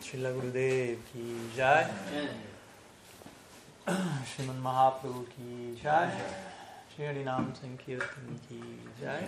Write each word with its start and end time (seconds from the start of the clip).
Srila 0.00 0.32
Gurudev 0.32 0.96
ki 1.08 1.24
jai. 1.54 1.86
Shriman 4.30 4.60
Mahaprabhu 4.66 5.26
ki 5.32 5.76
jai. 5.82 6.10
Shri 6.92 7.04
Hari 7.06 7.24
Nam 7.24 7.52
Sankirtan 7.58 8.38
ki 8.48 8.60
jai. 9.00 9.22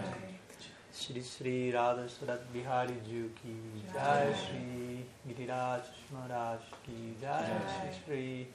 Shri 1.00 1.22
Shri 1.22 1.72
Radha 1.72 2.08
Surat 2.08 2.40
Bihari 2.54 2.96
Ju 3.08 3.30
ki 3.40 3.54
jai. 3.94 4.32
Shri 4.44 5.04
Giriraj 5.28 5.84
Maharaj 6.12 6.62
ki 6.86 7.16
jai. 7.20 7.42
Shri 7.74 7.90
Shri 7.98 8.48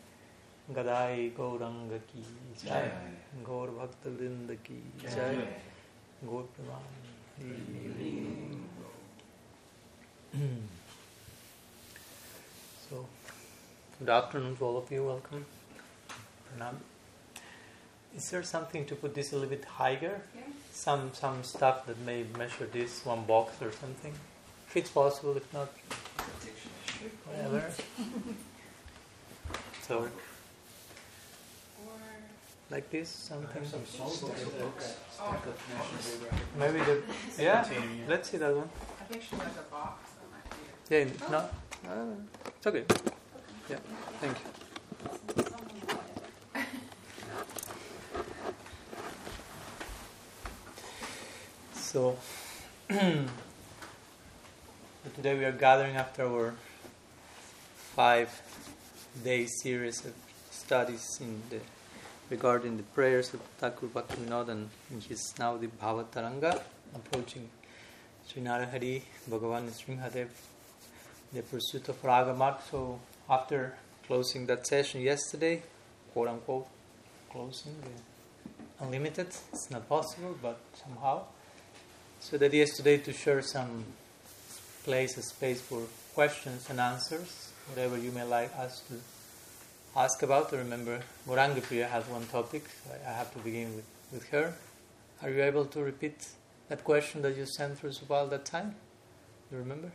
Gadai 0.73 1.31
Gauranga 1.35 1.99
ki 2.13 2.23
jai. 2.63 2.89
Gaur 3.43 3.67
Bhakta 3.67 4.09
Vrinda 4.09 4.57
ki 4.63 4.81
jai. 5.03 5.35
Gaur 6.25 6.45
Praman. 6.55 6.93
So, 12.89 13.05
good 13.99 14.09
afternoon 14.09 14.55
to 14.57 14.65
all 14.65 14.77
of 14.77 14.91
you. 14.91 15.03
Welcome. 15.05 15.45
Pranam. 16.47 16.75
Is 18.15 18.29
there 18.31 18.43
something 18.43 18.85
to 18.85 18.95
put 18.95 19.13
this 19.13 19.31
a 19.31 19.35
little 19.35 19.49
bit 19.49 19.65
higher? 19.65 20.21
Yeah. 20.35 20.41
Some 20.71 21.11
some 21.13 21.43
stuff 21.43 21.85
that 21.87 21.99
may 22.05 22.25
measure 22.37 22.67
this 22.71 23.05
one 23.05 23.23
box 23.25 23.61
or 23.61 23.71
something. 23.71 24.13
If 24.67 24.77
it's 24.77 24.89
possible, 24.89 25.35
if 25.37 25.51
not, 25.53 25.69
whatever. 27.25 27.69
So, 29.87 29.99
Or 29.99 30.09
like 32.69 32.89
this, 32.89 33.09
something. 33.09 33.65
Some 33.65 33.81
songbooks, 33.81 34.59
books, 34.59 34.95
Oh. 35.19 35.29
stack 35.29 35.45
of 35.47 35.55
National 35.73 36.01
Geographic. 36.03 36.47
Maybe 36.59 36.79
the 36.89 37.43
yeah. 37.43 37.65
Let's 38.07 38.29
see 38.29 38.37
that 38.37 38.53
one. 38.55 38.69
I 39.01 39.03
think 39.05 39.23
she 39.23 39.35
has 39.35 39.57
a 39.57 39.71
box 39.71 40.09
that 40.17 40.27
might 40.33 40.49
be. 40.51 40.95
Yeah, 40.95 41.29
no, 41.31 41.37
uh, 41.89 42.49
it's 42.57 42.67
okay. 42.67 42.85
Yeah, 43.69 43.77
thank 44.21 44.37
you. 44.39 44.45
So, 51.73 52.17
today 52.87 53.27
we 55.37 55.43
are 55.43 55.51
gathering 55.51 55.97
after 55.97 56.25
our 56.25 56.53
five 57.93 58.29
day 59.21 59.47
series 59.47 60.05
of 60.05 60.13
studies 60.49 61.19
in 61.19 61.41
the 61.49 61.59
regarding 62.29 62.77
the 62.77 62.83
prayers 62.83 63.33
of 63.33 63.41
Thakur 63.57 63.87
Bhaktivinoda 63.87 64.49
and 64.49 64.69
his 65.09 65.33
now 65.39 65.57
the 65.57 65.67
Bhavataranga 65.67 66.61
approaching 66.95 67.49
Sri 68.27 68.41
Narahari, 68.41 69.01
Bhagavan 69.29 69.69
Srimhadev, 69.71 70.29
the 71.33 71.41
pursuit 71.41 71.89
of 71.89 72.01
Ragamat. 72.01 72.61
So, 72.71 72.99
after 73.29 73.75
closing 74.05 74.45
that 74.47 74.65
session 74.65 75.01
yesterday, 75.01 75.61
quote 76.13 76.27
unquote, 76.29 76.67
closing 77.31 77.75
the 77.81 78.83
unlimited, 78.85 79.27
it's 79.51 79.69
not 79.69 79.87
possible, 79.89 80.37
but 80.41 80.59
somehow. 80.73 81.23
So, 82.19 82.37
the 82.37 82.45
idea 82.45 82.63
is 82.63 82.71
today 82.71 82.97
to 82.97 83.13
share 83.13 83.41
some 83.41 83.85
place, 84.83 85.17
a 85.17 85.21
space 85.21 85.61
for 85.61 85.81
questions 86.13 86.69
and 86.69 86.79
answers, 86.79 87.51
whatever 87.67 87.97
you 87.97 88.11
may 88.11 88.23
like 88.23 88.55
us 88.57 88.81
to 88.87 88.95
ask 89.95 90.23
about. 90.23 90.51
Remember, 90.51 91.01
Moranga 91.27 91.61
Priya 91.61 91.87
has 91.87 92.05
one 92.07 92.25
topic, 92.27 92.63
so 92.83 92.91
I 92.93 93.09
I 93.09 93.13
have 93.13 93.31
to 93.33 93.39
begin 93.39 93.75
with, 93.75 93.85
with 94.11 94.29
her. 94.29 94.53
Are 95.21 95.29
you 95.29 95.43
able 95.43 95.65
to 95.65 95.83
repeat 95.83 96.27
that 96.69 96.83
question 96.83 97.21
that 97.23 97.35
you 97.35 97.45
sent 97.45 97.79
through 97.79 97.91
Subal 97.91 98.29
that 98.29 98.45
time? 98.45 98.75
Do 99.49 99.55
you 99.55 99.61
remember? 99.61 99.91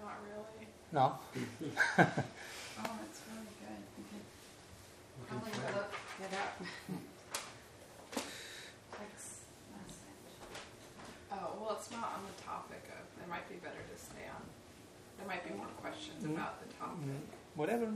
Not 0.00 0.16
really. 0.28 0.66
No? 0.94 1.00
Oh, 1.02 1.18
it's 1.98 3.20
really 3.26 3.54
good. 3.58 3.82
I'm 5.28 5.38
look 5.42 5.90
it 6.22 6.34
up. 6.38 6.62
Text 8.92 9.28
message. 9.74 10.30
Oh, 11.32 11.50
well, 11.58 11.76
it's 11.78 11.90
not 11.90 12.12
on 12.14 12.22
the 12.30 12.42
topic 12.44 12.84
of. 12.94 13.02
It 13.22 13.28
might 13.28 13.48
be 13.48 13.56
better 13.56 13.74
to 13.82 13.96
stay 14.00 14.22
on. 14.30 14.42
There 15.18 15.26
might 15.26 15.42
be 15.48 15.52
more 15.56 15.66
questions 15.82 16.22
Mm. 16.24 16.34
about 16.36 16.60
the 16.62 16.72
topic. 16.74 17.02
Mm, 17.02 17.20
Whatever, 17.56 17.86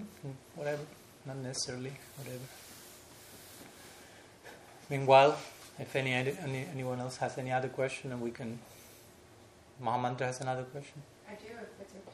whatever, 0.56 0.82
not 1.26 1.36
necessarily, 1.36 1.92
whatever. 2.16 2.44
Meanwhile, 4.90 5.36
if 5.78 5.94
any, 5.94 6.12
any 6.14 6.66
anyone 6.74 6.98
else 7.00 7.16
has 7.18 7.38
any 7.38 7.52
other 7.52 7.68
question, 7.68 8.10
and 8.12 8.20
we 8.20 8.30
can. 8.32 8.58
Mahamantra 9.82 10.26
has 10.26 10.40
another 10.40 10.64
question. 10.64 11.02
I 11.28 11.34
do, 11.34 11.46
if 11.46 11.80
it's 11.80 11.94
okay. 11.94 12.07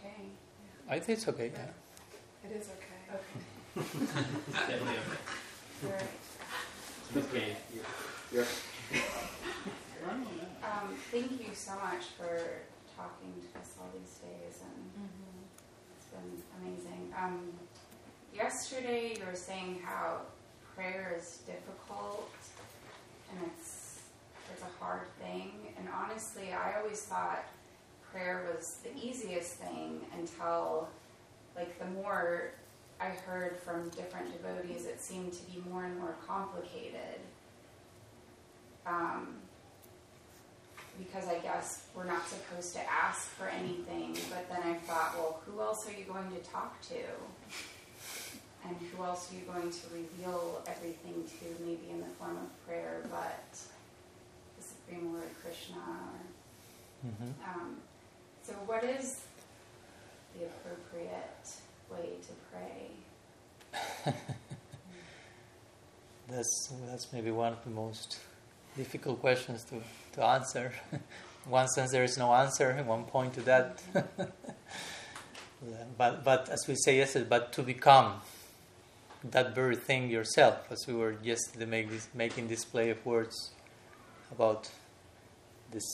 I 0.88 0.98
think 0.98 1.18
it's 1.18 1.28
okay. 1.28 1.50
Yeah. 1.54 2.50
It 2.50 2.56
is 2.56 2.68
okay. 2.68 3.16
Okay. 3.16 4.04
Definitely 4.52 4.96
Alright. 5.84 6.04
okay. 7.16 7.56
Yeah. 8.32 8.44
Um, 10.64 10.94
thank 11.10 11.30
you 11.32 11.54
so 11.54 11.72
much 11.76 12.04
for 12.18 12.40
talking 12.96 13.32
to 13.40 13.58
us 13.58 13.74
all 13.80 13.88
these 13.98 14.18
days, 14.18 14.60
and 14.62 15.08
it's 15.96 16.06
been 16.06 16.42
amazing. 16.60 17.12
Um, 17.18 17.52
yesterday, 18.34 19.14
you 19.18 19.24
were 19.26 19.36
saying 19.36 19.80
how 19.84 20.20
prayer 20.74 21.16
is 21.18 21.38
difficult 21.46 22.30
and 23.30 23.50
it's 23.54 24.00
it's 24.52 24.62
a 24.62 24.84
hard 24.84 25.06
thing. 25.20 25.74
And 25.78 25.88
honestly, 25.88 26.52
I 26.52 26.78
always 26.80 27.02
thought 27.02 27.44
prayer 28.14 28.46
was 28.54 28.78
the 28.84 28.96
easiest 28.96 29.54
thing 29.54 30.00
until, 30.16 30.88
like, 31.56 31.76
the 31.80 31.86
more 31.86 32.52
I 33.00 33.06
heard 33.06 33.56
from 33.56 33.88
different 33.90 34.30
devotees, 34.32 34.86
it 34.86 35.00
seemed 35.00 35.32
to 35.32 35.42
be 35.46 35.60
more 35.68 35.84
and 35.84 35.98
more 35.98 36.14
complicated. 36.26 37.18
Um, 38.86 39.34
because 40.96 41.26
I 41.26 41.38
guess 41.40 41.86
we're 41.92 42.04
not 42.04 42.22
supposed 42.28 42.72
to 42.74 42.80
ask 42.88 43.26
for 43.30 43.48
anything, 43.48 44.16
but 44.30 44.48
then 44.48 44.62
I 44.62 44.74
thought, 44.74 45.14
well, 45.16 45.40
who 45.44 45.60
else 45.60 45.88
are 45.88 45.92
you 45.92 46.04
going 46.04 46.30
to 46.30 46.38
talk 46.48 46.80
to? 46.82 47.00
And 48.64 48.76
who 48.76 49.02
else 49.02 49.30
are 49.30 49.34
you 49.34 49.42
going 49.42 49.72
to 49.72 49.80
reveal 49.92 50.62
everything 50.68 51.24
to, 51.24 51.64
maybe 51.64 51.90
in 51.90 51.98
the 52.00 52.06
form 52.16 52.36
of 52.36 52.66
prayer, 52.66 53.02
but 53.10 53.58
the 54.56 54.62
Supreme 54.62 55.12
Lord 55.12 55.28
Krishna? 55.42 55.78
Or, 55.78 57.10
hmm 57.10 57.30
um, 57.44 57.76
so, 58.44 58.52
what 58.66 58.84
is 58.84 59.20
the 60.38 60.44
appropriate 60.46 61.48
way 61.90 62.10
to 62.22 62.32
pray? 62.50 64.12
That's 66.28 66.72
that's 66.86 67.12
maybe 67.12 67.30
one 67.30 67.52
of 67.52 67.62
the 67.64 67.70
most 67.70 68.18
difficult 68.76 69.20
questions 69.20 69.62
to, 69.64 69.82
to 70.14 70.24
answer. 70.24 70.72
in 70.92 71.00
one 71.50 71.68
sense, 71.68 71.90
there 71.90 72.04
is 72.04 72.16
no 72.16 72.32
answer. 72.32 72.72
One 72.86 73.04
point 73.04 73.34
to 73.34 73.42
that. 73.42 73.82
Mm-hmm. 73.94 74.22
but 75.98 76.24
but 76.24 76.48
as 76.48 76.66
we 76.66 76.74
say 76.76 76.96
yesterday, 76.96 77.26
but 77.28 77.52
to 77.52 77.62
become 77.62 78.20
that 79.22 79.54
very 79.54 79.76
thing 79.76 80.10
yourself, 80.10 80.66
as 80.70 80.86
we 80.86 80.94
were 80.94 81.16
yesterday 81.22 81.66
make 81.66 81.90
this, 81.90 82.08
making 82.14 82.48
this 82.48 82.64
play 82.64 82.90
of 82.90 83.04
words 83.04 83.52
about 84.32 84.70
this 85.70 85.84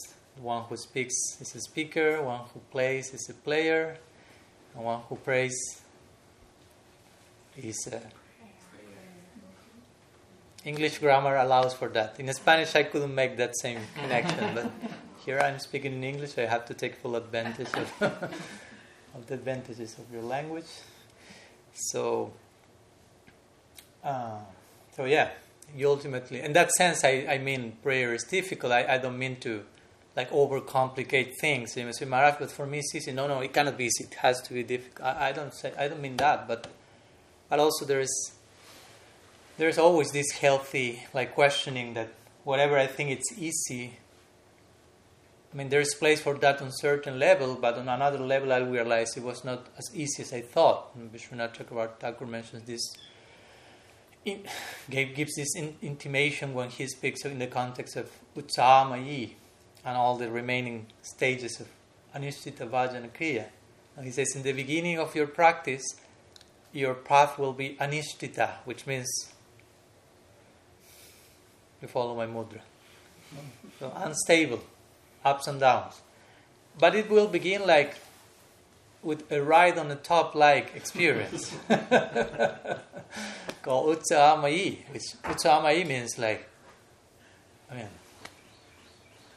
one 0.43 0.65
who 0.65 0.77
speaks 0.77 1.15
is 1.41 1.55
a 1.55 1.61
speaker, 1.61 2.23
one 2.23 2.41
who 2.53 2.61
plays 2.71 3.13
is 3.13 3.29
a 3.29 3.35
player, 3.35 3.97
and 4.75 4.85
one 4.85 5.01
who 5.09 5.17
prays 5.17 5.83
is 7.57 7.87
a 7.93 8.01
English 10.65 10.99
grammar 10.99 11.37
allows 11.37 11.73
for 11.73 11.89
that. 11.89 12.21
In 12.21 12.31
Spanish, 12.35 12.75
I 12.77 12.83
couldn't 12.83 13.15
make 13.15 13.39
that 13.39 13.57
same 13.57 13.81
connection, 13.95 14.55
but 14.55 14.71
here 15.25 15.41
I'm 15.41 15.59
speaking 15.59 15.95
in 15.95 16.05
English. 16.05 16.37
I 16.37 16.43
have 16.43 16.67
to 16.67 16.75
take 16.75 16.97
full 16.97 17.17
advantage 17.17 17.73
of, 17.73 18.03
of 19.15 19.27
the 19.27 19.35
advantages 19.35 19.97
of 19.99 20.13
your 20.13 20.23
language. 20.23 20.69
So, 21.73 22.33
uh, 24.05 24.41
so 24.95 25.07
yeah, 25.07 25.31
you 25.75 25.89
ultimately, 25.89 26.43
in 26.43 26.53
that 26.53 26.71
sense, 26.73 27.05
I, 27.05 27.27
I 27.29 27.39
mean 27.39 27.79
prayer 27.83 28.13
is 28.13 28.25
difficult. 28.25 28.73
I, 28.73 28.97
I 28.97 28.99
don't 28.99 29.19
mean 29.19 29.37
to 29.37 29.65
like 30.21 30.31
overcomplicate 30.33 31.37
things. 31.37 31.77
You 31.77 31.87
may 31.87 31.93
say, 31.93 32.05
Maharaj, 32.05 32.37
but 32.39 32.51
for 32.51 32.67
me 32.67 32.81
it's 32.81 32.95
easy. 32.95 33.13
No, 33.13 33.27
no, 33.27 33.41
it 33.41 33.53
cannot 33.55 33.79
be 33.79 33.87
easy. 33.87 34.05
It 34.05 34.15
has 34.15 34.41
to 34.43 34.53
be 34.53 34.63
difficult. 34.63 35.09
I, 35.09 35.29
I 35.29 35.33
don't 35.33 35.55
say, 35.55 35.73
I 35.79 35.89
don't 35.89 36.03
mean 36.03 36.19
that, 36.19 36.47
but 36.47 36.67
but 37.49 37.59
also 37.59 37.87
there 37.87 38.01
is 38.01 38.15
there's 39.57 39.79
always 39.79 40.13
this 40.13 40.31
healthy 40.33 41.03
like 41.15 41.35
questioning 41.35 41.95
that 41.95 42.11
whatever 42.45 42.77
I 42.79 42.87
think 42.87 43.11
it's 43.11 43.33
easy. 43.39 43.99
I 45.53 45.57
mean, 45.57 45.69
there's 45.69 45.95
place 45.95 46.21
for 46.21 46.35
that 46.35 46.63
on 46.63 46.71
certain 46.71 47.19
level, 47.19 47.57
but 47.61 47.75
on 47.77 47.89
another 47.89 48.21
level, 48.21 48.53
I 48.53 48.59
realized 48.59 49.17
it 49.17 49.25
was 49.25 49.43
not 49.45 49.67
as 49.79 49.91
easy 49.93 50.23
as 50.23 50.33
I 50.33 50.43
thought. 50.43 50.95
And 50.95 51.13
Vishwanath 51.13 51.55
Chakravarti 51.57 52.29
mentions 52.29 52.63
this, 52.63 52.85
in, 54.25 54.45
gives 54.91 55.35
this 55.35 55.57
in, 55.57 55.75
intimation 55.83 56.55
when 56.55 56.71
he 56.71 56.87
speaks 56.87 57.25
in 57.25 57.41
the 57.41 57.49
context 57.49 57.97
of 57.97 58.09
Utsamayi 58.37 59.33
and 59.85 59.97
all 59.97 60.17
the 60.17 60.31
remaining 60.31 60.87
stages 61.03 61.61
of 61.61 61.69
Anishtita 62.15 62.69
Bhajana 62.69 63.11
Kriya. 63.11 63.47
And 63.97 64.07
he 64.07 64.13
says, 64.13 64.35
in 64.35 64.43
the 64.43 64.53
beginning 64.53 64.99
of 64.99 65.15
your 65.15 65.27
practice, 65.27 65.85
your 66.73 66.95
path 66.95 67.39
will 67.39 67.53
be 67.53 67.77
anishtita, 67.81 68.51
which 68.65 68.87
means 68.87 69.09
you 71.83 71.89
follow 71.89 72.15
my 72.15 72.27
mudra. 72.27 72.61
So 73.79 73.93
unstable, 73.97 74.63
ups 75.25 75.47
and 75.47 75.61
downs. 75.61 76.01
But 76.79 76.95
it 76.95 77.11
will 77.11 77.29
begin 77.29 77.67
like 77.67 77.95
with 79.03 79.31
a 79.33 79.43
ride 79.43 79.79
on 79.79 79.89
the 79.89 79.97
top 79.97 80.35
like 80.35 80.75
experience 80.75 81.55
called 83.63 83.99
Utsamayi, 83.99 84.79
which 84.93 85.03
Utsamayi 85.25 85.87
means 85.87 86.19
like, 86.19 86.49
I 87.71 87.77
mean, 87.77 87.89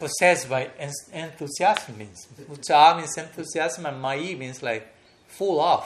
possessed 0.04 0.50
by 0.50 0.70
enthusiasm 1.14 1.98
means. 1.98 2.28
Utsaha 2.52 2.98
means 2.98 3.18
enthusiasm 3.18 3.86
and 3.86 4.02
Mai 4.02 4.36
means 4.36 4.62
like 4.62 4.86
full 5.28 5.62
of. 5.62 5.86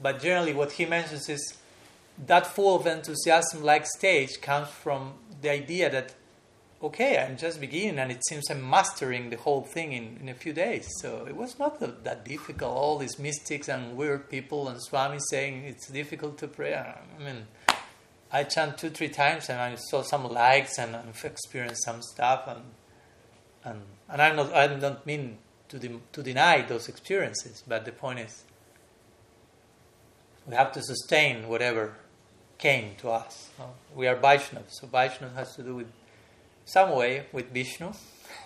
But 0.00 0.20
generally, 0.20 0.52
what 0.52 0.72
he 0.72 0.84
mentions 0.84 1.28
is 1.28 1.42
that 2.26 2.46
full 2.46 2.76
of 2.76 2.86
enthusiasm 2.86 3.62
like 3.62 3.86
stage 3.98 4.40
comes 4.40 4.68
from 4.68 5.14
the 5.42 5.50
idea 5.50 5.90
that 5.90 6.14
okay, 6.82 7.18
I'm 7.18 7.36
just 7.36 7.58
beginning, 7.60 7.98
and 7.98 8.12
it 8.12 8.22
seems 8.28 8.50
I'm 8.50 8.68
mastering 8.68 9.30
the 9.30 9.36
whole 9.36 9.62
thing 9.62 9.92
in, 9.92 10.18
in 10.20 10.28
a 10.28 10.34
few 10.34 10.52
days. 10.52 10.86
So 11.00 11.26
it 11.26 11.34
was 11.34 11.58
not 11.58 11.80
that 11.80 12.24
difficult. 12.24 12.72
All 12.76 12.98
these 12.98 13.18
mystics 13.18 13.68
and 13.68 13.96
weird 13.96 14.28
people 14.28 14.68
and 14.68 14.80
Swami 14.80 15.18
saying 15.30 15.64
it's 15.64 15.88
difficult 15.88 16.36
to 16.38 16.48
pray. 16.48 16.74
I 16.74 17.24
mean, 17.24 17.46
I 18.32 18.44
chant 18.44 18.78
two, 18.78 18.90
three 18.90 19.08
times, 19.08 19.48
and 19.48 19.60
I 19.60 19.76
saw 19.76 20.02
some 20.02 20.24
likes 20.24 20.78
and 20.78 20.96
experienced 21.24 21.84
some 21.84 22.02
stuff, 22.02 22.44
and 22.48 22.62
and 23.64 23.82
and 24.08 24.22
I'm 24.22 24.36
not, 24.36 24.52
I 24.52 24.66
don't 24.66 25.04
mean 25.06 25.38
to 25.68 25.78
de- 25.78 26.00
to 26.12 26.22
deny 26.22 26.62
those 26.62 26.88
experiences, 26.88 27.62
but 27.66 27.84
the 27.84 27.92
point 27.92 28.20
is, 28.20 28.44
we 30.46 30.54
have 30.54 30.72
to 30.72 30.82
sustain 30.82 31.48
whatever 31.48 31.94
came 32.58 32.94
to 32.98 33.10
us. 33.10 33.50
We 33.94 34.06
are 34.06 34.16
Vaishnavas, 34.16 34.70
so 34.80 34.86
Vaishnav 34.86 35.34
has 35.34 35.54
to 35.56 35.62
do 35.62 35.76
with 35.76 35.92
some 36.64 36.90
way 36.96 37.26
with 37.32 37.52
Vishnu. 37.52 37.92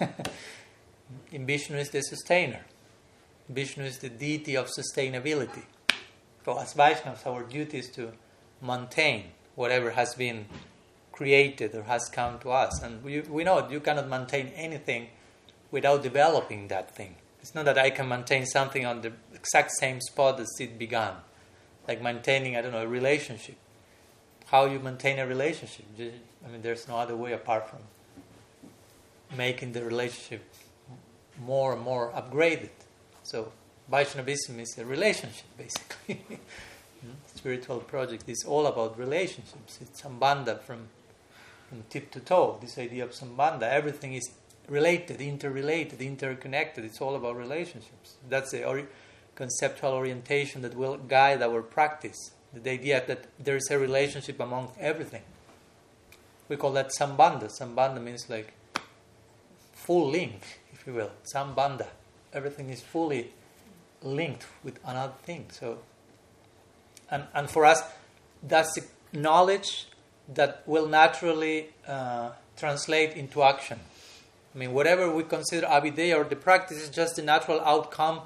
In 1.33 1.47
Vishnu 1.47 1.77
is 1.77 1.91
the 1.91 2.03
sustainer. 2.03 2.61
Vishnu 3.49 3.85
is 3.85 3.99
the 3.99 4.09
deity 4.09 4.57
of 4.57 4.69
sustainability. 4.69 5.65
So 6.45 6.59
as 6.59 6.75
Vaishnavas, 6.75 7.27
our 7.27 7.43
duty 7.43 7.79
is 7.79 7.91
to 7.91 8.13
maintain 8.63 9.25
whatever 9.55 9.91
has 9.91 10.15
been 10.15 10.47
created 11.13 11.75
or 11.75 11.83
has 11.83 12.09
come 12.09 12.39
to 12.41 12.51
us. 12.51 12.83
And 12.83 13.03
we, 13.05 13.21
we 13.21 13.45
know 13.45 13.69
you 13.69 13.81
cannot 13.81 14.09
maintain 14.09 14.49
anything 14.49 15.09
without 15.71 16.03
developing 16.03 16.69
that 16.69 16.95
thing. 16.95 17.17
It's 17.41 17.55
not 17.55 17.65
that 17.65 17.79
I 17.79 17.91
can 17.91 18.09
maintain 18.09 18.47
something 18.47 18.85
on 18.85 19.01
the 19.03 19.13
exact 19.35 19.73
same 19.73 20.01
spot 20.01 20.41
as 20.41 20.49
it 20.59 20.79
began. 20.79 21.15
Like 21.89 22.03
maintaining, 22.03 22.57
I 22.57 22.63
don't 22.63 22.73
know, 22.73 22.83
a 22.83 22.89
relationship. 22.89 23.57
How 24.47 24.67
you 24.67 24.79
maintain 24.79 25.19
a 25.19 25.27
relationship? 25.27 25.87
I 25.99 26.51
mean, 26.51 26.63
there's 26.63 26.89
no 26.89 26.97
other 26.97 27.17
way 27.17 27.33
apart 27.33 27.69
from 27.69 27.81
making 29.37 29.73
the 29.73 29.85
relationship 29.85 30.43
more 31.39 31.73
and 31.73 31.83
more 31.83 32.13
upgraded. 32.13 32.71
So 33.23 33.53
Vaishnavism 33.91 34.61
is 34.61 34.77
a 34.79 34.85
relationship, 34.85 35.47
basically. 35.57 36.39
Hmm? 37.01 37.13
Spiritual 37.41 37.79
project 37.79 38.29
is 38.29 38.45
all 38.47 38.67
about 38.67 38.99
relationships. 38.99 39.79
It's 39.81 40.03
sambandha 40.03 40.61
from, 40.61 40.89
from 41.71 41.85
tip 41.89 42.11
to 42.11 42.21
toe. 42.21 42.59
This 42.61 42.77
idea 42.77 43.03
of 43.03 43.13
sambandha, 43.13 43.63
everything 43.63 44.13
is 44.13 44.31
related, 44.69 45.23
interrelated, 45.23 46.03
interconnected. 46.03 46.85
It's 46.85 47.01
all 47.01 47.17
about 47.17 47.37
relationships. 47.37 48.17
That's 48.29 48.51
the 48.51 48.85
conceptual 49.35 49.93
orientation 49.93 50.61
that 50.61 50.77
will 50.77 50.99
guide 50.99 51.41
our 51.41 51.63
practice. 51.63 52.33
The 52.53 52.73
idea 52.73 53.03
that 53.07 53.25
there 53.43 53.57
is 53.57 53.71
a 53.71 53.79
relationship 53.79 54.39
among 54.39 54.73
everything. 54.79 55.23
We 56.47 56.57
call 56.57 56.73
that 56.73 56.91
sambandha. 56.91 57.49
Sambandha 57.59 58.03
means 58.03 58.29
like 58.29 58.53
full 59.73 60.11
link, 60.11 60.43
if 60.75 60.87
you 60.87 60.93
will, 60.93 61.13
sambandha. 61.35 61.87
Everything 62.35 62.69
is 62.69 62.83
fully 62.83 63.31
linked 64.03 64.45
with 64.63 64.79
another 64.85 65.15
thing. 65.23 65.47
So, 65.53 65.79
and, 67.11 67.25
and 67.35 67.51
for 67.51 67.65
us, 67.65 67.83
that's 68.43 68.75
the 68.75 68.85
knowledge 69.19 69.87
that 70.33 70.63
will 70.67 70.87
naturally 70.87 71.69
uh, 71.87 72.31
translate 72.57 73.15
into 73.15 73.43
action. 73.43 73.81
I 74.55 74.59
mean, 74.59 74.73
whatever 74.73 75.11
we 75.11 75.25
consider 75.25 75.67
abhidheya 75.67 76.17
or 76.17 76.25
the 76.25 76.37
practice 76.37 76.79
is 76.79 76.91
just 76.91 77.17
the 77.17 77.23
natural 77.23 77.61
outcome 77.61 78.23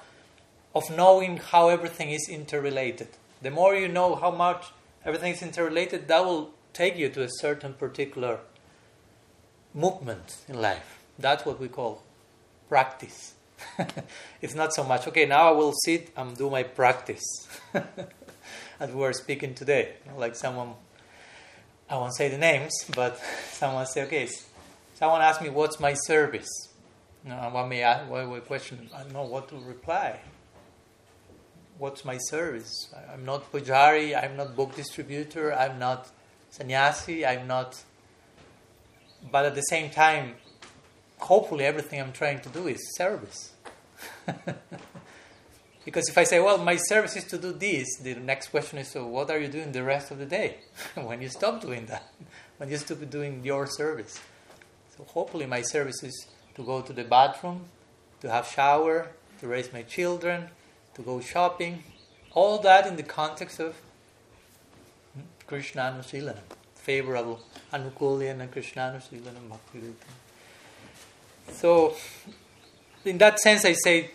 of 0.74 0.90
knowing 0.94 1.36
how 1.38 1.68
everything 1.68 2.10
is 2.10 2.28
interrelated. 2.28 3.08
The 3.42 3.50
more 3.50 3.74
you 3.74 3.88
know 3.88 4.14
how 4.16 4.30
much 4.30 4.66
everything 5.04 5.32
is 5.32 5.42
interrelated, 5.42 6.08
that 6.08 6.24
will 6.24 6.50
take 6.72 6.96
you 6.96 7.08
to 7.10 7.22
a 7.22 7.28
certain 7.28 7.74
particular 7.74 8.40
movement 9.72 10.38
in 10.48 10.60
life. 10.60 10.98
That's 11.18 11.44
what 11.44 11.60
we 11.60 11.68
call 11.68 12.02
practice. 12.68 13.34
it's 14.42 14.54
not 14.54 14.74
so 14.74 14.82
much, 14.82 15.06
okay, 15.08 15.26
now 15.26 15.48
I 15.48 15.52
will 15.52 15.72
sit 15.84 16.10
and 16.16 16.36
do 16.36 16.50
my 16.50 16.62
practice. 16.62 17.22
As 18.80 18.90
we 18.90 18.96
were 18.96 19.12
speaking 19.12 19.54
today. 19.54 19.94
Like 20.16 20.34
someone, 20.34 20.74
I 21.88 21.96
won't 21.96 22.14
say 22.16 22.28
the 22.28 22.38
names, 22.38 22.72
but 22.94 23.20
someone 23.52 23.86
said, 23.86 24.06
okay, 24.06 24.28
someone 24.94 25.20
asked 25.20 25.42
me, 25.42 25.50
what's 25.50 25.78
my 25.78 25.94
service? 25.94 26.48
You 27.24 27.30
know, 27.30 27.36
one 27.52 27.68
may 27.68 27.82
ask, 27.82 28.10
what, 28.10 28.46
question, 28.46 28.90
I 28.94 29.02
don't 29.02 29.12
know 29.12 29.24
what 29.24 29.48
to 29.48 29.56
reply. 29.56 30.20
What's 31.78 32.04
my 32.04 32.18
service? 32.18 32.92
I'm 33.12 33.24
not 33.24 33.50
pujari, 33.50 34.14
I'm 34.20 34.36
not 34.36 34.54
book 34.54 34.76
distributor, 34.76 35.52
I'm 35.52 35.78
not 35.78 36.08
sannyasi, 36.50 37.24
I'm 37.24 37.46
not. 37.46 37.82
But 39.30 39.46
at 39.46 39.54
the 39.54 39.62
same 39.62 39.90
time, 39.90 40.34
hopefully 41.18 41.64
everything 41.64 42.00
I'm 42.00 42.12
trying 42.12 42.40
to 42.40 42.48
do 42.50 42.68
is 42.68 42.78
service. 42.96 43.52
because 45.84 46.08
if 46.08 46.16
I 46.16 46.24
say, 46.24 46.40
well, 46.40 46.58
my 46.58 46.76
service 46.76 47.16
is 47.16 47.24
to 47.24 47.38
do 47.38 47.52
this, 47.52 47.96
the 47.98 48.14
next 48.14 48.48
question 48.48 48.78
is, 48.78 48.88
so 48.88 49.06
what 49.06 49.30
are 49.30 49.38
you 49.38 49.48
doing 49.48 49.72
the 49.72 49.82
rest 49.82 50.10
of 50.10 50.18
the 50.18 50.26
day 50.26 50.58
when 50.94 51.20
you 51.20 51.28
stop 51.28 51.60
doing 51.60 51.86
that? 51.86 52.12
when 52.58 52.70
you 52.70 52.76
stop 52.76 52.98
doing 53.10 53.44
your 53.44 53.66
service? 53.66 54.20
So 54.96 55.04
hopefully 55.04 55.46
my 55.46 55.62
service 55.62 56.02
is 56.02 56.26
to 56.54 56.62
go 56.62 56.80
to 56.80 56.92
the 56.92 57.04
bathroom, 57.04 57.64
to 58.20 58.30
have 58.30 58.46
shower, 58.46 59.08
to 59.40 59.48
raise 59.48 59.72
my 59.72 59.82
children, 59.82 60.48
to 60.94 61.02
go 61.02 61.20
shopping. 61.20 61.82
All 62.32 62.58
that 62.58 62.86
in 62.86 62.96
the 62.96 63.02
context 63.02 63.60
of 63.60 63.76
Krishna 65.46 65.82
Anusilanam, 65.82 66.38
favorable 66.74 67.40
Anukulyan 67.72 68.40
and 68.40 68.50
Krishna 68.50 68.82
Anusilanam 68.94 69.48
Bhakti 69.48 69.94
so, 71.52 71.94
in 73.04 73.18
that 73.18 73.38
sense, 73.38 73.64
I 73.64 73.72
say 73.72 74.10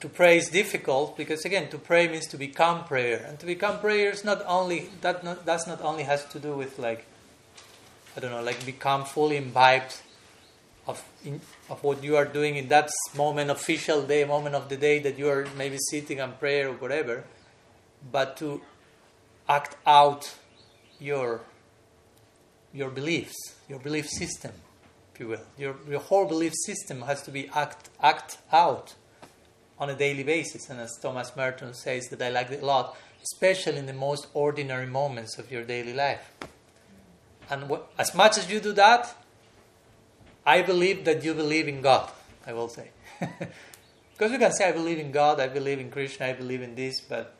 to 0.00 0.08
pray 0.08 0.36
is 0.36 0.48
difficult 0.50 1.16
because 1.16 1.44
again, 1.44 1.68
to 1.70 1.78
pray 1.78 2.08
means 2.08 2.26
to 2.28 2.36
become 2.36 2.84
prayer, 2.84 3.24
and 3.26 3.38
to 3.40 3.46
become 3.46 3.78
prayer 3.80 4.10
is 4.10 4.24
not 4.24 4.42
only 4.46 4.88
that. 5.00 5.24
Not, 5.24 5.46
that's 5.46 5.66
not 5.66 5.80
only 5.80 6.02
has 6.04 6.24
to 6.26 6.38
do 6.38 6.54
with 6.56 6.78
like 6.78 7.06
I 8.16 8.20
don't 8.20 8.30
know, 8.30 8.42
like 8.42 8.64
become 8.66 9.04
fully 9.04 9.36
imbibed 9.36 9.96
of 10.86 11.02
in, 11.24 11.40
of 11.70 11.82
what 11.82 12.04
you 12.04 12.16
are 12.16 12.26
doing 12.26 12.56
in 12.56 12.68
that 12.68 12.90
moment, 13.16 13.50
official 13.50 14.02
day, 14.02 14.24
moment 14.24 14.54
of 14.54 14.68
the 14.68 14.76
day 14.76 14.98
that 15.00 15.18
you 15.18 15.28
are 15.28 15.46
maybe 15.56 15.78
sitting 15.90 16.20
and 16.20 16.38
prayer 16.38 16.68
or 16.68 16.74
whatever, 16.74 17.24
but 18.12 18.36
to 18.36 18.60
act 19.48 19.76
out 19.86 20.34
your 21.00 21.40
your 22.72 22.90
beliefs, 22.90 23.36
your 23.68 23.78
belief 23.78 24.08
system 24.08 24.52
if 25.16 25.20
you 25.20 25.28
will. 25.28 25.40
Your, 25.56 25.76
your 25.88 26.00
whole 26.00 26.26
belief 26.26 26.52
system 26.66 27.00
has 27.02 27.22
to 27.22 27.30
be 27.30 27.48
act, 27.54 27.88
act 28.02 28.36
out 28.52 28.94
on 29.78 29.90
a 29.90 29.94
daily 29.94 30.22
basis. 30.22 30.70
And 30.70 30.80
as 30.80 30.96
Thomas 31.00 31.34
Merton 31.36 31.74
says, 31.74 32.08
that 32.08 32.22
I 32.22 32.30
like 32.30 32.50
it 32.50 32.62
a 32.62 32.66
lot, 32.66 32.96
especially 33.22 33.78
in 33.78 33.86
the 33.86 33.92
most 33.92 34.28
ordinary 34.34 34.86
moments 34.86 35.38
of 35.38 35.50
your 35.50 35.64
daily 35.64 35.92
life. 35.92 36.32
And 37.50 37.70
as 37.98 38.14
much 38.14 38.38
as 38.38 38.50
you 38.50 38.60
do 38.60 38.72
that, 38.72 39.14
I 40.44 40.62
believe 40.62 41.04
that 41.04 41.24
you 41.24 41.34
believe 41.34 41.68
in 41.68 41.80
God, 41.80 42.10
I 42.46 42.52
will 42.52 42.68
say. 42.68 42.90
because 43.20 44.32
you 44.32 44.38
can 44.38 44.52
say, 44.52 44.68
I 44.68 44.72
believe 44.72 44.98
in 44.98 45.12
God, 45.12 45.40
I 45.40 45.48
believe 45.48 45.78
in 45.78 45.90
Krishna, 45.90 46.26
I 46.26 46.32
believe 46.32 46.62
in 46.62 46.74
this, 46.74 47.00
but 47.00 47.34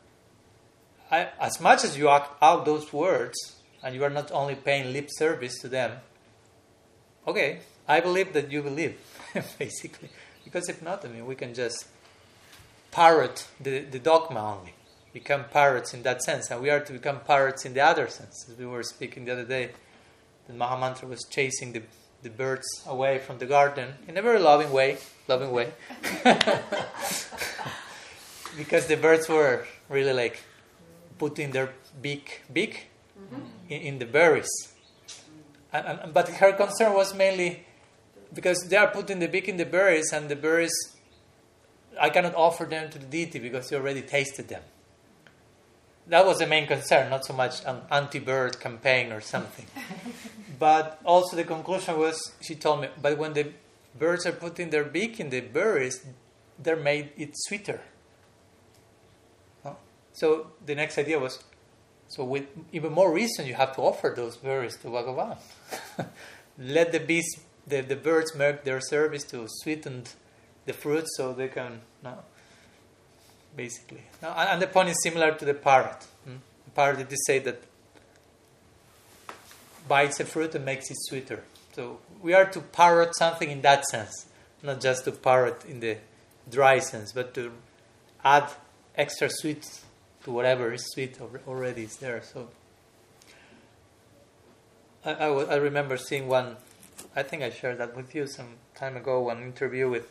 I, 1.11 1.29
as 1.41 1.61
much 1.61 1.85
as 1.85 1.97
you 1.97 2.09
act 2.09 2.31
out 2.43 2.65
those 2.65 2.93
words, 2.93 3.57
and 3.83 3.95
you 3.95 4.03
are 4.03 4.11
not 4.11 4.33
only 4.33 4.57
paying 4.57 4.93
lip 4.93 5.09
service 5.11 5.59
to 5.61 5.69
them, 5.69 5.93
okay, 7.27 7.61
I 7.87 8.01
believe 8.01 8.33
that 8.33 8.51
you 8.51 8.63
believe, 8.63 8.99
basically. 9.59 10.09
Because 10.45 10.69
if 10.69 10.83
not, 10.83 11.05
I 11.05 11.09
mean, 11.09 11.27
we 11.27 11.37
can 11.37 11.55
just 11.55 11.87
parrot 12.97 13.47
the, 13.61 13.81
the 13.81 13.99
dogma 13.99 14.57
only, 14.57 14.73
become 15.13 15.45
parrots 15.53 15.93
in 15.93 16.03
that 16.03 16.23
sense, 16.23 16.51
and 16.51 16.63
we 16.63 16.71
are 16.71 16.81
to 16.81 16.95
become 16.95 17.21
parrots 17.21 17.67
in 17.67 17.75
the 17.75 17.81
other 17.83 18.09
sense. 18.09 18.47
As 18.51 18.57
we 18.57 18.65
were 18.65 18.83
speaking 18.83 19.27
the 19.27 19.33
other 19.33 19.45
day, 19.45 19.73
the 20.49 20.55
Mahamantra 20.55 21.07
was 21.07 21.23
chasing 21.25 21.75
the, 21.75 21.83
the 22.23 22.31
birds 22.31 22.67
away 22.87 23.19
from 23.19 23.37
the 23.37 23.45
garden 23.45 23.89
in 24.09 24.17
a 24.17 24.23
very 24.23 24.39
loving 24.39 24.73
way, 24.73 24.97
loving 25.29 25.51
way. 25.51 25.75
because 28.57 28.87
the 28.87 28.97
birds 28.97 29.29
were 29.29 29.67
really 29.91 30.15
like 30.15 30.43
putting 31.19 31.51
their 31.51 31.75
beak 32.01 32.45
beak 32.51 32.87
mm-hmm. 33.21 33.43
in, 33.69 33.81
in 33.83 33.99
the 33.99 34.07
berries. 34.07 34.49
And, 35.71 35.87
and, 35.87 36.15
but 36.15 36.31
her 36.31 36.55
concern 36.55 36.95
was 36.95 37.15
mainly 37.15 37.67
because 38.33 38.69
they 38.71 38.77
are 38.79 38.89
putting 38.89 39.19
the 39.19 39.29
beak 39.29 39.51
in 39.51 39.59
the 39.59 39.67
berries, 39.67 40.15
and 40.15 40.31
the 40.31 40.37
berries, 40.37 40.96
I 42.01 42.11
cannot 42.11 42.35
offer 42.35 42.65
them 42.65 42.91
to 42.91 42.99
the 42.99 43.07
deity 43.07 43.39
because 43.39 43.71
he 43.71 43.77
already 43.77 44.03
tasted 44.03 44.49
them. 44.49 44.63
That 46.09 46.25
was 46.25 46.39
the 46.39 46.47
main 46.47 46.67
concern, 46.67 47.11
not 47.11 47.25
so 47.25 47.33
much 47.33 47.65
an 47.65 47.81
anti 47.91 48.21
bird 48.21 48.61
campaign 48.61 49.13
or 49.13 49.21
something. 49.21 49.67
but 50.59 51.01
also, 51.05 51.37
the 51.37 51.45
conclusion 51.45 51.99
was 51.99 52.33
she 52.41 52.55
told 52.55 52.83
me, 52.83 52.89
but 53.01 53.19
when 53.19 53.33
the 53.33 53.53
birds 53.99 54.25
are 54.27 54.33
putting 54.33 54.71
their 54.71 54.85
beak 54.85 55.19
in 55.19 55.31
the 55.31 55.41
berries, 55.41 56.05
they're 56.59 56.77
made 56.77 57.11
it 57.17 57.31
sweeter. 57.35 57.81
So 60.13 60.53
the 60.65 60.75
next 60.75 60.97
idea 60.97 61.19
was 61.19 61.45
so, 62.09 62.25
with 62.25 62.47
even 62.73 62.93
more 62.93 63.13
reason, 63.13 63.47
you 63.47 63.55
have 63.55 63.75
to 63.77 63.83
offer 63.83 64.13
those 64.15 64.37
berries 64.37 64.77
to 64.79 64.89
Bhagavan. 64.89 65.39
Let 66.59 66.93
the 66.93 67.01
bees, 67.01 67.29
the, 67.67 67.81
the 67.81 67.97
birds 67.97 68.35
make 68.35 68.65
their 68.65 68.81
service 68.81 69.25
to 69.25 69.47
sweeten 69.49 70.05
the 70.67 70.73
fruit 70.73 71.07
so 71.17 71.33
they 71.33 71.49
can, 71.49 71.81
no, 72.03 72.19
basically. 73.57 74.03
No, 74.23 74.31
and 74.31 74.61
the 74.61 74.67
point 74.67 74.91
is 74.91 74.97
similar 75.03 75.33
to 75.33 75.45
the 75.45 75.55
parrot. 75.55 76.05
Hmm? 76.25 76.37
The 76.67 76.71
parrot 76.73 77.09
did 77.09 77.19
say 77.27 77.39
that 77.41 77.63
bites 79.89 80.21
a 80.21 80.25
fruit 80.25 80.55
and 80.55 80.65
makes 80.65 80.91
it 80.91 80.97
sweeter. 80.99 81.45
So 81.75 82.01
we 82.21 82.35
are 82.35 82.47
to 82.47 82.61
parrot 82.61 83.17
something 83.17 83.51
in 83.51 83.63
that 83.63 83.87
sense, 83.87 84.27
not 84.63 84.81
just 84.81 85.05
to 85.05 85.13
parrot 85.13 85.65
in 85.67 85.81
the 85.81 85.99
dry 86.51 86.81
sense, 86.81 87.13
but 87.13 87.35
to 87.35 87.53
add 88.25 88.51
extra 88.97 89.29
sweet 89.31 89.81
to 90.25 90.31
whatever 90.33 90.73
is 90.73 90.85
sweet 90.93 91.19
already 91.47 91.85
is 91.85 91.97
there. 91.97 92.23
So 92.23 92.49
I, 95.05 95.13
I, 95.13 95.27
I 95.27 95.57
remember 95.57 95.97
seeing 95.97 96.27
one, 96.27 96.57
I 97.15 97.23
think 97.23 97.43
I 97.43 97.51
shared 97.51 97.79
that 97.79 97.97
with 97.97 98.15
you 98.15 98.27
some 98.27 98.55
time 98.75 98.97
ago, 98.97 99.21
one 99.21 99.43
interview 99.43 99.89
with 99.89 100.11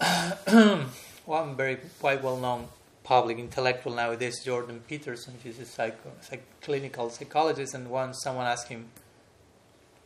one 1.24 1.56
very 1.56 1.78
quite 2.00 2.22
well 2.22 2.36
known 2.36 2.68
public 3.06 3.38
intellectual 3.38 3.94
nowadays, 3.94 4.42
Jordan 4.44 4.82
Peterson. 4.88 5.34
He's 5.42 5.60
a 5.60 5.64
psycho, 5.64 6.10
psych, 6.20 6.42
clinical 6.60 7.08
psychologist, 7.08 7.72
and 7.72 7.88
once 7.88 8.20
someone 8.22 8.46
asked 8.46 8.66
him, 8.66 8.88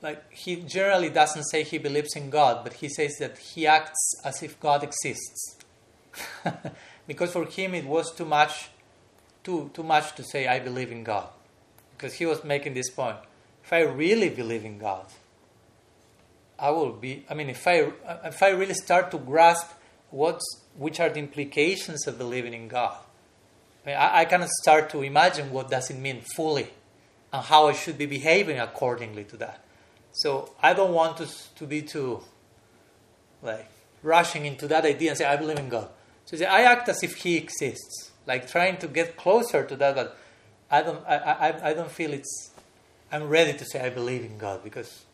like 0.03 0.31
he 0.31 0.57
generally 0.57 1.09
doesn't 1.09 1.45
say 1.45 1.63
he 1.63 1.79
believes 1.79 2.15
in 2.15 2.29
God, 2.29 2.63
but 2.63 2.75
he 2.75 2.89
says 2.91 3.17
that 3.19 3.39
he 3.39 3.67
acts 3.67 4.15
as 4.23 4.43
if 4.43 4.61
God 4.61 4.83
exists. 4.83 5.57
because 7.07 7.33
for 7.33 7.47
him 7.47 7.75
it 7.75 7.87
was 7.87 8.15
too 8.15 8.25
much 8.25 8.69
too 9.43 9.71
too 9.73 9.83
much 9.83 10.15
to 10.17 10.23
say 10.23 10.47
I 10.47 10.59
believe 10.59 10.93
in 10.93 11.03
God. 11.03 11.29
Because 11.97 12.15
he 12.15 12.27
was 12.27 12.45
making 12.45 12.75
this 12.75 12.91
point. 12.91 13.17
If 13.65 13.73
I 13.73 13.81
really 13.81 14.29
believe 14.29 14.65
in 14.65 14.79
God, 14.79 15.07
I 16.59 16.71
will 16.71 16.93
be 16.93 17.25
I 17.31 17.35
mean 17.35 17.49
if 17.49 17.67
I 17.67 17.93
if 18.25 18.43
I 18.43 18.51
really 18.51 18.75
start 18.75 19.11
to 19.13 19.19
grasp 19.19 19.71
what's 20.11 20.45
which 20.76 21.00
are 21.00 21.09
the 21.11 21.19
implications 21.19 22.07
of 22.07 22.19
believing 22.19 22.55
in 22.55 22.69
God. 22.69 22.97
I, 23.85 23.88
mean, 23.88 23.97
I, 23.97 24.19
I 24.21 24.25
cannot 24.25 24.49
start 24.49 24.90
to 24.90 25.02
imagine 25.02 25.50
what 25.50 25.71
does 25.71 25.90
it 25.90 25.99
mean 25.99 26.21
fully 26.21 26.69
and 27.33 27.45
how 27.45 27.69
I 27.69 27.73
should 27.73 27.99
be 27.99 28.07
behaving 28.07 28.59
accordingly 28.59 29.25
to 29.25 29.37
that. 29.38 29.64
So 30.12 30.52
I 30.62 30.75
don't 30.75 30.93
want 30.93 31.17
to, 31.19 31.29
to 31.57 31.67
be 31.67 31.83
too 31.83 32.23
like 33.43 33.69
rushing 34.02 34.47
into 34.47 34.67
that 34.69 34.85
idea 34.85 35.11
and 35.11 35.19
say 35.19 35.25
I 35.25 35.37
believe 35.37 35.59
in 35.59 35.69
God. 35.69 35.88
So 36.25 36.37
I 36.47 36.62
act 36.62 36.88
as 36.88 37.02
if 37.02 37.17
he 37.17 37.37
exists, 37.37 38.12
like 38.26 38.50
trying 38.50 38.76
to 38.79 38.88
get 38.88 39.17
closer 39.17 39.64
to 39.64 39.76
that, 39.76 39.95
but 39.95 40.17
I 40.71 40.83
don't, 40.83 41.05
I, 41.07 41.17
I, 41.17 41.71
I 41.71 41.75
don't 41.75 41.90
feel 41.90 42.12
it's, 42.12 42.50
I'm 43.11 43.29
ready 43.29 43.57
to 43.57 43.64
say 43.64 43.81
I 43.81 43.90
believe 43.90 44.25
in 44.25 44.38
God 44.38 44.62
because 44.62 45.05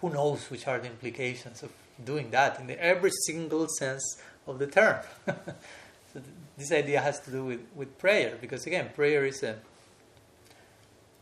who 0.00 0.10
knows 0.10 0.50
which 0.50 0.66
are 0.66 0.78
the 0.78 0.86
implications 0.86 1.62
of 1.62 1.72
doing 2.04 2.30
that 2.30 2.60
in 2.60 2.70
every 2.70 3.10
single 3.26 3.68
sense 3.68 4.20
of 4.46 4.58
the 4.58 4.66
term. 4.66 4.98
so 5.26 6.20
this 6.56 6.72
idea 6.72 7.00
has 7.00 7.20
to 7.20 7.30
do 7.30 7.44
with, 7.44 7.60
with 7.74 7.98
prayer 7.98 8.36
because 8.40 8.66
again, 8.66 8.90
prayer 8.94 9.24
is 9.24 9.42
a, 9.42 9.56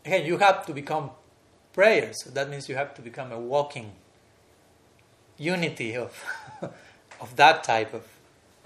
again, 0.05 0.25
you 0.25 0.37
have 0.37 0.65
to 0.65 0.73
become 0.73 1.11
prayer, 1.73 2.11
so 2.13 2.29
that 2.31 2.49
means 2.49 2.67
you 2.67 2.75
have 2.75 2.93
to 2.95 3.01
become 3.01 3.31
a 3.31 3.39
walking 3.39 3.91
unity 5.37 5.95
of, 5.95 6.23
of 7.21 7.35
that 7.35 7.63
type 7.63 7.93
of 7.93 8.05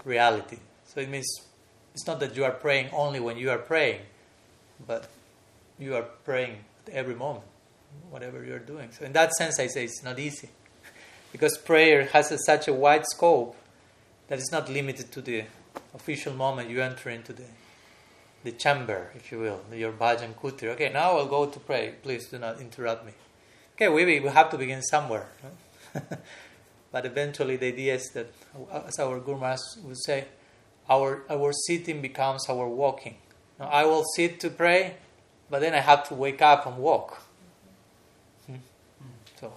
reality. 0.04 0.58
So 0.84 1.00
it 1.00 1.08
means 1.08 1.26
it's 1.94 2.06
not 2.06 2.20
that 2.20 2.36
you 2.36 2.44
are 2.44 2.52
praying 2.52 2.90
only 2.92 3.20
when 3.20 3.36
you 3.36 3.50
are 3.50 3.58
praying, 3.58 4.00
but 4.86 5.08
you 5.78 5.94
are 5.94 6.02
praying 6.24 6.58
every 6.92 7.14
moment, 7.14 7.44
whatever 8.10 8.44
you 8.44 8.54
are 8.54 8.60
doing. 8.60 8.90
So 8.92 9.04
in 9.04 9.12
that 9.12 9.32
sense, 9.32 9.58
I 9.58 9.66
say 9.66 9.84
it's 9.84 10.02
not 10.02 10.18
easy, 10.18 10.50
because 11.36 11.58
prayer 11.58 12.06
has 12.14 12.32
a, 12.32 12.38
such 12.38 12.66
a 12.66 12.72
wide 12.72 13.04
scope 13.04 13.54
that 14.28 14.38
it's 14.38 14.50
not 14.50 14.70
limited 14.70 15.12
to 15.12 15.20
the 15.20 15.44
official 15.94 16.32
moment 16.32 16.70
you 16.70 16.80
enter 16.80 17.10
into 17.10 17.34
the 17.34 17.44
the 18.42 18.52
chamber, 18.52 19.10
if 19.14 19.30
you 19.30 19.38
will, 19.40 19.60
your 19.74 19.92
bhajan 19.92 20.32
kutir. 20.34 20.68
Okay, 20.70 20.90
now 20.90 21.18
I'll 21.18 21.26
go 21.26 21.44
to 21.44 21.60
pray. 21.60 21.94
Please 22.02 22.28
do 22.28 22.38
not 22.38 22.58
interrupt 22.58 23.04
me. 23.04 23.12
Okay, 23.74 23.88
we, 23.88 24.20
we 24.20 24.28
have 24.28 24.48
to 24.50 24.56
begin 24.56 24.80
somewhere. 24.82 25.26
but 26.92 27.04
eventually 27.04 27.56
the 27.56 27.66
idea 27.66 27.96
is 27.96 28.08
that, 28.14 28.28
as 28.86 28.98
our 29.00 29.18
Guru 29.18 29.38
Maharaj 29.40 29.58
would 29.84 29.98
say, 29.98 30.26
our, 30.88 31.24
our 31.28 31.52
sitting 31.66 32.00
becomes 32.00 32.48
our 32.48 32.68
walking. 32.68 33.16
Now, 33.58 33.66
I 33.66 33.84
will 33.84 34.04
sit 34.14 34.38
to 34.40 34.48
pray, 34.48 34.94
but 35.50 35.60
then 35.60 35.74
I 35.74 35.80
have 35.80 36.08
to 36.08 36.14
wake 36.14 36.40
up 36.40 36.66
and 36.66 36.78
walk. 36.78 37.20
Hmm? 38.46 38.56
So 39.40 39.52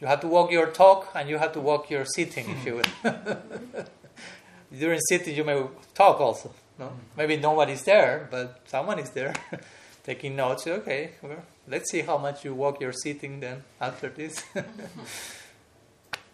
you 0.00 0.06
have 0.06 0.20
to 0.20 0.28
walk 0.28 0.50
your 0.52 0.66
talk 0.66 1.10
and 1.14 1.28
you 1.28 1.38
have 1.38 1.52
to 1.52 1.60
walk 1.60 1.90
your 1.90 2.04
sitting, 2.04 2.48
if 2.50 2.64
you 2.64 2.74
will. 2.76 2.84
During 4.78 5.00
sitting, 5.08 5.34
you 5.34 5.44
may 5.44 5.62
talk 5.94 6.20
also. 6.20 6.52
No? 6.78 6.86
Mm-hmm. 6.86 6.96
Maybe 7.16 7.36
nobody's 7.36 7.82
there, 7.84 8.28
but 8.30 8.60
someone 8.66 8.98
is 8.98 9.10
there 9.10 9.34
taking 10.04 10.36
notes. 10.36 10.66
Okay, 10.66 11.12
well, 11.22 11.42
let's 11.66 11.90
see 11.90 12.02
how 12.02 12.18
much 12.18 12.44
you 12.44 12.54
walk 12.54 12.80
your 12.80 12.92
sitting 12.92 13.40
then 13.40 13.64
after 13.80 14.08
this. 14.08 14.44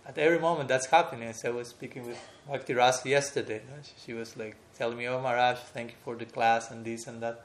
At 0.06 0.18
every 0.18 0.38
moment 0.38 0.68
that's 0.68 0.86
happening. 0.86 1.28
As 1.30 1.42
I 1.46 1.50
was 1.50 1.68
speaking 1.68 2.06
with 2.06 2.18
Bhakti 2.46 2.74
Rasa 2.74 3.08
yesterday, 3.08 3.62
she 4.04 4.12
was 4.12 4.36
like 4.36 4.54
telling 4.76 4.98
me, 4.98 5.08
"Oh 5.08 5.18
Maharaj, 5.18 5.58
thank 5.72 5.92
you 5.92 5.96
for 6.04 6.14
the 6.14 6.26
class 6.26 6.70
and 6.70 6.84
this 6.84 7.06
and 7.06 7.22
that." 7.22 7.42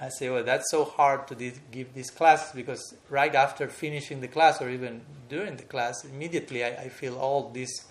I 0.00 0.08
say, 0.08 0.30
"Well, 0.30 0.44
that's 0.44 0.70
so 0.70 0.84
hard 0.84 1.28
to 1.28 1.34
give 1.34 1.92
these 1.94 2.10
classes 2.10 2.52
because 2.54 2.94
right 3.10 3.34
after 3.34 3.68
finishing 3.68 4.20
the 4.20 4.28
class 4.28 4.62
or 4.62 4.70
even 4.70 5.02
during 5.28 5.56
the 5.56 5.64
class, 5.64 6.04
immediately 6.04 6.64
I, 6.64 6.68
I 6.68 6.88
feel 6.88 7.18
all 7.18 7.50
this 7.50 7.84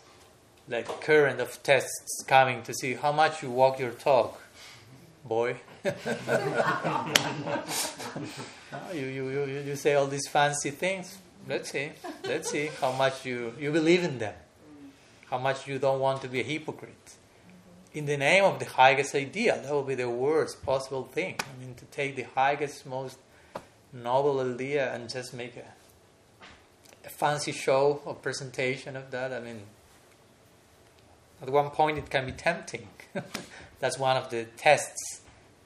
like 0.68 1.02
current 1.02 1.40
of 1.40 1.62
tests 1.64 2.24
coming 2.28 2.62
to 2.64 2.74
see 2.74 2.94
how 2.94 3.12
much 3.12 3.44
you 3.44 3.52
walk 3.52 3.80
your 3.80 3.92
talk, 3.92 4.42
boy. 5.26 5.58
you, 8.94 9.06
you, 9.06 9.30
you, 9.30 9.64
you 9.66 9.76
say 9.76 9.94
all 9.96 10.08
these 10.08 10.28
fancy 10.28 10.72
things. 10.72 11.18
Let's 11.48 11.72
see. 11.72 11.92
Let's 12.24 12.50
see 12.50 12.70
how 12.80 12.92
much 12.92 13.26
you, 13.26 13.54
you 13.60 13.72
believe 13.72 14.04
in 14.04 14.20
them. 14.20 14.34
How 15.30 15.38
much 15.38 15.68
you 15.68 15.80
don't 15.80 16.00
want 16.00 16.22
to 16.22 16.28
be 16.28 16.42
a 16.42 16.44
hypocrite. 16.44 17.16
In 18.00 18.06
the 18.06 18.16
name 18.16 18.46
of 18.46 18.60
the 18.60 18.66
highest 18.66 19.14
idea, 19.14 19.60
that 19.62 19.76
would 19.76 19.88
be 19.88 19.94
the 19.94 20.10
worst 20.10 20.66
possible 20.66 21.04
thing. 21.04 21.36
I 21.38 21.60
mean, 21.60 21.76
to 21.76 21.84
take 21.84 22.16
the 22.16 22.28
highest, 22.34 22.86
most 22.86 23.18
noble 23.92 24.40
idea 24.40 24.94
and 24.94 25.10
just 25.10 25.34
make 25.34 25.58
a, 25.58 25.66
a 27.06 27.10
fancy 27.10 27.52
show 27.52 28.02
or 28.06 28.16
presentation 28.16 28.96
of 28.96 29.12
that. 29.12 29.34
I 29.34 29.42
mean, 29.42 29.64
at 31.42 31.50
one 31.50 31.72
point 31.72 31.98
it 31.98 32.10
can 32.10 32.26
be 32.26 32.32
tempting. 32.32 32.88
That's 33.82 34.00
one 34.00 34.16
of 34.16 34.30
the 34.30 34.46
tests 34.56 35.20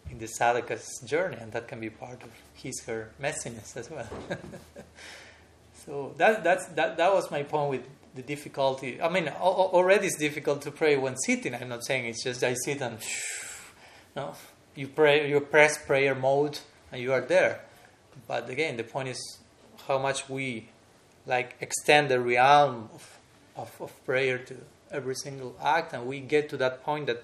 in 0.09 0.17
the 0.17 0.25
sadhaka's 0.25 1.03
journey, 1.05 1.37
and 1.39 1.51
that 1.51 1.67
can 1.67 1.79
be 1.79 1.91
part 1.91 2.23
of 2.23 2.31
his 2.55 2.81
her 2.87 3.11
messiness 3.21 3.77
as 3.77 3.91
well. 3.91 4.09
so 5.85 6.15
that 6.17 6.43
that's 6.43 6.65
that 6.69 6.97
that 6.97 7.13
was 7.13 7.29
my 7.29 7.43
point 7.43 7.69
with 7.69 7.87
the 8.15 8.21
difficulty. 8.21 9.01
I 9.01 9.09
mean, 9.09 9.27
already 9.29 10.07
it's 10.07 10.17
difficult 10.17 10.61
to 10.63 10.71
pray 10.71 10.97
when 10.97 11.15
sitting. 11.17 11.55
I'm 11.55 11.69
not 11.69 11.83
saying 11.83 12.05
it's 12.05 12.23
just 12.23 12.43
I 12.43 12.53
sit 12.53 12.81
and 12.81 12.97
no, 14.15 14.35
you 14.75 14.87
pray, 14.87 15.29
you 15.29 15.39
press 15.39 15.83
prayer 15.83 16.13
mode, 16.13 16.59
and 16.91 17.01
you 17.01 17.11
are 17.13 17.21
there. 17.21 17.61
But 18.27 18.49
again, 18.49 18.77
the 18.77 18.83
point 18.83 19.09
is 19.09 19.39
how 19.87 19.97
much 19.97 20.29
we 20.29 20.69
like 21.25 21.55
extend 21.59 22.09
the 22.09 22.19
realm 22.19 22.89
of, 22.93 23.19
of, 23.55 23.81
of 23.81 24.05
prayer 24.05 24.37
to 24.37 24.55
every 24.91 25.15
single 25.15 25.55
act, 25.63 25.93
and 25.93 26.05
we 26.05 26.19
get 26.19 26.49
to 26.49 26.57
that 26.57 26.83
point 26.83 27.07
that 27.07 27.23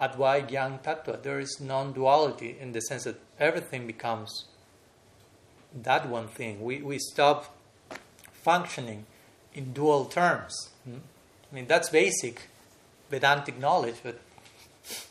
Advai 0.00 0.48
Gyan 0.48 0.82
Tattva, 0.82 1.22
there 1.22 1.38
is 1.38 1.60
non 1.60 1.92
duality 1.92 2.56
in 2.58 2.72
the 2.72 2.80
sense 2.80 3.04
that 3.04 3.20
everything 3.38 3.86
becomes 3.86 4.46
that 5.82 6.08
one 6.08 6.28
thing. 6.28 6.62
We, 6.62 6.82
we 6.82 6.98
stop 6.98 7.54
functioning 8.32 9.06
in 9.54 9.72
dual 9.72 10.04
terms. 10.06 10.70
Hmm? 10.84 10.98
I 11.50 11.54
mean, 11.54 11.66
that's 11.66 11.88
basic 11.88 12.48
Vedantic 13.10 13.58
knowledge, 13.58 13.96
but 14.02 14.18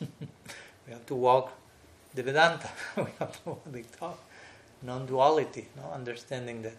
we 0.00 0.92
have 0.92 1.06
to 1.06 1.14
walk 1.14 1.52
the 2.14 2.22
Vedanta. 2.22 2.68
we 2.96 3.06
have 3.18 3.42
to 3.42 3.48
walk 3.50 3.72
the 3.72 3.82
talk. 3.82 4.18
Non-duality, 4.82 5.68
no 5.76 5.90
understanding 5.94 6.60
that 6.62 6.76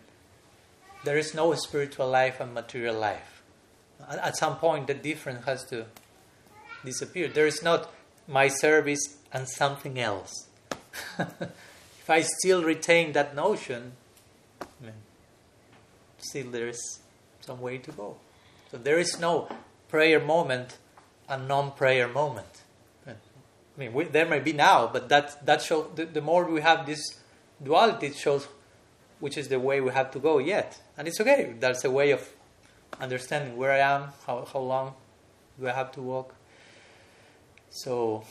there 1.04 1.18
is 1.18 1.34
no 1.34 1.54
spiritual 1.56 2.08
life 2.08 2.40
and 2.40 2.54
material 2.54 2.96
life. 2.96 3.42
At, 4.08 4.20
at 4.20 4.38
some 4.38 4.58
point, 4.58 4.86
the 4.86 4.94
difference 4.94 5.46
has 5.46 5.66
to 5.70 5.86
disappear. 6.84 7.28
There 7.28 7.48
is 7.48 7.64
not 7.64 7.92
my 8.28 8.48
service 8.48 9.18
and 9.34 9.50
something 9.50 10.00
else. 10.00 10.48
if 11.20 12.10
I 12.10 12.22
still 12.22 12.64
retain 12.64 13.14
that 13.14 13.36
notion, 13.36 13.94
I 14.62 14.66
mean, 14.82 14.94
still 16.20 16.52
there 16.52 16.68
is 16.68 17.00
some 17.46 17.62
way 17.62 17.78
to 17.78 17.92
go. 17.92 18.18
So 18.72 18.78
there 18.78 18.98
is 18.98 19.20
no 19.20 19.48
prayer 19.88 20.20
moment 20.20 20.78
and 21.30 21.48
non-prayer 21.48 22.08
moment. 22.08 22.64
I 23.08 23.80
mean, 23.80 23.94
we, 23.94 24.06
there 24.06 24.26
may 24.26 24.40
be 24.40 24.54
now, 24.54 24.88
but 24.88 25.10
that 25.10 25.46
that 25.46 25.62
shows 25.62 25.88
the, 25.96 26.06
the 26.06 26.22
more 26.22 26.50
we 26.50 26.62
have 26.62 26.86
this 26.86 27.02
duality, 27.62 28.08
it 28.08 28.16
shows 28.16 28.48
which 29.20 29.38
is 29.38 29.50
the 29.50 29.60
way 29.60 29.82
we 29.82 29.92
have 29.92 30.12
to 30.12 30.20
go 30.20 30.38
yet, 30.38 30.82
and 30.98 31.08
it's 31.08 31.20
okay. 31.20 31.56
That's 31.60 31.84
a 31.84 31.92
way 31.92 32.12
of 32.12 32.22
understanding 33.02 33.58
where 33.58 33.72
I 33.72 33.80
am, 33.80 34.14
how 34.26 34.46
how 34.52 34.60
long 34.60 34.94
do 35.60 35.68
I 35.68 35.74
have 35.74 35.92
to 35.94 36.02
walk. 36.02 36.36
So, 37.70 38.24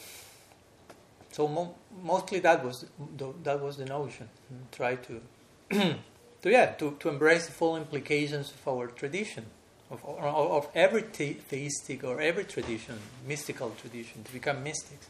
so 1.33 1.47
mo- 1.47 1.75
mostly 2.02 2.38
that 2.40 2.64
was 2.64 2.87
the, 3.18 3.35
that 3.42 3.61
was 3.61 3.76
the 3.76 3.85
notion. 3.85 4.28
Try 4.73 4.97
to, 4.97 5.21
to 6.44 6.50
yeah, 6.50 6.66
to, 6.72 6.94
to 7.00 7.08
embrace 7.08 7.46
the 7.46 7.52
full 7.52 7.74
implications 7.74 8.52
of 8.52 8.68
our 8.68 8.88
tradition, 8.88 9.46
of, 9.90 10.04
of, 10.04 10.68
every 10.74 11.00
the- 11.00 11.32
theistic 11.32 12.04
or 12.04 12.20
every 12.20 12.44
tradition, 12.44 12.98
mystical 13.26 13.74
tradition. 13.80 14.22
To 14.24 14.32
become 14.32 14.62
mystics 14.62 15.08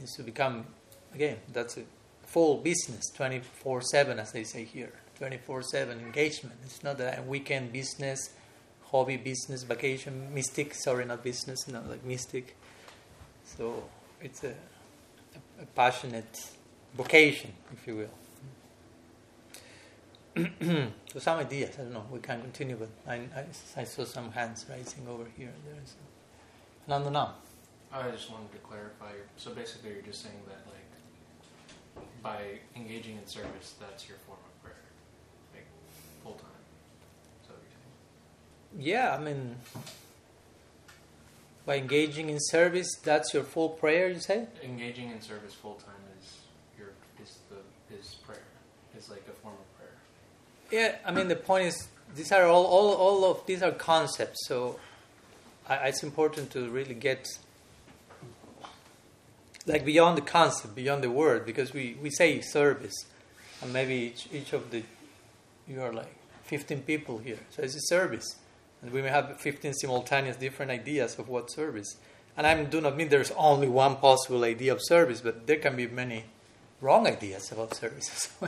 is 0.00 0.12
to 0.12 0.22
become 0.22 0.66
again. 1.12 1.38
That's 1.52 1.76
a 1.76 1.82
full 2.22 2.58
business, 2.58 3.10
twenty 3.10 3.40
four 3.40 3.82
seven, 3.82 4.20
as 4.20 4.30
they 4.30 4.44
say 4.44 4.62
here, 4.62 4.92
twenty 5.18 5.38
four 5.38 5.60
seven 5.62 5.98
engagement. 5.98 6.54
It's 6.64 6.84
not 6.84 7.00
a 7.00 7.20
weekend 7.26 7.72
business, 7.72 8.30
hobby 8.92 9.16
business, 9.16 9.64
vacation 9.64 10.32
mystic. 10.32 10.72
Sorry, 10.72 11.04
not 11.04 11.24
business, 11.24 11.66
not 11.66 11.90
like 11.90 12.04
mystic. 12.04 12.56
So 13.44 13.82
it's 14.20 14.44
a, 14.44 14.54
a 15.60 15.66
passionate 15.74 16.52
vocation, 16.96 17.52
if 17.72 17.88
you 17.88 17.96
will. 17.96 18.23
So 20.36 21.18
some 21.18 21.38
ideas, 21.38 21.76
I 21.78 21.82
don't 21.82 21.92
know, 21.92 22.04
we 22.10 22.18
can 22.18 22.40
continue, 22.40 22.76
but 22.76 22.88
I, 23.06 23.14
I, 23.14 23.44
I 23.76 23.84
saw 23.84 24.04
some 24.04 24.32
hands 24.32 24.66
rising 24.68 25.06
over 25.08 25.26
here 25.36 25.48
and 25.48 25.64
there. 25.64 25.82
So. 25.84 25.96
Nandana. 26.88 27.30
I 27.92 28.10
just 28.10 28.30
wanted 28.30 28.50
to 28.52 28.58
clarify. 28.58 29.12
So 29.36 29.52
basically, 29.52 29.90
you're 29.90 30.02
just 30.02 30.22
saying 30.22 30.40
that, 30.48 30.66
like, 30.66 32.04
by 32.22 32.58
engaging 32.74 33.16
in 33.16 33.26
service, 33.26 33.74
that's 33.78 34.08
your 34.08 34.18
form 34.26 34.38
of 34.44 34.62
prayer, 34.62 34.82
like 35.52 35.66
full 36.22 36.32
time. 36.32 36.50
Is 37.42 37.48
that 37.48 37.54
what 37.54 37.62
you're 37.62 38.82
saying? 38.82 38.86
Yeah, 38.86 39.14
I 39.14 39.20
mean, 39.22 39.56
by 41.64 41.76
engaging 41.76 42.28
in 42.30 42.38
service, 42.40 42.88
that's 43.04 43.32
your 43.32 43.44
full 43.44 43.68
prayer, 43.68 44.08
you 44.08 44.20
say? 44.20 44.48
Engaging 44.62 45.10
in 45.10 45.20
service 45.20 45.54
full 45.54 45.74
time 45.74 46.02
is 46.20 46.38
your 46.76 46.88
is 47.22 47.38
the 47.50 47.94
is 47.94 48.16
prayer. 48.26 48.42
Is 48.98 49.08
like 49.10 49.24
a 49.28 49.32
form 49.32 49.54
of. 49.54 49.63
Yeah, 50.74 50.96
I 51.04 51.12
mean, 51.12 51.28
the 51.28 51.36
point 51.36 51.66
is, 51.66 51.86
these 52.16 52.32
are 52.32 52.46
all, 52.46 52.64
all, 52.64 52.94
all 52.94 53.30
of 53.30 53.46
these 53.46 53.62
are 53.62 53.70
concepts, 53.70 54.44
so 54.48 54.80
I, 55.68 55.76
it's 55.86 56.02
important 56.02 56.50
to 56.50 56.68
really 56.68 56.94
get 56.94 57.28
like 59.68 59.84
beyond 59.84 60.18
the 60.18 60.22
concept, 60.22 60.74
beyond 60.74 61.04
the 61.04 61.12
word, 61.12 61.46
because 61.46 61.72
we, 61.72 61.96
we 62.02 62.10
say 62.10 62.40
service, 62.40 63.06
and 63.62 63.72
maybe 63.72 63.94
each, 63.94 64.28
each 64.32 64.52
of 64.52 64.72
the, 64.72 64.82
you 65.68 65.80
are 65.80 65.92
like 65.92 66.12
15 66.42 66.80
people 66.80 67.18
here, 67.18 67.38
so 67.50 67.62
it's 67.62 67.76
a 67.76 67.80
service. 67.82 68.34
And 68.82 68.90
we 68.90 69.00
may 69.00 69.10
have 69.10 69.40
15 69.40 69.74
simultaneous 69.74 70.36
different 70.38 70.72
ideas 70.72 71.20
of 71.20 71.28
what 71.28 71.52
service. 71.52 71.98
And 72.36 72.48
I 72.48 72.64
do 72.64 72.80
not 72.80 72.96
mean 72.96 73.10
there's 73.10 73.30
only 73.36 73.68
one 73.68 73.94
possible 73.94 74.42
idea 74.42 74.72
of 74.72 74.80
service, 74.82 75.20
but 75.20 75.46
there 75.46 75.58
can 75.58 75.76
be 75.76 75.86
many 75.86 76.24
wrong 76.80 77.06
ideas 77.06 77.52
about 77.52 77.76
services. 77.76 78.28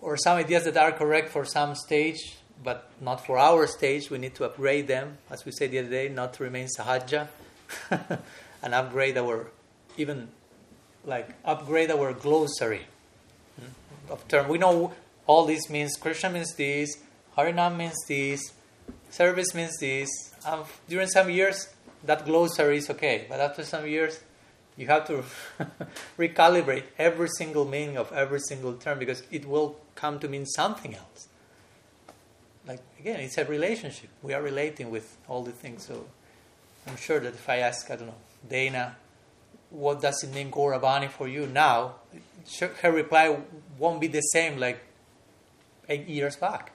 or 0.00 0.16
some 0.16 0.36
ideas 0.38 0.64
that 0.64 0.76
are 0.76 0.92
correct 0.92 1.30
for 1.30 1.44
some 1.44 1.74
stage, 1.74 2.36
but 2.62 2.90
not 3.00 3.24
for 3.24 3.38
our 3.38 3.66
stage. 3.66 4.10
We 4.10 4.18
need 4.18 4.34
to 4.36 4.44
upgrade 4.44 4.86
them, 4.86 5.18
as 5.30 5.44
we 5.44 5.52
said 5.52 5.70
the 5.70 5.80
other 5.80 5.90
day, 5.90 6.08
not 6.08 6.34
to 6.34 6.44
remain 6.44 6.68
sahaja, 6.68 7.28
and 8.62 8.74
upgrade 8.74 9.18
our, 9.18 9.48
even 9.96 10.28
like 11.04 11.30
upgrade 11.44 11.90
our 11.90 12.12
glossary 12.12 12.86
hmm, 13.58 14.12
of 14.12 14.26
term. 14.28 14.48
We 14.48 14.58
know 14.58 14.92
all 15.26 15.46
this 15.46 15.68
means 15.68 15.96
Krishna 15.96 16.30
means 16.30 16.54
this, 16.54 16.98
Harinam 17.36 17.76
means 17.76 17.96
this, 18.06 18.52
service 19.10 19.54
means 19.54 19.76
this. 19.78 20.08
Um, 20.44 20.64
during 20.88 21.08
some 21.08 21.30
years, 21.30 21.68
that 22.04 22.24
glossary 22.24 22.78
is 22.78 22.90
okay, 22.90 23.26
but 23.28 23.40
after 23.40 23.64
some 23.64 23.86
years, 23.86 24.20
you 24.76 24.86
have 24.86 25.06
to 25.08 25.24
recalibrate 26.18 26.84
every 26.98 27.28
single 27.36 27.64
meaning 27.64 27.96
of 27.96 28.12
every 28.12 28.40
single 28.40 28.74
term 28.74 28.98
because 28.98 29.22
it 29.30 29.46
will 29.46 29.76
come 29.98 30.20
to 30.20 30.28
mean 30.28 30.46
something 30.46 30.94
else. 30.94 31.28
Like 32.66 32.80
again, 33.00 33.20
it's 33.20 33.38
a 33.38 33.44
relationship. 33.44 34.10
We 34.22 34.32
are 34.32 34.42
relating 34.42 34.90
with 34.90 35.16
all 35.28 35.42
the 35.42 35.52
things. 35.52 35.86
So 35.86 36.06
I'm 36.86 36.96
sure 36.96 37.18
that 37.20 37.34
if 37.34 37.48
I 37.48 37.56
ask, 37.56 37.90
I 37.90 37.96
don't 37.96 38.06
know, 38.06 38.14
Dana, 38.48 38.96
what 39.70 40.00
does 40.00 40.22
it 40.22 40.32
mean 40.32 40.50
Gauravani 40.50 41.10
for 41.10 41.26
you 41.26 41.46
now? 41.46 41.96
Her 42.82 42.92
reply 42.92 43.36
won't 43.78 44.00
be 44.00 44.06
the 44.06 44.20
same 44.20 44.58
like 44.58 44.80
eight 45.88 46.06
years 46.06 46.36
back. 46.36 46.72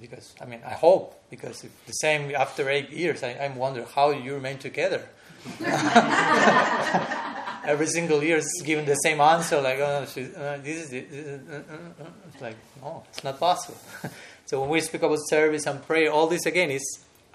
Because 0.00 0.34
I 0.40 0.44
mean, 0.46 0.60
I 0.64 0.74
hope 0.74 1.20
because 1.28 1.64
if 1.64 1.72
the 1.86 1.92
same 1.92 2.32
after 2.34 2.70
eight 2.70 2.90
years, 2.90 3.22
I, 3.22 3.32
I'm 3.42 3.56
wondering 3.56 3.86
how 3.94 4.10
you 4.10 4.34
remain 4.34 4.58
together. 4.58 5.02
Every 7.70 7.86
single 7.86 8.22
year 8.22 8.38
is 8.38 8.62
given 8.64 8.84
the 8.84 8.96
same 8.96 9.20
answer, 9.20 9.60
like, 9.60 9.78
oh, 9.78 9.84
uh, 9.84 10.00
this 10.00 10.16
is 10.16 10.92
it. 10.92 11.10
This 11.10 11.26
is, 11.26 11.48
uh, 11.48 11.62
uh, 12.02 12.04
it's 12.32 12.42
like, 12.42 12.56
no, 12.82 13.04
it's 13.08 13.22
not 13.22 13.38
possible. 13.38 13.78
so 14.46 14.60
when 14.60 14.70
we 14.70 14.80
speak 14.80 15.02
about 15.02 15.18
service 15.28 15.66
and 15.66 15.80
prayer, 15.86 16.10
all 16.10 16.26
this 16.26 16.46
again 16.46 16.70
is 16.70 16.84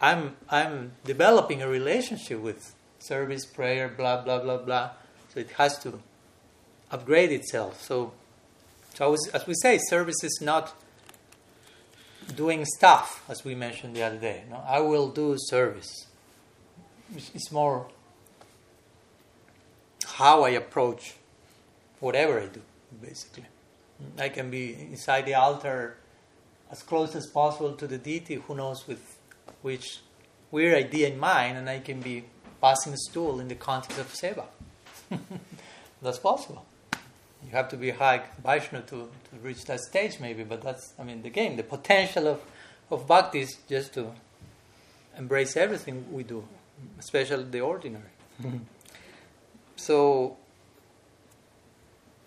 I'm 0.02 0.36
I'm 0.50 0.91
developing 1.06 1.62
a 1.62 1.69
relationship 1.69 2.41
with 2.41 2.76
service, 3.00 3.45
prayer, 3.45 3.88
blah 3.88 4.24
blah 4.24 4.39
blah 4.39 4.58
blah. 4.58 4.89
So 5.34 5.39
it 5.39 5.52
has 5.52 5.80
to 5.84 6.02
upgrade 6.91 7.32
itself. 7.32 7.82
So, 7.82 8.12
so 8.93 9.15
as 9.34 9.48
we 9.48 9.54
say, 9.62 9.80
service 9.89 10.21
is 10.21 10.39
not 10.41 10.74
doing 12.36 12.65
stuff, 12.65 13.24
as 13.30 13.45
we 13.45 13.56
mentioned 13.56 13.95
the 13.95 14.04
other 14.04 14.17
day. 14.17 14.43
No? 14.50 14.62
I 14.67 14.80
will 14.80 15.10
do 15.10 15.36
service. 15.38 16.08
It's 17.15 17.52
more 17.52 17.88
how 20.15 20.43
I 20.43 20.51
approach 20.51 21.15
whatever 21.99 22.39
I 22.39 22.45
do, 22.45 22.62
basically. 23.01 23.45
I 24.17 24.30
can 24.30 24.49
be 24.49 24.73
inside 24.73 25.25
the 25.25 25.34
altar 25.34 25.97
as 26.71 26.82
close 26.84 27.15
as 27.15 27.28
possible 27.28 27.73
to 27.73 27.86
the 27.86 27.97
deity, 27.97 28.36
who 28.36 28.56
knows 28.56 28.88
with 28.88 29.17
which 29.62 29.99
weird 30.51 30.73
idea 30.73 31.10
in 31.10 31.19
mind, 31.19 31.58
and 31.58 31.69
I 31.69 31.80
can 31.80 31.99
be 31.99 32.23
passing 32.62 32.93
a 32.93 32.97
stool 32.97 33.41
in 33.41 33.49
the 33.49 33.56
context 33.56 33.99
of 33.99 34.08
seva. 34.13 34.45
that's 36.01 36.19
possible. 36.19 36.65
You 37.43 37.51
have 37.51 37.67
to 37.69 37.78
be 37.78 37.89
high 37.91 38.23
Vaishnava 38.41 38.86
to, 38.88 39.10
to 39.30 39.36
reach 39.43 39.65
that 39.65 39.82
stage, 39.82 40.21
maybe, 40.21 40.43
but 40.45 40.62
that's, 40.62 40.93
I 40.97 41.04
mean, 41.04 41.23
the 41.23 41.30
game. 41.30 41.58
The 41.58 41.63
potential 41.63 42.28
of, 42.28 42.41
of 42.89 43.06
bhakti 43.06 43.41
is 43.41 43.58
just 43.67 43.93
to 43.95 44.13
embrace 45.17 45.58
everything 45.58 46.06
we 46.10 46.23
do, 46.23 46.47
especially 46.99 47.43
the 47.43 47.60
ordinary. 47.60 48.13
so, 49.75 50.38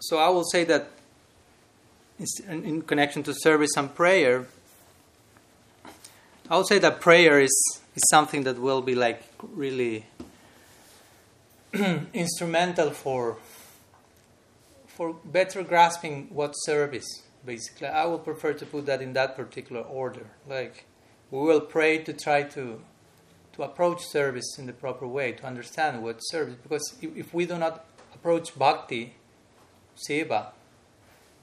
so 0.00 0.18
I 0.18 0.28
will 0.28 0.44
say 0.44 0.64
that 0.64 0.90
in, 2.48 2.82
connection 2.82 3.22
to 3.24 3.34
service 3.34 3.70
and 3.76 3.94
prayer, 3.94 4.46
I 6.50 6.56
would 6.56 6.66
say 6.66 6.78
that 6.78 7.00
prayer 7.00 7.40
is, 7.40 7.80
is 7.94 8.02
something 8.10 8.44
that 8.44 8.58
will 8.58 8.82
be 8.82 8.94
like 8.94 9.22
really 9.42 10.06
instrumental 12.12 12.90
for 12.90 13.36
for 14.86 15.14
better 15.24 15.62
grasping 15.62 16.26
what 16.30 16.52
service 16.52 17.22
basically. 17.44 17.86
I 17.86 18.04
would 18.04 18.24
prefer 18.24 18.52
to 18.52 18.66
put 18.66 18.86
that 18.86 19.00
in 19.00 19.12
that 19.12 19.36
particular 19.36 19.82
order. 19.82 20.26
Like 20.48 20.84
we 21.30 21.38
will 21.40 21.60
pray 21.60 21.98
to 21.98 22.12
try 22.12 22.42
to 22.42 22.80
to 23.58 23.64
approach 23.64 24.00
service 24.06 24.56
in 24.58 24.64
the 24.66 24.72
proper 24.72 25.06
way 25.06 25.32
to 25.32 25.44
understand 25.44 26.02
what 26.02 26.20
service 26.20 26.54
because 26.62 26.94
if, 27.02 27.14
if 27.14 27.34
we 27.34 27.44
do 27.44 27.58
not 27.58 27.84
approach 28.14 28.58
bhakti 28.58 29.14
seva 30.08 30.46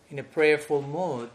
in 0.10 0.18
a 0.18 0.24
prayerful 0.24 0.82
mood 0.82 1.30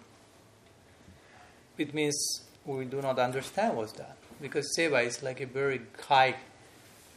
it 1.79 1.95
means 1.95 2.43
we 2.65 2.85
do 2.85 3.01
not 3.01 3.19
understand 3.19 3.77
what's 3.77 3.93
that 3.93 4.17
because 4.43 4.67
seva 4.77 5.05
is 5.05 5.23
like 5.23 5.41
a 5.41 5.47
very 5.47 5.81
high 6.09 6.35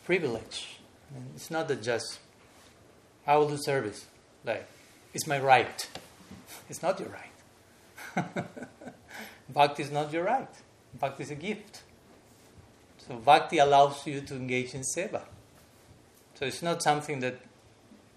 privilege 0.06 0.80
I 1.10 1.20
mean, 1.20 1.30
it's 1.36 1.50
not 1.50 1.68
that 1.70 1.82
just 1.82 2.20
I 3.26 3.38
will 3.38 3.48
do 3.50 3.58
service. 3.58 4.06
Like 4.44 4.68
it's 5.14 5.28
my 5.28 5.40
right. 5.40 5.90
It's 6.70 6.82
not 6.82 7.00
your 7.00 7.10
right. 7.10 8.26
Bhakti 9.50 9.84
is 9.84 9.92
not 9.92 10.14
your 10.14 10.24
right. 10.24 10.50
Bhakti 11.00 11.24
is 11.24 11.32
a 11.32 11.36
gift. 11.36 11.83
So 13.08 13.16
bhakti 13.16 13.58
allows 13.58 14.06
you 14.08 14.22
to 14.22 14.36
engage 14.36 14.74
in 14.74 14.82
seva. 14.82 15.24
So 16.36 16.46
it's 16.46 16.62
not 16.62 16.82
something 16.82 17.20
that 17.20 17.40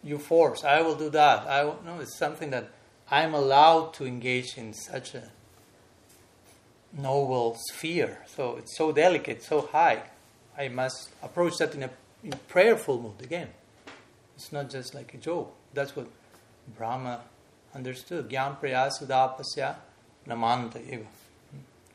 you 0.03 0.18
force. 0.18 0.64
I 0.64 0.81
will 0.83 0.94
do 0.94 1.11
that. 1.11 1.46
I 1.46 1.64
will, 1.64 1.79
no. 1.85 2.01
It's 2.01 2.16
something 2.16 2.51
that 2.51 2.70
I'm 3.11 3.35
allowed 3.35 3.94
to 3.94 4.07
engage 4.07 4.57
in 4.57 4.72
such 4.72 5.14
a 5.14 5.31
noble 6.92 7.57
sphere. 7.72 8.18
So 8.27 8.57
it's 8.57 8.77
so 8.77 8.92
delicate, 8.92 9.42
so 9.42 9.62
high. 9.62 10.03
I 10.57 10.68
must 10.68 11.11
approach 11.22 11.59
that 11.59 11.75
in 11.75 11.83
a 11.83 11.90
in 12.22 12.33
prayerful 12.49 13.01
mood 13.01 13.22
again. 13.22 13.49
It's 14.37 14.53
not 14.53 14.70
just 14.70 14.94
like 14.94 15.14
a 15.14 15.18
joke. 15.18 15.55
That's 15.75 15.94
what 15.94 16.09
Brahma 16.77 17.20
understood. 17.75 18.29
Gyam 18.29 18.59
prayasudapasya 18.61 19.77
namanta 20.27 20.81
eva. 20.88 21.07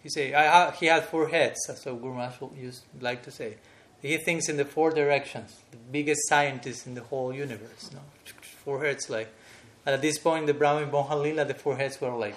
He 0.04 0.10
say 0.10 0.28
he 0.80 0.86
had 0.88 1.06
four 1.06 1.28
heads, 1.28 1.60
so 1.76 1.96
Guru 1.96 2.16
Maharaj 2.16 2.58
used 2.58 2.84
like 3.00 3.24
to 3.24 3.32
say. 3.32 3.58
He 4.02 4.18
thinks 4.18 4.50
in 4.50 4.58
the 4.58 4.66
four 4.66 4.90
directions, 4.90 5.56
the 5.70 5.78
biggest 5.78 6.28
scientist 6.28 6.88
in 6.88 6.96
the 6.96 7.02
whole 7.02 7.34
universe. 7.34 7.92
No? 7.94 8.00
Four 8.64 8.84
heads 8.84 9.10
like 9.10 9.32
at 9.86 10.02
this 10.02 10.18
point 10.18 10.48
the 10.48 10.54
Brahma 10.54 10.86
Mohan 10.88 11.36
the 11.36 11.54
four 11.54 11.76
heads 11.78 12.00
were 12.02 12.16
like 12.16 12.36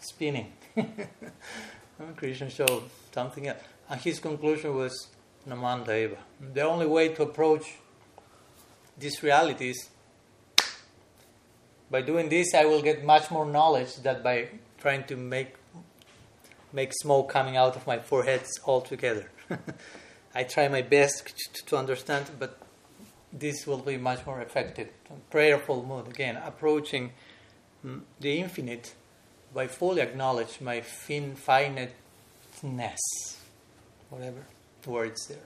spinning. 0.00 0.52
Krishna 2.16 2.50
showed 2.50 2.84
something 3.12 3.48
else. 3.48 3.58
And 3.88 4.00
his 4.00 4.20
conclusion 4.20 4.74
was 4.74 5.08
Namanta 5.48 5.90
Eva. 5.90 6.16
The 6.54 6.62
only 6.62 6.86
way 6.86 7.08
to 7.08 7.22
approach 7.22 7.64
these 8.96 9.22
realities 9.22 9.90
by 11.90 12.02
doing 12.02 12.28
this 12.28 12.54
I 12.54 12.64
will 12.64 12.82
get 12.82 13.04
much 13.04 13.30
more 13.30 13.46
knowledge 13.46 13.96
than 13.96 14.22
by 14.22 14.48
trying 14.78 15.04
to 15.04 15.16
make 15.16 15.54
make 16.72 16.92
smoke 16.92 17.28
coming 17.28 17.56
out 17.56 17.76
of 17.76 17.86
my 17.86 17.98
foreheads 17.98 18.60
altogether. 18.66 19.30
I 20.34 20.44
try 20.44 20.68
my 20.68 20.82
best 20.82 21.32
to 21.66 21.76
understand, 21.76 22.30
but 22.38 22.58
this 23.32 23.66
will 23.66 23.78
be 23.78 23.96
much 23.96 24.24
more 24.26 24.40
effective. 24.40 24.88
Prayerful 25.30 25.84
mood, 25.84 26.08
again, 26.08 26.36
approaching 26.36 27.12
mm, 27.84 28.02
the 28.20 28.38
infinite 28.38 28.94
by 29.52 29.66
fully 29.66 30.00
acknowledge 30.00 30.60
my 30.60 30.80
fin- 30.80 31.34
finiteness, 31.34 33.00
whatever 34.08 34.46
words 34.86 35.26
there. 35.26 35.38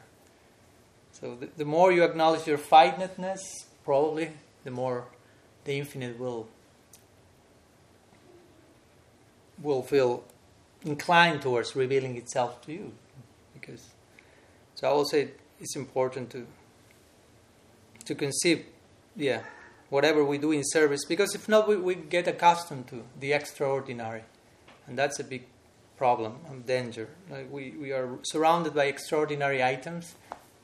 So 1.13 1.35
the, 1.35 1.49
the 1.57 1.65
more 1.65 1.93
you 1.93 2.05
acknowledge 2.05 2.47
your 2.47 2.59
finiteness, 2.59 3.67
probably 3.85 4.31
the 4.65 4.71
more 4.71 5.07
the 5.65 5.79
infinite 5.79 6.19
will 6.19 6.49
will 9.63 9.83
feel 9.83 10.25
inclined 10.85 11.43
towards 11.43 11.75
revealing 11.75 12.17
itself 12.17 12.61
to 12.63 12.73
you. 12.73 12.93
Because 13.53 13.91
so 14.75 14.91
I 14.91 14.93
will 14.93 15.05
say 15.05 15.31
it's 15.61 15.77
important 15.77 16.31
to 16.31 16.47
to 18.05 18.15
conceive, 18.15 18.67
yeah, 19.17 19.41
whatever 19.89 20.23
we 20.25 20.37
do 20.37 20.53
in 20.53 20.63
service, 20.63 21.05
because 21.07 21.35
if 21.35 21.49
not, 21.49 21.67
we, 21.67 21.77
we 21.77 21.95
get 21.95 22.29
accustomed 22.29 22.87
to 22.89 23.03
the 23.19 23.33
extraordinary, 23.33 24.25
and 24.87 24.99
that's 24.99 25.19
a 25.19 25.25
big 25.25 25.47
problem 25.97 26.37
and 26.51 26.67
danger. 26.67 27.09
Like 27.31 27.51
we, 27.51 27.71
we 27.71 27.93
are 27.93 28.19
surrounded 28.25 28.75
by 28.75 28.87
extraordinary 28.87 29.63
items, 29.63 30.17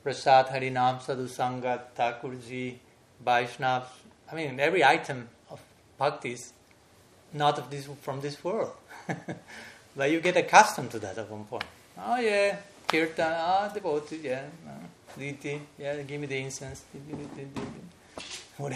Prasad, 0.02 0.48
Harinam, 0.48 1.00
Sadhu 1.00 1.28
Sangat, 1.28 1.94
Thakurji, 1.96 2.76
Vaishnavas. 3.24 3.87
I 4.30 4.35
mean, 4.35 4.61
every 4.61 4.85
item 4.85 5.28
of 5.50 5.61
bhakti 5.98 6.33
is 6.33 6.52
not 7.33 7.59
of 7.59 7.70
this 7.70 7.88
from 8.02 8.20
this 8.20 8.42
world. 8.42 8.72
but 9.96 10.11
you 10.11 10.20
get 10.20 10.37
accustomed 10.37 10.90
to 10.92 10.98
that 11.00 11.18
at 11.18 11.31
one 11.31 11.44
point. 11.44 11.64
Oh 11.98 12.18
yeah, 12.18 12.57
kirtan, 12.87 13.35
ah, 13.37 13.70
devotee, 13.72 14.20
yeah, 14.22 14.44
no. 14.64 14.72
Diti, 15.18 15.61
yeah, 15.79 16.03
give 16.03 16.20
me 16.20 16.26
the 16.26 16.38
incense. 16.38 16.85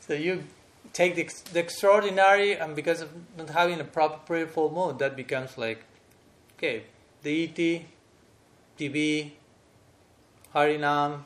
so 0.00 0.14
you 0.14 0.44
take 0.92 1.14
the, 1.16 1.28
the, 1.52 1.60
extraordinary, 1.60 2.56
and 2.56 2.76
because 2.76 3.00
of 3.00 3.10
not 3.36 3.50
having 3.50 3.80
a 3.80 3.84
proper 3.84 4.18
prayerful 4.26 4.70
mood, 4.70 4.98
that 4.98 5.16
becomes 5.16 5.58
like, 5.58 5.82
okay, 6.56 6.84
deity, 7.22 7.86
TV, 8.78 9.32
Harinam, 10.54 11.24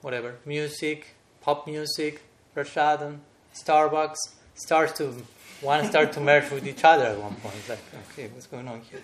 whatever, 0.00 0.36
music, 0.44 1.14
pop 1.40 1.66
music, 1.66 2.22
prasadam, 2.56 3.18
Starbucks, 3.54 4.16
starts 4.54 4.92
to 4.98 5.22
one 5.62 5.88
start 5.88 6.12
to 6.12 6.20
merge 6.20 6.50
with 6.50 6.66
each 6.66 6.84
other 6.84 7.06
at 7.06 7.18
one 7.18 7.34
point. 7.36 7.54
It's 7.58 7.68
like, 7.68 7.78
okay, 8.10 8.28
what's 8.28 8.46
going 8.46 8.68
on 8.68 8.80
here? 8.82 9.00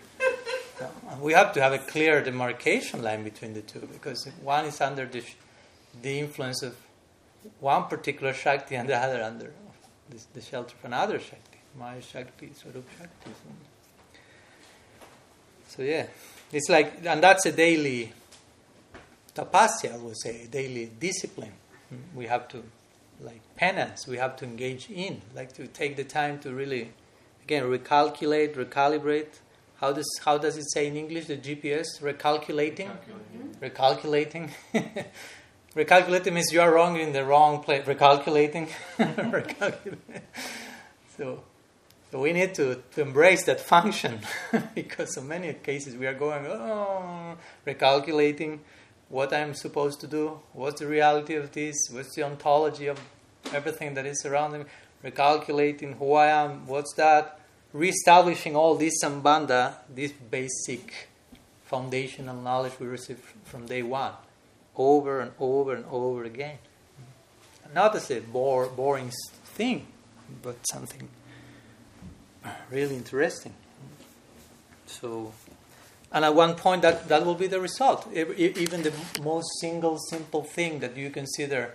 we 1.20 1.32
have 1.32 1.52
to 1.54 1.62
have 1.62 1.72
a 1.72 1.78
clear 1.78 2.22
demarcation 2.22 3.02
line 3.02 3.24
between 3.24 3.54
the 3.54 3.62
two 3.62 3.88
because 3.92 4.28
one 4.42 4.66
is 4.66 4.80
under 4.80 5.06
the, 5.06 5.22
the 6.02 6.18
influence 6.18 6.62
of 6.62 6.76
one 7.60 7.84
particular 7.84 8.32
Shakti 8.32 8.74
and 8.74 8.88
the 8.88 8.96
other 8.96 9.22
under 9.22 9.52
the, 10.10 10.20
the 10.34 10.40
shelter 10.40 10.74
of 10.78 10.84
another 10.84 11.18
Shakti. 11.18 11.58
Maya 11.78 12.02
Shakti, 12.02 12.50
Swarup 12.54 12.84
Shakti. 12.98 13.30
So, 15.68 15.82
yeah, 15.82 16.06
it's 16.52 16.68
like, 16.68 17.04
and 17.04 17.22
that's 17.22 17.46
a 17.46 17.52
daily 17.52 18.12
tapasya, 19.34 19.94
I 19.94 19.98
would 19.98 20.18
say, 20.18 20.48
daily 20.50 20.90
discipline. 20.98 21.52
We 22.14 22.26
have 22.26 22.48
to, 22.48 22.62
like 23.20 23.40
penance, 23.56 24.06
we 24.06 24.16
have 24.16 24.36
to 24.36 24.44
engage 24.44 24.90
in, 24.90 25.22
like 25.34 25.52
to 25.54 25.66
take 25.66 25.96
the 25.96 26.04
time 26.04 26.38
to 26.40 26.52
really, 26.52 26.92
again, 27.42 27.64
recalculate, 27.64 28.54
recalibrate 28.54 29.40
how 29.80 29.92
does 29.92 30.08
how 30.24 30.38
does 30.38 30.56
it 30.56 30.70
say 30.72 30.88
in 30.88 30.96
English? 30.96 31.26
The 31.26 31.36
GPS 31.36 32.00
recalculating, 32.00 32.90
recalculating. 33.60 34.50
recalculating. 34.74 35.04
recalculating 35.76 36.32
means 36.32 36.52
you 36.52 36.60
are 36.60 36.72
wrong 36.72 36.98
in 36.98 37.12
the 37.12 37.24
wrong 37.24 37.62
place. 37.62 37.84
Recalculating, 37.84 38.68
so, 41.16 41.44
so 42.10 42.20
we 42.20 42.32
need 42.32 42.56
to, 42.56 42.82
to 42.94 43.02
embrace 43.02 43.44
that 43.44 43.60
function 43.60 44.18
because 44.74 45.16
in 45.16 45.28
many 45.28 45.52
cases 45.52 45.94
we 45.96 46.08
are 46.08 46.14
going 46.14 46.44
oh 46.46 47.36
recalculating 47.64 48.58
what 49.08 49.32
I'm 49.32 49.54
supposed 49.54 50.00
to 50.00 50.06
do. 50.06 50.40
What's 50.52 50.80
the 50.80 50.86
reality 50.86 51.34
of 51.34 51.52
this? 51.52 51.76
What's 51.90 52.14
the 52.14 52.22
ontology 52.24 52.86
of 52.86 53.00
everything 53.52 53.94
that 53.94 54.06
is 54.06 54.20
surrounding 54.20 54.62
me? 54.62 54.66
Recalculating 55.04 55.96
who 55.98 56.14
I 56.14 56.26
am. 56.26 56.66
What's 56.66 56.94
that? 56.94 57.38
reestablishing 57.72 58.56
all 58.56 58.74
this 58.74 59.02
sambandha, 59.02 59.74
this 59.94 60.12
basic 60.12 61.08
foundational 61.64 62.36
knowledge 62.36 62.72
we 62.80 62.86
received 62.86 63.22
from 63.44 63.66
day 63.66 63.82
one, 63.82 64.12
over 64.76 65.20
and 65.20 65.32
over 65.38 65.74
and 65.74 65.84
over 65.90 66.24
again. 66.24 66.58
Not 67.74 67.94
as 67.94 68.10
a 68.10 68.20
bore, 68.20 68.66
boring 68.66 69.12
thing, 69.44 69.86
but 70.42 70.56
something 70.66 71.08
really 72.70 72.96
interesting. 72.96 73.52
So, 74.86 75.32
and 76.12 76.24
at 76.24 76.34
one 76.34 76.54
point, 76.54 76.82
that, 76.82 77.08
that 77.08 77.24
will 77.26 77.34
be 77.34 77.46
the 77.46 77.60
result. 77.60 78.10
Even 78.12 78.82
the 78.82 78.92
most 79.22 79.48
single, 79.60 79.98
simple 79.98 80.42
thing 80.42 80.80
that 80.80 80.96
you 80.96 81.10
consider 81.10 81.74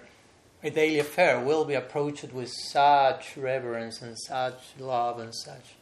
a 0.64 0.70
daily 0.70 1.00
affair 1.00 1.40
will 1.40 1.66
be 1.66 1.74
approached 1.74 2.32
with 2.34 2.50
such 2.50 3.38
reverence 3.38 4.02
and 4.02 4.18
such 4.18 4.74
love 4.80 5.20
and 5.20 5.36
such 5.36 5.76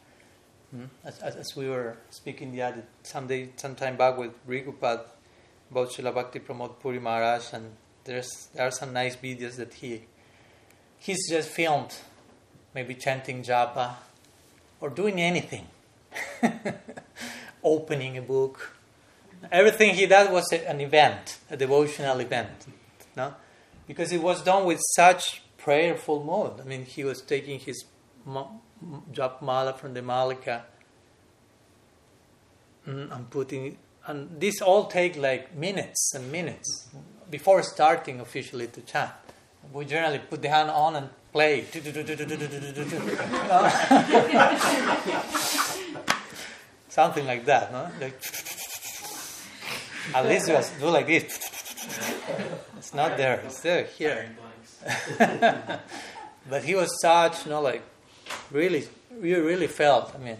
Hmm? 0.72 0.84
As, 1.04 1.18
as, 1.18 1.36
as, 1.36 1.54
we 1.54 1.68
were 1.68 1.98
speaking 2.08 2.50
the 2.50 2.62
other 2.62 2.82
someday, 3.02 3.50
some 3.56 3.74
time 3.74 3.98
back 3.98 4.16
with 4.16 4.32
Rigupad 4.48 5.02
about 5.70 5.90
Srila 5.90 6.14
Bhakti 6.14 6.38
Pramod 6.38 6.80
Puri 6.80 6.98
Maharaj, 6.98 7.52
and 7.52 7.72
there's 8.04 8.48
there 8.54 8.66
are 8.68 8.70
some 8.70 8.94
nice 8.94 9.14
videos 9.16 9.56
that 9.56 9.74
he 9.74 10.04
he's 10.98 11.28
just 11.28 11.50
filmed, 11.50 11.94
maybe 12.74 12.94
chanting 12.94 13.42
japa 13.42 13.96
or 14.80 14.88
doing 14.88 15.20
anything, 15.20 15.66
opening 17.62 18.18
a 18.18 18.22
book. 18.22 18.76
Everything 19.50 19.94
he 19.94 20.06
did 20.06 20.30
was 20.30 20.52
an 20.52 20.80
event, 20.80 21.38
a 21.50 21.56
devotional 21.56 22.20
event, 22.20 22.66
no? 23.16 23.34
Because 23.86 24.12
it 24.12 24.22
was 24.22 24.42
done 24.42 24.64
with 24.64 24.80
such 24.94 25.42
prayerful 25.58 26.22
mode. 26.22 26.60
I 26.60 26.64
mean, 26.64 26.84
he 26.84 27.04
was 27.04 27.20
taking 27.22 27.58
his 27.58 27.84
jap 29.12 29.42
mala 29.42 29.74
from 29.74 29.94
the 29.94 30.02
malika 30.02 30.64
mm, 32.86 33.14
and 33.14 33.30
putting 33.30 33.76
and 34.06 34.40
this 34.40 34.60
all 34.60 34.86
take 34.86 35.16
like 35.16 35.54
minutes 35.54 36.12
and 36.14 36.30
minutes 36.30 36.88
before 37.30 37.62
starting 37.62 38.20
officially 38.20 38.66
to 38.66 38.80
chant. 38.82 39.12
We 39.72 39.84
generally 39.84 40.18
put 40.18 40.42
the 40.42 40.48
hand 40.48 40.70
on 40.70 40.96
and 40.96 41.08
play. 41.32 41.64
Something 46.92 47.26
like 47.26 47.46
that, 47.46 47.72
no? 47.72 47.88
Like, 47.98 48.20
at 50.14 50.26
least 50.26 50.46
we 50.46 50.78
do 50.78 50.90
like 50.90 51.06
this. 51.06 51.24
it's 52.76 52.92
not 52.92 53.16
there. 53.16 53.40
It's 53.46 53.60
there 53.60 53.84
here. 53.84 54.28
But 56.50 56.64
he 56.64 56.74
was 56.74 56.90
such, 57.00 57.46
you 57.46 57.52
know, 57.52 57.62
like 57.62 57.82
really, 58.50 58.86
you 59.22 59.42
really 59.42 59.68
felt. 59.68 60.14
I 60.14 60.18
mean, 60.18 60.36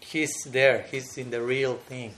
he's 0.00 0.34
there. 0.46 0.86
He's 0.90 1.16
in 1.16 1.30
the 1.30 1.40
real 1.40 1.76
thing. 1.76 2.14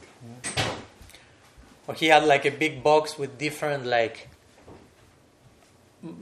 Or 1.86 1.94
he 1.94 2.06
had 2.06 2.24
like 2.24 2.46
a 2.46 2.50
big 2.50 2.82
box 2.82 3.18
with 3.18 3.36
different 3.38 3.84
like 3.84 4.28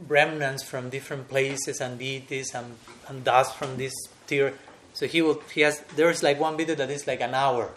remnants 0.08 0.64
from 0.64 0.90
different 0.90 1.28
places 1.28 1.80
and 1.80 1.96
deities 1.96 2.54
and, 2.56 2.74
and 3.06 3.22
dust 3.22 3.54
from 3.54 3.76
this 3.76 3.92
tier. 4.26 4.54
So 4.98 5.06
he 5.06 5.22
will. 5.22 5.40
He 5.54 5.60
has. 5.60 5.78
There's 5.94 6.24
like 6.24 6.40
one 6.40 6.56
video 6.56 6.74
that 6.74 6.90
is 6.90 7.06
like 7.06 7.20
an 7.20 7.32
hour. 7.32 7.70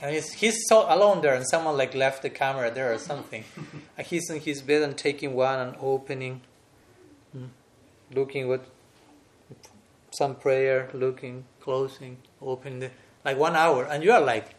And 0.00 0.12
he's, 0.12 0.32
he's 0.32 0.58
so 0.66 0.92
alone 0.92 1.20
there, 1.22 1.32
and 1.32 1.46
someone 1.46 1.76
like 1.76 1.94
left 1.94 2.22
the 2.22 2.30
camera 2.30 2.68
there 2.68 2.92
or 2.92 2.98
something. 2.98 3.44
and 3.96 4.04
he's 4.04 4.28
in 4.28 4.40
his 4.40 4.60
bed 4.60 4.82
and 4.82 4.98
taking 4.98 5.34
one 5.34 5.60
and 5.60 5.76
opening, 5.80 6.40
mm, 7.34 7.46
looking 8.12 8.48
what 8.48 8.66
some 10.10 10.34
prayer, 10.34 10.90
looking, 10.92 11.44
closing, 11.60 12.16
opening, 12.42 12.80
the, 12.80 12.90
like 13.24 13.38
one 13.38 13.54
hour, 13.54 13.84
and 13.84 14.02
you 14.02 14.10
are 14.10 14.20
like, 14.20 14.56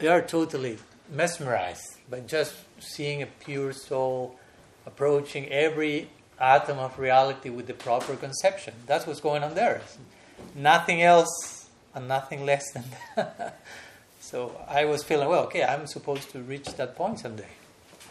you 0.00 0.10
are 0.10 0.22
totally 0.22 0.78
mesmerized 1.08 1.98
by 2.10 2.18
just 2.18 2.54
seeing 2.80 3.22
a 3.22 3.26
pure 3.26 3.72
soul 3.72 4.40
approaching 4.86 5.48
every 5.50 6.08
atom 6.40 6.78
of 6.78 6.98
reality 6.98 7.50
with 7.50 7.66
the 7.66 7.74
proper 7.74 8.16
conception. 8.16 8.74
That's 8.86 9.06
what's 9.06 9.20
going 9.20 9.42
on 9.42 9.54
there. 9.54 9.82
Nothing 10.54 11.02
else 11.02 11.68
and 11.94 12.08
nothing 12.08 12.46
less 12.46 12.72
than 12.72 12.84
that. 13.16 13.60
so 14.20 14.56
I 14.68 14.84
was 14.84 15.04
feeling, 15.04 15.28
well, 15.28 15.44
okay, 15.44 15.64
I'm 15.64 15.86
supposed 15.86 16.30
to 16.30 16.40
reach 16.40 16.66
that 16.74 16.96
point 16.96 17.20
someday. 17.20 17.48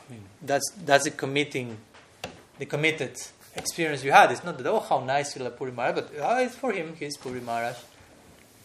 I 0.10 0.12
mean, 0.12 0.24
that's 0.42 0.70
that's 0.86 1.04
the 1.04 1.12
committing, 1.12 1.78
the 2.58 2.66
committed 2.66 3.16
experience 3.56 4.04
you 4.04 4.12
had. 4.12 4.32
It's 4.32 4.44
not 4.44 4.58
that 4.58 4.68
oh 4.68 4.80
how 4.80 5.00
nice 5.00 5.36
Srila 5.36 5.56
Puri 5.56 5.72
Maharaj, 5.72 5.96
but 5.96 6.12
oh, 6.20 6.38
it's 6.38 6.56
for 6.56 6.72
him. 6.72 6.96
He's 6.98 7.18
Puri 7.18 7.42
Maharaj. 7.42 7.78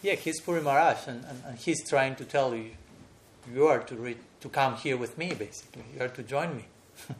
Yeah, 0.01 0.15
he's 0.15 0.39
Puri 0.41 0.61
Maharaj, 0.61 1.07
and, 1.07 1.25
and, 1.25 1.43
and 1.47 1.57
he's 1.57 1.87
trying 1.87 2.15
to 2.15 2.25
tell 2.25 2.55
you, 2.55 2.71
you 3.53 3.67
are 3.67 3.79
to 3.79 3.95
re- 3.95 4.17
to 4.41 4.49
come 4.49 4.75
here 4.75 4.97
with 4.97 5.17
me. 5.17 5.33
Basically, 5.33 5.83
you 5.95 6.03
are 6.03 6.09
to 6.09 6.23
join 6.23 6.55
me. 6.57 6.65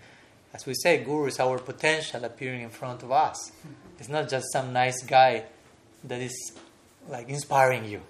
As 0.55 0.65
we 0.65 0.73
say, 0.73 1.03
Guru 1.03 1.25
is 1.25 1.37
our 1.41 1.59
potential 1.59 2.23
appearing 2.23 2.61
in 2.61 2.69
front 2.69 3.03
of 3.03 3.11
us. 3.11 3.51
It's 3.99 4.07
not 4.07 4.29
just 4.29 4.53
some 4.53 4.71
nice 4.71 5.03
guy 5.03 5.43
that 6.05 6.21
is 6.21 6.53
like 7.09 7.27
inspiring 7.27 7.83
you. 7.83 8.01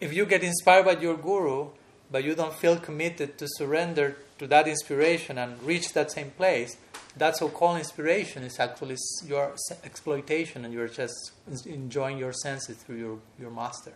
If 0.00 0.12
you 0.12 0.26
get 0.26 0.42
inspired 0.42 0.86
by 0.86 1.00
your 1.00 1.16
Guru, 1.16 1.68
but 2.10 2.24
you 2.24 2.34
don't 2.34 2.52
feel 2.52 2.76
committed 2.76 3.38
to 3.38 3.46
surrender 3.50 4.16
to 4.40 4.48
that 4.48 4.66
inspiration 4.66 5.38
and 5.38 5.62
reach 5.62 5.92
that 5.92 6.10
same 6.10 6.32
place, 6.32 6.76
that 7.16 7.36
so-called 7.36 7.78
inspiration 7.78 8.42
is 8.42 8.58
actually 8.58 8.96
your 9.24 9.54
exploitation, 9.84 10.64
and 10.64 10.74
you're 10.74 10.88
just 10.88 11.30
enjoying 11.66 12.18
your 12.18 12.32
senses 12.32 12.76
through 12.78 12.98
your, 12.98 13.18
your 13.38 13.50
master. 13.52 13.92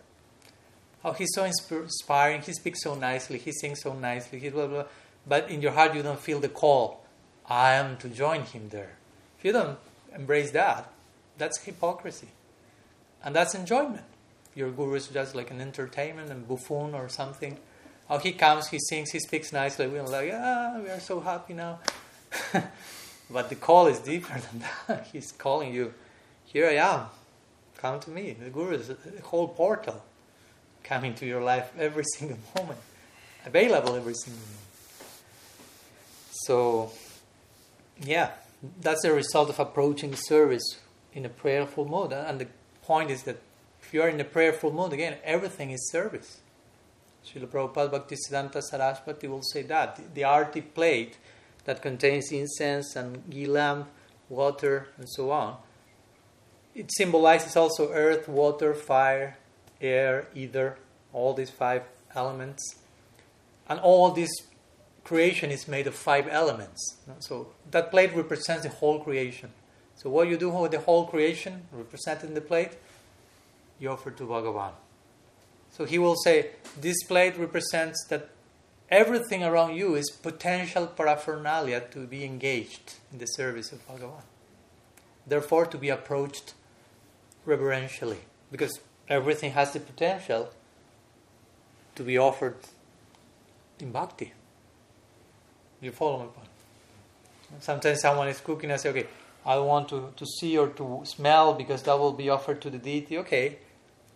Oh, 1.03 1.11
he's 1.11 1.33
so 1.33 1.43
inspiring. 1.43 2.41
He 2.41 2.53
speaks 2.53 2.81
so 2.83 2.95
nicely. 2.95 3.37
He 3.37 3.51
sings 3.51 3.81
so 3.81 3.93
nicely. 3.93 4.39
He 4.39 4.49
blah 4.49 4.67
blah 4.67 4.85
but 5.27 5.49
in 5.49 5.61
your 5.61 5.71
heart 5.71 5.95
you 5.95 6.03
don't 6.03 6.19
feel 6.19 6.39
the 6.39 6.49
call, 6.49 7.05
I 7.47 7.73
am 7.73 7.97
to 7.97 8.09
join 8.09 8.41
him 8.41 8.69
there. 8.69 8.97
If 9.37 9.45
you 9.45 9.51
don't 9.51 9.77
embrace 10.15 10.51
that, 10.51 10.91
that's 11.37 11.59
hypocrisy. 11.59 12.29
And 13.23 13.35
that's 13.35 13.55
enjoyment. 13.55 14.03
Your 14.55 14.71
guru 14.71 14.95
is 14.95 15.07
just 15.07 15.35
like 15.35 15.51
an 15.51 15.59
entertainment 15.59 16.31
and 16.31 16.47
buffoon 16.47 16.93
or 16.93 17.09
something. 17.09 17.57
Oh, 18.09 18.19
he 18.19 18.31
comes, 18.31 18.67
he 18.67 18.79
sings, 18.79 19.11
he 19.11 19.19
speaks 19.19 19.51
nicely. 19.51 19.87
We're 19.87 20.03
like, 20.03 20.31
ah, 20.33 20.79
we 20.81 20.89
are 20.89 20.99
so 20.99 21.19
happy 21.19 21.53
now. 21.53 21.79
but 23.29 23.49
the 23.49 23.55
call 23.55 23.87
is 23.87 23.99
deeper 23.99 24.39
than 24.39 24.63
that. 24.87 25.07
He's 25.11 25.31
calling 25.31 25.73
you, 25.73 25.93
here 26.45 26.67
I 26.67 26.75
am, 26.75 27.07
come 27.77 27.99
to 28.01 28.09
me. 28.11 28.35
The 28.39 28.49
guru 28.49 28.75
is 28.75 28.89
a 28.89 28.97
whole 29.23 29.47
portal 29.47 30.03
coming 30.83 31.15
to 31.15 31.25
your 31.25 31.41
life 31.41 31.71
every 31.77 32.03
single 32.15 32.37
moment, 32.55 32.79
available 33.45 33.95
every 33.95 34.13
single 34.13 34.39
moment. 34.39 34.64
So, 36.43 36.91
yeah, 38.01 38.31
that's 38.81 39.03
the 39.03 39.13
result 39.13 39.49
of 39.49 39.59
approaching 39.59 40.15
service 40.15 40.79
in 41.13 41.25
a 41.25 41.29
prayerful 41.29 41.85
mode. 41.85 42.11
And 42.11 42.39
the 42.39 42.47
point 42.83 43.09
is 43.09 43.23
that 43.23 43.41
if 43.81 43.93
you 43.93 44.01
are 44.01 44.09
in 44.09 44.19
a 44.19 44.25
prayerful 44.25 44.71
mode, 44.71 44.93
again, 44.93 45.17
everything 45.23 45.71
is 45.71 45.89
service. 45.91 46.39
Srila 47.25 47.47
Prabhupada 47.47 47.89
Bhaktisiddhanta 47.89 48.61
Saraswati 48.61 49.27
will 49.27 49.41
say 49.41 49.63
that. 49.63 49.95
The, 49.95 50.03
the 50.13 50.23
arti 50.23 50.61
plate 50.61 51.17
that 51.63 51.81
contains 51.81 52.31
incense 52.31 52.95
and 52.95 53.29
ghee 53.29 53.47
lamp, 53.47 53.87
water, 54.29 54.89
and 54.97 55.09
so 55.09 55.31
on, 55.31 55.57
it 56.73 56.91
symbolizes 56.93 57.55
also 57.55 57.91
earth, 57.91 58.27
water, 58.27 58.73
fire, 58.73 59.37
air, 59.79 60.27
ether, 60.35 60.77
all 61.13 61.33
these 61.33 61.49
five 61.49 61.83
elements. 62.13 62.61
And 63.67 63.79
all 63.79 64.11
these 64.11 64.31
creation 65.05 65.51
is 65.51 65.67
made 65.67 65.87
of 65.87 65.95
five 65.95 66.27
elements. 66.29 66.97
So 67.19 67.53
that 67.71 67.91
plate 67.91 68.13
represents 68.13 68.63
the 68.63 68.69
whole 68.69 68.99
creation. 68.99 69.51
So 69.95 70.09
what 70.09 70.27
you 70.27 70.35
do 70.35 70.49
with 70.49 70.71
the 70.71 70.79
whole 70.79 71.05
creation 71.05 71.63
represented 71.71 72.27
in 72.29 72.33
the 72.35 72.41
plate, 72.41 72.71
you 73.79 73.89
offer 73.89 74.11
to 74.11 74.23
Bhagavan. 74.23 74.71
So 75.71 75.85
he 75.85 75.97
will 75.97 76.15
say, 76.15 76.49
this 76.79 77.03
plate 77.03 77.37
represents 77.37 78.05
that 78.09 78.29
everything 78.89 79.43
around 79.43 79.75
you 79.75 79.95
is 79.95 80.09
potential 80.09 80.87
paraphernalia 80.87 81.81
to 81.91 82.07
be 82.07 82.25
engaged 82.25 82.95
in 83.11 83.19
the 83.19 83.25
service 83.25 83.71
of 83.71 83.87
Bhagavan. 83.87 84.23
Therefore, 85.27 85.65
to 85.65 85.77
be 85.77 85.89
approached 85.89 86.53
reverentially, 87.45 88.19
because 88.51 88.79
everything 89.07 89.51
has 89.51 89.71
the 89.73 89.79
potential 89.79 90.51
to 91.95 92.03
be 92.03 92.17
offered 92.17 92.57
in 93.79 93.91
bhakti. 93.91 94.33
You 95.85 95.91
follow 95.91 96.17
my 96.17 96.25
point? 96.25 96.47
Sometimes 97.59 98.01
someone 98.01 98.27
is 98.27 98.41
cooking 98.41 98.71
and 98.71 98.81
say, 98.81 98.89
okay, 98.89 99.05
I 99.45 99.59
want 99.59 99.87
to, 99.89 100.11
to 100.15 100.25
see 100.25 100.57
or 100.57 100.69
to 100.69 101.01
smell 101.03 101.53
because 101.53 101.83
that 101.83 101.99
will 101.99 102.13
be 102.13 102.27
offered 102.27 102.59
to 102.61 102.71
the 102.71 102.79
deity. 102.79 103.19
Okay, 103.19 103.57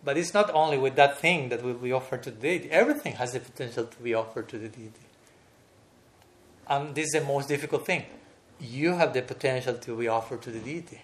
but 0.04 0.18
it's 0.18 0.34
not 0.34 0.50
only 0.52 0.78
with 0.78 0.96
that 0.96 1.18
thing 1.18 1.48
that 1.50 1.62
will 1.62 1.74
be 1.74 1.92
offered 1.92 2.24
to 2.24 2.32
the 2.32 2.40
deity. 2.40 2.70
Everything 2.72 3.14
has 3.14 3.32
the 3.34 3.40
potential 3.40 3.84
to 3.84 4.02
be 4.02 4.14
offered 4.14 4.48
to 4.48 4.58
the 4.58 4.68
deity. 4.68 5.06
And 6.68 6.92
this 6.96 7.06
is 7.06 7.12
the 7.12 7.20
most 7.20 7.48
difficult 7.48 7.86
thing. 7.86 8.04
You 8.60 8.94
have 8.94 9.14
the 9.14 9.22
potential 9.22 9.74
to 9.74 9.96
be 9.96 10.08
offered 10.08 10.42
to 10.42 10.50
the 10.50 10.58
deity. 10.58 11.02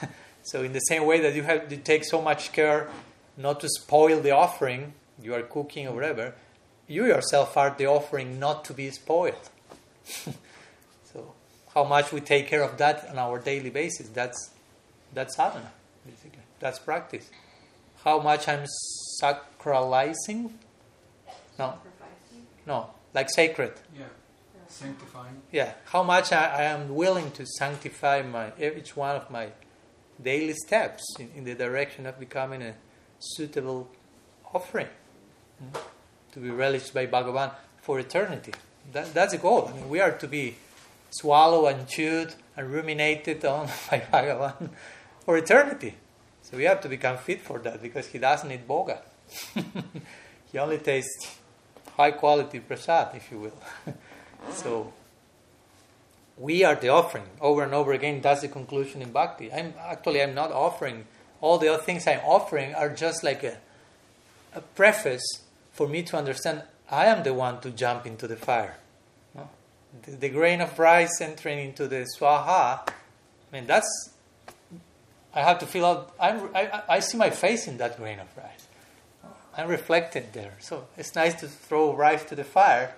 so 0.42 0.64
in 0.64 0.72
the 0.72 0.80
same 0.80 1.06
way 1.06 1.20
that 1.20 1.34
you 1.34 1.44
have 1.44 1.68
to 1.68 1.76
take 1.76 2.04
so 2.04 2.20
much 2.20 2.52
care 2.52 2.90
not 3.36 3.60
to 3.60 3.68
spoil 3.68 4.20
the 4.20 4.32
offering, 4.32 4.92
you 5.22 5.34
are 5.34 5.42
cooking 5.42 5.86
or 5.86 5.94
whatever, 5.94 6.34
you 6.86 7.06
yourself 7.06 7.56
are 7.56 7.74
the 7.76 7.86
offering 7.86 8.38
not 8.38 8.64
to 8.66 8.74
be 8.74 8.90
spoiled. 8.90 9.50
so, 10.04 11.34
how 11.74 11.84
much 11.84 12.12
we 12.12 12.20
take 12.20 12.46
care 12.48 12.62
of 12.62 12.76
that 12.78 13.08
on 13.08 13.18
our 13.18 13.38
daily 13.38 13.70
basis, 13.70 14.08
that's, 14.08 14.50
that's 15.12 15.36
sadhana, 15.36 15.72
basically. 16.06 16.42
That's 16.60 16.78
practice. 16.78 17.30
How 18.04 18.20
much 18.20 18.48
I'm 18.48 18.66
sacralizing? 19.22 20.52
No. 21.58 21.74
No, 22.66 22.90
like 23.12 23.28
sacred. 23.30 23.72
Yeah. 23.96 24.04
Sanctifying. 24.68 25.42
Yeah. 25.52 25.74
How 25.86 26.02
much 26.02 26.32
I, 26.32 26.46
I 26.46 26.62
am 26.64 26.94
willing 26.94 27.30
to 27.32 27.46
sanctify 27.46 28.22
my 28.22 28.52
each 28.58 28.96
one 28.96 29.14
of 29.14 29.30
my 29.30 29.48
daily 30.22 30.54
steps 30.54 31.04
in, 31.18 31.30
in 31.36 31.44
the 31.44 31.54
direction 31.54 32.06
of 32.06 32.18
becoming 32.18 32.62
a 32.62 32.74
suitable 33.18 33.88
offering. 34.52 34.88
Mm-hmm 35.62 35.93
to 36.34 36.40
be 36.40 36.50
relished 36.50 36.92
by 36.92 37.06
Bhagavan 37.06 37.52
for 37.80 37.98
eternity. 37.98 38.52
That, 38.92 39.14
that's 39.14 39.32
the 39.32 39.38
goal. 39.38 39.68
I 39.68 39.76
mean, 39.76 39.88
we 39.88 40.00
are 40.00 40.12
to 40.12 40.28
be 40.28 40.56
swallowed 41.10 41.74
and 41.74 41.88
chewed 41.88 42.34
and 42.56 42.70
ruminated 42.70 43.44
on 43.44 43.66
by 43.90 44.00
Bhagavan 44.00 44.70
for 45.24 45.36
eternity. 45.36 45.94
So 46.42 46.56
we 46.56 46.64
have 46.64 46.80
to 46.82 46.88
become 46.88 47.16
fit 47.16 47.40
for 47.40 47.58
that 47.60 47.80
because 47.80 48.08
he 48.08 48.18
doesn't 48.18 48.50
eat 48.50 48.68
bhoga. 48.68 48.98
he 50.52 50.58
only 50.58 50.78
tastes 50.78 51.38
high 51.96 52.10
quality 52.10 52.60
prasad, 52.60 53.14
if 53.14 53.30
you 53.30 53.38
will. 53.38 53.94
so 54.52 54.92
we 56.36 56.64
are 56.64 56.74
the 56.74 56.88
offering 56.88 57.24
over 57.40 57.62
and 57.62 57.72
over 57.72 57.92
again. 57.92 58.20
That's 58.20 58.42
the 58.42 58.48
conclusion 58.48 59.00
in 59.00 59.12
bhakti. 59.12 59.52
I'm 59.52 59.72
actually 59.80 60.22
I'm 60.22 60.34
not 60.34 60.52
offering 60.52 61.06
all 61.40 61.58
the 61.58 61.68
other 61.68 61.82
things 61.82 62.06
I'm 62.06 62.20
offering 62.24 62.74
are 62.74 62.88
just 62.88 63.22
like 63.22 63.44
a, 63.44 63.58
a 64.54 64.60
preface 64.60 65.43
for 65.74 65.88
me 65.88 66.02
to 66.04 66.16
understand 66.16 66.62
I 66.90 67.06
am 67.06 67.22
the 67.22 67.34
one 67.34 67.60
to 67.60 67.70
jump 67.70 68.06
into 68.06 68.26
the 68.26 68.36
fire. 68.36 68.76
No? 69.34 69.50
The, 70.04 70.12
the, 70.12 70.28
grain 70.28 70.60
of 70.60 70.78
rice 70.78 71.20
entering 71.20 71.58
into 71.58 71.88
the 71.88 72.06
swaha, 72.16 72.88
I 72.88 72.92
mean, 73.52 73.66
that's, 73.66 74.12
I 75.34 75.42
have 75.42 75.58
to 75.58 75.66
feel 75.66 75.84
out, 75.84 76.14
I'm, 76.20 76.48
I, 76.54 76.82
I 76.88 77.00
see 77.00 77.18
my 77.18 77.30
face 77.30 77.66
in 77.66 77.78
that 77.78 77.98
grain 77.98 78.20
of 78.20 78.28
rice. 78.36 78.68
I'm 79.56 79.68
reflected 79.68 80.32
there. 80.32 80.54
So 80.60 80.86
it's 80.96 81.14
nice 81.14 81.34
to 81.40 81.48
throw 81.48 81.94
rice 81.94 82.24
to 82.26 82.36
the 82.36 82.44
fire, 82.44 82.94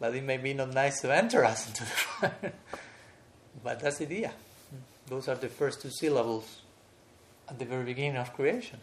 but 0.00 0.14
it 0.14 0.24
may 0.24 0.36
be 0.36 0.54
not 0.54 0.72
nice 0.72 1.00
to 1.00 1.14
enter 1.14 1.44
us 1.44 1.66
into 1.66 1.82
the 1.82 1.86
fire. 1.90 2.52
but 3.62 3.80
that's 3.80 3.98
the 3.98 4.04
idea. 4.04 4.32
Those 5.06 5.28
are 5.28 5.34
the 5.34 5.48
first 5.48 5.82
two 5.82 5.90
syllables 5.90 6.62
at 7.48 7.58
the 7.58 7.64
very 7.64 7.84
beginning 7.84 8.16
of 8.16 8.32
creation. 8.32 8.78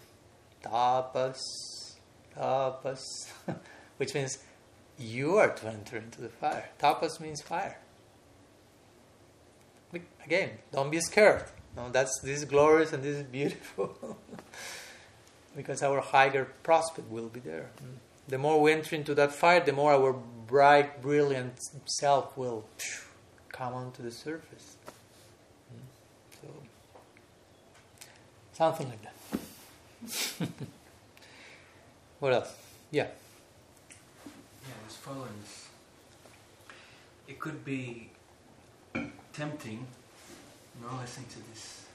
Tapas, 0.64 1.40
tapas, 2.36 3.02
which 3.98 4.14
means 4.14 4.40
you 4.98 5.38
are 5.38 5.50
to 5.50 5.68
enter 5.68 5.98
into 5.98 6.22
the 6.22 6.30
fire. 6.30 6.70
Tapas 6.80 7.20
means 7.20 7.42
fire. 7.42 7.78
Again, 10.24 10.52
don't 10.72 10.92
be 10.92 11.00
scared. 11.02 11.44
No, 11.76 11.90
that's 11.90 12.20
this 12.24 12.40
is 12.40 12.46
glorious 12.46 12.94
and 12.94 13.04
this 13.04 13.18
is 13.18 13.24
beautiful. 13.24 14.18
because 15.56 15.84
our 15.84 16.00
higher 16.00 16.46
prospect 16.64 17.10
will 17.10 17.28
be 17.28 17.40
there. 17.40 17.70
Mm. 17.84 17.98
The 18.28 18.38
more 18.38 18.62
we 18.62 18.72
enter 18.72 18.96
into 18.96 19.14
that 19.16 19.34
fire, 19.34 19.60
the 19.60 19.74
more 19.74 19.92
our 19.92 20.14
bright, 20.14 21.02
brilliant 21.02 21.60
self 21.86 22.38
will 22.38 22.66
come 23.50 23.74
onto 23.74 24.04
the 24.04 24.12
surface. 24.12 24.78
Mm. 25.74 25.80
So, 26.42 26.48
something 28.54 28.88
like 28.90 29.02
that. 29.02 30.50
what 32.22 32.34
else? 32.34 32.54
Yeah. 32.92 33.08
Yeah, 34.26 34.74
as 34.88 34.96
follows. 34.96 35.70
It 37.28 37.40
could 37.40 37.66
be 37.66 38.12
tempting, 39.34 39.88
now 40.82 41.00
listening 41.02 41.26
to 41.30 41.50
this, 41.50 41.86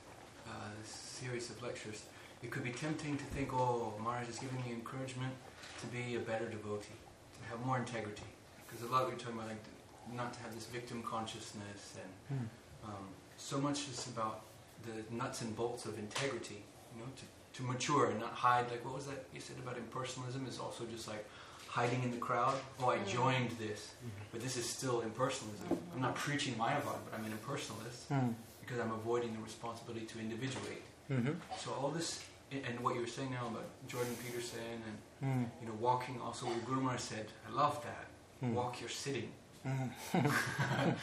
uh, 0.49 0.51
this 0.83 0.91
series 0.91 1.49
of 1.51 1.62
lectures, 1.62 2.03
it 2.43 2.51
could 2.51 2.65
be 2.65 2.71
tempting 2.71 3.17
to 3.17 3.25
think, 3.27 3.55
oh, 3.55 3.95
Maharaj 4.03 4.29
is 4.29 4.39
giving 4.41 4.61
me 4.65 4.73
encouragement 4.73 5.33
to 5.81 5.87
be 5.87 6.17
a 6.17 6.19
better 6.19 6.47
devotee, 6.47 6.99
to 7.41 7.49
have 7.49 7.65
more 7.65 7.79
integrity. 7.79 8.27
Because 8.67 8.85
a 8.89 8.93
lot 8.93 9.05
of 9.05 9.11
you 9.11 9.15
are 9.15 9.19
talking 9.19 9.37
about 9.37 9.49
like 9.49 9.65
not 10.12 10.33
to 10.33 10.41
have 10.41 10.53
this 10.55 10.67
victim 10.67 11.05
consciousness, 11.05 11.95
and 12.03 12.41
mm. 12.41 12.89
um, 12.89 13.07
so 13.37 13.59
much 13.59 13.89
is 13.89 14.09
about 14.09 14.41
the 14.83 15.15
nuts 15.15 15.43
and 15.43 15.55
bolts 15.55 15.85
of 15.85 15.97
integrity. 16.01 16.62
You 16.95 17.03
know, 17.03 17.09
to, 17.15 17.23
to 17.57 17.62
mature 17.62 18.07
and 18.11 18.21
not 18.21 18.33
hide. 18.33 18.71
Like 18.71 18.85
what 18.85 18.95
was 18.95 19.07
that 19.07 19.25
you 19.35 19.40
said 19.40 19.57
about 19.62 19.77
impersonalism? 19.77 20.49
Is 20.49 20.59
also 20.59 20.85
just 20.85 21.09
like 21.09 21.25
hiding 21.69 22.03
in 22.03 22.11
the 22.11 22.16
crowd. 22.16 22.55
Oh, 22.81 22.88
I 22.88 22.99
joined 23.05 23.51
this, 23.59 23.81
mm-hmm. 23.81 24.09
but 24.33 24.40
this 24.40 24.57
is 24.57 24.66
still 24.66 25.03
impersonalism. 25.03 25.77
I'm 25.95 26.01
not 26.01 26.14
preaching 26.14 26.55
Mayavad, 26.55 27.01
but 27.05 27.12
I'm 27.14 27.25
an 27.25 27.33
impersonalist 27.33 28.09
mm. 28.11 28.35
because 28.61 28.79
I'm 28.79 28.92
avoiding 28.92 29.33
the 29.35 29.42
responsibility 29.42 30.07
to 30.07 30.19
individuate. 30.19 30.83
Mm-hmm. 31.11 31.33
So 31.59 31.73
all 31.81 31.90
this, 31.90 32.25
and 32.51 32.81
what 32.81 32.95
you 32.95 33.01
were 33.01 33.07
saying 33.07 33.31
now 33.31 33.47
about 33.49 33.66
Jordan 33.88 34.16
Peterson 34.25 34.83
and 34.88 34.97
mm. 35.29 35.51
you 35.61 35.69
know 35.69 35.75
walking. 35.81 36.21
Also, 36.23 36.47
what 36.47 36.64
Guru 36.64 36.81
Maharaj 36.81 37.01
said, 37.01 37.27
I 37.49 37.55
love 37.55 37.85
that. 37.85 38.07
Mm. 38.42 38.55
Walk 38.55 38.81
your 38.81 38.90
sitting. 38.90 39.31
Mm. 39.66 39.90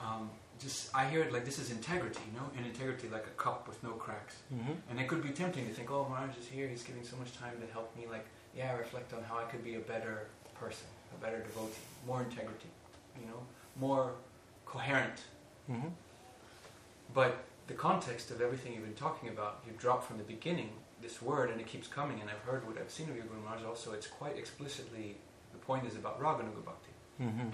um, 0.00 0.30
just 0.60 0.94
I 0.94 1.08
hear 1.08 1.22
it 1.22 1.32
like 1.32 1.44
this 1.44 1.58
is 1.58 1.70
integrity, 1.70 2.20
you 2.32 2.38
know, 2.38 2.46
and 2.56 2.64
integrity 2.66 3.08
like 3.08 3.26
a 3.26 3.36
cup 3.42 3.66
with 3.68 3.82
no 3.82 3.90
cracks. 3.90 4.36
Mm-hmm. 4.54 4.72
And 4.90 5.00
it 5.00 5.08
could 5.08 5.22
be 5.22 5.30
tempting 5.30 5.66
to 5.66 5.74
think, 5.74 5.90
oh, 5.90 6.06
Maharaj 6.08 6.36
is 6.38 6.46
here. 6.46 6.68
He's 6.68 6.82
giving 6.82 7.04
so 7.04 7.16
much 7.16 7.36
time 7.36 7.54
to 7.60 7.72
help 7.72 7.94
me. 7.96 8.06
Like, 8.10 8.26
yeah, 8.56 8.72
I 8.72 8.78
reflect 8.78 9.12
on 9.12 9.22
how 9.22 9.38
I 9.38 9.44
could 9.44 9.64
be 9.64 9.74
a 9.74 9.80
better 9.80 10.28
person, 10.54 10.86
a 11.16 11.24
better 11.24 11.38
devotee, 11.38 11.72
more 12.06 12.22
integrity, 12.22 12.68
you 13.20 13.26
know, 13.26 13.40
more 13.76 14.12
coherent. 14.64 15.20
Mm-hmm. 15.70 15.88
But 17.12 17.44
the 17.66 17.74
context 17.74 18.30
of 18.30 18.40
everything 18.40 18.74
you've 18.74 18.84
been 18.84 18.94
talking 18.94 19.28
about, 19.28 19.62
you 19.66 19.72
drop 19.78 20.06
from 20.06 20.18
the 20.18 20.24
beginning 20.24 20.70
this 21.02 21.20
word 21.20 21.50
and 21.50 21.60
it 21.60 21.66
keeps 21.66 21.86
coming, 21.86 22.20
and 22.20 22.30
I've 22.30 22.40
heard 22.50 22.66
what 22.66 22.78
I've 22.78 22.90
seen 22.90 23.08
of 23.10 23.16
your 23.16 23.26
Guru 23.26 23.42
Maharaj 23.42 23.64
also, 23.64 23.92
it's 23.92 24.06
quite 24.06 24.38
explicitly, 24.38 25.16
the 25.52 25.58
point 25.58 25.86
is 25.86 25.96
about 25.96 26.20
Raganuga 26.20 26.64
Bhakti. 26.64 26.90
Mm-hmm. 27.20 27.48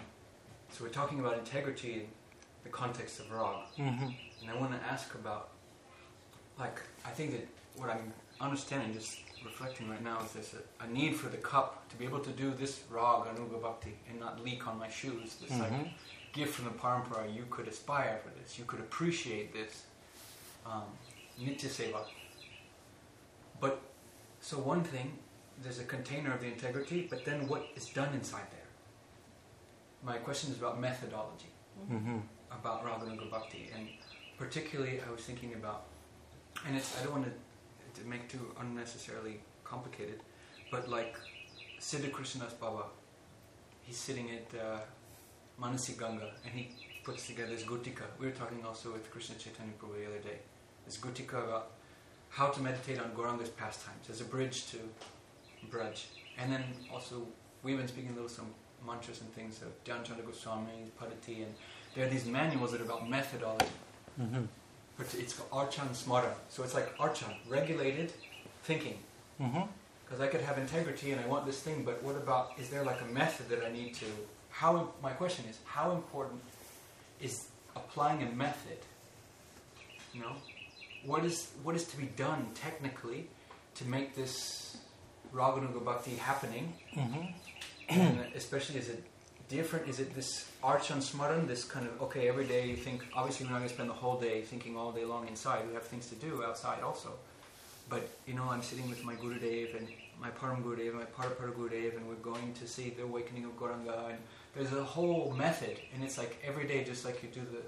So 0.73 0.85
we're 0.85 0.91
talking 0.91 1.19
about 1.19 1.37
integrity 1.39 1.95
in 1.95 2.07
the 2.65 2.71
context 2.71 3.21
of 3.21 3.31
Rag. 3.31 3.67
Mm-hmm. 3.79 4.09
And 4.41 4.51
I 4.51 4.57
want 4.59 4.73
to 4.73 4.87
ask 4.87 5.15
about, 5.15 5.51
like, 6.59 6.81
I 7.05 7.11
think 7.11 7.33
that 7.33 7.47
what 7.77 7.91
I'm 7.91 8.13
understanding, 8.41 8.93
just 8.93 9.19
reflecting 9.45 9.89
right 9.89 10.03
now, 10.03 10.21
is 10.25 10.33
there's 10.33 10.55
a, 10.55 10.85
a 10.85 10.89
need 10.89 11.17
for 11.17 11.29
the 11.29 11.39
cup 11.39 11.89
to 11.91 11.97
be 11.97 12.05
able 12.05 12.21
to 12.21 12.31
do 12.31 12.53
this 12.53 12.81
Raganuga 12.93 13.61
Bhakti, 13.63 13.95
and 14.09 14.21
not 14.21 14.45
leak 14.45 14.67
on 14.67 14.79
my 14.79 14.89
shoes. 14.89 15.37
This, 15.41 15.51
mm-hmm. 15.51 15.61
like, 15.63 15.89
gift 16.33 16.55
from 16.55 16.67
the 16.67 16.71
parampara, 16.71 17.35
you 17.35 17.45
could 17.51 17.67
aspire 17.67 18.21
for 18.23 18.31
this, 18.41 18.59
you 18.59 18.65
could 18.65 18.81
appreciate 18.81 19.53
this 19.53 19.83
um, 20.65 20.85
nitya 21.41 21.69
seva. 21.69 22.03
But 23.61 23.81
so 24.41 24.57
one 24.59 24.85
thing, 24.85 25.19
there's 25.63 25.81
a 25.81 25.85
container 25.85 26.33
of 26.33 26.41
the 26.41 26.47
integrity, 26.47 27.07
but 27.11 27.25
then 27.25 27.49
what 27.49 27.67
is 27.75 27.89
done 27.89 28.15
inside 28.15 28.47
there? 28.53 28.61
My 30.03 30.19
question 30.19 30.53
is 30.53 30.59
about 30.59 30.81
methodology, 30.81 31.51
mm-hmm. 31.91 32.19
About 32.51 32.85
Raganuga 32.85 33.31
Bhakti, 33.31 33.71
and 33.75 33.89
particularly 34.37 35.01
I 35.07 35.11
was 35.11 35.23
thinking 35.23 35.55
about, 35.55 35.85
and 36.67 36.77
it's 36.77 36.99
I 36.99 37.05
don't 37.05 37.13
want 37.13 37.27
to, 37.27 37.31
make 38.07 38.29
too 38.29 38.55
unnecessarily 38.59 39.41
complicated, 39.63 40.21
but 40.71 40.89
like 40.89 41.17
Siddha 41.79 42.11
Krishna 42.11 42.45
Das 42.45 42.55
Baba, 42.55 42.85
he's 43.83 43.97
sitting 43.97 44.31
at 44.31 44.59
uh, 44.59 44.79
Manasi 45.61 45.99
Ganga, 45.99 46.31
and 46.45 46.55
he 46.55 46.71
puts 47.05 47.27
together 47.27 47.51
this 47.51 47.65
Gutika. 47.65 48.05
We 48.19 48.27
were 48.27 48.33
talking 48.33 48.65
also 48.65 48.93
with 48.93 49.11
Krishna 49.11 49.37
Chaitanya 49.37 49.73
Prabhu 49.79 49.99
the 49.99 50.07
other 50.07 50.19
day. 50.19 50.39
This 50.87 50.99
Gutika 50.99 51.45
about 51.45 51.73
how 52.31 52.49
to 52.49 52.61
meditate 52.61 52.99
on 52.99 53.11
Gauranga's 53.15 53.51
pastimes 53.51 54.09
as 54.09 54.21
a 54.21 54.25
bridge 54.25 54.71
to 54.71 54.79
Braj. 55.71 56.05
And 56.39 56.53
then 56.53 56.65
also, 56.93 57.27
we've 57.63 57.77
been 57.77 57.89
speaking 57.89 58.11
a 58.11 58.15
little 58.15 58.29
some 58.29 58.47
mantras 58.87 59.21
and 59.21 59.33
things 59.35 59.61
of 59.63 59.85
Dhyanchandra 59.85 60.25
Goswami, 60.25 60.91
Paddhati, 60.99 61.43
and 61.45 61.55
there 61.95 62.07
are 62.07 62.11
these 62.11 62.27
manuals 62.27 62.73
that 62.73 62.81
are 62.81 62.85
about 62.85 63.09
methodology. 63.09 63.67
Mm-hmm. 64.21 64.45
It's 65.19 65.35
called 65.35 65.71
Archan 65.71 65.89
Smara. 65.91 66.33
So 66.51 66.63
it's 66.63 66.75
like 66.75 66.97
Archan, 66.99 67.35
regulated 67.49 68.13
thinking. 68.65 68.99
Because 69.39 69.55
mm-hmm. 69.55 70.23
I 70.23 70.27
could 70.27 70.43
have 70.43 70.59
integrity 70.59 71.13
and 71.13 71.21
I 71.21 71.27
want 71.27 71.47
this 71.47 71.61
thing, 71.61 71.85
but 71.85 72.03
what 72.03 72.17
about, 72.17 72.53
is 72.59 72.69
there 72.69 72.85
like 72.85 73.01
a 73.01 73.07
method 73.07 73.49
that 73.49 73.65
I 73.65 73.73
need 73.73 73.95
to, 73.95 74.07
how, 74.51 74.91
my 75.03 75.13
question 75.13 75.47
is, 75.49 75.59
how 75.65 75.93
important 75.93 76.43
is 77.21 77.49
applying 77.77 78.23
a 78.23 78.31
method. 78.33 78.79
You 80.13 80.23
know, 80.23 80.33
what 81.05 81.25
is 81.25 81.53
what 81.63 81.75
is 81.77 81.85
to 81.85 81.97
be 81.97 82.07
done 82.17 82.49
technically 82.55 83.29
to 83.77 83.85
make 83.85 84.15
this 84.15 84.79
Raganuga 85.33 85.85
Bhakti 85.85 86.17
happening? 86.17 86.73
Mm-hmm. 86.95 87.25
and 87.89 88.21
especially, 88.35 88.79
as 88.79 88.89
it 88.89 89.05
different? 89.51 89.89
Is 89.89 90.01
it 90.01 90.15
this 90.15 90.51
archan 90.63 90.99
smaran, 90.99 91.47
this 91.47 91.65
kind 91.65 91.87
of 91.87 92.01
okay, 92.03 92.29
every 92.29 92.47
day 92.47 92.67
you 92.67 92.77
think. 92.77 93.05
Obviously, 93.15 93.45
we're 93.45 93.53
not 93.53 93.59
going 93.59 93.69
to 93.69 93.75
spend 93.75 93.91
the 93.91 94.01
whole 94.05 94.19
day 94.19 94.41
thinking 94.41 94.77
all 94.77 94.93
day 94.93 95.05
long 95.05 95.29
inside. 95.29 95.69
We 95.69 95.75
have 95.75 95.85
things 95.85 96.09
to 96.09 96.15
do 96.15 96.43
outside 96.45 96.83
also. 96.83 97.11
But 97.89 98.09
you 98.27 98.35
know, 98.35 98.45
I'm 98.49 98.63
sitting 98.63 98.89
with 98.89 99.05
my 99.05 99.17
Gurudev 99.17 99.77
and 99.77 99.89
my 100.19 100.31
Param 100.31 100.63
Gurudev, 100.63 100.91
and 100.91 100.99
my 100.99 101.11
Parapara 101.19 101.53
Gurudev, 101.53 101.97
and 101.97 102.09
we're 102.09 102.15
going 102.33 102.55
to 102.55 102.67
see 102.67 102.91
the 102.91 103.03
awakening 103.03 103.45
of 103.45 103.59
Gauranga 103.59 104.11
and 104.11 104.19
there's 104.55 104.73
a 104.73 104.85
whole 104.85 105.33
method, 105.37 105.79
and 105.95 106.03
it's 106.03 106.19
like 106.19 106.43
every 106.45 106.67
day, 106.67 106.83
just 106.85 107.05
like 107.05 107.23
you 107.23 107.29
do 107.29 107.41
the 107.41 107.63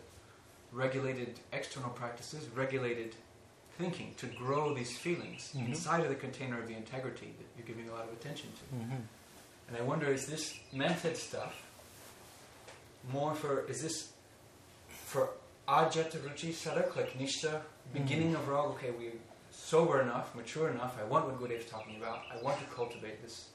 regulated 0.72 1.38
external 1.52 1.90
practices, 1.90 2.48
regulated 2.54 3.14
thinking 3.78 4.14
to 4.18 4.26
grow 4.26 4.74
these 4.74 4.96
feelings 4.96 5.52
mm-hmm. 5.56 5.66
inside 5.66 6.00
of 6.00 6.08
the 6.08 6.14
container 6.14 6.60
of 6.60 6.68
the 6.68 6.74
integrity 6.74 7.32
that 7.38 7.46
you're 7.56 7.66
giving 7.66 7.88
a 7.88 7.92
lot 7.92 8.04
of 8.04 8.12
attention 8.12 8.48
to. 8.52 8.76
Mm-hmm. 8.76 8.96
And 9.68 9.76
I 9.76 9.82
wonder, 9.82 10.12
is 10.12 10.26
this 10.26 10.58
method 10.72 11.16
stuff 11.16 11.62
more 13.10 13.34
for, 13.34 13.66
is 13.66 13.82
this 13.82 14.12
for 14.88 15.30
ajata 15.68 16.18
ruchi 16.18 16.50
sadhak, 16.52 16.94
like 16.96 17.18
nishta, 17.18 17.50
mm-hmm. 17.50 17.98
beginning 17.98 18.34
of 18.34 18.48
rag, 18.48 18.66
okay, 18.72 18.90
we're 18.90 19.12
sober 19.50 20.00
enough, 20.00 20.34
mature 20.34 20.70
enough, 20.70 20.96
I 21.00 21.04
want 21.04 21.26
what 21.26 21.38
Gurudev's 21.40 21.70
talking 21.70 21.96
about, 21.96 22.22
I 22.32 22.42
want 22.42 22.58
to 22.58 22.64
cultivate 22.74 23.22
this 23.22 23.48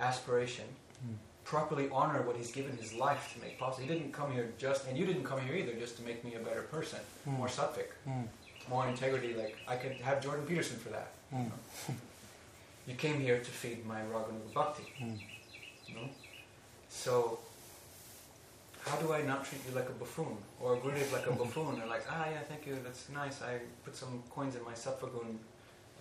aspiration. 0.00 0.66
Mm 1.06 1.16
properly 1.46 1.88
honor 1.92 2.22
what 2.22 2.36
he's 2.36 2.50
given 2.50 2.76
his 2.76 2.92
life 2.92 3.32
to 3.32 3.40
make 3.40 3.58
possible. 3.58 3.86
He 3.86 3.94
didn't 3.94 4.12
come 4.12 4.32
here 4.32 4.52
just, 4.58 4.86
and 4.88 4.98
you 4.98 5.06
didn't 5.06 5.22
come 5.22 5.40
here 5.40 5.54
either, 5.54 5.72
just 5.74 5.96
to 5.98 6.02
make 6.02 6.22
me 6.24 6.34
a 6.34 6.40
better 6.40 6.62
person, 6.62 6.98
mm. 7.26 7.38
more 7.38 7.46
sattvic, 7.46 7.90
mm. 8.06 8.24
more 8.68 8.86
integrity. 8.88 9.32
Like 9.34 9.56
I 9.66 9.76
could 9.76 9.92
have 9.92 10.20
Jordan 10.22 10.44
Peterson 10.44 10.76
for 10.76 10.90
that. 10.90 11.12
Mm. 11.32 11.50
You, 12.88 12.94
came 12.94 13.20
here 13.20 13.38
to 13.38 13.50
feed 13.50 13.84
my 13.86 14.00
Raganuga 14.12 14.54
Bhakti. 14.54 14.84
Hmm. 14.98 15.14
You 15.86 15.94
know? 15.96 16.08
So 16.88 17.40
how 18.86 18.96
do 18.96 19.12
I 19.12 19.22
not 19.22 19.44
treat 19.44 19.60
you 19.68 19.74
like 19.74 19.88
a 19.88 19.92
buffoon 19.92 20.36
or 20.60 20.74
a 20.74 20.78
Gurudev 20.78 21.12
like 21.12 21.26
a 21.26 21.32
buffoon? 21.40 21.80
Or 21.82 21.86
like, 21.86 22.04
ah, 22.08 22.26
yeah, 22.30 22.40
thank 22.40 22.66
you, 22.66 22.78
that's 22.84 23.08
nice. 23.08 23.42
I 23.42 23.58
put 23.84 23.96
some 23.96 24.22
coins 24.30 24.54
in 24.56 24.64
my 24.64 24.72
sattvagun 24.72 25.36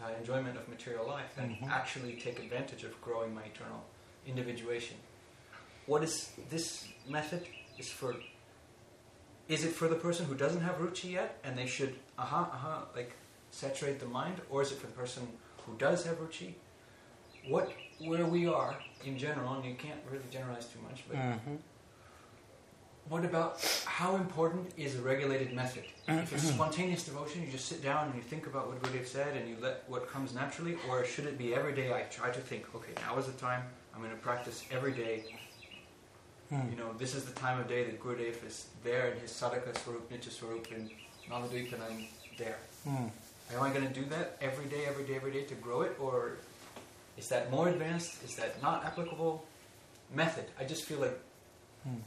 uh, 0.04 0.10
enjoyment 0.20 0.58
of 0.58 0.68
material 0.68 1.08
life 1.08 1.34
and 1.38 1.52
mm-hmm. 1.52 1.70
actually 1.70 2.14
take 2.14 2.40
advantage 2.40 2.84
of 2.84 3.00
growing 3.02 3.34
my 3.34 3.44
eternal 3.44 3.84
individuation 4.28 4.98
what 5.86 6.04
is 6.04 6.32
this 6.50 6.88
method 7.08 7.44
is 7.78 7.90
for 7.90 8.16
is 9.48 9.64
it 9.64 9.72
for 9.72 9.88
the 9.88 9.96
person 9.96 10.26
who 10.26 10.34
doesn't 10.36 10.62
have 10.62 10.76
ruchi 10.78 11.12
yet 11.12 11.38
and 11.44 11.58
they 11.58 11.68
should 11.68 11.96
aha 12.18 12.42
uh-huh, 12.42 12.58
aha 12.58 12.76
uh-huh, 12.78 12.86
like 12.96 13.12
saturate 13.52 14.00
the 14.00 14.06
mind 14.06 14.42
or 14.50 14.62
is 14.64 14.72
it 14.72 14.80
for 14.80 14.88
the 14.88 14.94
person 14.94 15.28
who 15.66 15.78
does 15.78 16.06
have 16.06 16.18
ruchi 16.18 16.54
what 17.48 17.72
where 18.00 18.26
we 18.26 18.48
are 18.48 18.76
in 19.06 19.18
general, 19.18 19.54
and 19.54 19.66
you 19.66 19.76
can't 19.76 20.00
really 20.12 20.26
generalize 20.32 20.66
too 20.66 20.80
much, 20.82 21.04
but 21.08 21.18
Mhm. 21.18 21.60
What 23.08 23.24
about 23.24 23.64
how 23.86 24.16
important 24.16 24.72
is 24.78 24.95
a 24.95 25.01
regulated 25.01 25.53
method? 25.53 25.84
if 26.08 26.34
it's 26.34 26.49
spontaneous 26.49 27.03
devotion, 27.03 27.43
you 27.43 27.51
just 27.51 27.68
sit 27.68 27.84
down 27.84 28.08
and 28.08 28.16
you 28.16 28.22
think 28.22 28.47
about 28.47 28.68
what 28.68 28.82
Gurudev 28.82 29.06
said 29.08 29.36
and 29.38 29.47
you 29.47 29.56
let 29.62 29.84
what 29.88 30.10
comes 30.10 30.34
naturally, 30.34 30.76
or 30.89 31.06
should 31.06 31.26
it 31.26 31.38
be 31.38 31.53
every 31.53 31.74
day 31.74 31.93
I 31.93 32.01
try 32.03 32.32
to 32.32 32.39
think, 32.39 32.66
okay, 32.76 32.93
now 33.01 33.18
is 33.18 33.28
the 33.28 33.34
time, 33.34 33.62
I'm 33.93 34.01
going 34.01 34.12
to 34.12 34.18
practice 34.18 34.64
every 34.72 34.91
day. 34.91 35.24
Mm. 36.51 36.72
You 36.72 36.78
know, 36.78 36.93
this 36.97 37.16
is 37.16 37.26
the 37.26 37.34
time 37.34 37.60
of 37.60 37.68
day 37.68 37.84
that 37.84 38.01
Gurudev 38.01 38.45
is 38.45 38.68
there 38.84 39.08
in 39.12 39.20
his 39.20 39.32
Sadhaka 39.32 39.78
Swarup, 39.84 40.12
Nitya 40.12 40.32
Swarup, 40.32 40.68
and 40.72 40.89
Navadweep, 41.30 41.74
and 41.74 41.84
I'm 41.84 42.06
there. 42.38 42.58
Mm. 42.88 43.10
Am 43.53 43.62
I 43.62 43.70
going 43.72 43.88
to 43.88 43.93
do 43.93 44.06
that 44.06 44.38
every 44.41 44.66
day, 44.66 44.86
every 44.88 45.06
day, 45.06 45.16
every 45.16 45.32
day 45.32 45.43
to 45.43 45.56
grow 45.56 45.82
it, 45.82 45.95
or 45.99 46.38
is 47.18 47.30
that 47.30 47.51
more 47.51 47.70
advanced? 47.70 48.24
Is 48.24 48.36
that 48.36 48.62
not 48.62 48.84
applicable? 48.84 49.45
Method. 50.14 50.45
I 50.60 50.66
just 50.66 50.86
feel 50.86 50.99
like 50.99 51.20
Hmm. 51.86 51.99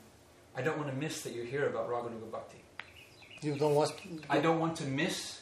I 0.58 0.62
don't 0.62 0.76
want 0.76 0.90
to 0.90 0.96
miss 0.96 1.22
that 1.22 1.32
you're 1.34 1.44
here 1.44 1.68
about 1.68 1.88
Raganuga 1.88 2.28
Bhakti. 2.32 2.58
You 3.42 3.54
don't 3.56 3.76
want. 3.76 3.92
I 4.28 4.40
don't 4.40 4.58
want 4.58 4.74
to 4.78 4.84
miss 4.84 5.40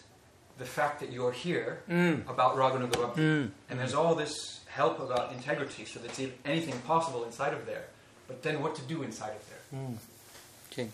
the 0.58 0.66
fact 0.66 1.00
that 1.00 1.10
you're 1.10 1.32
here 1.32 1.82
Mm. 1.88 2.28
about 2.28 2.56
Raganuga 2.56 3.00
Bhakti. 3.02 3.20
Mm. 3.22 3.50
And 3.70 3.78
there's 3.80 3.94
all 3.94 4.14
this 4.14 4.60
help 4.66 5.00
about 5.00 5.32
integrity, 5.32 5.86
so 5.86 6.00
that's 6.00 6.20
anything 6.44 6.78
possible 6.80 7.24
inside 7.24 7.54
of 7.54 7.64
there. 7.64 7.86
But 8.28 8.42
then 8.42 8.60
what 8.62 8.74
to 8.74 8.82
do 8.82 9.02
inside 9.02 9.34
of 9.40 9.44
there? 9.50 9.80
Mm. 9.80 9.96
Okay. 10.70 10.88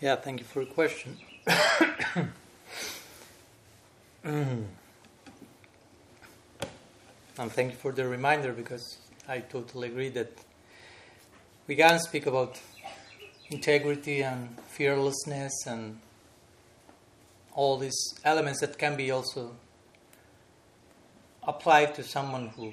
Yeah, 0.00 0.14
thank 0.16 0.38
you 0.40 0.46
for 0.46 0.62
your 0.62 0.72
question. 0.72 1.18
Mm. 4.24 4.64
And 7.36 7.52
thank 7.52 7.72
you 7.72 7.76
for 7.76 7.92
the 7.92 8.08
reminder 8.08 8.52
because 8.54 8.96
I 9.28 9.40
totally 9.40 9.88
agree 9.88 10.08
that 10.10 10.30
we 11.66 11.76
can 11.76 11.98
speak 11.98 12.26
about 12.26 12.60
integrity 13.50 14.22
and 14.22 14.56
fearlessness 14.68 15.52
and 15.66 15.98
all 17.54 17.78
these 17.78 18.14
elements 18.24 18.60
that 18.60 18.78
can 18.78 18.96
be 18.96 19.10
also 19.10 19.52
applied 21.42 21.94
to 21.94 22.02
someone 22.02 22.48
who 22.48 22.72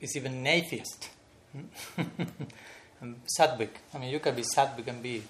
is 0.00 0.16
even 0.16 0.34
an 0.34 0.46
atheist. 0.46 1.10
Sattvik. 3.38 3.70
I 3.94 3.98
mean, 3.98 4.10
you 4.10 4.20
can 4.20 4.34
be 4.34 4.42
Sattvik 4.42 4.86
and 4.86 5.02
be 5.02 5.22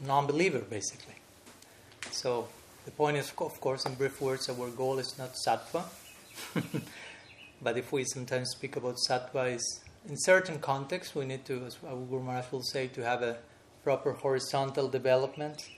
non-believer, 0.00 0.60
basically. 0.60 1.14
So 2.10 2.48
the 2.84 2.90
point 2.90 3.16
is, 3.16 3.32
of 3.38 3.60
course, 3.60 3.86
in 3.86 3.94
brief 3.94 4.20
words, 4.20 4.48
our 4.48 4.68
goal 4.70 4.98
is 4.98 5.16
not 5.18 5.34
sattva. 5.46 5.84
but 7.62 7.76
if 7.76 7.92
we 7.92 8.04
sometimes 8.04 8.50
speak 8.50 8.76
about 8.76 8.96
sattva, 9.08 9.54
is 9.54 9.80
in 10.08 10.16
certain 10.18 10.58
contexts 10.58 11.14
we 11.14 11.24
need 11.24 11.44
to, 11.46 11.64
as 11.64 11.76
Guru 11.76 12.22
Maharaj 12.22 12.50
will 12.50 12.62
say, 12.62 12.88
to 12.88 13.04
have 13.04 13.22
a 13.22 13.38
proper 13.84 14.12
horizontal 14.12 14.88
development, 14.88 15.68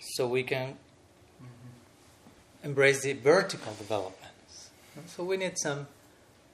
so 0.00 0.26
we 0.26 0.42
can 0.42 0.76
embrace 2.62 3.02
the 3.02 3.12
vertical 3.12 3.72
developments. 3.74 4.70
So 5.06 5.24
we 5.24 5.36
need 5.36 5.58
some 5.58 5.86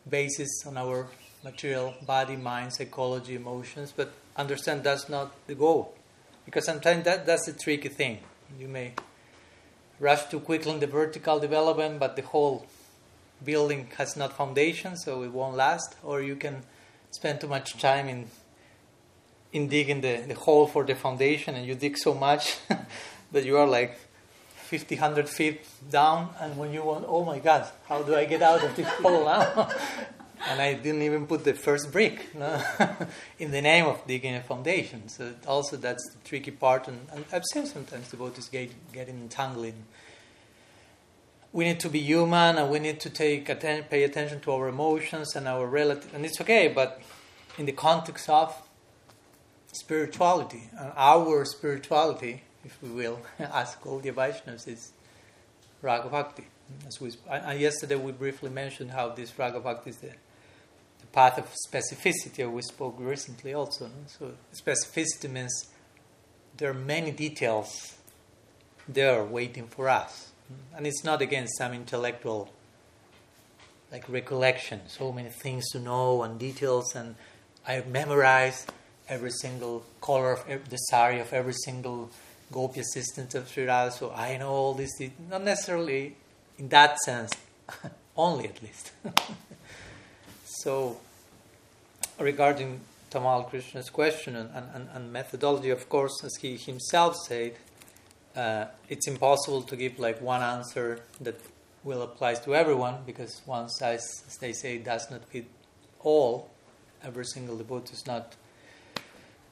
basis 0.09 0.65
on 0.67 0.77
our 0.77 1.09
material 1.45 1.95
body, 2.07 2.37
mind, 2.37 2.73
psychology, 2.73 3.35
emotions, 3.35 3.93
but 3.95 4.13
understand 4.37 4.85
that's 4.85 5.09
not 5.09 5.33
the 5.47 5.55
goal. 5.55 5.95
Because 6.45 6.65
sometimes 6.65 7.05
that, 7.05 7.27
that's 7.27 7.47
the 7.47 7.53
tricky 7.53 7.89
thing. 7.89 8.19
You 8.59 8.69
may 8.69 8.93
rush 10.01 10.27
too 10.27 10.41
quickly 10.41 10.73
in 10.73 10.81
the 10.81 10.87
vertical 10.87 11.39
development, 11.39 11.99
but 11.99 12.17
the 12.17 12.23
whole 12.23 12.67
building 13.45 13.89
has 13.99 14.17
not 14.17 14.37
foundation, 14.37 14.97
so 14.97 15.23
it 15.23 15.33
won't 15.33 15.57
last. 15.57 15.97
Or 16.03 16.23
you 16.23 16.37
can 16.37 16.63
spend 17.11 17.41
too 17.41 17.49
much 17.49 17.79
time 17.79 18.09
in 18.09 18.27
in 19.53 19.69
digging 19.69 20.01
the, 20.01 20.25
the 20.27 20.35
hole 20.35 20.67
for 20.67 20.85
the 20.85 20.95
foundation, 20.95 21.55
and 21.55 21.67
you 21.67 21.75
dig 21.75 21.97
so 21.97 22.15
much 22.15 22.59
that 23.33 23.45
you 23.45 23.57
are 23.57 23.67
like 23.67 23.99
50, 24.57 24.97
100 24.97 25.29
feet 25.29 25.67
down, 25.91 26.29
and 26.41 26.57
when 26.59 26.73
you 26.73 26.83
want, 26.83 27.05
oh 27.09 27.25
my 27.25 27.39
God, 27.39 27.67
how 27.89 28.03
do 28.03 28.15
I 28.15 28.27
get 28.27 28.43
out 28.43 28.63
of 28.63 28.77
this 28.77 28.87
hole 29.03 29.25
now? 29.25 29.69
and 30.49 30.61
I 30.61 30.75
didn't 30.75 31.03
even 31.03 31.27
put 31.27 31.45
the 31.45 31.55
first 31.55 31.91
brick 31.91 32.35
no? 32.35 32.63
in 33.39 33.51
the 33.51 33.63
name 33.63 33.87
of 33.87 34.07
digging 34.07 34.35
a 34.35 34.43
foundation. 34.43 35.09
So 35.09 35.33
also 35.47 35.77
that's 35.77 36.07
the 36.13 36.29
tricky 36.29 36.51
part, 36.51 36.89
and, 36.89 37.01
and 37.13 37.25
I've 37.33 37.45
seen 37.53 37.67
sometimes 37.67 38.11
devotees 38.11 38.49
get, 38.49 38.69
getting 38.69 38.77
getting 38.93 39.21
entangled 39.21 39.67
in. 39.67 39.85
We 41.53 41.65
need 41.65 41.81
to 41.81 41.89
be 41.89 42.01
human, 42.01 42.59
and 42.59 42.71
we 42.71 42.79
need 42.79 43.01
to 43.01 43.11
take 43.11 43.49
atten- 43.49 43.85
pay 43.85 44.05
attention 44.05 44.41
to 44.41 44.53
our 44.53 44.69
emotions 44.69 45.35
and 45.35 45.49
our 45.49 45.67
relative, 45.67 46.13
and 46.15 46.25
it's 46.25 46.41
okay. 46.41 46.69
But 46.69 47.01
in 47.57 47.67
the 47.67 47.73
context 47.73 48.29
of 48.29 48.55
spirituality, 49.73 50.71
and 50.79 50.93
our 50.97 51.45
spirituality, 51.45 52.43
if 52.65 52.83
we 52.83 52.91
will, 52.91 53.21
as 53.39 53.77
Gaudiya 53.77 54.13
Vaishnavas, 54.13 54.69
is 54.69 54.93
Raga. 55.83 56.33
As 56.87 57.01
we, 57.01 57.13
and 57.31 57.59
yesterday 57.59 57.97
we 57.97 58.13
briefly 58.13 58.51
mentioned 58.51 58.91
how 58.91 59.09
this 59.11 59.39
Raga 59.39 59.81
is 59.87 59.97
the, 59.99 60.09
the 61.01 61.07
path 61.13 61.39
of 61.39 61.47
specificity. 61.73 62.51
We 62.51 62.63
spoke 62.63 62.97
recently 62.99 63.55
also. 63.55 63.87
no? 63.87 63.93
So 64.07 64.33
specificity 64.53 65.31
means 65.31 65.69
there 66.57 66.71
are 66.71 66.75
many 66.75 67.11
details 67.11 67.97
there 68.87 69.23
waiting 69.25 69.67
for 69.69 69.89
us, 69.89 70.28
and 70.77 70.87
it's 70.87 71.05
not 71.05 71.23
again 71.23 71.47
some 71.47 71.73
intellectual 71.73 72.51
like 73.91 74.09
recollection. 74.09 74.81
So 74.89 75.13
many 75.13 75.31
things 75.31 75.69
to 75.71 75.81
know 75.81 76.23
and 76.23 76.39
details, 76.39 76.95
and 76.95 77.15
I 77.67 77.83
memorize 77.89 78.67
every 79.09 79.31
single 79.31 79.85
color 80.01 80.33
of 80.33 80.45
ev- 80.49 80.69
the 80.69 80.77
sari 80.77 81.21
of 81.21 81.33
every 81.33 81.55
single 81.65 82.11
gopi 82.53 82.81
assistant 82.81 83.35
of 83.35 83.49
Sri 83.49 83.65
Radha. 83.65 83.91
So 83.91 84.13
I 84.13 84.37
know 84.37 84.51
all 84.51 84.75
this. 84.75 84.91
Not 85.31 85.43
necessarily 85.43 86.17
in 86.59 86.69
that 86.69 86.99
sense, 86.99 87.33
only 88.17 88.47
at 88.47 88.63
least. 88.63 88.93
so, 90.45 90.99
regarding 92.19 92.81
Tamal 93.11 93.49
Krishna's 93.49 93.89
question 93.89 94.37
and, 94.37 94.51
and, 94.75 94.89
and 94.93 95.13
methodology, 95.13 95.71
of 95.71 95.89
course, 95.89 96.23
as 96.25 96.37
he 96.37 96.57
himself 96.57 97.17
said, 97.17 97.55
uh, 98.39 98.69
it's 98.89 99.09
impossible 99.09 99.63
to 99.63 99.75
give 99.75 99.99
like 99.99 100.21
one 100.23 100.43
answer 100.43 101.01
that 101.21 101.41
will 101.83 102.03
apply 102.03 102.35
to 102.35 102.55
everyone 102.55 102.99
because 103.05 103.43
one 103.47 103.69
size, 103.69 104.23
as 104.29 104.37
they 104.37 104.53
say, 104.53 104.79
does 104.79 105.11
not 105.11 105.25
fit 105.25 105.47
all. 106.01 106.49
Every 107.03 107.25
single 107.25 107.57
devotee 107.57 107.95
is 107.95 108.07
not 108.07 108.37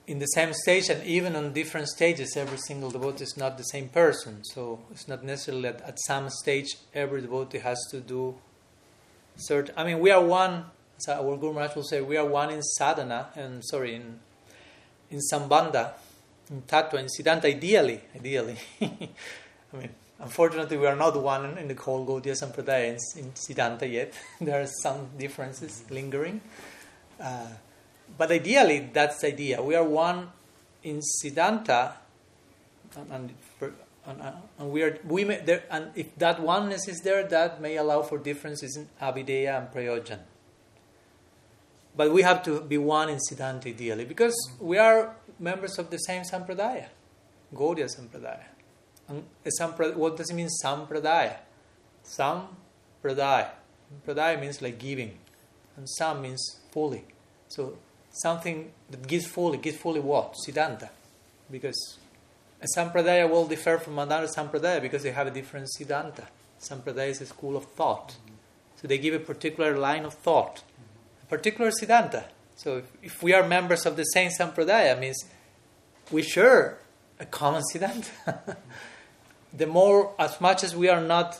in 0.07 0.21
the 0.21 0.27
same 0.27 0.53
stage, 0.53 0.89
and 0.89 1.03
even 1.05 1.35
on 1.35 1.53
different 1.53 1.89
stages, 1.89 2.37
every 2.37 2.59
single 2.59 2.91
devotee 2.91 3.25
is 3.25 3.37
not 3.37 3.59
the 3.59 3.65
same 3.65 3.89
person. 3.89 4.45
So 4.45 4.79
it's 4.93 5.09
not 5.09 5.25
necessarily 5.25 5.63
that 5.63 5.81
at 5.83 5.99
some 6.07 6.31
stage 6.31 6.77
every 6.95 7.23
devotee 7.23 7.59
has 7.59 7.79
to 7.91 8.01
do 8.01 8.37
certain. 9.37 9.75
I 9.77 9.83
mean, 9.83 9.99
we 9.99 10.13
are 10.13 10.25
one. 10.25 10.67
So 10.99 11.13
our 11.13 11.37
Guru 11.37 11.55
Maharaj 11.55 11.75
will 11.75 11.83
say 11.83 12.01
we 12.01 12.17
are 12.17 12.27
one 12.27 12.51
in 12.51 12.63
sadhana, 12.63 13.31
and 13.35 13.65
sorry, 13.65 13.97
in 13.97 14.21
in 15.11 15.21
sambandha, 15.33 15.95
tattva, 16.67 16.95
in 16.95 17.07
siddhanta. 17.07 17.45
Ideally, 17.45 18.01
ideally. 18.15 18.57
I 18.81 19.77
mean, 19.77 19.91
unfortunately, 20.21 20.77
we 20.77 20.87
are 20.87 20.97
not 20.97 21.21
one 21.21 21.59
in 21.59 21.69
the 21.69 21.75
whole 21.75 22.07
Gaudiya 22.07 22.35
Sampradaya 22.41 22.89
in, 22.89 23.25
in 23.25 23.33
siddhanta 23.33 23.91
yet. 23.91 24.15
there 24.41 24.63
are 24.63 24.67
some 24.83 25.09
differences 25.19 25.85
lingering. 25.91 26.41
Uh, 27.21 27.47
but 28.17 28.31
ideally, 28.31 28.91
that's 28.93 29.21
the 29.21 29.29
idea. 29.29 29.63
We 29.63 29.75
are 29.75 29.85
one 29.85 30.29
in 30.83 31.01
Siddhanta, 31.01 31.95
and, 32.97 33.11
and, 33.11 33.35
and, 34.07 34.23
uh, 34.23 34.33
and 34.59 34.71
we 34.71 34.83
are 34.83 34.99
we 35.05 35.25
may, 35.25 35.41
there, 35.41 35.65
and 35.71 35.91
if 35.95 36.17
that 36.17 36.41
oneness 36.41 36.89
is 36.89 37.01
there, 37.01 37.25
that 37.25 37.61
may 37.61 37.77
allow 37.77 38.03
for 38.03 38.19
differences 38.19 38.77
in 38.77 38.89
Abhidheya 39.03 39.59
and 39.59 39.71
Prayojan. 39.73 40.21
But 41.97 42.13
we 42.13 42.23
have 42.23 42.43
to 42.45 42.61
be 42.61 42.79
one 42.79 43.09
in 43.09 43.19
Siddhanta 43.19 43.67
ideally, 43.67 44.05
because 44.05 44.37
we 44.61 44.79
are 44.79 45.17
members 45.39 45.79
of 45.79 45.91
the 45.91 45.99
same 45.99 46.23
Sampradaya, 46.23 46.87
Gaudiya 47.55 47.89
Sampradaya. 47.89 48.45
And 49.09 49.25
a 49.45 49.93
what 49.93 50.17
does 50.17 50.31
it 50.31 50.35
mean, 50.35 50.49
Sampradaya? 50.63 51.37
Sampradaya. 52.05 53.51
Pradaya 54.07 54.41
means 54.41 54.61
like 54.61 54.79
giving, 54.79 55.19
and 55.77 55.89
Sam 55.89 56.23
means 56.23 56.61
fully. 56.71 57.05
So 57.49 57.79
something 58.11 58.73
that 58.91 59.07
gives 59.07 59.27
fully, 59.27 59.59
gives 59.59 59.77
fully 59.77 60.01
what? 60.01 60.35
Siddhanta. 60.45 60.89
Because 61.51 61.99
a 62.61 62.67
Sampradaya 62.77 63.31
will 63.31 63.47
differ 63.47 63.79
from 63.79 63.99
another 63.99 64.27
Sampradaya 64.27 64.81
because 64.81 65.03
they 65.03 65.13
have 65.13 65.27
a 65.27 65.31
different 65.31 65.69
Siddhanta. 65.79 66.25
Sampradaya 66.61 67.11
is 67.11 67.21
a 67.21 67.27
school 67.27 67.57
of 67.57 67.65
thought. 67.65 68.17
So 68.77 68.89
they 68.89 68.99
give 68.99 69.15
a 69.15 69.21
particular 69.21 69.77
line 69.77 70.05
of 70.05 70.15
thought, 70.15 70.63
a 71.23 71.27
particular 71.27 71.71
Siddhanta. 71.71 72.25
So 72.57 72.79
if, 72.79 72.85
if 73.03 73.23
we 73.23 73.35
are 73.35 73.47
members 73.47 73.85
of 73.87 73.97
the 73.97 74.05
same 74.05 74.31
Sampradaya, 74.31 74.99
means 74.99 75.25
we 76.11 76.23
share 76.23 76.79
a 77.21 77.27
common 77.27 77.63
Siddhanta. 77.73 78.57
the 79.53 79.67
more, 79.67 80.15
as 80.19 80.41
much 80.41 80.65
as 80.65 80.75
we 80.75 80.89
are 80.89 81.01
not 81.01 81.39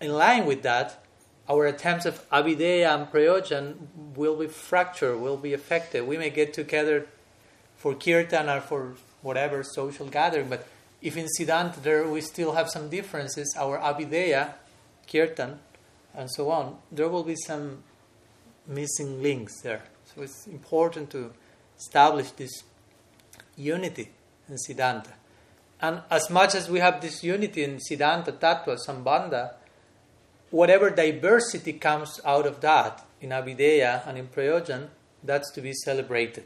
in 0.00 0.12
line 0.12 0.46
with 0.46 0.62
that, 0.62 1.04
our 1.48 1.66
attempts 1.66 2.06
of 2.06 2.28
abhidheya 2.30 2.94
and 2.94 3.10
prayojan 3.10 3.74
will 4.14 4.36
be 4.36 4.46
fractured, 4.46 5.20
will 5.20 5.36
be 5.36 5.52
affected. 5.52 6.06
We 6.06 6.16
may 6.16 6.30
get 6.30 6.54
together 6.54 7.06
for 7.76 7.94
kirtan 7.94 8.48
or 8.48 8.60
for 8.60 8.94
whatever 9.22 9.62
social 9.62 10.06
gathering, 10.06 10.48
but 10.48 10.66
if 11.02 11.16
in 11.16 11.26
Siddhanta 11.38 11.82
there 11.82 12.06
we 12.06 12.20
still 12.20 12.52
have 12.52 12.68
some 12.68 12.88
differences, 12.88 13.54
our 13.58 13.78
abhidheya, 13.78 14.54
kirtan, 15.10 15.58
and 16.14 16.30
so 16.30 16.50
on, 16.50 16.78
there 16.90 17.08
will 17.08 17.24
be 17.24 17.36
some 17.36 17.82
missing 18.66 19.22
links 19.22 19.60
there. 19.62 19.82
So 20.14 20.22
it's 20.22 20.46
important 20.46 21.10
to 21.10 21.32
establish 21.78 22.30
this 22.32 22.62
unity 23.56 24.10
in 24.48 24.56
Siddhanta. 24.56 25.12
And 25.80 26.02
as 26.10 26.28
much 26.28 26.54
as 26.54 26.68
we 26.68 26.80
have 26.80 27.00
this 27.00 27.22
unity 27.22 27.64
in 27.64 27.78
Siddhanta, 27.78 28.32
Tattva, 28.32 28.76
Sambandha, 28.86 29.54
whatever 30.50 30.90
diversity 30.90 31.74
comes 31.74 32.20
out 32.24 32.46
of 32.46 32.60
that 32.60 33.06
in 33.20 33.30
Abhidheya 33.30 34.06
and 34.06 34.18
in 34.18 34.28
Prayojan, 34.28 34.88
that's 35.22 35.50
to 35.52 35.60
be 35.60 35.72
celebrated. 35.72 36.44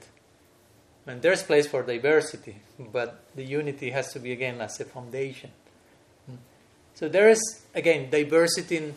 And 1.06 1.20
there's 1.20 1.42
place 1.42 1.66
for 1.66 1.82
diversity, 1.82 2.56
but 2.78 3.24
the 3.34 3.44
unity 3.44 3.90
has 3.90 4.12
to 4.12 4.20
be 4.20 4.32
again 4.32 4.60
as 4.60 4.80
a 4.80 4.84
foundation. 4.84 5.50
Hmm. 6.26 6.36
So 6.94 7.08
there 7.08 7.28
is 7.28 7.62
again 7.74 8.10
diversity 8.10 8.76
in, 8.78 8.94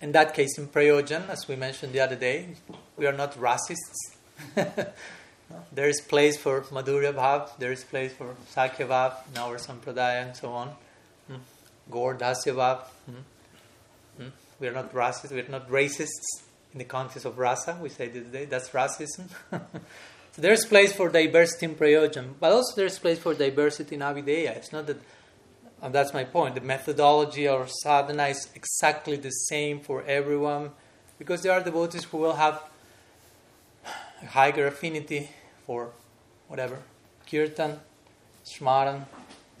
in 0.00 0.12
that 0.12 0.34
case 0.34 0.58
in 0.58 0.68
Prayojan, 0.68 1.28
as 1.28 1.48
we 1.48 1.56
mentioned 1.56 1.92
the 1.92 2.00
other 2.00 2.16
day. 2.16 2.48
We 2.96 3.06
are 3.06 3.12
not 3.12 3.34
racists. 3.34 4.16
there 5.72 5.88
is 5.88 6.00
place 6.00 6.36
for 6.36 6.62
Madhurya 6.62 7.14
Bhav, 7.14 7.56
there 7.58 7.72
is 7.72 7.84
place 7.84 8.12
for 8.12 8.34
Sakhya 8.54 8.88
Bhav 8.88 9.14
in 9.32 9.38
our 9.38 9.56
Sampradaya 9.56 10.26
and 10.26 10.36
so 10.36 10.52
on. 10.52 10.68
Hmm. 11.28 11.36
Gaur 11.90 12.14
Dasya 12.14 12.54
Bhav. 12.54 12.80
Hmm. 13.06 14.22
Hmm. 14.22 14.28
We 14.60 14.68
are 14.68 14.72
not 14.72 14.92
racists, 14.92 15.32
we 15.32 15.40
are 15.40 15.48
not 15.48 15.68
racists 15.70 16.46
in 16.72 16.78
the 16.78 16.84
context 16.84 17.24
of 17.24 17.38
rasa, 17.38 17.78
we 17.80 17.88
say 17.88 18.08
today, 18.08 18.44
that's 18.44 18.68
racism. 18.70 19.30
so 19.50 20.42
there's 20.42 20.66
place 20.66 20.92
for 20.92 21.08
diversity 21.08 21.66
in 21.66 21.74
Prayojan, 21.74 22.34
but 22.38 22.52
also 22.52 22.74
there's 22.76 22.98
place 22.98 23.18
for 23.18 23.32
diversity 23.32 23.94
in 23.94 24.02
Abhidheya. 24.02 24.56
It's 24.56 24.72
not 24.72 24.86
that, 24.86 24.98
and 25.86 25.94
that's 25.94 26.12
my 26.12 26.24
point, 26.24 26.56
the 26.56 26.60
methodology 26.60 27.48
or 27.48 27.68
sadhana 27.68 28.26
is 28.26 28.48
exactly 28.56 29.16
the 29.16 29.30
same 29.30 29.78
for 29.78 30.02
everyone, 30.02 30.72
because 31.16 31.42
there 31.42 31.52
are 31.52 31.62
devotees 31.62 32.02
who 32.02 32.16
will 32.16 32.32
have 32.32 32.60
a 34.20 34.26
higher 34.26 34.66
affinity 34.66 35.30
for 35.64 35.90
whatever 36.48 36.78
kirtan, 37.30 37.78
smaran, 38.44 39.04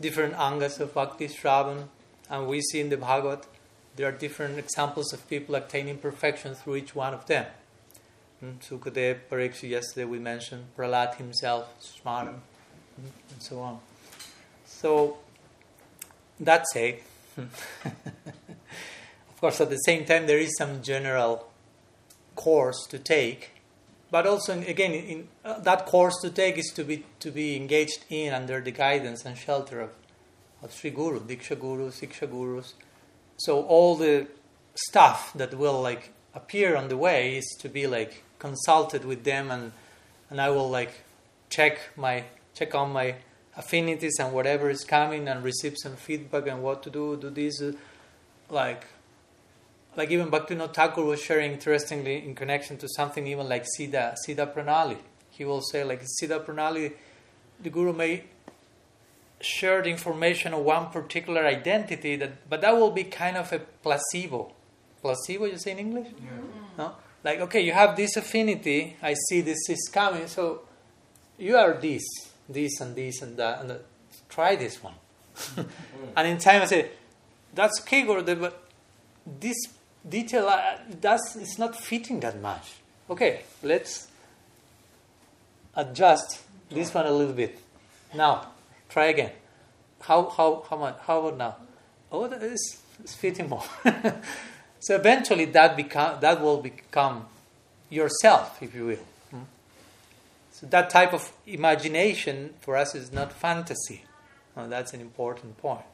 different 0.00 0.34
angas 0.34 0.80
of 0.80 0.92
bhakti, 0.92 1.28
shravan, 1.28 1.84
and 2.28 2.48
we 2.48 2.60
see 2.60 2.80
in 2.80 2.88
the 2.88 2.96
Bhagavad 2.96 3.46
there 3.94 4.08
are 4.08 4.12
different 4.12 4.58
examples 4.58 5.12
of 5.12 5.28
people 5.30 5.54
attaining 5.54 5.96
perfection 5.96 6.56
through 6.56 6.74
each 6.74 6.92
one 6.92 7.14
of 7.14 7.24
them. 7.26 7.46
Hmm, 8.40 8.54
Sukadev, 8.60 9.20
Parikshit, 9.30 9.70
yesterday 9.70 10.04
we 10.04 10.18
mentioned 10.18 10.64
Prahlad 10.76 11.14
himself, 11.14 11.72
Smaran, 11.80 12.40
hmm, 12.96 13.06
and 13.30 13.40
so 13.40 13.60
on. 13.60 13.78
So, 14.64 15.18
that's 16.38 16.74
it. 16.76 17.02
of 17.36 17.50
course, 19.40 19.60
at 19.60 19.70
the 19.70 19.76
same 19.78 20.04
time, 20.04 20.26
there 20.26 20.38
is 20.38 20.56
some 20.56 20.82
general 20.82 21.48
course 22.34 22.86
to 22.88 22.98
take 22.98 23.56
but 24.10 24.26
also 24.26 24.60
again 24.60 24.92
in, 24.92 25.28
uh, 25.44 25.58
that 25.60 25.86
course 25.86 26.20
to 26.22 26.30
take 26.30 26.58
is 26.58 26.72
to 26.74 26.84
be 26.84 27.04
to 27.20 27.30
be 27.30 27.56
engaged 27.56 28.04
in 28.08 28.32
under 28.32 28.60
the 28.60 28.70
guidance 28.70 29.24
and 29.24 29.36
shelter 29.36 29.80
of, 29.80 29.90
of 30.62 30.72
Sri 30.72 30.90
Guru, 30.90 31.20
Diksha 31.20 31.58
Guru, 31.58 31.90
Siksha 31.90 32.30
Gurus. 32.30 32.74
So 33.36 33.62
all 33.64 33.96
the 33.96 34.28
stuff 34.74 35.32
that 35.34 35.54
will 35.54 35.80
like 35.80 36.12
appear 36.34 36.76
on 36.76 36.88
the 36.88 36.96
way 36.96 37.36
is 37.36 37.56
to 37.60 37.68
be 37.68 37.86
like 37.86 38.22
consulted 38.38 39.04
with 39.04 39.24
them 39.24 39.50
and 39.50 39.72
and 40.30 40.40
I 40.40 40.50
will 40.50 40.70
like 40.70 41.02
check 41.50 41.78
my 41.96 42.24
check 42.54 42.74
on 42.74 42.92
my 42.92 43.16
affinities 43.56 44.18
and 44.18 44.32
whatever 44.32 44.70
is 44.70 44.84
coming 44.84 45.28
and 45.28 45.42
receive 45.42 45.76
some 45.76 45.96
feedback 45.96 46.46
and 46.46 46.62
what 46.62 46.82
to 46.82 46.90
do, 46.90 47.16
do 47.16 47.30
this 47.30 47.60
uh, 47.62 47.72
like 48.50 48.84
like 49.96 50.10
even 50.10 50.30
Bhaktivinoda 50.30 50.74
Thakur 50.74 51.02
was 51.02 51.22
sharing 51.22 51.52
interestingly 51.52 52.22
in 52.24 52.34
connection 52.34 52.76
to 52.78 52.88
something 52.88 53.26
even 53.26 53.48
like 53.48 53.64
Siddha, 53.78 54.14
Siddha 54.26 54.52
Pranali. 54.52 54.98
He 55.30 55.44
will 55.44 55.62
say 55.62 55.84
like 55.84 56.02
Siddha 56.20 56.44
Pranali, 56.44 56.92
the 57.62 57.70
Guru 57.70 57.94
may 57.94 58.24
share 59.40 59.82
the 59.82 59.90
information 59.90 60.52
of 60.54 60.60
one 60.60 60.90
particular 60.90 61.46
identity, 61.46 62.16
that, 62.16 62.48
but 62.48 62.60
that 62.60 62.76
will 62.76 62.90
be 62.90 63.04
kind 63.04 63.36
of 63.36 63.52
a 63.52 63.58
placebo. 63.58 64.52
Placebo, 65.02 65.46
you 65.46 65.58
say 65.58 65.72
in 65.72 65.78
English? 65.78 66.08
Yeah. 66.18 66.30
No? 66.78 66.92
Like, 67.24 67.40
okay, 67.40 67.60
you 67.60 67.72
have 67.72 67.96
this 67.96 68.16
affinity, 68.16 68.96
I 69.02 69.14
see 69.28 69.40
this 69.40 69.68
is 69.68 69.90
coming, 69.92 70.26
so 70.26 70.62
you 71.38 71.56
are 71.56 71.74
this, 71.74 72.04
this 72.48 72.80
and 72.80 72.94
this 72.94 73.22
and 73.22 73.36
that, 73.36 73.60
and 73.60 73.78
try 74.28 74.56
this 74.56 74.82
one. 74.82 74.94
and 76.16 76.28
in 76.28 76.38
time 76.38 76.62
I 76.62 76.66
say, 76.66 76.90
that's 77.54 77.80
okay, 77.82 78.02
Guru, 78.02 78.22
but 78.36 78.62
this 79.26 79.56
detail 80.08 80.46
uh, 80.48 80.78
that's 81.00 81.36
it's 81.36 81.58
not 81.58 81.76
fitting 81.76 82.20
that 82.20 82.40
much. 82.40 82.74
Okay, 83.08 83.42
let's 83.62 84.08
adjust 85.74 86.40
this 86.70 86.92
one 86.94 87.06
a 87.06 87.10
little 87.10 87.34
bit. 87.34 87.58
Now, 88.14 88.48
try 88.88 89.06
again. 89.06 89.32
How 90.00 90.28
how 90.28 90.64
how 90.68 90.76
much? 90.76 90.98
How 91.06 91.20
about 91.20 91.38
now? 91.38 91.56
Oh, 92.12 92.24
is 92.24 92.78
it's 93.02 93.14
fitting 93.14 93.48
more. 93.48 93.64
so 94.80 94.94
eventually, 94.94 95.46
that 95.46 95.76
become 95.76 96.20
that 96.20 96.40
will 96.40 96.62
become 96.62 97.26
yourself, 97.90 98.62
if 98.62 98.74
you 98.74 98.86
will. 98.86 99.15
So 100.58 100.66
that 100.68 100.88
type 100.88 101.12
of 101.12 101.32
imagination 101.46 102.54
for 102.60 102.78
us 102.78 102.94
is 102.94 103.12
not 103.12 103.30
fantasy. 103.30 104.06
Oh, 104.56 104.66
that's 104.66 104.94
an 104.94 105.02
important 105.02 105.58
point. 105.58 105.84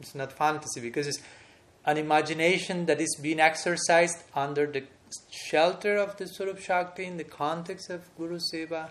It's 0.00 0.16
not 0.16 0.32
fantasy 0.32 0.80
because 0.80 1.06
it's 1.06 1.20
an 1.86 1.96
imagination 1.96 2.86
that 2.86 3.00
is 3.00 3.16
being 3.22 3.38
exercised 3.38 4.24
under 4.34 4.66
the 4.66 4.82
shelter 5.30 5.96
of 5.96 6.16
the 6.16 6.26
Swarup 6.26 6.58
Shakti 6.58 7.04
in 7.04 7.18
the 7.18 7.24
context 7.24 7.88
of 7.88 8.00
Guru 8.16 8.40
Seva. 8.52 8.90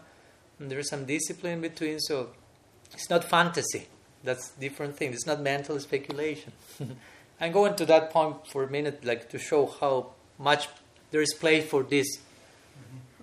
And 0.57 0.71
there 0.71 0.79
is 0.79 0.87
some 0.87 1.03
discipline 1.03 1.59
between, 1.59 1.99
so 1.99 2.29
it's 2.93 3.09
not 3.09 3.25
fantasy. 3.25 3.87
That's 4.23 4.51
different 4.51 4.95
thing. 4.95 5.11
It's 5.11 5.27
not 5.27 5.41
mental 5.41 5.77
speculation. 5.81 6.53
I'm 7.41 7.51
going 7.51 7.75
to 7.75 7.85
that 7.87 8.11
point 8.11 8.47
for 8.47 8.63
a 8.63 8.69
minute, 8.69 9.03
like 9.03 9.29
to 9.31 9.37
show 9.37 9.65
how 9.65 10.11
much 10.37 10.69
there 11.11 11.21
is 11.21 11.33
place 11.33 11.69
for 11.69 11.83
this 11.83 12.07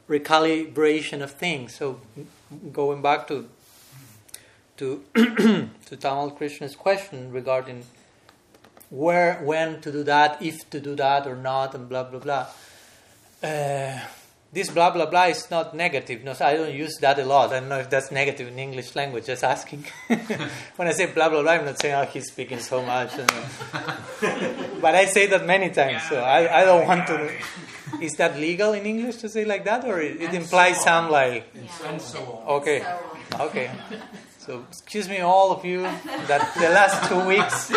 recalibration 0.08 1.22
of 1.22 1.32
things. 1.32 1.74
So, 1.74 2.00
going 2.72 3.02
back 3.02 3.28
to 3.28 3.48
to 4.76 5.02
to 5.14 5.96
Tamal 5.96 6.36
Krishna's 6.36 6.76
question 6.76 7.32
regarding 7.32 7.84
where, 8.90 9.40
when 9.42 9.80
to 9.80 9.90
do 9.90 10.04
that, 10.04 10.40
if 10.40 10.68
to 10.70 10.80
do 10.80 10.94
that 10.96 11.26
or 11.26 11.36
not, 11.36 11.74
and 11.74 11.88
blah 11.88 12.04
blah 12.04 12.20
blah. 12.20 12.46
Uh, 13.42 14.00
this 14.52 14.70
blah 14.70 14.90
blah 14.90 15.06
blah 15.06 15.24
is 15.24 15.50
not 15.50 15.74
negative. 15.74 16.22
No, 16.24 16.34
I 16.40 16.56
don't 16.56 16.72
use 16.72 16.96
that 17.00 17.18
a 17.18 17.24
lot. 17.24 17.52
I 17.52 17.60
don't 17.60 17.68
know 17.68 17.78
if 17.78 17.90
that's 17.90 18.10
negative 18.10 18.48
in 18.48 18.58
English 18.58 18.94
language. 18.94 19.26
Just 19.26 19.44
asking. 19.44 19.84
when 20.76 20.88
I 20.88 20.92
say 20.92 21.06
blah 21.06 21.28
blah 21.28 21.42
blah, 21.42 21.52
I'm 21.52 21.64
not 21.64 21.80
saying 21.80 21.94
oh 21.94 22.04
he's 22.04 22.28
speaking 22.30 22.60
so 22.60 22.82
much. 22.82 23.10
but 24.80 24.94
I 24.94 25.06
say 25.06 25.26
that 25.26 25.44
many 25.44 25.70
times, 25.70 26.02
so 26.08 26.20
I, 26.20 26.62
I 26.62 26.64
don't 26.64 26.86
want 26.86 27.06
to. 27.08 27.32
Is 28.00 28.12
that 28.14 28.38
legal 28.38 28.72
in 28.72 28.86
English 28.86 29.16
to 29.16 29.28
say 29.28 29.44
like 29.44 29.64
that, 29.64 29.84
or 29.84 30.00
it, 30.00 30.20
it 30.20 30.34
implies 30.34 30.82
some 30.82 31.10
like? 31.10 31.44
Okay, 32.48 32.84
okay. 33.40 33.70
So 34.38 34.64
excuse 34.68 35.08
me, 35.08 35.20
all 35.20 35.50
of 35.50 35.64
you, 35.64 35.82
that 35.82 36.54
the 36.54 36.68
last 36.70 37.08
two 37.08 37.24
weeks 37.26 37.70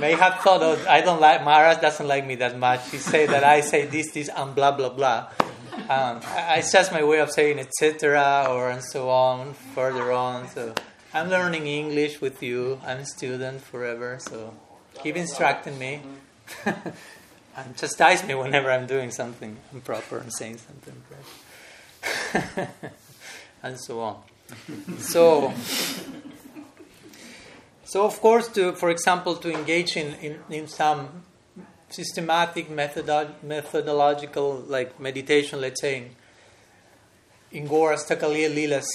may 0.00 0.12
have 0.12 0.40
thought, 0.40 0.62
oh, 0.62 0.78
I 0.88 1.00
don't 1.00 1.20
like 1.20 1.44
Maharaj 1.44 1.78
doesn't 1.80 2.06
like 2.06 2.26
me 2.26 2.36
that 2.36 2.58
much. 2.58 2.90
He 2.90 2.98
say 2.98 3.26
that 3.26 3.42
I 3.42 3.60
say 3.60 3.86
this, 3.86 4.12
this, 4.12 4.28
and 4.28 4.54
blah 4.54 4.72
blah 4.72 4.90
blah. 4.90 5.28
Um, 5.88 6.20
it's 6.56 6.72
just 6.72 6.92
my 6.92 7.04
way 7.04 7.18
of 7.20 7.30
saying 7.30 7.58
etc. 7.58 8.46
or 8.48 8.70
and 8.70 8.82
so 8.82 9.10
on 9.10 9.54
further 9.74 10.12
on. 10.12 10.48
So 10.48 10.74
I'm 11.12 11.28
learning 11.28 11.66
English 11.66 12.20
with 12.20 12.42
you. 12.42 12.80
I'm 12.86 12.98
a 12.98 13.06
student 13.06 13.62
forever. 13.62 14.18
So 14.20 14.54
keep 15.02 15.16
instructing 15.16 15.78
me. 15.78 16.02
and 17.56 17.76
chastise 17.76 18.24
me 18.24 18.34
whenever 18.34 18.70
I'm 18.70 18.86
doing 18.86 19.10
something 19.10 19.56
improper 19.72 20.18
and 20.18 20.32
saying 20.32 20.58
something 20.58 20.94
improper. 22.02 22.70
and 23.62 23.78
so 23.80 24.00
on 24.00 24.22
so, 24.98 25.52
so 27.84 28.04
of 28.04 28.20
course, 28.20 28.48
to 28.48 28.72
for 28.72 28.90
example, 28.90 29.36
to 29.36 29.52
engage 29.52 29.96
in, 29.96 30.14
in, 30.14 30.38
in 30.50 30.68
some 30.68 31.24
systematic 31.88 32.68
methodod- 32.68 33.42
methodological 33.42 34.64
like 34.68 34.98
meditation, 35.00 35.60
let's 35.60 35.80
say 35.80 35.96
in, 35.98 36.10
in 37.52 37.66
Gaur 37.66 37.94
Astakaliya 37.94 38.54
Lilas, 38.54 38.86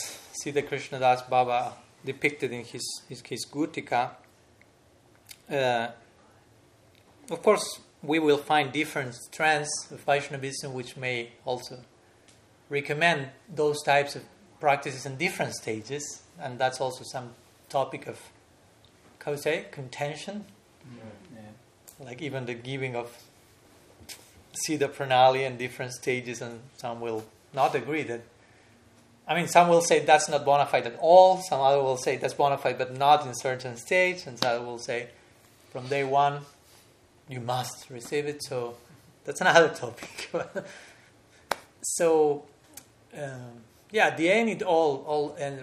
Krishna 0.68 1.00
Das 1.00 1.22
Baba 1.24 1.74
depicted 2.04 2.52
in 2.52 2.64
his, 2.64 3.04
his, 3.08 3.22
his 3.22 3.46
Gutika, 3.46 4.12
uh, 5.50 5.88
of 7.30 7.42
course, 7.44 7.80
we 8.04 8.20
will 8.20 8.38
find 8.38 8.72
different 8.72 9.14
strands 9.16 9.70
of 9.92 10.00
Vaishnavism 10.02 10.74
which 10.74 10.98
may 10.98 11.32
also 11.46 11.80
recommend 12.70 13.30
those 13.54 13.84
types 13.84 14.16
of 14.16 14.24
practices 14.60 15.06
in 15.06 15.18
different 15.18 15.54
stages, 15.54 16.24
and 16.40 16.58
that's 16.58 16.80
also 16.80 17.04
some 17.04 17.32
topic 17.70 18.08
of, 18.08 18.20
how 19.24 19.32
to 19.32 19.38
say, 19.38 19.66
contention. 19.72 20.46
Yeah. 21.34 21.42
Like 22.06 22.22
even 22.22 22.46
the 22.46 22.54
giving 22.54 22.96
of 22.96 23.16
Siddha 24.54 24.90
Pranali 24.90 25.46
in 25.46 25.58
different 25.58 25.94
stages, 25.94 26.42
and 26.42 26.62
some 26.78 27.02
will 27.02 27.26
not 27.54 27.76
agree 27.76 28.04
that. 28.04 28.22
I 29.28 29.36
mean, 29.36 29.48
some 29.48 29.70
will 29.70 29.82
say 29.82 30.00
that's 30.00 30.28
not 30.28 30.44
bona 30.44 30.66
fide 30.66 30.88
at 30.88 30.98
all. 31.00 31.42
Some 31.42 31.62
other 31.62 31.82
will 31.82 31.98
say 31.98 32.18
that's 32.18 32.34
bona 32.34 32.58
fide, 32.58 32.78
but 32.78 32.98
not 32.98 33.26
in 33.26 33.34
certain 33.36 33.78
states, 33.78 34.26
and 34.26 34.40
some 34.40 34.66
will 34.66 34.80
say 34.80 35.10
from 35.72 35.88
day 35.88 36.04
one 36.04 36.42
you 37.32 37.40
must 37.40 37.90
receive 37.90 38.26
it. 38.26 38.44
So 38.44 38.76
that's 39.24 39.42
another 39.42 39.70
topic. 39.70 40.30
so 41.82 42.44
um, 43.18 43.64
yeah, 43.92 44.08
at 44.08 44.18
the 44.18 44.30
end 44.30 44.50
it 44.50 44.62
all 44.62 45.04
all 45.08 45.36
and 45.40 45.60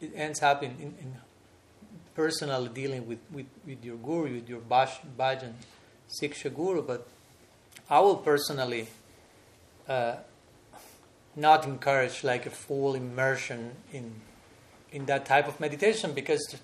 it 0.00 0.12
ends 0.14 0.42
up 0.42 0.62
in, 0.62 0.70
in, 0.72 0.94
in 1.00 1.16
personally 2.14 2.68
dealing 2.68 3.06
with, 3.06 3.18
with, 3.32 3.46
with 3.66 3.84
your 3.84 3.96
guru, 3.96 4.34
with 4.34 4.48
your 4.48 4.60
bhajan, 4.60 5.06
bhajan 5.18 5.52
siksha 6.08 6.54
guru, 6.54 6.82
but 6.82 7.06
I 7.88 8.00
will 8.00 8.16
personally 8.16 8.88
uh, 9.88 10.16
not 11.36 11.64
encourage 11.64 12.24
like 12.24 12.46
a 12.46 12.50
full 12.50 12.94
immersion 12.94 13.72
in 13.92 14.12
in 14.90 15.04
that 15.04 15.26
type 15.26 15.46
of 15.46 15.60
meditation 15.60 16.12
because 16.14 16.40
to, 16.46 16.56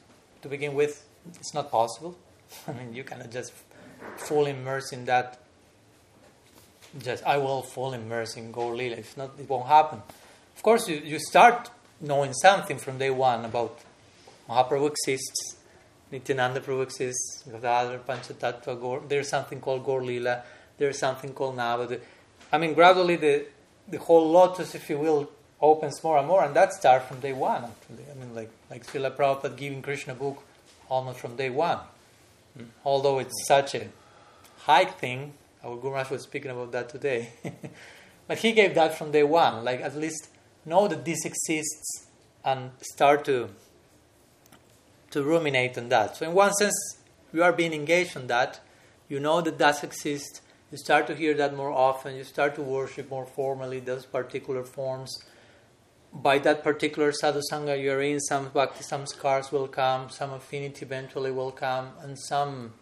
to 0.43 0.49
begin 0.49 0.75
with 0.75 1.07
it's 1.27 1.55
not 1.55 1.71
possible. 1.71 2.17
I 2.69 2.73
mean 2.73 2.95
you 2.95 3.05
cannot 3.05 3.31
just 3.31 3.53
full 4.17 4.47
immerse 4.47 4.93
in 4.93 5.05
that 5.07 5.41
just 6.99 7.25
I 7.25 7.39
will 7.39 7.63
full 7.63 7.93
immerse 7.93 8.37
in 8.37 8.53
Gaur 8.53 8.75
Lila. 8.75 8.97
If 8.97 9.17
not, 9.17 9.33
it 9.39 9.49
won't 9.49 9.67
happen. 9.67 10.01
Of 10.57 10.63
course, 10.63 10.89
you, 10.89 10.97
you 10.97 11.19
start 11.19 11.71
knowing 12.01 12.33
something 12.33 12.79
from 12.79 12.99
day 12.99 13.11
one 13.11 13.45
about 13.45 13.81
Mahaprabhu 14.49 14.91
exists, 14.91 15.57
Nityananda 16.13 16.61
Prabhu 16.61 16.83
exists, 16.83 17.45
Gadadhar, 17.51 17.99
Panchatattva, 17.99 18.81
Gaur. 18.81 19.03
There's 19.09 19.29
something 19.29 19.61
called 19.61 19.85
Gaur 19.85 20.03
Lila. 20.05 20.43
There's 20.79 20.99
something 20.99 21.33
called 21.33 21.57
Navada. 21.57 22.01
I 22.53 22.59
mean, 22.59 22.75
gradually 22.75 23.17
the 23.17 23.47
the 23.89 23.99
whole 23.99 24.31
lotus, 24.31 24.75
if 24.75 24.89
you 24.89 24.99
will, 24.99 25.31
opens 25.61 26.03
more 26.03 26.19
and 26.19 26.27
more, 26.27 26.45
and 26.45 26.55
that 26.57 26.73
starts 26.73 27.07
from 27.07 27.21
day 27.21 27.33
one. 27.33 27.65
Actually, 27.65 28.05
I 28.11 28.15
mean, 28.15 28.35
like 28.35 28.51
like 28.71 28.87
Srila 28.87 29.17
Prabhupada 29.17 29.57
giving 29.57 29.83
Krishna 29.83 30.15
book 30.15 30.43
almost 30.89 31.19
from 31.19 31.37
day 31.37 31.51
one. 31.51 31.79
Although 32.85 33.19
it's 33.19 33.47
such 33.47 33.75
a 33.75 33.89
high 34.59 34.85
thing, 34.85 35.35
our 35.63 35.77
Guru 35.77 35.91
Maharaj 35.91 36.11
was 36.11 36.23
speaking 36.23 36.51
about 36.51 36.73
that 36.73 36.89
today. 36.89 37.33
but 38.29 38.39
he 38.39 38.53
gave 38.53 38.75
that 38.75 38.97
from 38.97 39.11
day 39.13 39.23
one, 39.23 39.65
like 39.65 39.81
at 39.81 39.97
least 39.97 40.29
know 40.65 40.87
that 40.89 41.05
this 41.05 41.25
exists 41.25 42.07
and 42.45 42.71
start 42.81 43.25
to 43.25 43.51
to 45.11 45.23
ruminate 45.23 45.79
on 45.79 45.89
that. 45.91 46.17
So 46.17 46.27
in 46.27 46.35
one 46.35 46.53
sense, 46.55 46.99
you 47.33 47.43
are 47.45 47.53
being 47.53 47.73
engaged 47.73 48.17
on 48.17 48.27
that. 48.27 48.61
You 49.09 49.21
know 49.21 49.41
that 49.43 49.59
that 49.59 49.85
exists. 49.85 50.41
You 50.73 50.79
start 50.79 51.07
to 51.07 51.15
hear 51.15 51.35
that 51.35 51.55
more 51.55 51.71
often. 51.71 52.17
You 52.17 52.25
start 52.25 52.57
to 52.57 52.63
worship 52.63 53.11
more 53.11 53.25
formally 53.25 53.79
those 53.79 54.07
particular 54.07 54.65
forms. 54.65 55.17
By 56.15 56.39
that 56.39 56.63
particular 56.63 57.13
sadhusanga 57.13 57.83
you're 57.83 58.01
in, 58.01 58.21
some 58.21 58.49
bhakti, 58.49 58.85
some 58.85 59.05
scars 59.05 59.51
will 59.51 59.67
come, 59.67 60.11
some 60.11 60.33
affinity 60.33 60.85
eventually 60.87 61.33
will 61.33 61.51
come, 61.51 61.91
and 62.01 62.17
some 62.19 62.75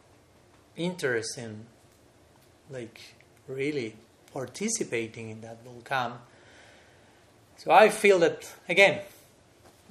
interest 0.76 1.38
in, 1.38 1.66
like, 2.70 3.00
really 3.48 3.96
participating 4.32 5.30
in 5.30 5.40
that 5.40 5.58
will 5.64 5.80
come. 5.82 6.18
So 7.56 7.70
I 7.70 7.88
feel 7.88 8.18
that, 8.20 8.52
again, 8.68 9.00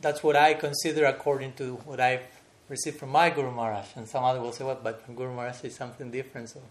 that's 0.01 0.23
what 0.23 0.35
I 0.35 0.53
consider 0.53 1.05
according 1.05 1.53
to 1.53 1.75
what 1.85 1.99
I've 1.99 2.23
received 2.69 2.97
from 2.97 3.09
my 3.09 3.29
Guru 3.29 3.51
Maharaj. 3.51 3.87
And 3.95 4.07
some 4.07 4.23
other 4.23 4.41
will 4.41 4.51
say, 4.51 4.63
well, 4.63 4.79
but 4.81 5.05
Guru 5.15 5.33
Maharaj 5.33 5.57
says 5.57 5.75
something 5.75 6.11
different. 6.11 6.49
So, 6.49 6.61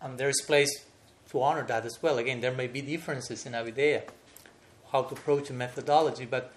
and 0.00 0.18
there's 0.18 0.40
place 0.46 0.84
to 1.30 1.42
honor 1.42 1.64
that 1.64 1.84
as 1.86 2.02
well. 2.02 2.18
Again, 2.18 2.40
there 2.40 2.52
may 2.52 2.66
be 2.66 2.82
differences 2.82 3.46
in 3.46 3.52
Abhidheya, 3.52 4.02
how 4.92 5.02
to 5.02 5.14
approach 5.14 5.50
a 5.50 5.54
methodology, 5.54 6.26
but 6.26 6.52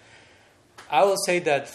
I 0.90 1.04
will 1.04 1.16
say 1.16 1.38
that, 1.40 1.74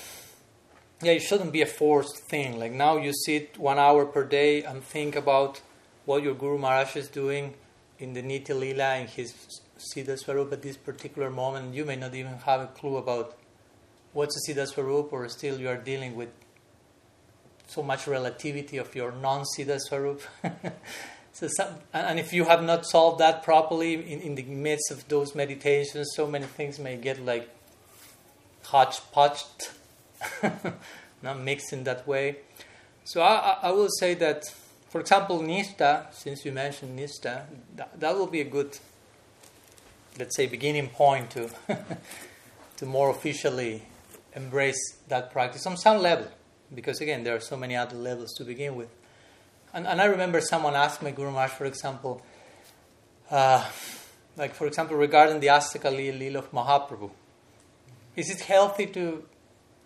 yeah, 1.02 1.14
it 1.14 1.22
shouldn't 1.22 1.52
be 1.52 1.62
a 1.62 1.66
forced 1.66 2.18
thing. 2.18 2.60
Like 2.60 2.72
now 2.72 2.98
you 2.98 3.12
sit 3.26 3.58
one 3.58 3.80
hour 3.80 4.06
per 4.06 4.24
day 4.24 4.64
and 4.64 4.84
think 4.84 5.16
about 5.16 5.60
what 6.06 6.24
your 6.24 6.36
Guru 6.36 6.60
Maharaj 6.60 6.96
is 6.96 7.08
doing 7.08 7.56
in 8.00 8.14
the 8.14 8.22
Nitya 8.22 8.58
Lila, 8.58 8.98
in 8.98 9.08
his 9.08 9.34
Siddha 9.78 10.18
Swarup 10.18 10.54
at 10.54 10.62
this 10.62 10.78
particular 10.78 11.30
moment. 11.30 11.74
You 11.74 11.84
may 11.84 11.96
not 11.96 12.14
even 12.14 12.34
have 12.34 12.62
a 12.62 12.68
clue 12.68 12.98
about 12.98 13.38
what's 14.14 14.36
a 14.38 14.52
Siddha 14.52 14.68
Swarup, 14.68 15.12
or 15.12 15.28
still 15.30 15.60
you 15.60 15.68
are 15.68 15.78
dealing 15.78 16.16
with 16.16 16.30
so 17.68 17.82
much 17.82 18.08
relativity 18.08 18.78
of 18.78 18.94
your 18.96 19.12
non 19.12 19.46
Siddha 19.58 19.80
Swarup. 19.80 20.22
so 21.34 21.48
some, 21.48 21.76
and 21.94 22.20
if 22.20 22.34
you 22.34 22.46
have 22.46 22.64
not 22.64 22.86
solved 22.86 23.20
that 23.20 23.44
properly 23.44 23.94
in, 23.94 24.22
in 24.22 24.36
the 24.36 24.44
midst 24.44 24.92
of 24.92 25.08
those 25.08 25.34
meditations, 25.34 26.12
so 26.16 26.28
many 26.28 26.46
things 26.46 26.78
may 26.78 26.98
get 26.98 27.24
like 27.26 27.50
hodgepodged, 28.66 29.70
not 31.24 31.40
mixed 31.40 31.74
in 31.74 31.84
that 31.86 32.08
way. 32.08 32.38
So 33.04 33.22
I, 33.22 33.58
I 33.64 33.72
will 33.72 33.90
say 33.90 34.14
that, 34.16 34.44
for 34.90 35.02
example, 35.02 35.40
Nista, 35.40 36.14
since 36.14 36.46
you 36.46 36.52
mentioned 36.52 37.00
Nista, 37.00 37.46
that, 37.76 38.00
that 38.00 38.16
will 38.16 38.28
be 38.28 38.42
a 38.42 38.46
good, 38.46 38.78
let's 40.20 40.36
say, 40.36 40.48
beginning 40.48 40.90
point 40.90 41.32
to 41.32 41.50
to 42.78 42.86
more 42.86 43.10
officially 43.10 43.84
embrace 44.36 44.98
that 45.08 45.32
practice 45.32 45.66
on 45.66 45.78
some 45.78 46.02
level, 46.02 46.28
because 46.74 47.00
again, 47.00 47.24
there 47.24 47.36
are 47.36 47.40
so 47.40 47.56
many 47.56 47.76
other 47.76 47.96
levels 47.96 48.34
to 48.34 48.44
begin 48.44 48.76
with. 48.76 48.90
And, 49.74 49.88
and 49.88 50.02
I 50.02 50.06
remember 50.06 50.42
someone 50.42 50.76
asked 50.76 51.02
my 51.02 51.12
Guru 51.12 51.32
Maharaj, 51.32 51.52
for 51.52 51.66
example, 51.66 52.22
uh, 53.30 53.66
like 54.36 54.54
for 54.54 54.68
example, 54.68 54.98
regarding 54.98 55.40
the 55.40 55.48
Astaka 55.48 55.92
Lila 55.96 56.40
of 56.40 56.52
Mahaprabhu, 56.52 57.10
is 58.16 58.30
it 58.30 58.42
healthy 58.42 58.86
to, 58.88 59.24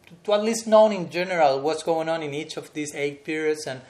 to, 0.08 0.14
to 0.24 0.34
at 0.34 0.44
least 0.44 0.66
know 0.66 0.90
in 0.90 1.10
general 1.10 1.62
what's 1.62 1.84
going 1.84 2.10
on 2.10 2.24
in 2.24 2.34
each 2.34 2.58
of 2.58 2.74
these 2.74 2.96
eight 2.96 3.24
periods 3.24 3.68
and 3.68 3.82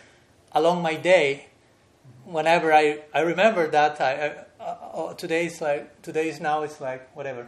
along 0.51 0.81
my 0.81 0.95
day, 0.95 1.47
whenever 2.25 2.73
I, 2.73 3.01
I 3.13 3.21
remember 3.21 3.67
that 3.67 4.01
I, 4.01 4.13
I 4.13 4.63
uh, 4.63 4.77
uh, 4.93 5.13
today 5.13 5.45
is 5.45 5.61
like 5.61 6.01
today 6.01 6.29
is 6.29 6.39
now 6.39 6.63
it's 6.63 6.81
like 6.81 7.15
whatever 7.15 7.47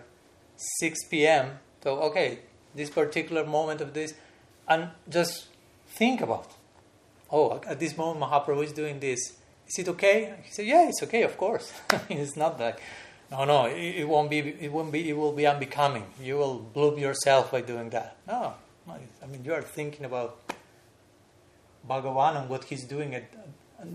6 0.80 1.06
p.m. 1.06 1.60
So 1.84 2.00
okay, 2.02 2.40
this 2.76 2.90
particular 2.90 3.46
moment 3.46 3.82
of 3.82 3.94
this, 3.94 4.14
and 4.68 4.90
just 5.10 5.48
think 5.88 6.22
about. 6.22 6.57
Oh, 7.32 7.62
at 7.68 7.80
this 7.80 7.98
moment 7.98 8.20
Mahaprabhu 8.20 8.64
is 8.64 8.72
doing 8.74 9.00
this. 9.00 9.20
Is 9.68 9.80
it 9.80 9.88
okay? 9.90 10.34
He 10.44 10.52
said, 10.52 10.66
Yeah, 10.66 10.88
it's 10.88 11.04
okay, 11.04 11.24
of 11.24 11.38
course. 11.38 11.74
it's 12.10 12.38
not 12.38 12.60
like 12.60 12.80
no, 13.30 13.44
no, 13.44 13.66
it, 13.66 13.76
it, 13.76 14.08
won't 14.08 14.30
be. 14.30 14.40
It 14.40 14.72
won't 14.72 14.92
be. 14.92 15.10
It 15.10 15.18
will 15.18 15.34
be 15.34 15.46
unbecoming. 15.46 16.06
You 16.22 16.38
will 16.38 16.60
bloom 16.60 16.98
yourself 16.98 17.52
by 17.52 17.62
doing 17.62 17.90
that. 17.90 18.16
No, 18.26 18.54
I 18.90 19.26
mean 19.28 19.44
you 19.44 19.54
are 19.54 19.62
thinking 19.62 20.06
about 20.06 20.40
Bhagavan 21.88 22.40
and 22.40 22.50
what 22.50 22.66
he's 22.66 22.86
doing. 22.86 23.14
It, 23.14 23.34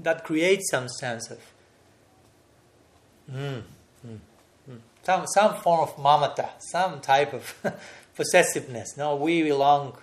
that 0.02 0.24
creates 0.24 0.70
some 0.70 0.88
sense 0.88 1.30
of 1.30 1.38
mm, 3.32 3.62
mm, 4.06 4.18
mm. 4.70 4.78
some 5.02 5.26
some 5.26 5.54
form 5.54 5.80
of 5.80 5.96
mamata, 5.96 6.50
some 6.70 7.00
type 7.00 7.32
of 7.32 7.54
possessiveness. 8.14 8.96
No, 8.98 9.16
we 9.16 9.42
belong. 9.42 9.96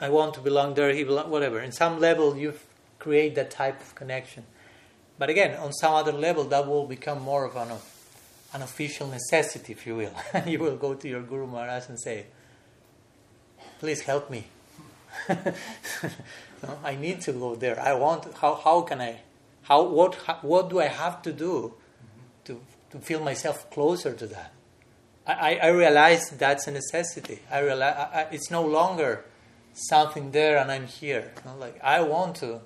I 0.00 0.10
want 0.10 0.34
to 0.34 0.40
belong 0.40 0.74
there. 0.74 0.92
He 0.92 1.04
belong. 1.04 1.30
Whatever. 1.30 1.60
In 1.60 1.72
some 1.72 2.00
level, 2.00 2.36
you 2.36 2.54
create 2.98 3.34
that 3.36 3.50
type 3.50 3.80
of 3.80 3.94
connection. 3.94 4.44
But 5.18 5.30
again, 5.30 5.58
on 5.58 5.72
some 5.72 5.94
other 5.94 6.12
level, 6.12 6.44
that 6.44 6.66
will 6.66 6.86
become 6.86 7.22
more 7.22 7.44
of 7.44 7.56
an, 7.56 7.76
an 8.52 8.62
official 8.62 9.06
necessity, 9.06 9.72
if 9.72 9.86
you 9.86 9.96
will. 9.96 10.14
you 10.46 10.58
will 10.58 10.76
go 10.76 10.94
to 10.94 11.08
your 11.08 11.22
Guru 11.22 11.46
Maharaj 11.46 11.88
and 11.88 11.98
say, 11.98 12.26
"Please 13.78 14.02
help 14.02 14.30
me. 14.30 14.44
no, 15.28 16.78
I 16.84 16.94
need 16.96 17.22
to 17.22 17.32
go 17.32 17.54
there. 17.56 17.80
I 17.80 17.94
want. 17.94 18.32
How 18.34 18.54
how 18.54 18.82
can 18.82 19.00
I? 19.00 19.20
How 19.62 19.82
what 19.82 20.14
how, 20.26 20.38
what 20.42 20.68
do 20.68 20.78
I 20.80 20.88
have 20.88 21.22
to 21.22 21.32
do 21.32 21.74
to 22.44 22.60
to 22.90 22.98
feel 22.98 23.20
myself 23.20 23.70
closer 23.70 24.12
to 24.12 24.26
that?" 24.26 24.52
I, 25.26 25.56
I 25.56 25.68
realize 25.68 26.30
that's 26.30 26.68
a 26.68 26.70
necessity. 26.70 27.40
I 27.50 27.58
realize 27.58 27.96
I, 27.96 28.26
it's 28.30 28.48
no 28.48 28.62
longer 28.62 29.24
something 29.76 30.30
there 30.30 30.58
and 30.58 30.72
I'm 30.72 30.86
here. 30.86 31.32
You 31.36 31.50
know, 31.50 31.58
like 31.58 31.78
I 31.82 32.00
want 32.00 32.36
to 32.36 32.60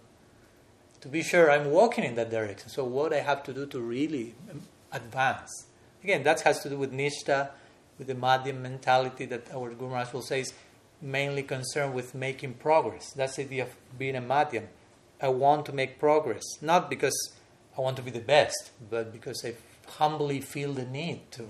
to 1.01 1.09
be 1.09 1.23
sure 1.23 1.51
I'm 1.51 1.71
walking 1.71 2.05
in 2.05 2.15
that 2.17 2.31
direction. 2.31 2.69
So 2.69 2.85
what 2.85 3.13
I 3.13 3.21
have 3.21 3.43
to 3.45 3.55
do 3.55 3.67
to 3.67 3.81
really 3.81 4.35
um, 4.51 4.63
advance. 4.93 5.67
Again, 6.05 6.23
that 6.25 6.43
has 6.43 6.63
to 6.63 6.69
do 6.69 6.77
with 6.77 6.93
nishta, 6.93 7.51
with 7.99 8.07
the 8.07 8.15
madhyam 8.15 8.63
mentality 8.63 9.25
that 9.27 9.53
our 9.55 9.71
Guru 9.71 9.91
Maharaj 9.91 10.13
will 10.13 10.23
say 10.23 10.41
is 10.41 10.53
mainly 11.01 11.43
concerned 11.43 11.95
with 11.95 12.15
making 12.15 12.55
progress. 12.55 13.13
That's 13.13 13.37
the 13.37 13.45
idea 13.45 13.63
of 13.65 13.99
being 13.99 14.17
a 14.17 14.21
madhyam. 14.21 14.69
I 15.23 15.29
want 15.29 15.67
to 15.67 15.73
make 15.73 15.99
progress, 15.99 16.43
not 16.61 16.89
because 16.89 17.33
I 17.77 17.81
want 17.81 17.97
to 17.97 18.03
be 18.03 18.11
the 18.11 18.21
best, 18.21 18.71
but 18.91 19.13
because 19.13 19.45
I 19.45 19.55
humbly 19.87 20.41
feel 20.41 20.73
the 20.73 20.85
need 20.85 21.31
to, 21.33 21.47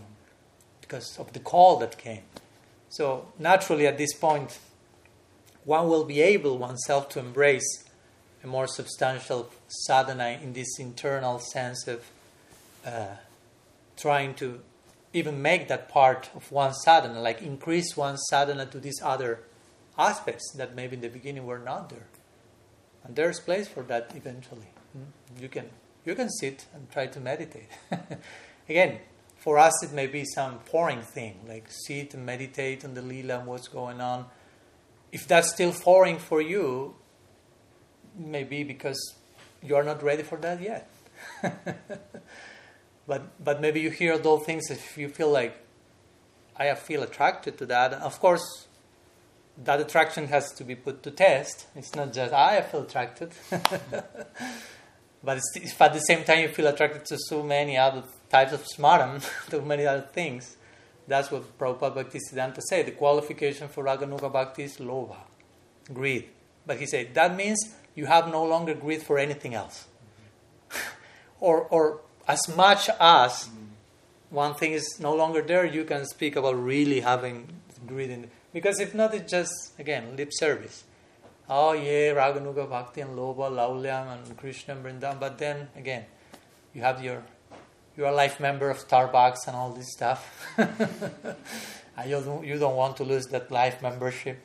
because 0.81 1.19
of 1.19 1.33
the 1.33 1.41
call 1.41 1.79
that 1.79 1.99
came. 1.99 2.23
So 2.89 3.29
naturally, 3.39 3.87
at 3.87 3.99
this 3.99 4.13
point, 4.15 4.59
one 5.71 5.89
will 5.89 6.05
be 6.05 6.21
able 6.21 6.59
oneself 6.59 7.09
to 7.09 7.21
embrace 7.21 7.85
a 8.43 8.47
more 8.49 8.67
substantial 8.67 9.49
sadhana 9.69 10.37
in 10.43 10.53
this 10.53 10.81
internal 10.81 11.39
sense 11.39 11.87
of 11.87 12.11
uh, 12.85 13.15
trying 13.97 14.35
to 14.35 14.61
even 15.13 15.41
make 15.41 15.69
that 15.69 15.89
part 15.89 16.29
of 16.35 16.51
one 16.51 16.75
sadhana, 16.75 17.21
like 17.21 17.41
increase 17.41 17.97
one 17.97 18.17
sadhana 18.17 18.67
to 18.67 18.81
these 18.81 19.01
other 19.01 19.45
aspects 19.97 20.53
that 20.57 20.75
maybe 20.75 20.97
in 20.97 21.03
the 21.03 21.09
beginning 21.09 21.47
were 21.47 21.61
not 21.61 21.89
there. 21.89 22.09
And 23.05 23.15
there's 23.15 23.39
place 23.39 23.69
for 23.69 23.85
that 23.85 24.11
eventually. 24.17 24.73
Hmm? 24.93 25.41
You 25.41 25.49
can 25.49 25.67
you 26.05 26.17
can 26.17 26.31
sit 26.31 26.67
and 26.75 26.91
try 26.91 27.07
to 27.07 27.21
meditate. 27.21 27.69
Again, 28.69 28.99
for 29.37 29.57
us 29.57 29.85
it 29.85 29.93
may 29.93 30.09
be 30.09 30.25
some 30.25 30.59
foreign 30.65 31.03
thing, 31.03 31.35
like 31.47 31.67
sit 31.87 32.13
and 32.15 32.27
meditate 32.27 32.85
on 32.85 32.95
the 32.95 33.03
lila 33.03 33.39
and 33.39 33.47
what's 33.47 33.69
going 33.69 34.01
on. 34.01 34.27
If 35.13 35.27
that's 35.27 35.53
still 35.53 35.73
foreign 35.73 36.19
for 36.19 36.41
you, 36.41 36.95
maybe 38.17 38.65
because 38.65 39.15
you 39.63 39.77
are 39.77 39.85
not 39.85 40.03
ready 40.03 40.23
for 40.23 40.39
that 40.39 40.61
yet. 40.61 40.91
but 43.07 43.45
but 43.45 43.61
maybe 43.61 43.81
you 43.81 43.91
hear 43.91 44.19
those 44.19 44.45
things 44.45 44.71
if 44.71 44.97
you 44.97 45.09
feel 45.09 45.31
like 45.31 45.57
I 46.57 46.75
feel 46.75 47.03
attracted 47.03 47.59
to 47.59 47.67
that. 47.67 47.93
Of 47.95 48.21
course, 48.21 48.69
that 49.65 49.81
attraction 49.81 50.29
has 50.29 50.53
to 50.53 50.65
be 50.65 50.75
put 50.75 51.03
to 51.03 51.11
test. 51.11 51.67
It's 51.75 51.95
not 51.95 52.13
just 52.13 52.33
I 52.33 52.61
feel 52.63 52.83
attracted, 52.83 53.33
but 55.23 55.41
if 55.55 55.81
at 55.81 55.93
the 55.93 56.01
same 56.01 56.25
time 56.25 56.41
you 56.41 56.49
feel 56.49 56.67
attracted 56.67 57.05
to 57.07 57.19
so 57.19 57.43
many 57.43 57.77
other 57.77 58.05
types 58.29 58.53
of 58.53 58.65
smaran, 58.65 59.23
to 59.51 59.61
many 59.63 59.87
other 59.87 60.03
things, 60.03 60.57
that's 61.07 61.31
what 61.31 61.59
Prabhupada 61.59 62.05
Bhaktisiddhanta 62.05 62.61
said. 62.61 62.87
The 62.87 62.93
qualification 62.93 63.69
for 63.69 63.85
Raganuga 63.85 64.33
Bhakti 64.33 64.65
is 64.65 64.77
lobha, 64.79 65.17
greed. 65.93 66.29
But 66.67 66.79
he 66.79 66.87
said 66.87 67.15
that 67.15 67.37
means 67.37 67.75
you 67.95 68.07
have 68.07 68.29
no 68.29 68.45
longer 68.45 68.75
greed 68.75 69.03
for 69.03 69.19
anything 69.19 69.55
else. 69.55 69.87
or, 71.41 71.63
or 71.63 72.01
as 72.29 72.49
much 72.57 72.89
as 73.01 73.49
one 74.31 74.55
thing 74.55 74.73
is 74.73 75.01
no 75.01 75.15
longer 75.15 75.43
there, 75.43 75.65
you 75.65 75.85
can 75.85 76.07
speak 76.07 76.37
about 76.37 76.55
really 76.63 77.01
having 77.01 77.49
greed 77.87 78.11
in 78.11 78.31
because 78.53 78.81
if 78.81 78.95
not, 78.95 79.15
it's 79.15 79.31
just, 79.31 79.79
again, 79.79 80.17
lip 80.17 80.31
service. 80.33 80.85
Oh, 81.49 81.73
yeah, 81.73 82.15
Raganuga 82.15 82.69
Bhakti 82.69 83.01
and 83.01 83.17
Lobha, 83.17 83.51
Laulyam 83.51 84.13
and 84.13 84.37
Krishna 84.37 84.75
and 84.75 84.85
Vrindavan. 84.85 85.21
But 85.21 85.39
then, 85.39 85.69
again, 85.77 86.07
you 86.75 86.83
have 86.83 87.03
your, 87.03 87.23
you're 88.01 88.09
a 88.09 88.13
life 88.13 88.41
member 88.41 88.71
of 88.71 88.79
Starbucks 88.79 89.47
and 89.47 89.55
all 89.55 89.73
this 89.73 89.93
stuff. 89.93 90.49
you, 90.59 92.21
don't, 92.25 92.47
you 92.47 92.59
don't 92.59 92.75
want 92.75 92.97
to 92.97 93.05
lose 93.05 93.27
that 93.27 93.51
life 93.51 93.83
membership. 93.83 94.43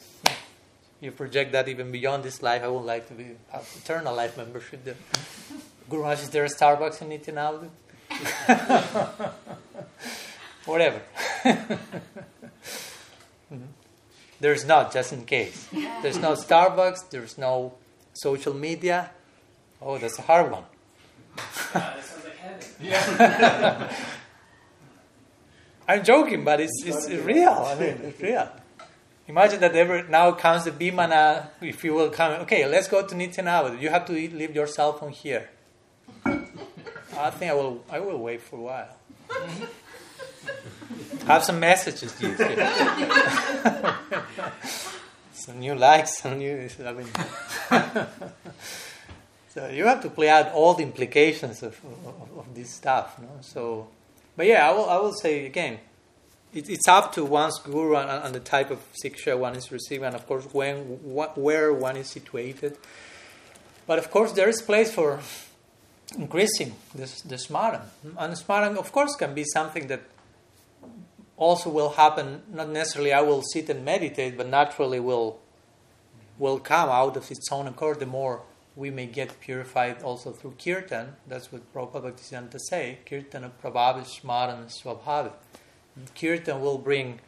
You 0.99 1.11
project 1.11 1.53
that 1.53 1.69
even 1.69 1.89
beyond 1.89 2.23
this 2.23 2.43
life. 2.43 2.63
I 2.63 2.67
would 2.67 2.83
like 2.83 3.07
to 3.07 3.13
be 3.13 3.23
uh, 3.23 3.53
have 3.53 3.69
eternal 3.81 4.13
life 4.13 4.35
membership. 4.35 4.83
There. 4.83 4.95
Guru 5.89 6.09
is 6.09 6.29
there 6.31 6.43
a 6.43 6.49
Starbucks 6.49 7.01
in 7.01 7.07
Nityanavadu? 7.07 7.69
Whatever. 10.65 11.01
There's 14.41 14.65
not, 14.65 14.91
just 14.91 15.13
in 15.13 15.23
case. 15.23 15.69
There's 16.01 16.19
no 16.19 16.33
Starbucks, 16.33 17.09
there's 17.09 17.37
no 17.37 17.75
social 18.11 18.53
media. 18.53 19.11
Oh, 19.81 19.97
that's 19.97 20.19
a 20.19 20.23
hard 20.23 20.51
one. 20.51 20.65
Yeah, 22.86 22.91
that 22.91 23.05
sounds 23.05 23.19
like 23.19 23.31
heaven. 23.33 23.88
Yeah. 23.89 23.95
I'm 25.88 26.03
joking, 26.03 26.43
but 26.43 26.59
it's, 26.59 26.83
it's 26.83 27.09
real. 27.09 27.49
I 27.49 27.75
mean, 27.75 27.99
it's 28.03 28.19
real. 28.19 28.49
Imagine 29.27 29.59
that 29.59 29.75
ever 29.75 30.03
now 30.03 30.31
comes 30.31 30.65
the 30.65 30.71
Bimana, 30.71 31.47
if 31.61 31.83
you 31.83 31.93
will 31.93 32.09
come, 32.09 32.33
okay, 32.41 32.67
let's 32.67 32.88
go 32.88 33.05
to 33.05 33.15
Nityanavada. 33.15 33.79
You 33.81 33.89
have 33.89 34.05
to 34.05 34.13
leave 34.13 34.53
your 34.53 34.67
cell 34.67 34.93
phone 34.93 35.11
here. 35.11 35.49
I 36.25 37.29
think 37.31 37.51
I 37.51 37.53
will, 37.55 37.83
I 37.89 37.99
will 37.99 38.17
wait 38.17 38.41
for 38.41 38.57
a 38.57 38.61
while. 38.61 38.95
Have 41.25 41.43
some 41.43 41.59
messages, 41.59 42.11
please. 42.13 42.38
some 45.33 45.59
new 45.59 45.73
likes, 45.73 46.19
some 46.19 46.38
new. 46.38 46.69
I 46.86 46.93
mean, 46.93 47.07
so 49.55 49.69
you 49.69 49.85
have 49.85 50.01
to 50.01 50.09
play 50.09 50.27
out 50.27 50.51
all 50.51 50.73
the 50.73 50.83
implications 50.83 51.63
of, 51.63 51.79
of, 52.05 52.39
of 52.39 52.53
this 52.53 52.69
stuff. 52.69 53.17
No? 53.21 53.29
So, 53.39 53.87
but 54.35 54.47
yeah, 54.47 54.69
I 54.69 54.73
will, 54.73 54.89
I 54.89 54.97
will 54.97 55.13
say 55.13 55.45
again, 55.45 55.79
it, 56.53 56.69
it's 56.69 56.89
up 56.89 57.13
to 57.13 57.23
one's 57.23 57.57
guru 57.59 57.95
and, 57.95 58.09
and, 58.09 58.35
the 58.35 58.41
type 58.41 58.69
of 58.69 58.79
siksha 59.01 59.39
one 59.39 59.55
is 59.55 59.71
receiving, 59.71 60.05
and 60.05 60.15
of 60.15 60.27
course, 60.27 60.43
when, 60.51 60.97
wh- 60.97 61.37
where 61.37 61.73
one 61.73 61.95
is 61.95 62.09
situated. 62.09 62.77
But 63.87 63.97
of 63.97 64.11
course, 64.11 64.33
there 64.33 64.49
is 64.49 64.61
place 64.61 64.93
for 64.93 65.21
increasing 66.17 66.75
this, 66.93 67.21
the 67.21 67.35
smaran. 67.35 67.83
And 68.17 68.33
smaran, 68.33 68.75
of 68.75 68.91
course, 68.91 69.15
can 69.15 69.33
be 69.33 69.45
something 69.45 69.87
that 69.87 70.01
also 71.37 71.69
will 71.69 71.91
happen. 71.91 72.41
Not 72.51 72.67
necessarily 72.69 73.13
I 73.13 73.21
will 73.21 73.41
sit 73.41 73.69
and 73.69 73.85
meditate, 73.85 74.35
but 74.35 74.47
naturally 74.47 74.99
will 74.99 75.39
will 76.37 76.59
come 76.59 76.89
out 76.89 77.15
of 77.15 77.31
its 77.31 77.49
own 77.49 77.65
accord. 77.67 78.01
The 78.01 78.05
more 78.05 78.41
we 78.76 78.89
may 78.89 79.05
get 79.05 79.39
purified 79.39 80.03
also 80.03 80.32
through 80.32 80.55
kirtan. 80.63 81.15
That's 81.28 81.51
what 81.51 81.73
Prabhupada 81.73 82.11
Bhaktisiddhanta 82.11 82.59
say. 82.59 82.99
Kirtana 83.05 83.51
prabhavi 83.63 84.05
smaran 84.05 84.65
swabhavi. 84.65 85.32
Kirtan 86.13 86.59
will 86.59 86.78
bring 86.78 87.19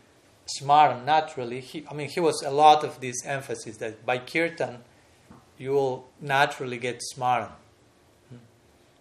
smaran 0.60 1.06
naturally. 1.06 1.62
He, 1.62 1.86
I 1.89 1.93
mean, 1.93 2.10
he 2.10 2.20
was 2.20 2.43
a 2.43 2.52
lot 2.52 2.84
of 2.84 3.00
this 3.00 3.26
emphasis 3.26 3.78
that 3.78 4.06
by 4.06 4.18
kirtan 4.18 4.80
you 5.58 5.72
will 5.72 6.08
naturally 6.20 6.78
get 6.78 7.02
smaran. 7.14 7.52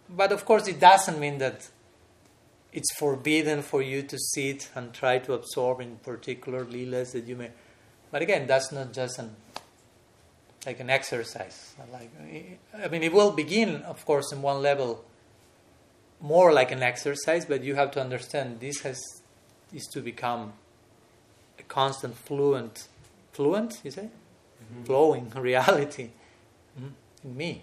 But 0.09 0.31
of 0.31 0.45
course, 0.45 0.69
it 0.69 0.79
doesn't 0.79 1.19
mean 1.19 1.39
that 1.39 1.69
it's 2.73 2.95
forbidden 2.97 3.63
for 3.63 3.83
you 3.83 4.03
to 4.03 4.19
sit 4.19 4.71
and 4.75 4.93
try 4.93 5.19
to 5.19 5.33
absorb 5.33 5.81
in 5.81 5.97
particular 5.97 6.65
leelas 6.65 7.13
that 7.13 7.27
you 7.27 7.35
may. 7.35 7.51
But 8.13 8.23
again, 8.23 8.47
that's 8.47 8.71
not 8.71 8.93
just 8.93 9.19
an 9.19 9.35
like 10.67 10.81
an 10.81 10.91
exercise. 10.91 11.75
Like 11.93 12.11
I 12.83 12.89
mean, 12.89 13.03
it 13.03 13.13
will 13.13 13.33
begin, 13.33 13.83
of 13.83 14.05
course, 14.05 14.33
in 14.33 14.43
one 14.43 14.61
level, 14.63 15.05
more 16.21 16.53
like 16.53 16.73
an 16.73 16.83
exercise. 16.83 17.45
But 17.45 17.63
you 17.63 17.75
have 17.77 17.91
to 17.93 18.01
understand 18.01 18.61
this 18.61 18.81
has 18.81 19.01
is 19.73 19.87
to 19.93 20.01
become 20.01 20.53
a 21.59 21.63
constant, 21.63 22.17
fluent, 22.17 22.89
fluent. 23.33 23.81
You 23.85 23.91
say, 23.91 24.09
mm-hmm. 24.11 24.85
flowing 24.85 25.31
reality 25.37 26.11
mm-hmm. 26.79 26.89
in 27.25 27.37
me. 27.37 27.63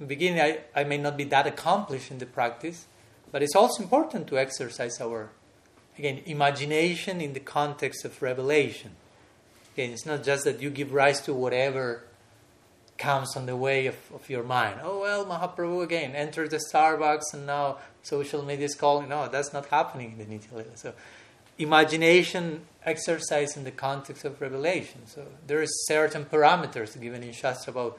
In 0.00 0.06
the 0.06 0.06
beginning, 0.06 0.40
I, 0.40 0.58
I 0.74 0.84
may 0.84 0.98
not 0.98 1.16
be 1.16 1.24
that 1.24 1.46
accomplished 1.46 2.10
in 2.10 2.18
the 2.18 2.26
practice 2.26 2.86
but 3.30 3.42
it's 3.42 3.54
also 3.54 3.82
important 3.82 4.26
to 4.28 4.38
exercise 4.38 5.00
our, 5.00 5.30
again, 5.98 6.22
imagination 6.26 7.20
in 7.20 7.34
the 7.34 7.40
context 7.40 8.04
of 8.04 8.22
revelation. 8.22 8.92
It's 9.78 10.06
not 10.06 10.24
just 10.24 10.44
that 10.44 10.60
you 10.60 10.70
give 10.70 10.92
rise 10.92 11.20
to 11.22 11.34
whatever 11.34 12.04
comes 12.98 13.36
on 13.36 13.46
the 13.46 13.56
way 13.56 13.86
of, 13.86 13.96
of 14.12 14.28
your 14.28 14.42
mind. 14.42 14.80
Oh, 14.82 15.00
well, 15.00 15.24
Mahaprabhu 15.24 15.84
again 15.84 16.14
entered 16.14 16.50
the 16.50 16.60
Starbucks 16.72 17.32
and 17.32 17.46
now 17.46 17.78
social 18.02 18.44
media 18.44 18.66
is 18.66 18.74
calling. 18.74 19.08
No, 19.08 19.28
that's 19.28 19.52
not 19.52 19.66
happening 19.66 20.12
in 20.12 20.18
the 20.18 20.24
Nitya. 20.24 20.76
So, 20.76 20.92
imagination 21.58 22.62
exercise 22.84 23.56
in 23.56 23.64
the 23.64 23.70
context 23.70 24.24
of 24.24 24.40
revelation. 24.40 25.06
So, 25.06 25.26
there 25.46 25.62
is 25.62 25.70
certain 25.86 26.24
parameters 26.24 27.00
given 27.00 27.22
in 27.22 27.32
Shastra 27.32 27.72
about 27.72 27.98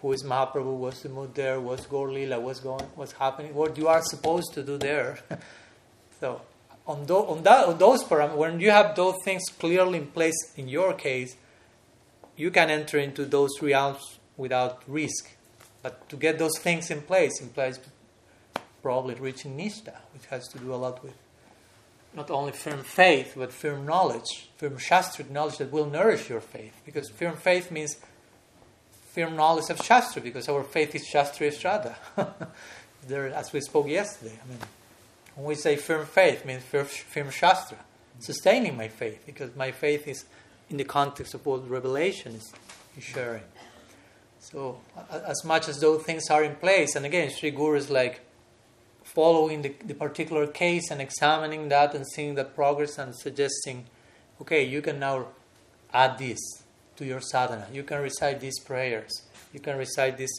who 0.00 0.12
is 0.12 0.22
Mahaprabhu, 0.22 0.76
what's 0.76 1.02
the 1.02 1.08
mood 1.08 1.34
there, 1.34 1.60
what's 1.60 1.86
Gaur 1.86 2.10
Lila, 2.10 2.40
what's 2.40 2.60
going, 2.60 2.86
what's 2.94 3.12
happening, 3.12 3.54
what 3.54 3.76
you 3.76 3.88
are 3.88 4.02
supposed 4.02 4.54
to 4.54 4.62
do 4.62 4.78
there. 4.78 5.18
so 6.20 6.40
on, 6.88 7.06
on, 7.10 7.42
that, 7.42 7.66
on 7.66 7.78
those 7.78 8.02
parameters, 8.02 8.36
when 8.36 8.60
you 8.60 8.70
have 8.70 8.96
those 8.96 9.16
things 9.22 9.44
clearly 9.58 9.98
in 9.98 10.06
place 10.06 10.52
in 10.56 10.68
your 10.68 10.94
case, 10.94 11.36
you 12.36 12.50
can 12.50 12.70
enter 12.70 12.98
into 12.98 13.26
those 13.26 13.50
realms 13.60 14.18
without 14.36 14.82
risk. 14.86 15.36
But 15.82 16.08
to 16.08 16.16
get 16.16 16.38
those 16.38 16.58
things 16.58 16.90
in 16.90 17.02
place 17.02 17.40
implies 17.40 17.78
probably 18.82 19.14
reaching 19.16 19.56
Nishtha, 19.56 19.96
which 20.14 20.26
has 20.30 20.48
to 20.48 20.58
do 20.58 20.72
a 20.72 20.76
lot 20.76 21.04
with 21.04 21.14
not 22.14 22.30
only 22.30 22.52
firm 22.52 22.82
faith, 22.82 23.34
but 23.36 23.52
firm 23.52 23.84
knowledge, 23.84 24.48
firm 24.56 24.78
Shastric 24.78 25.28
knowledge 25.30 25.58
that 25.58 25.70
will 25.70 25.90
nourish 25.90 26.30
your 26.30 26.40
faith. 26.40 26.80
Because 26.86 27.10
firm 27.10 27.36
faith 27.36 27.70
means 27.70 27.98
firm 29.12 29.36
knowledge 29.36 29.68
of 29.68 29.84
Shastra 29.84 30.22
because 30.22 30.48
our 30.48 30.64
faith 30.64 30.94
is 30.94 31.06
Shastriya 31.06 31.52
Shraddha. 31.52 32.48
there, 33.06 33.28
as 33.28 33.52
we 33.52 33.60
spoke 33.60 33.88
yesterday, 33.88 34.38
I 34.42 34.48
mean, 34.48 34.58
when 35.38 35.46
we 35.46 35.54
say 35.54 35.76
firm 35.76 36.04
faith, 36.04 36.44
means 36.44 36.64
firm, 36.64 37.30
Shastra, 37.30 37.78
sustaining 38.18 38.76
my 38.76 38.88
faith 38.88 39.22
because 39.24 39.54
my 39.54 39.70
faith 39.70 40.08
is 40.08 40.24
in 40.68 40.78
the 40.78 40.84
context 40.84 41.32
of 41.32 41.46
what 41.46 41.70
revelation 41.70 42.34
is, 42.34 42.52
is 42.96 43.04
sharing. 43.04 43.44
So, 44.40 44.80
as 45.10 45.44
much 45.44 45.68
as 45.68 45.78
those 45.78 46.02
things 46.02 46.28
are 46.28 46.42
in 46.42 46.56
place, 46.56 46.96
and 46.96 47.06
again, 47.06 47.30
Sri 47.30 47.52
Guru 47.52 47.76
is 47.76 47.88
like 47.88 48.20
following 49.04 49.62
the, 49.62 49.74
the 49.84 49.94
particular 49.94 50.48
case 50.48 50.90
and 50.90 51.00
examining 51.00 51.68
that 51.68 51.94
and 51.94 52.04
seeing 52.04 52.34
the 52.34 52.44
progress 52.44 52.98
and 52.98 53.14
suggesting, 53.14 53.86
okay, 54.40 54.64
you 54.64 54.82
can 54.82 54.98
now 54.98 55.28
add 55.94 56.18
this 56.18 56.38
to 56.96 57.04
your 57.04 57.20
sadhana. 57.20 57.68
You 57.72 57.84
can 57.84 58.02
recite 58.02 58.40
these 58.40 58.58
prayers. 58.58 59.22
You 59.52 59.60
can 59.60 59.78
recite 59.78 60.18
this. 60.18 60.30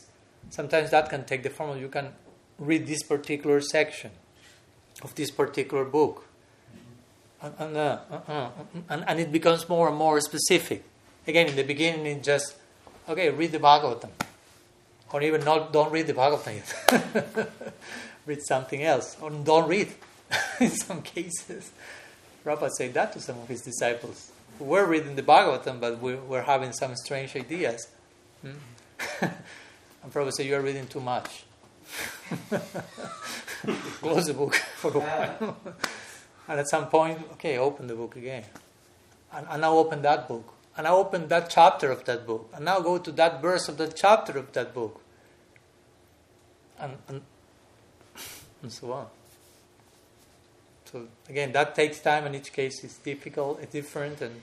Sometimes 0.49 0.91
that 0.91 1.09
can 1.09 1.23
take 1.23 1.43
the 1.43 1.49
form 1.49 1.69
of 1.69 1.79
you 1.79 1.87
can 1.87 2.09
read 2.57 2.85
this 2.85 3.01
particular 3.03 3.61
section 3.61 4.11
of 5.01 5.15
this 5.15 5.31
particular 5.31 5.85
book. 5.85 6.25
And, 7.41 7.53
and, 7.57 7.77
uh, 7.77 7.99
uh, 8.11 8.31
uh, 8.31 8.49
and, 8.89 9.05
and 9.07 9.19
it 9.19 9.31
becomes 9.31 9.67
more 9.69 9.87
and 9.87 9.97
more 9.97 10.19
specific. 10.19 10.83
Again, 11.27 11.47
in 11.47 11.55
the 11.55 11.63
beginning, 11.63 12.05
it 12.05 12.23
just, 12.23 12.55
okay, 13.07 13.29
read 13.29 13.51
the 13.51 13.59
Bhagavatam. 13.59 14.09
Or 15.11 15.21
even 15.21 15.43
not, 15.43 15.71
don't 15.71 15.91
read 15.91 16.07
the 16.07 16.13
Bhagavatam 16.13 16.55
yet. 16.55 17.51
read 18.25 18.41
something 18.43 18.83
else. 18.83 19.15
Or 19.21 19.29
don't 19.29 19.67
read, 19.67 19.89
in 20.59 20.71
some 20.71 21.01
cases. 21.01 21.71
Prabhupada 22.45 22.69
said 22.71 22.93
that 22.93 23.13
to 23.13 23.19
some 23.19 23.39
of 23.39 23.47
his 23.47 23.61
disciples. 23.61 24.31
We're 24.59 24.85
reading 24.85 25.15
the 25.15 25.23
Bhagavatam, 25.23 25.79
but 25.79 25.99
we're, 25.99 26.17
we're 26.17 26.41
having 26.41 26.73
some 26.73 26.95
strange 26.95 27.35
ideas. 27.35 27.87
Hmm? 28.41 28.51
and 29.21 30.13
Prabhupada 30.13 30.33
said, 30.33 30.45
You 30.45 30.55
are 30.55 30.61
reading 30.61 30.87
too 30.87 31.01
much. 31.01 31.43
Close 34.01 34.27
the 34.27 34.33
book 34.33 34.55
for 34.75 34.91
a 34.91 34.99
while. 34.99 35.57
and 36.47 36.59
at 36.59 36.69
some 36.69 36.87
point, 36.87 37.19
okay, 37.33 37.57
open 37.57 37.87
the 37.87 37.95
book 37.95 38.15
again. 38.15 38.43
And, 39.33 39.47
and 39.49 39.61
now 39.61 39.77
open 39.77 40.01
that 40.03 40.27
book. 40.27 40.53
And 40.75 40.85
now 40.85 40.97
open 40.97 41.27
that 41.27 41.49
chapter 41.49 41.91
of 41.91 42.05
that 42.05 42.25
book. 42.25 42.49
And 42.53 42.65
now 42.65 42.79
go 42.79 42.97
to 42.97 43.11
that 43.13 43.41
verse 43.41 43.67
of 43.67 43.77
that 43.77 43.95
chapter 43.95 44.37
of 44.37 44.51
that 44.53 44.73
book. 44.73 45.01
And, 46.79 46.93
and, 47.07 47.21
and 48.61 48.71
so 48.71 48.93
on. 48.93 49.07
So 50.91 51.07
again, 51.27 51.51
that 51.51 51.75
takes 51.75 51.99
time, 51.99 52.25
and 52.25 52.35
each 52.35 52.51
case 52.51 52.83
is 52.83 52.95
difficult, 52.97 53.59
it's 53.61 53.71
different, 53.71 54.21
and 54.21 54.41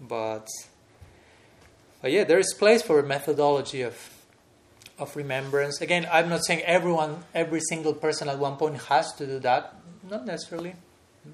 but 0.00 0.48
but 2.00 2.12
yeah, 2.12 2.24
there 2.24 2.38
is 2.38 2.54
place 2.54 2.80
for 2.80 2.98
a 2.98 3.02
methodology 3.02 3.82
of 3.82 3.94
of 5.00 5.16
remembrance. 5.16 5.80
Again, 5.80 6.06
I'm 6.12 6.28
not 6.28 6.44
saying 6.44 6.60
everyone, 6.62 7.24
every 7.34 7.60
single 7.60 7.94
person 7.94 8.28
at 8.28 8.38
one 8.38 8.56
point 8.56 8.76
has 8.82 9.12
to 9.14 9.26
do 9.26 9.38
that. 9.40 9.74
Not 10.08 10.26
necessarily. 10.26 10.74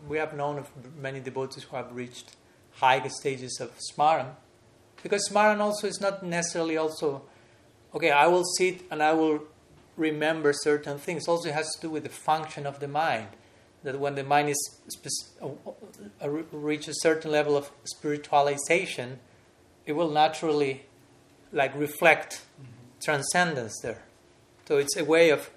We 0.08 0.18
have 0.18 0.34
known 0.34 0.58
of 0.58 0.70
many 0.96 1.20
devotees 1.20 1.64
who 1.64 1.76
have 1.76 1.94
reached 1.94 2.36
high 2.72 3.06
stages 3.08 3.58
of 3.60 3.72
smaran. 3.78 4.28
Because 5.02 5.28
smaran 5.28 5.60
also 5.60 5.86
is 5.86 6.00
not 6.00 6.22
necessarily 6.24 6.76
also, 6.76 7.22
okay, 7.94 8.10
I 8.10 8.26
will 8.26 8.44
sit 8.44 8.82
and 8.90 9.02
I 9.02 9.12
will 9.12 9.44
remember 9.96 10.52
certain 10.52 10.98
things. 10.98 11.28
Also, 11.28 11.48
it 11.48 11.54
has 11.54 11.70
to 11.76 11.80
do 11.82 11.90
with 11.90 12.04
the 12.04 12.08
function 12.08 12.66
of 12.66 12.80
the 12.80 12.88
mind. 12.88 13.28
That 13.82 14.00
when 14.00 14.16
the 14.16 14.24
mind 14.24 14.48
is 14.48 14.80
uh, 15.40 15.48
uh, 16.22 16.28
reach 16.28 16.88
a 16.88 16.94
certain 16.94 17.30
level 17.30 17.56
of 17.56 17.70
spiritualization, 17.84 19.18
it 19.84 19.92
will 19.92 20.10
naturally 20.10 20.86
like 21.52 21.72
reflect 21.78 22.42
transcendence 23.02 23.80
there. 23.82 24.02
So 24.66 24.78
it's 24.78 24.96
a 24.96 25.04
way 25.04 25.30
of 25.30 25.50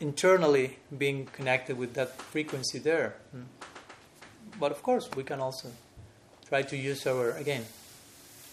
internally 0.00 0.78
being 0.96 1.26
connected 1.26 1.78
with 1.78 1.94
that 1.94 2.20
frequency 2.20 2.78
there. 2.78 3.14
Hmm. 3.30 3.42
But 4.58 4.72
of 4.72 4.82
course, 4.82 5.08
we 5.16 5.22
can 5.22 5.40
also 5.40 5.68
try 6.48 6.62
to 6.62 6.76
use 6.76 7.06
our, 7.06 7.30
again, 7.32 7.64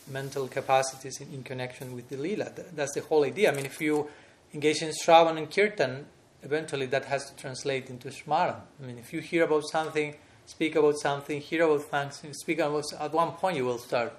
mental 0.08 0.48
capacities 0.48 1.20
in, 1.20 1.34
in 1.34 1.44
connection 1.44 1.96
with 1.96 2.10
the 2.10 2.18
lila. 2.18 2.52
That's 2.74 2.94
the 2.94 3.02
whole 3.02 3.26
idea. 3.26 3.52
I 3.52 3.56
mean, 3.56 3.66
if 3.66 3.82
you 3.82 4.08
engage 4.54 4.82
in 4.82 4.90
Shravan 4.90 5.38
and 5.38 5.52
Kirtan, 5.52 6.06
eventually 6.44 6.86
that 6.88 7.06
has 7.06 7.30
to 7.30 7.36
translate 7.36 7.90
into 7.90 8.10
Smaran. 8.10 8.56
I 8.82 8.86
mean, 8.86 8.98
if 8.98 9.12
you 9.14 9.20
hear 9.20 9.44
about 9.44 9.64
something, 9.70 10.16
speak 10.46 10.76
about 10.76 10.98
something, 10.98 11.42
hear 11.42 11.64
about 11.64 11.90
something, 11.90 12.34
speak 12.34 12.60
about 12.60 12.86
at 13.00 13.14
one 13.14 13.32
point 13.32 13.58
you 13.58 13.66
will 13.66 13.78
start 13.78 14.14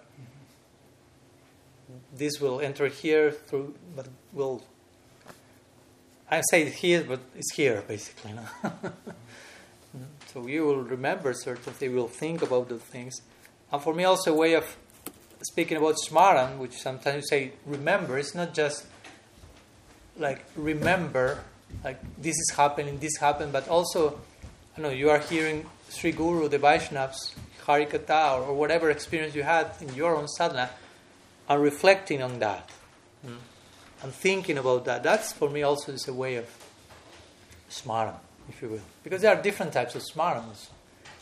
this 2.16 2.40
will 2.40 2.61
enter 2.61 2.88
here 2.88 3.30
through, 3.30 3.74
but 3.94 4.08
will. 4.32 4.62
I 6.30 6.42
say 6.50 6.62
it 6.62 6.74
here, 6.74 7.04
but 7.06 7.20
it's 7.34 7.54
here 7.54 7.82
basically. 7.86 8.32
No? 8.32 8.44
so 10.26 10.46
you 10.46 10.64
will 10.64 10.82
remember 10.82 11.32
certain 11.32 11.72
things, 11.72 11.90
you 11.90 11.96
will 11.96 12.08
think 12.08 12.42
about 12.42 12.68
the 12.68 12.78
things. 12.78 13.22
And 13.72 13.82
for 13.82 13.94
me, 13.94 14.04
also, 14.04 14.32
a 14.32 14.36
way 14.36 14.54
of 14.54 14.76
speaking 15.42 15.76
about 15.76 15.96
Smaran, 15.96 16.58
which 16.58 16.72
sometimes 16.72 17.16
you 17.16 17.22
say 17.28 17.52
remember, 17.66 18.18
it's 18.18 18.34
not 18.34 18.54
just 18.54 18.86
like 20.18 20.44
remember, 20.56 21.42
like 21.84 22.00
this 22.18 22.36
is 22.36 22.52
happening, 22.56 22.98
this 22.98 23.16
happened, 23.16 23.52
but 23.52 23.68
also, 23.68 24.20
I 24.76 24.80
know 24.80 24.90
you 24.90 25.11
are 25.11 25.18
hearing 25.18 25.66
Sri 25.88 26.12
Guru, 26.12 26.48
the 26.48 26.58
Vaishnavas, 26.58 27.34
Harikatha, 27.64 28.38
or, 28.38 28.42
or 28.42 28.54
whatever 28.54 28.90
experience 28.90 29.34
you 29.34 29.42
had 29.42 29.70
in 29.80 29.94
your 29.94 30.16
own 30.16 30.28
sadhana 30.28 30.70
and 31.51 31.61
reflecting 31.61 32.22
on 32.22 32.38
that 32.38 32.70
mm. 33.26 33.36
and 34.03 34.12
thinking 34.12 34.57
about 34.57 34.84
that. 34.84 35.03
That's 35.03 35.32
for 35.32 35.51
me 35.51 35.62
also 35.62 35.92
is 35.92 36.07
a 36.07 36.14
way 36.14 36.36
of 36.36 36.46
smaran, 37.68 38.14
if 38.48 38.62
you 38.62 38.68
will. 38.68 38.80
Because 39.03 39.20
there 39.22 39.36
are 39.36 39.42
different 39.42 39.72
types 39.72 39.96
of 39.96 40.03
smarans. 40.03 40.68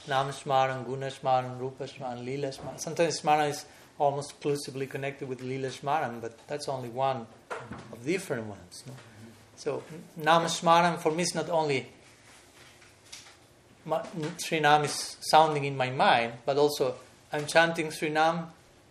Nam 0.06 0.28
smaran, 0.28 0.86
guna 0.86 1.06
smaran, 1.06 1.58
rupa 1.58 1.84
smaran, 1.84 2.24
lila 2.24 2.48
smaran. 2.48 2.78
Sometimes 2.78 3.20
smaran 3.20 3.50
is 3.50 3.64
almost 3.98 4.30
exclusively 4.32 4.86
connected 4.86 5.28
with 5.28 5.42
lila 5.42 5.68
smaran, 5.68 6.20
but 6.20 6.38
that's 6.46 6.68
only 6.68 6.90
one 6.90 7.26
of 7.92 8.04
different 8.04 8.46
ones. 8.46 8.84
No? 8.86 8.92
So 9.56 9.82
nam 10.16 10.42
smaran 10.42 10.98
for 10.98 11.10
me 11.10 11.22
is 11.22 11.34
not 11.34 11.48
only 11.48 11.88
Sri 14.36 14.60
Nam 14.60 14.84
is 14.84 15.16
sounding 15.20 15.64
in 15.64 15.74
my 15.74 15.88
mind, 15.88 16.34
but 16.44 16.58
also 16.58 16.96
I'm 17.32 17.46
chanting 17.46 17.90
Sri 17.90 18.10
Nam 18.10 18.48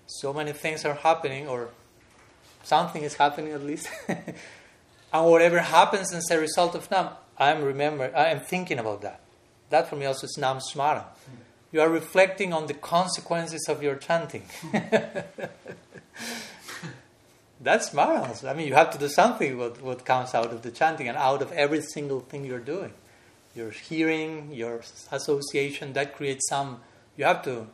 so 0.08 0.34
many 0.34 0.54
things 0.54 0.84
are 0.86 0.96
happening, 0.96 1.48
or 1.48 1.70
something 2.64 3.04
is 3.04 3.16
happening 3.16 3.52
at 3.52 3.64
least. 3.64 3.90
and 4.08 5.26
whatever 5.26 5.60
happens 5.60 6.14
as 6.14 6.30
a 6.32 6.40
result 6.40 6.76
of 6.76 6.90
Nam, 6.90 7.10
I 7.38 7.52
am 7.52 7.64
remember, 7.64 8.12
I 8.16 8.28
am 8.28 8.40
thinking 8.40 8.80
about 8.80 9.02
that. 9.04 9.22
That 9.70 9.90
for 9.90 9.96
me 9.96 10.06
also 10.06 10.26
is 10.26 10.38
Nam 10.38 10.60
Smara. 10.60 11.04
You 11.72 11.82
are 11.82 11.90
reflecting 11.90 12.54
on 12.54 12.68
the 12.68 12.74
consequences 12.74 13.66
of 13.68 13.84
your 13.84 13.96
chanting. 13.96 14.44
That's 17.60 17.90
Smara 17.90 18.48
I 18.48 18.54
mean, 18.54 18.68
you 18.68 18.76
have 18.76 18.92
to 18.92 18.98
do 18.98 19.10
something 19.10 19.58
what, 19.58 19.82
what 19.82 20.06
comes 20.06 20.34
out 20.34 20.52
of 20.54 20.62
the 20.62 20.72
chanting 20.72 21.08
and 21.08 21.18
out 21.18 21.42
of 21.42 21.52
every 21.52 21.82
single 21.82 22.22
thing 22.22 22.46
you're 22.46 22.60
doing. 22.60 22.94
Your 23.56 23.72
hearing, 23.72 24.54
your 24.54 24.82
association, 25.12 25.94
that 25.94 26.16
creates 26.16 26.48
some, 26.48 26.80
you 27.18 27.26
have 27.26 27.44
to 27.44 27.68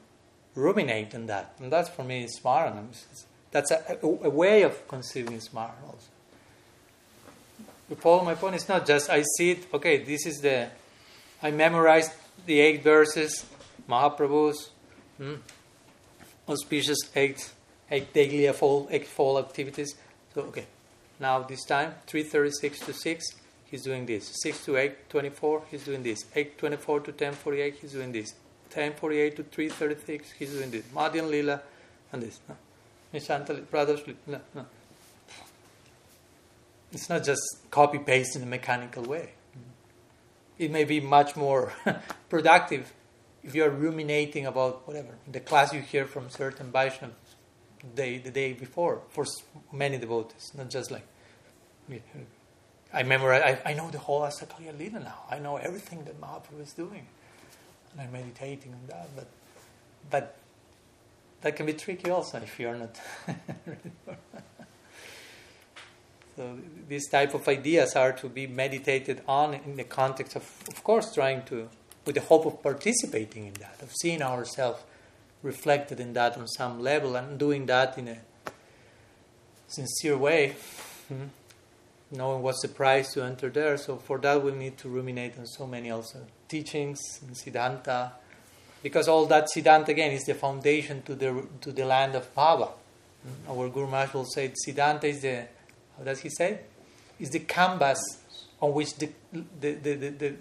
ruminate 0.55 1.13
in 1.13 1.27
that. 1.27 1.55
And 1.59 1.71
that's 1.71 1.89
for 1.89 2.03
me 2.03 2.27
smaran. 2.27 2.87
That's 3.51 3.71
a, 3.71 3.97
a, 4.01 4.07
a, 4.07 4.29
way 4.29 4.63
of 4.63 4.87
conceiving 4.87 5.37
smaran 5.37 5.81
also. 5.85 6.07
You 7.89 7.95
follow 7.95 8.23
my 8.23 8.35
point? 8.35 8.55
It's 8.55 8.69
not 8.69 8.85
just 8.85 9.09
I 9.09 9.23
see 9.37 9.51
it, 9.51 9.67
okay, 9.73 10.03
this 10.03 10.25
is 10.25 10.41
the, 10.41 10.69
I 11.41 11.51
memorized 11.51 12.11
the 12.45 12.59
eight 12.59 12.83
verses, 12.83 13.45
Mahaprabhu's 13.87 14.69
hmm, 15.17 15.35
auspicious 16.47 16.97
eight, 17.15 17.51
eight 17.91 18.13
daily 18.13 18.51
fall, 18.53 18.87
eight 18.89 19.07
fall 19.07 19.37
activities. 19.37 19.95
So, 20.33 20.41
okay, 20.43 20.65
now 21.19 21.39
this 21.43 21.65
time, 21.65 21.93
3.36 22.07 22.85
to 22.85 22.93
6, 22.93 23.25
he's 23.65 23.83
doing 23.83 24.05
this. 24.05 24.31
6 24.41 24.65
to 24.65 24.77
8, 24.77 25.09
24, 25.09 25.63
he's 25.69 25.83
doing 25.83 26.03
this. 26.03 26.23
8.24 26.35 27.05
to 27.05 27.11
10.48, 27.11 27.73
he's 27.75 27.91
doing 27.91 28.11
this. 28.11 28.33
1048 28.75 29.35
to 29.37 29.43
336, 29.43 30.31
he's 30.31 30.51
doing 30.51 30.71
this. 30.71 30.83
Madhyan 30.93 31.29
Lila 31.29 31.61
and 32.11 32.23
this. 32.23 32.39
No? 32.47 32.55
Nishanta 33.13 33.69
brothers, 33.69 34.01
no, 34.27 34.39
no. 34.55 34.65
It's 36.91 37.09
not 37.09 37.23
just 37.23 37.41
copy 37.71 37.99
paste 37.99 38.35
in 38.35 38.43
a 38.43 38.45
mechanical 38.45 39.03
way. 39.03 39.31
It 40.59 40.71
may 40.71 40.83
be 40.83 40.99
much 40.99 41.35
more 41.35 41.73
productive 42.29 42.93
if 43.43 43.55
you 43.55 43.63
are 43.63 43.69
ruminating 43.69 44.45
about 44.45 44.87
whatever 44.87 45.15
the 45.29 45.39
class 45.39 45.73
you 45.73 45.81
hear 45.81 46.05
from 46.05 46.29
certain 46.29 46.71
Vaishnavas 46.71 47.11
day 47.95 48.17
the 48.17 48.31
day 48.31 48.53
before 48.53 49.01
for 49.09 49.25
many 49.71 49.97
devotees, 49.97 50.51
not 50.55 50.69
just 50.69 50.91
like 50.91 51.05
I 52.93 53.03
memorize. 53.03 53.59
I, 53.65 53.71
I 53.71 53.73
know 53.73 53.89
the 53.89 53.97
whole 53.97 54.21
Astakaliya 54.21 54.77
Lila 54.77 54.99
now. 54.99 55.23
I 55.29 55.39
know 55.39 55.57
everything 55.57 56.05
that 56.05 56.21
Mahaprabhu 56.21 56.61
is 56.61 56.73
doing 56.73 57.07
and 57.93 58.01
I'm 58.01 58.11
meditating 58.11 58.73
on 58.73 58.81
that. 58.87 59.09
But 59.15 59.27
but 60.09 60.35
that 61.41 61.55
can 61.55 61.65
be 61.65 61.73
tricky 61.73 62.09
also 62.09 62.37
if 62.37 62.59
you're 62.59 62.75
not 62.75 62.99
So 66.35 66.57
these 66.87 67.07
type 67.09 67.33
of 67.33 67.47
ideas 67.47 67.95
are 67.95 68.11
to 68.13 68.27
be 68.27 68.47
meditated 68.47 69.21
on 69.27 69.53
in 69.53 69.75
the 69.75 69.83
context 69.83 70.35
of, 70.35 70.43
of 70.67 70.83
course, 70.83 71.13
trying 71.13 71.43
to, 71.43 71.69
with 72.05 72.15
the 72.15 72.21
hope 72.21 72.45
of 72.45 72.63
participating 72.63 73.45
in 73.45 73.53
that, 73.55 73.81
of 73.83 73.91
seeing 74.01 74.21
ourselves 74.21 74.81
reflected 75.43 75.99
in 75.99 76.13
that 76.13 76.37
on 76.37 76.47
some 76.47 76.81
level, 76.81 77.15
and 77.15 77.37
doing 77.37 77.67
that 77.67 77.97
in 77.97 78.07
a 78.07 78.17
sincere 79.67 80.17
way, 80.17 80.55
hmm, 81.07 81.25
knowing 82.09 82.41
what's 82.41 82.61
the 82.61 82.67
price 82.67 83.13
to 83.13 83.23
enter 83.23 83.49
there. 83.49 83.77
So 83.77 83.97
for 83.97 84.17
that, 84.19 84.43
we 84.43 84.51
need 84.53 84.77
to 84.79 84.89
ruminate 84.89 85.37
on 85.37 85.45
so 85.45 85.67
many 85.67 85.91
also 85.91 86.25
teachings 86.53 86.99
and 87.25 87.35
Siddhanta, 87.35 88.11
because 88.81 89.07
all 89.07 89.25
that 89.33 89.47
Siddhanta 89.55 89.89
again 89.89 90.11
is 90.11 90.23
the 90.23 90.35
foundation 90.45 91.01
to 91.03 91.15
the 91.15 91.29
to 91.61 91.71
the 91.71 91.85
land 91.85 92.15
of 92.15 92.33
Bhava. 92.35 92.69
Hmm, 93.23 93.51
Our 93.51 93.69
Guru 93.69 93.87
Maharaj 93.87 94.13
will 94.13 94.25
say 94.25 94.51
Siddhanta 94.63 95.05
is 95.05 95.21
the 95.21 95.35
how 95.97 96.03
does 96.03 96.19
he 96.19 96.29
say? 96.29 96.59
Is 97.19 97.29
the 97.29 97.39
canvas 97.39 98.01
on 98.59 98.73
which 98.73 98.95
the 98.95 99.09
the 99.31 99.71
the, 99.85 99.93
the, 100.03 100.09
the, 100.09 100.33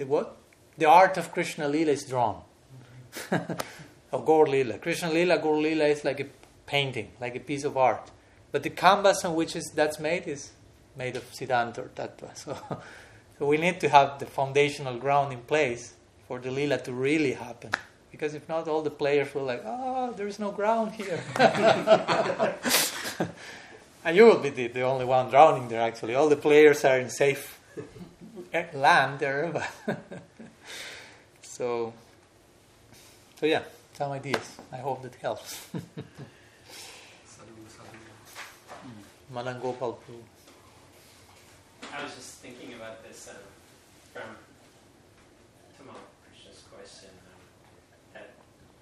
the 0.00 0.04
what? 0.04 0.36
The 0.78 0.86
art 0.86 1.16
of 1.16 1.32
Krishna 1.32 1.68
Lila 1.68 1.92
is 1.92 2.04
drawn. 2.04 2.42
of 4.12 4.26
Gaur 4.26 4.46
Lila. 4.46 4.78
Krishna 4.78 5.10
Lila, 5.10 5.38
Gaur 5.38 5.60
Lila 5.60 5.84
is 5.86 6.04
like 6.04 6.20
a 6.20 6.26
painting, 6.66 7.08
like 7.20 7.34
a 7.34 7.40
piece 7.40 7.64
of 7.64 7.76
art. 7.76 8.10
But 8.52 8.62
the 8.62 8.70
canvas 8.70 9.24
on 9.24 9.34
which 9.34 9.56
is, 9.56 9.72
that's 9.74 9.98
made 9.98 10.26
is 10.26 10.50
made 10.96 11.16
of 11.16 11.24
Siddhanta 11.32 11.78
or 11.78 11.90
Tattva. 11.94 12.36
So, 12.44 12.56
so 13.38 13.46
we 13.46 13.56
need 13.56 13.80
to 13.80 13.88
have 13.88 14.18
the 14.18 14.26
foundational 14.26 14.98
ground 14.98 15.32
in 15.32 15.40
place 15.40 15.94
for 16.26 16.38
the 16.38 16.50
Lila 16.50 16.78
to 16.78 16.92
really 16.92 17.32
happen. 17.32 17.70
Because 18.10 18.34
if 18.34 18.48
not, 18.48 18.66
all 18.66 18.82
the 18.82 18.90
players 18.90 19.34
will 19.34 19.44
like, 19.44 19.62
oh, 19.64 20.12
there's 20.16 20.38
no 20.38 20.50
ground 20.50 20.92
here. 20.92 21.22
and 24.04 24.16
you 24.16 24.24
will 24.24 24.38
be 24.38 24.50
the, 24.50 24.68
the 24.68 24.82
only 24.82 25.04
one 25.04 25.28
drowning 25.28 25.68
there, 25.68 25.82
actually. 25.82 26.14
All 26.14 26.28
the 26.28 26.36
players 26.36 26.84
are 26.84 26.98
in 26.98 27.10
safe 27.10 27.60
eh, 28.52 28.64
land 28.74 29.18
there. 29.18 29.68
So, 31.56 31.94
so 33.40 33.46
yeah, 33.46 33.62
some 33.94 34.12
ideas. 34.12 34.58
I 34.70 34.76
hope 34.76 35.00
that 35.00 35.14
helps. 35.14 35.54
Sadhu, 37.24 37.64
sadhu. 37.66 37.96
Mm. 39.32 39.62
Gopal 39.62 39.98
Prabhu. 40.06 40.35
I 41.96 42.04
was 42.04 42.14
just 42.14 42.34
thinking 42.44 42.74
about 42.74 43.02
this 43.02 43.30
um, 43.30 43.36
from 44.12 44.36
Tamal 45.78 45.96
Krishna's 46.28 46.62
question. 46.70 47.08
Um, 47.08 47.40
that 48.12 48.34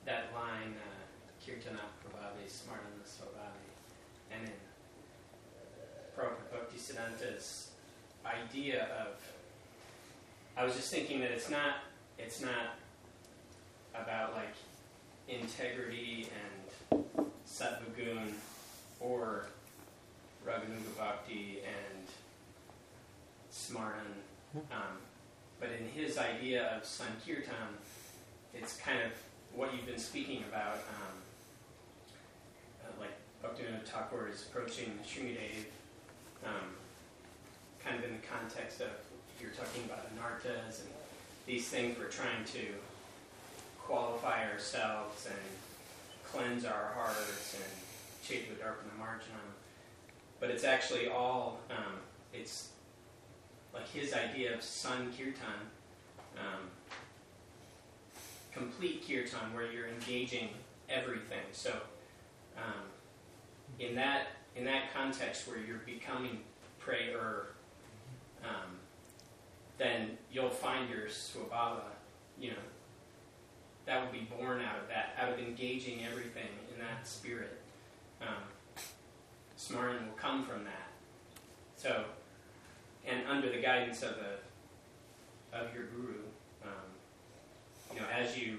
that 0.05 0.35
line, 0.35 0.75
uh, 0.75 1.31
Kirtana 1.41 1.79
Prabhavi 2.03 2.51
Smartana 2.51 3.07
Swabhavi, 3.07 3.71
and 4.33 4.49
in 4.49 4.53
Prabhupada 6.19 6.51
Bhakti 6.51 6.77
Siddhanta's 6.77 7.69
idea 8.27 8.89
of, 8.99 9.21
I 10.57 10.65
was 10.65 10.75
just 10.75 10.93
thinking 10.93 11.21
that 11.21 11.31
it's 11.31 11.49
not, 11.49 11.77
it's 12.19 12.41
not 12.41 12.79
about 13.95 14.35
like 14.35 14.55
integrity 15.29 16.27
and 16.91 17.05
sattvagun 17.49 18.33
or 18.99 19.47
Raganuga 20.45 20.99
Bhakti 20.99 21.61
and 21.65 22.04
Smartan. 23.71 24.23
Um, 24.71 24.99
but 25.59 25.71
in 25.71 25.89
his 25.89 26.19
idea 26.19 26.77
of 26.77 26.85
Sankirtan, 26.85 27.79
it's 28.53 28.77
kind 28.77 28.99
of 29.01 29.11
what 29.55 29.73
you've 29.73 29.87
been 29.87 29.99
speaking 29.99 30.45
about, 30.49 30.75
um, 30.75 31.17
uh, 32.85 33.01
like 33.01 33.13
Bhaktivinoda 33.43 33.85
Thakur 33.85 34.29
is 34.29 34.47
approaching 34.49 34.99
Sringadev, 35.07 35.67
um, 36.45 36.77
kind 37.85 37.97
of 37.99 38.05
in 38.05 38.13
the 38.13 38.27
context 38.27 38.81
of 38.81 38.91
you're 39.41 39.51
talking 39.53 39.85
about 39.85 40.07
anartas 40.15 40.81
and 40.81 40.89
these 41.47 41.69
things 41.69 41.99
we're 41.99 42.07
trying 42.07 42.45
to 42.47 42.67
qualify 43.79 44.49
ourselves 44.51 45.27
and 45.27 45.37
cleanse 46.25 46.65
our 46.65 46.93
hearts 46.95 47.55
and 47.55 48.27
Chaitya 48.27 48.55
Darpana 48.55 48.99
Marjanam. 48.99 49.53
But 50.41 50.51
it's 50.51 50.65
actually 50.65 51.09
all, 51.09 51.61
um, 51.71 52.01
it's 52.33 52.69
like 53.75 53.89
his 53.89 54.15
idea 54.15 54.55
of 54.55 54.63
sun 54.63 55.13
kirtan, 55.17 55.69
um, 56.39 56.71
complete 58.53 59.05
kirtan, 59.07 59.53
where 59.53 59.71
you're 59.71 59.89
engaging 59.89 60.49
everything. 60.89 61.45
So, 61.53 61.73
um, 62.57 62.85
in 63.79 63.95
that 63.97 64.29
in 64.55 64.65
that 64.65 64.95
context, 64.95 65.49
where 65.49 65.59
you're 65.59 65.83
becoming 65.85 66.39
prayer, 66.79 67.49
um, 68.45 68.79
then 69.79 70.17
you'll 70.33 70.49
find 70.49 70.89
your 70.89 71.09
swabhava. 71.09 71.83
You 72.39 72.51
know, 72.51 72.57
that 73.87 74.05
will 74.05 74.13
be 74.13 74.29
born 74.39 74.63
out 74.63 74.79
of 74.81 74.89
that, 74.89 75.15
out 75.19 75.33
of 75.33 75.39
engaging 75.39 76.05
everything 76.05 76.49
in 76.73 76.81
that 76.81 77.07
spirit. 77.07 77.59
Um, 78.23 78.29
will 79.71 80.17
come 80.17 80.45
from 80.45 80.65
that. 80.65 80.91
So, 81.77 82.05
and 83.07 83.27
under 83.29 83.51
the 83.51 83.59
guidance 83.59 84.03
of 84.03 84.13
a 84.13 85.57
of 85.57 85.73
your 85.75 85.85
guru, 85.85 86.19
um, 86.65 86.71
you 87.95 88.01
know, 88.01 88.07
as 88.13 88.37
you 88.37 88.59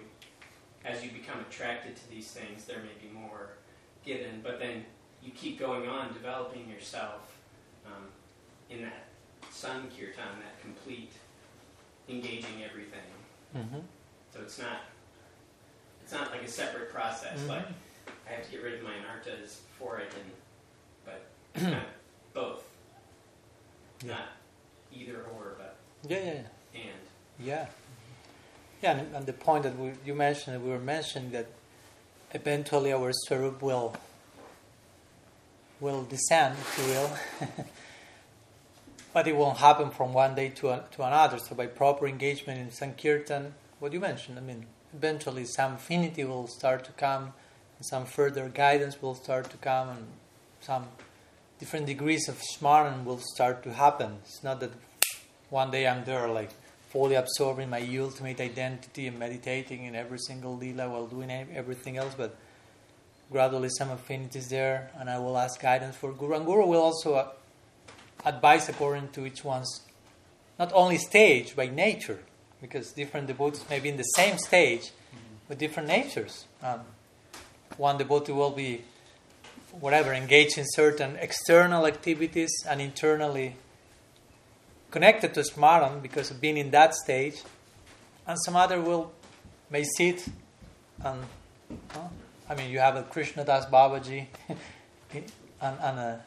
as 0.84 1.04
you 1.04 1.12
become 1.12 1.39
attracted 1.50 1.96
to 1.96 2.10
these 2.10 2.32
things, 2.32 2.66
there 2.66 2.78
may 2.80 3.08
be 3.08 3.12
more 3.14 3.50
given, 4.06 4.41
but 4.43 4.60
then 4.60 4.86
you 5.24 5.32
keep 5.32 5.60
going 5.60 5.88
on 5.88 6.14
developing 6.14 6.70
yourself 6.70 7.36
um, 7.86 8.04
in 8.70 8.84
that 8.84 9.06
sun 9.52 9.89
kirtan, 9.89 10.39
that 10.39 10.62
complete 10.62 11.12
engaging 12.08 12.64
everything. 12.64 13.00
Mm-hmm. 13.58 13.80
So 14.34 14.41
it's 14.41 14.60
not 14.60 14.82
it's 16.04 16.14
not 16.14 16.30
like 16.32 16.43
a 16.43 16.48
separate 16.48 16.91
process. 16.91 17.39
Mhm. 17.41 17.50
Like 17.50 17.66
I 18.28 18.34
have 18.34 18.46
to 18.46 18.52
get 18.52 18.64
rid 18.64 18.76
of 18.76 18.84
my 18.84 18.91
anartas 18.91 19.58
before 19.68 19.98
I 19.98 20.06
can, 20.06 20.32
but 21.04 21.84
both, 22.34 22.64
Yeah. 24.04 24.14
not 24.14 24.28
either 24.93 25.24
or, 25.36 25.56
but 25.58 25.78
Yeah, 26.08 26.18
yeah, 26.18 26.26
yeah. 26.26 26.82
and. 26.82 27.00
Yeah, 27.39 27.66
yeah, 28.82 28.91
and, 28.98 29.16
and 29.16 29.26
the 29.26 29.34
point 29.34 29.64
that 29.64 29.78
we, 29.78 29.91
you 30.06 30.16
mentioned, 30.16 30.64
we 30.64 30.70
were 30.70 30.80
mentioning 30.80 31.32
that 31.32 31.48
eventually 32.34 32.93
our 32.93 33.12
swarup 33.14 33.62
will 33.62 33.96
will 35.82 36.04
descend, 36.04 36.56
if 36.58 36.78
you 36.80 36.86
will, 36.86 37.66
but 39.14 39.28
it 39.28 39.36
won't 39.36 39.58
happen 39.58 39.89
from 39.89 40.14
one 40.14 40.34
day 40.34 40.50
to 40.50 40.70
a, 40.70 40.84
to 40.91 41.04
another. 41.04 41.38
So 41.38 41.54
by 41.56 41.68
proper 41.68 42.08
engagement 42.08 42.60
in 42.60 42.72
sankirtan, 42.72 43.54
what 43.80 43.91
you 43.91 44.00
mentioned, 44.00 44.38
I 44.38 44.41
mean, 44.41 44.66
eventually 44.93 45.46
some 45.46 45.74
affinity 45.74 46.24
will 46.24 46.48
start 46.48 46.86
to 46.86 46.91
come, 46.93 47.34
and 47.78 47.86
some 47.86 48.06
further 48.06 48.48
guidance 48.50 49.02
will 49.02 49.16
start 49.16 49.50
to 49.52 49.58
come, 49.58 49.89
and 49.89 50.08
some 50.62 50.86
different 51.60 51.86
degrees 51.86 52.28
of 52.28 52.41
smaran 52.56 53.03
will 53.03 53.20
start 53.20 53.64
to 53.64 53.74
happen. 53.74 54.18
It's 54.24 54.43
not 54.43 54.60
that 54.60 54.72
one 55.49 55.72
day 55.72 55.88
I'm 55.88 56.03
there 56.06 56.28
like 56.28 56.51
fully 56.89 57.16
absorbing 57.16 57.70
my 57.70 57.82
ultimate 57.97 58.39
identity 58.39 59.08
and 59.08 59.20
meditating 59.20 59.84
in 59.84 59.95
every 59.95 60.20
single 60.20 60.56
lila 60.58 60.89
while 60.89 61.08
doing 61.08 61.30
everything 61.30 61.97
else, 61.97 62.16
but 62.16 62.38
gradually 63.32 63.70
some 63.70 63.89
affinities 63.89 64.49
there, 64.49 64.91
and 64.99 65.10
I 65.10 65.20
will 65.20 65.38
ask 65.38 65.62
guidance 65.62 65.95
for 65.95 66.14
Guru. 66.14 66.36
And 66.36 66.45
Guru 66.45 66.66
will 66.66 66.82
also 66.82 67.16
uh, 67.16 67.28
advise 68.24 68.70
according 68.70 69.10
to 69.10 69.26
each 69.26 69.43
one's 69.43 69.82
not 70.58 70.72
only 70.74 70.97
stage 70.97 71.56
by 71.56 71.68
nature, 71.68 72.20
because 72.62 72.91
different 72.93 73.28
devotees 73.28 73.64
may 73.70 73.80
be 73.80 73.89
in 73.89 73.97
the 73.97 74.03
same 74.03 74.38
stage 74.38 74.91
with 75.49 75.58
different 75.58 75.89
natures. 75.89 76.45
Um, 76.64 76.82
one 77.78 77.97
devotee 77.97 78.32
will 78.32 78.51
be 78.51 78.84
whatever 79.80 80.14
engaged 80.14 80.58
in 80.58 80.66
certain 80.68 81.16
external 81.18 81.86
activities 81.86 82.52
and 82.68 82.82
internally 82.82 83.56
connected 84.92 85.34
to 85.34 85.42
Smaran 85.42 86.02
because 86.02 86.32
of 86.32 86.40
being 86.40 86.58
in 86.58 86.72
that 86.72 86.96
stage, 86.96 87.42
and 88.28 88.38
some 88.46 88.56
other 88.56 88.82
will 88.82 89.12
may 89.70 89.84
sit 89.84 90.26
and 91.04 91.26
I 92.50 92.56
mean 92.56 92.72
you 92.72 92.80
have 92.80 92.96
a 92.96 93.04
Krishna 93.04 93.44
Das 93.44 93.66
Babaji 93.66 94.28
and, 95.14 95.24
and 95.62 96.00
a 96.00 96.24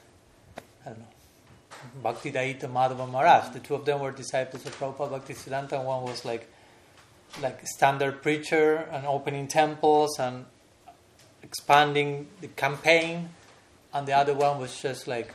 I 0.85 0.89
don't 0.91 0.99
know 0.99 1.07
Bhakti 2.03 2.33
Daita 2.33 2.63
Madhava 2.63 3.09
Maharaj. 3.09 3.53
The 3.53 3.61
two 3.61 3.75
of 3.75 3.85
them 3.85 4.01
were 4.01 4.11
disciples 4.11 4.67
of 4.67 4.79
Prabhupada 4.79 5.11
Bhakti 5.11 5.35
Siddhanta, 5.35 5.73
and 5.73 5.85
one 5.85 6.03
was 6.03 6.25
like 6.25 6.51
like 7.43 7.67
standard 7.67 8.23
preacher 8.23 8.89
and 8.91 9.07
opening 9.07 9.47
temples 9.49 10.19
and 10.19 10.45
expanding 11.43 12.27
the 12.41 12.49
campaign, 12.49 13.31
and 13.93 14.07
the 14.07 14.13
other 14.13 14.35
one 14.35 14.59
was 14.61 14.81
just 14.81 15.07
like 15.09 15.33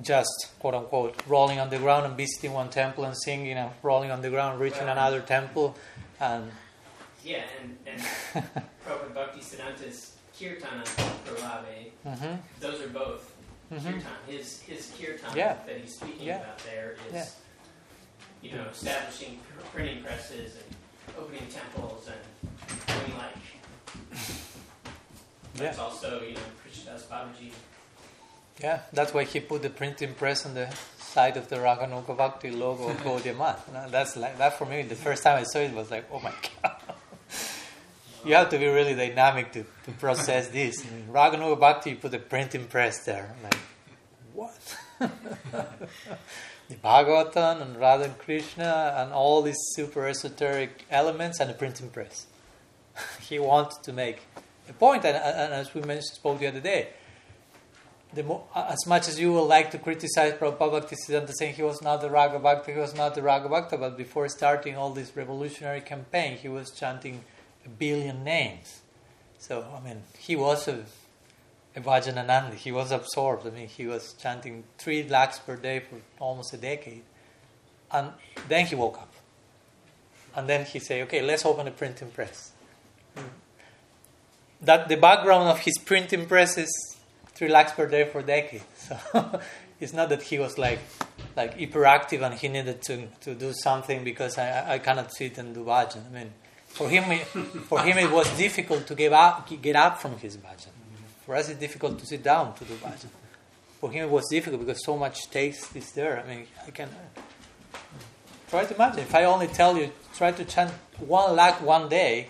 just 0.00 0.48
quote 0.58 0.74
unquote 0.74 1.14
rolling 1.26 1.60
on 1.60 1.70
the 1.70 1.78
ground 1.78 2.06
and 2.06 2.16
visiting 2.16 2.52
one 2.52 2.68
temple 2.70 3.04
and 3.04 3.16
singing 3.16 3.52
and 3.52 3.70
rolling 3.82 4.10
on 4.10 4.22
the 4.22 4.30
ground, 4.30 4.58
reaching 4.60 4.86
Wow. 4.86 4.92
another 4.92 5.20
temple, 5.20 5.76
and 6.20 6.50
Yeah, 7.24 7.42
and, 7.60 7.76
and 7.86 8.00
Prabhupada 8.84 9.14
Bhakti 9.14 9.40
Siddhanta's 9.40 10.16
Kirtana 10.36 10.84
Prabhave, 11.24 11.92
Mhm. 12.04 12.38
those 12.58 12.80
are 12.80 12.88
both 12.88 13.30
Mhm. 13.72 13.84
kirtan. 13.84 14.02
His 14.26 14.60
his 14.62 14.90
kirtan 14.98 15.36
Yeah. 15.36 15.54
that 15.66 15.76
he's 15.80 15.94
speaking 15.96 16.26
Yeah. 16.26 16.38
about 16.40 16.58
there 16.64 16.96
is, 17.08 17.14
Yeah. 17.14 17.26
you 18.42 18.56
know, 18.56 18.64
establishing 18.70 19.38
printing 19.72 20.02
presses 20.02 20.56
and 20.56 20.76
opening 21.18 21.46
temples 21.48 22.08
and 22.08 22.20
doing 22.86 23.18
like. 23.18 23.36
That's 25.54 25.76
yeah, 25.76 25.84
also, 25.84 26.22
you 26.22 26.34
know, 26.34 26.40
Krishnadas 26.64 27.02
Babaji 27.06 27.52
Yeah, 28.60 28.80
that's 28.92 29.12
why 29.12 29.24
he 29.24 29.40
put 29.40 29.62
the 29.62 29.70
printing 29.70 30.14
press 30.14 30.46
on 30.46 30.54
the 30.54 30.68
side 30.98 31.36
of 31.36 31.48
the 31.48 31.56
Raganuga 31.56 32.16
Bhakti 32.16 32.50
logo 32.50 32.88
of 32.88 32.96
Gaudiya 32.98 33.36
Math. 33.38 33.68
That's 33.90 34.16
like 34.16 34.38
that 34.38 34.58
for 34.58 34.64
me. 34.64 34.82
The 34.82 34.94
first 34.94 35.22
time 35.22 35.38
I 35.38 35.42
saw 35.42 35.58
it 35.58 35.74
was 35.74 35.90
like, 35.90 36.06
oh 36.10 36.20
my 36.20 36.32
god. 36.62 36.76
you 38.24 38.34
have 38.34 38.48
to 38.50 38.58
be 38.58 38.66
really 38.66 38.94
dynamic 38.94 39.52
to, 39.52 39.64
to 39.84 39.90
process 39.92 40.48
this. 40.48 40.86
I 40.86 40.90
mean, 40.90 41.58
Bhakti, 41.58 41.90
you 41.90 41.96
put 41.96 42.12
the 42.12 42.18
printing 42.18 42.66
press 42.66 43.04
there. 43.04 43.34
I'm 43.36 43.42
like, 43.42 43.58
what? 44.32 44.78
the 46.68 46.74
Bhagavatam 46.82 47.60
and 47.60 47.76
Radha 47.76 48.04
and 48.04 48.18
Krishna 48.18 48.94
and 48.96 49.12
all 49.12 49.42
these 49.42 49.58
super 49.74 50.06
esoteric 50.06 50.86
elements 50.90 51.40
and 51.40 51.50
the 51.50 51.54
printing 51.54 51.90
press. 51.90 52.26
he 53.20 53.38
wanted 53.38 53.82
to 53.82 53.92
make 53.92 54.22
a 54.68 54.72
point, 54.72 55.04
and, 55.04 55.16
and 55.16 55.52
as 55.54 55.74
we 55.74 55.80
mentioned, 55.80 56.04
spoke 56.04 56.38
the 56.38 56.46
other 56.46 56.60
day, 56.60 56.88
the 58.14 58.22
mo- 58.22 58.44
as 58.54 58.86
much 58.86 59.08
as 59.08 59.18
you 59.18 59.32
would 59.32 59.42
like 59.42 59.70
to 59.70 59.78
criticize 59.78 60.34
Prabhupada 60.34 60.82
Bhaktisiddhanta 60.82 61.32
saying 61.32 61.54
he 61.54 61.62
was 61.62 61.80
not 61.80 62.00
the 62.00 62.10
Raga 62.10 62.38
Bhakta, 62.38 62.72
he 62.72 62.78
was 62.78 62.94
not 62.94 63.14
the 63.14 63.22
Raga 63.22 63.48
Bhakta, 63.48 63.78
but 63.78 63.96
before 63.96 64.28
starting 64.28 64.76
all 64.76 64.90
this 64.90 65.16
revolutionary 65.16 65.80
campaign, 65.80 66.36
he 66.36 66.48
was 66.48 66.70
chanting 66.70 67.24
a 67.64 67.68
billion 67.68 68.22
names. 68.22 68.82
So, 69.38 69.66
I 69.74 69.80
mean, 69.86 70.02
he 70.18 70.36
was 70.36 70.68
a, 70.68 70.84
a 71.74 71.80
Vajanananda, 71.80 72.54
he 72.54 72.70
was 72.70 72.92
absorbed. 72.92 73.46
I 73.46 73.50
mean, 73.50 73.68
he 73.68 73.86
was 73.86 74.12
chanting 74.14 74.64
three 74.78 75.08
lakhs 75.08 75.38
per 75.38 75.56
day 75.56 75.80
for 75.80 75.96
almost 76.20 76.52
a 76.52 76.58
decade. 76.58 77.02
And 77.90 78.10
then 78.48 78.66
he 78.66 78.74
woke 78.74 78.98
up. 78.98 79.12
And 80.34 80.48
then 80.48 80.64
he 80.64 80.78
said, 80.78 81.02
okay, 81.02 81.22
let's 81.22 81.44
open 81.44 81.66
a 81.66 81.70
printing 81.70 82.10
press. 82.10 82.52
Hmm. 83.16 83.24
That 84.62 84.88
the 84.88 84.96
background 84.96 85.48
of 85.48 85.58
his 85.58 85.76
printing 85.78 86.26
press 86.26 86.56
is 86.56 86.70
three 87.34 87.48
lakhs 87.48 87.72
per 87.72 87.86
day 87.86 88.04
for 88.04 88.22
decades. 88.22 88.64
So 89.14 89.40
it's 89.80 89.92
not 89.92 90.10
that 90.10 90.22
he 90.22 90.38
was 90.38 90.58
like 90.58 90.78
like 91.36 91.58
hyperactive 91.58 92.22
and 92.22 92.34
he 92.34 92.46
needed 92.46 92.82
to, 92.82 93.08
to 93.22 93.34
do 93.34 93.52
something 93.52 94.04
because 94.04 94.38
I, 94.38 94.74
I 94.74 94.78
cannot 94.78 95.12
sit 95.12 95.38
and 95.38 95.52
do 95.52 95.64
bhajan. 95.64 96.06
I 96.08 96.14
mean, 96.14 96.32
for 96.66 96.88
him, 96.88 97.10
it, 97.10 97.24
for 97.68 97.80
him 97.80 97.98
it 97.98 98.10
was 98.10 98.28
difficult 98.36 98.86
to 98.86 98.94
get 98.94 99.12
up, 99.12 99.48
get 99.60 99.74
up 99.74 100.00
from 100.00 100.18
his 100.18 100.36
bhajan. 100.36 100.68
For 101.26 101.34
us, 101.34 101.48
it's 101.48 101.58
difficult 101.58 101.98
to 101.98 102.06
sit 102.06 102.22
down 102.22 102.54
to 102.54 102.64
do 102.64 102.74
bhajan. 102.74 103.08
For 103.80 103.90
him, 103.90 104.04
it 104.04 104.10
was 104.10 104.28
difficult 104.30 104.64
because 104.64 104.84
so 104.84 104.96
much 104.96 105.28
taste 105.30 105.74
is 105.74 105.90
there. 105.92 106.22
I 106.24 106.28
mean, 106.28 106.46
I 106.66 106.70
can 106.70 106.88
uh, 106.88 107.80
try 108.48 108.64
to 108.64 108.74
imagine. 108.74 109.00
If 109.00 109.14
I 109.14 109.24
only 109.24 109.48
tell 109.48 109.76
you, 109.76 109.90
try 110.14 110.30
to 110.30 110.44
chant 110.44 110.70
one 110.98 111.34
lakh 111.34 111.60
one 111.60 111.88
day, 111.88 112.28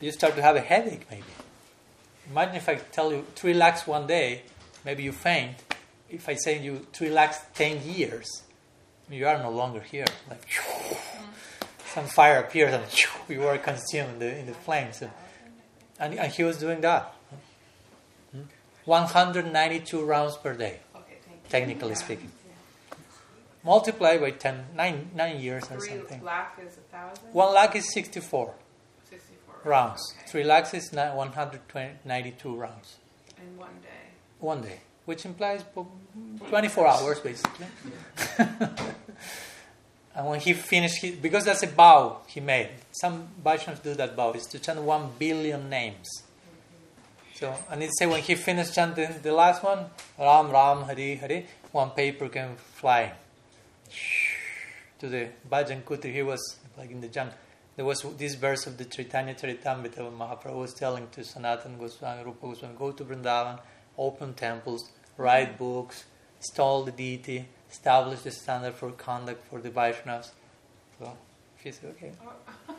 you 0.00 0.10
start 0.10 0.34
to 0.34 0.42
have 0.42 0.56
a 0.56 0.60
headache 0.60 1.06
maybe. 1.10 1.22
Imagine 2.32 2.54
if 2.56 2.68
I 2.68 2.76
tell 2.76 3.12
you 3.12 3.26
three 3.34 3.52
lakhs 3.52 3.86
one 3.86 4.06
day, 4.06 4.42
maybe 4.86 5.02
you 5.02 5.12
faint. 5.12 5.56
If 6.08 6.30
I 6.30 6.34
say 6.34 6.58
you 6.62 6.86
three 6.94 7.10
lakhs 7.10 7.38
ten 7.54 7.82
years, 7.84 8.26
you 9.10 9.26
are 9.26 9.36
no 9.38 9.50
longer 9.50 9.80
here. 9.80 10.06
Like 10.30 10.48
mm. 10.48 10.96
some 11.92 12.06
fire 12.06 12.38
appears 12.40 12.72
and 12.72 12.84
you 13.28 13.46
are 13.46 13.58
consumed 13.58 14.14
in 14.14 14.18
the, 14.18 14.38
in 14.38 14.46
the 14.46 14.54
flames. 14.54 15.02
And, 15.02 16.14
and 16.14 16.32
he 16.32 16.42
was 16.42 16.56
doing 16.56 16.80
that. 16.80 17.14
Hmm? 18.30 18.40
192 18.86 20.02
rounds 20.02 20.36
per 20.38 20.54
day, 20.54 20.80
Okay, 20.96 21.18
technically 21.50 21.90
Yeah. 21.90 21.94
speaking. 21.96 22.32
Multiply 23.62 24.16
by 24.16 24.30
10, 24.30 24.68
nine, 24.74 25.10
nine 25.14 25.38
years 25.38 25.64
or 25.70 25.78
something. 25.80 26.24
lakh 26.24 26.58
is? 26.64 26.78
One 27.32 27.52
lakh 27.54 27.76
is 27.76 27.92
64 27.92 28.54
Sixty-four. 29.08 29.54
rounds. 29.70 30.14
Okay. 30.16 30.21
Three 30.32 30.44
lakhs 30.44 30.72
is 30.72 30.94
ni- 30.94 31.12
192 31.14 32.54
rounds. 32.54 32.96
In 33.36 33.58
one 33.58 33.76
day. 33.82 34.04
One 34.40 34.62
day, 34.62 34.80
which 35.04 35.26
implies 35.26 35.62
24 36.48 36.86
hours 36.86 37.20
basically. 37.20 37.66
and 40.16 40.26
when 40.26 40.40
he 40.40 40.54
finished, 40.54 41.02
he, 41.02 41.10
because 41.10 41.44
that's 41.44 41.62
a 41.62 41.66
vow 41.66 42.20
he 42.26 42.40
made. 42.40 42.70
Some 42.92 43.28
Vaishnavas 43.44 43.82
do 43.82 43.92
that 43.92 44.16
vow, 44.16 44.32
is 44.32 44.46
to 44.46 44.58
chant 44.58 44.80
one 44.80 45.10
billion 45.18 45.68
names. 45.68 46.08
So, 47.34 47.54
and 47.70 47.82
it 47.82 47.90
say 47.98 48.06
when 48.06 48.22
he 48.22 48.34
finished 48.34 48.74
chanting 48.74 49.10
the 49.22 49.32
last 49.34 49.62
one, 49.62 49.84
Ram 50.18 50.50
Ram 50.50 50.84
Hari 50.84 51.16
Hari, 51.16 51.46
one 51.72 51.90
paper 51.90 52.30
came 52.30 52.56
flying 52.56 53.12
to 54.98 55.10
the 55.10 55.28
Bhajan 55.50 55.82
Kuti. 55.82 56.10
He 56.10 56.22
was 56.22 56.56
like 56.78 56.90
in 56.90 57.02
the 57.02 57.08
jungle. 57.08 57.36
There 57.74 57.84
was 57.84 58.02
this 58.18 58.34
verse 58.34 58.66
of 58.66 58.76
the 58.76 58.84
Chaitanya 58.84 59.34
Charitamrita 59.34 59.98
when 59.98 60.18
Mahaprabhu 60.18 60.56
was 60.56 60.74
telling 60.74 61.08
to 61.12 61.24
Sanatan 61.24 61.78
Goswami, 61.78 62.22
Rupa 62.22 62.48
Goswami, 62.48 62.74
go 62.78 62.92
to 62.92 63.04
Vrindavan, 63.04 63.60
open 63.96 64.34
temples, 64.34 64.90
write 65.16 65.56
mm-hmm. 65.56 65.64
books, 65.64 66.04
stall 66.40 66.84
the 66.84 66.92
deity, 66.92 67.46
establish 67.70 68.20
the 68.20 68.30
standard 68.30 68.74
for 68.74 68.90
conduct 68.90 69.46
for 69.48 69.60
the 69.60 69.70
Vaishnavas. 69.70 70.32
So 70.98 71.16
he 71.62 71.72
said, 71.72 71.90
okay. 71.96 72.12
Oh. 72.24 72.74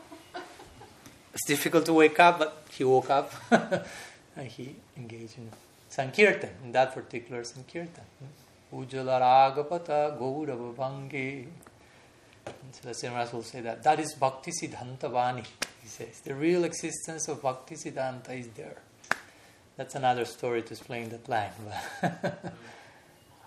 It's 1.34 1.46
difficult 1.48 1.84
to 1.86 1.92
wake 1.92 2.20
up, 2.20 2.38
but 2.38 2.64
he 2.70 2.84
woke 2.84 3.10
up 3.10 3.32
and 3.50 4.46
he 4.46 4.76
engaged 4.96 5.36
in 5.36 5.50
Sankirtan, 5.88 6.50
in 6.62 6.70
that 6.70 6.94
particular 6.94 7.42
Sankirtan. 7.42 8.04
Ujjala 8.72 9.20
Ragapata 9.20 10.16
Gaurava 10.16 10.72
Bhangi. 12.44 12.94
So 12.94 13.08
Srimas 13.08 13.32
will 13.32 13.42
say 13.42 13.60
that. 13.62 13.82
That 13.82 14.00
is 14.00 14.14
Bhakti 14.14 14.50
Siddhanta 14.50 15.10
Vani, 15.10 15.44
he 15.82 15.88
says. 15.88 16.20
The 16.20 16.34
real 16.34 16.64
existence 16.64 17.28
of 17.28 17.42
Bhakti 17.42 17.76
Siddhanta 17.76 18.38
is 18.38 18.48
there. 18.48 18.78
That's 19.76 19.94
another 19.94 20.24
story 20.24 20.62
to 20.62 20.70
explain 20.70 21.08
that 21.10 21.28
line. 21.28 21.50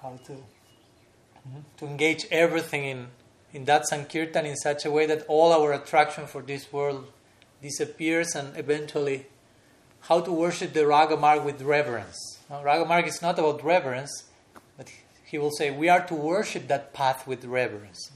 How 0.01 0.19
to, 0.25 0.31
mhm, 0.31 1.63
to 1.77 1.85
engage 1.85 2.25
everything 2.31 2.85
in, 2.85 3.07
in 3.53 3.65
that 3.65 3.87
Sankirtan 3.87 4.45
in 4.45 4.55
such 4.57 4.85
a 4.85 4.91
way 4.91 5.05
that 5.05 5.25
all 5.27 5.53
our 5.53 5.73
attraction 5.73 6.27
for 6.27 6.41
this 6.41 6.71
world 6.71 7.07
disappears 7.61 8.35
and 8.35 8.55
eventually 8.57 9.25
how 10.01 10.21
to 10.21 10.31
worship 10.31 10.73
the 10.73 10.85
Raga 10.85 11.17
Marg 11.17 11.43
with 11.43 11.61
reverence. 11.61 12.39
Now, 12.49 12.63
Ragamarg 12.63 13.07
is 13.07 13.21
not 13.21 13.37
about 13.39 13.63
reverence, 13.63 14.23
but 14.77 14.87
he 15.25 15.37
will 15.37 15.51
say 15.51 15.71
we 15.71 15.89
are 15.89 16.05
to 16.07 16.13
worship 16.13 16.67
that 16.67 16.93
path 16.93 17.27
with 17.27 17.43
reverence. 17.43 18.11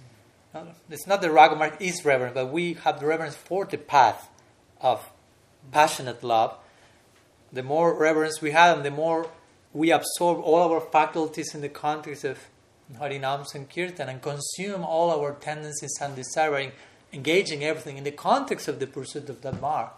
It's 0.90 1.08
not 1.08 1.22
the 1.22 1.32
Raga 1.32 1.56
Marg 1.56 1.78
is 1.80 2.04
reverence, 2.04 2.34
but 2.34 2.52
we 2.52 2.74
have 2.74 3.00
the 3.00 3.06
reverence 3.06 3.36
for 3.36 3.66
the 3.66 3.78
path 3.78 4.30
of 4.82 5.10
passionate 5.72 6.24
love. 6.24 6.56
The 7.54 7.64
more 7.64 7.94
reverence 7.98 8.42
we 8.42 8.52
have, 8.52 8.78
and 8.78 8.86
the 8.86 8.92
more 8.92 9.30
we 9.74 9.92
absorb 9.92 10.40
all 10.40 10.74
our 10.74 10.82
faculties 10.82 11.56
in 11.56 11.62
the 11.62 11.70
context 11.70 12.26
of 12.26 12.38
Harinam 13.00 13.46
Sankirtan 13.46 14.10
and 14.10 14.22
consume 14.22 14.84
all 14.84 15.10
our 15.12 15.34
tendencies 15.34 15.98
and 16.02 16.16
desire 16.16 16.52
by 16.52 16.72
engaging 17.14 17.64
everything 17.64 17.98
in 17.98 18.04
the 18.04 18.12
context 18.12 18.68
of 18.68 18.80
the 18.80 18.88
pursuit 18.88 19.30
of 19.30 19.42
that 19.42 19.62
mark. 19.62 19.94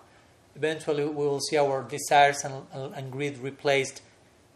Eventually, 0.55 1.03
we 1.03 1.25
will 1.25 1.39
see 1.39 1.57
our 1.57 1.81
desires 1.81 2.43
and, 2.43 2.67
and, 2.71 2.93
and 2.93 3.11
greed 3.11 3.39
replaced 3.39 4.03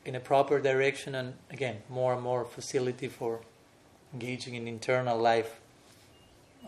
in 0.06 0.14
a 0.14 0.20
proper 0.20 0.60
direction, 0.60 1.16
and 1.16 1.34
again, 1.50 1.78
more 1.90 2.14
and 2.14 2.22
more 2.22 2.46
facility 2.46 3.08
for 3.08 3.42
engaging 4.14 4.54
in 4.54 4.68
internal 4.68 5.18
life 5.18 5.60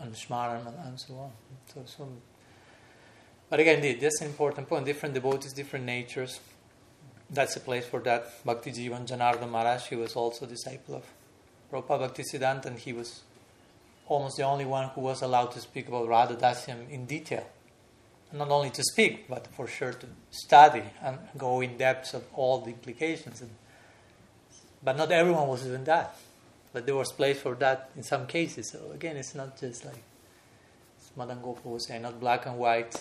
and 0.00 0.14
Shmaran 0.14 0.66
and, 0.86 0.98
so 0.98 1.14
on. 1.14 1.30
So, 1.72 1.82
so, 1.86 2.08
but 3.48 3.60
again, 3.60 3.76
indeed, 3.76 4.00
that's 4.00 4.20
an 4.20 4.28
important 4.28 4.68
point. 4.68 4.86
Different 4.86 5.14
devotees, 5.14 5.52
different 5.52 5.84
natures. 5.84 6.40
That's 7.28 7.56
a 7.56 7.60
place 7.60 7.86
for 7.86 8.00
that. 8.00 8.44
Bhakti 8.44 8.72
Jivan 8.72 9.06
Janardhan 9.06 9.50
Maharaj, 9.50 9.88
he 9.88 9.96
was 9.96 10.16
also 10.16 10.46
a 10.46 10.48
disciple 10.48 10.96
of 10.96 11.04
Prabhupada 11.70 12.10
Bhaktisiddhanta, 12.10 12.66
and 12.66 12.78
he 12.78 12.92
was 12.92 13.22
almost 14.06 14.36
the 14.36 14.42
only 14.42 14.64
one 14.64 14.88
who 14.88 15.00
was 15.02 15.22
allowed 15.22 15.52
to 15.52 15.60
speak 15.60 15.88
about 15.88 16.08
Radha 16.08 16.34
Dasyam 16.34 16.90
in 16.90 17.06
detail. 17.06 17.46
Not 18.32 18.50
only 18.50 18.70
to 18.70 18.82
speak, 18.82 19.28
but 19.28 19.46
for 19.48 19.66
sure 19.66 19.92
to 19.92 20.06
study 20.30 20.84
and 21.02 21.18
go 21.36 21.60
in 21.60 21.76
depth 21.76 22.14
of 22.14 22.24
all 22.34 22.60
the 22.60 22.70
implications. 22.70 23.40
And, 23.40 23.50
but 24.82 24.96
not 24.96 25.10
everyone 25.10 25.48
was 25.48 25.62
doing 25.62 25.84
that. 25.84 26.16
But 26.72 26.86
there 26.86 26.94
was 26.94 27.10
place 27.12 27.40
for 27.40 27.54
that 27.56 27.90
in 27.96 28.02
some 28.02 28.26
cases. 28.26 28.70
So 28.70 28.92
again, 28.92 29.16
it's 29.16 29.34
not 29.34 29.58
just 29.58 29.84
like 29.84 30.02
Madan 31.16 31.42
Gopal 31.42 31.72
was 31.72 31.86
saying, 31.86 32.02
not 32.02 32.20
black 32.20 32.46
and 32.46 32.56
white. 32.58 32.94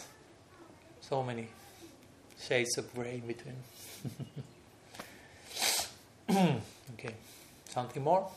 So 1.02 1.24
many 1.24 1.48
shades 2.40 2.78
of 2.78 2.94
gray 2.94 3.16
in 3.16 3.28
between. 3.28 3.56
okay, 6.94 7.16
something 7.70 8.04
more? 8.04 8.30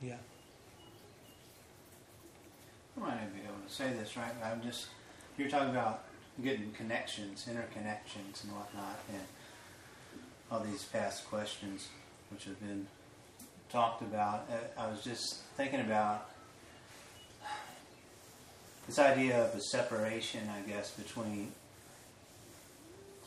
Yeah. 0.00 0.16
I 2.96 3.00
might 3.00 3.20
not 3.20 3.34
be 3.34 3.40
able 3.40 3.54
to 3.66 3.72
say 3.72 3.92
this 3.92 4.16
right, 4.16 4.32
but 4.40 4.46
I'm 4.46 4.62
just 4.62 4.88
you're 5.36 5.48
talking 5.48 5.70
about 5.70 6.04
getting 6.42 6.72
connections, 6.72 7.48
interconnections, 7.48 8.44
and 8.44 8.52
whatnot, 8.52 8.98
and 9.08 9.22
all 10.50 10.60
these 10.60 10.84
past 10.84 11.28
questions 11.28 11.88
which 12.30 12.44
have 12.44 12.58
been 12.60 12.86
talked 13.70 14.02
about. 14.02 14.48
I 14.76 14.86
was 14.86 15.02
just 15.02 15.42
thinking 15.56 15.80
about 15.80 16.30
this 18.86 18.98
idea 18.98 19.44
of 19.44 19.54
a 19.54 19.60
separation, 19.60 20.48
I 20.48 20.68
guess, 20.68 20.90
between 20.92 21.52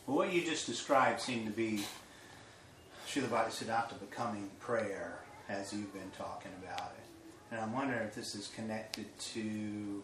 what 0.07 0.33
you 0.33 0.43
just 0.43 0.65
described 0.65 1.21
seemed 1.21 1.45
to 1.45 1.51
be 1.51 1.83
Srila 3.07 3.27
Bhaktisiddhanta 3.27 3.99
becoming 3.99 4.49
prayer 4.59 5.19
as 5.47 5.71
you've 5.73 5.93
been 5.93 6.11
talking 6.17 6.51
about 6.63 6.93
it. 6.97 7.03
And 7.51 7.61
I'm 7.61 7.73
wondering 7.73 8.01
if 8.01 8.15
this 8.15 8.33
is 8.35 8.47
connected 8.47 9.05
to, 9.33 9.41
you 9.41 10.03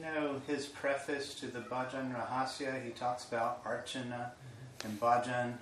know, 0.00 0.40
his 0.46 0.66
preface 0.66 1.34
to 1.34 1.46
the 1.46 1.60
Bhajan 1.60 2.14
Rahasya. 2.14 2.84
He 2.84 2.90
talks 2.90 3.24
about 3.26 3.64
Archana 3.64 4.30
and 4.84 4.98
Bhajan. 4.98 5.54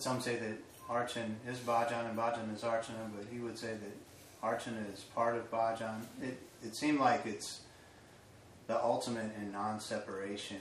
And 0.00 0.04
some 0.04 0.20
say 0.22 0.36
that 0.36 0.56
Archan 0.88 1.34
is 1.46 1.58
Bhajan 1.58 2.08
and 2.08 2.18
Bhajan 2.18 2.54
is 2.54 2.62
Archana, 2.62 3.10
but 3.14 3.26
he 3.30 3.38
would 3.38 3.58
say 3.58 3.74
that 3.74 4.42
Archana 4.42 4.90
is 4.94 5.00
part 5.14 5.36
of 5.36 5.50
Bhajan. 5.50 6.06
It, 6.22 6.40
it 6.64 6.74
seemed 6.74 7.00
like 7.00 7.26
it's 7.26 7.60
the 8.66 8.82
ultimate 8.82 9.30
in 9.38 9.52
non-separation 9.52 10.56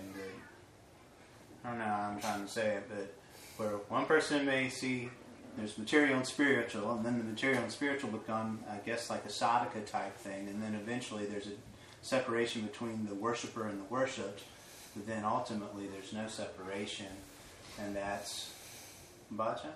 I 1.63 1.69
don't 1.69 1.79
know 1.79 1.85
how 1.85 2.09
I'm 2.11 2.19
trying 2.19 2.43
to 2.43 2.51
say 2.51 2.67
it, 2.75 2.89
but 2.89 3.13
where 3.55 3.77
one 3.87 4.05
person 4.05 4.45
may 4.45 4.67
see 4.67 5.09
there's 5.55 5.77
material 5.77 6.17
and 6.17 6.27
spiritual, 6.27 6.91
and 6.91 7.05
then 7.05 7.17
the 7.17 7.23
material 7.23 7.63
and 7.63 7.71
spiritual 7.71 8.11
become, 8.11 8.59
I 8.69 8.85
guess, 8.85 9.09
like 9.09 9.23
a 9.23 9.29
sadhaka 9.29 9.85
type 9.89 10.17
thing, 10.17 10.49
and 10.49 10.61
then 10.61 10.75
eventually 10.75 11.25
there's 11.27 11.47
a 11.47 11.55
separation 12.01 12.63
between 12.63 13.07
the 13.07 13.15
worshiper 13.15 13.69
and 13.69 13.79
the 13.79 13.85
worshipped, 13.85 14.43
but 14.93 15.07
then 15.07 15.23
ultimately 15.23 15.87
there's 15.87 16.11
no 16.11 16.27
separation, 16.27 17.07
and 17.79 17.95
that's 17.95 18.51
bhajan. 19.35 19.73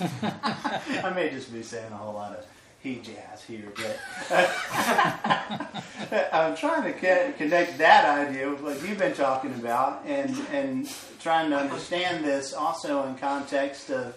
I 1.04 1.12
may 1.14 1.30
just 1.30 1.52
be 1.52 1.62
saying 1.62 1.92
a 1.92 1.96
whole 1.96 2.14
lot 2.14 2.36
of 2.36 2.44
he 2.82 2.96
jazz 2.96 3.44
here, 3.44 3.72
but 3.76 4.00
I'm 6.32 6.56
trying 6.56 6.92
to 6.92 7.32
connect 7.38 7.78
that 7.78 8.04
idea 8.04 8.50
with 8.50 8.60
what 8.60 8.82
you've 8.82 8.98
been 8.98 9.14
talking 9.14 9.54
about, 9.54 10.04
and 10.04 10.36
and 10.52 10.92
trying 11.20 11.50
to 11.50 11.56
understand 11.56 12.24
this 12.24 12.52
also 12.52 13.06
in 13.06 13.14
context 13.14 13.90
of 13.90 14.16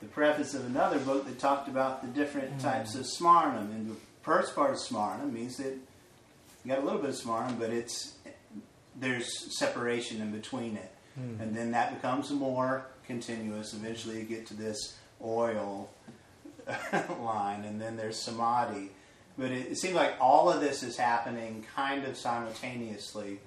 the 0.00 0.06
preface 0.08 0.52
of 0.52 0.66
another 0.66 0.98
book 0.98 1.26
that 1.26 1.38
talked 1.38 1.68
about 1.68 2.02
the 2.02 2.08
different 2.08 2.58
mm. 2.58 2.62
types 2.62 2.94
of 2.94 3.06
smarnam. 3.06 3.74
And 3.74 3.92
the 3.92 3.96
first 4.20 4.54
part 4.54 4.72
of 4.72 4.76
smarnam 4.76 5.32
means 5.32 5.56
that 5.56 5.74
you 6.64 6.68
got 6.68 6.80
a 6.80 6.84
little 6.84 7.00
bit 7.00 7.08
of 7.10 7.16
smarnam, 7.16 7.58
but 7.58 7.70
it's 7.70 8.12
there's 8.94 9.58
separation 9.58 10.20
in 10.20 10.32
between 10.32 10.76
it, 10.76 10.92
mm. 11.18 11.40
and 11.40 11.56
then 11.56 11.70
that 11.70 11.94
becomes 11.94 12.30
more 12.30 12.84
continuous. 13.06 13.74
Eventually, 13.74 14.18
you 14.18 14.24
get 14.24 14.46
to 14.46 14.54
this 14.54 14.96
oil 15.22 15.90
line, 17.20 17.64
and 17.64 17.80
then 17.80 17.96
there's 17.96 18.16
samadhi. 18.16 18.90
But 19.36 19.50
it, 19.50 19.72
it, 19.72 19.78
seems 19.78 19.94
like 19.94 20.14
all 20.20 20.50
of 20.50 20.60
this 20.60 20.82
is 20.82 20.96
happening 20.96 21.64
kind 21.74 22.04
of 22.04 22.16
simultaneously 22.16 23.40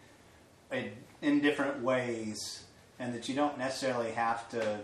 in, 0.72 0.92
in 1.22 1.40
different 1.42 1.82
ways, 1.82 2.64
and 3.00 3.14
that 3.14 3.30
you 3.30 3.36
don't 3.36 3.58
necessarily 3.58 4.12
have 4.12 4.50
to 4.50 4.80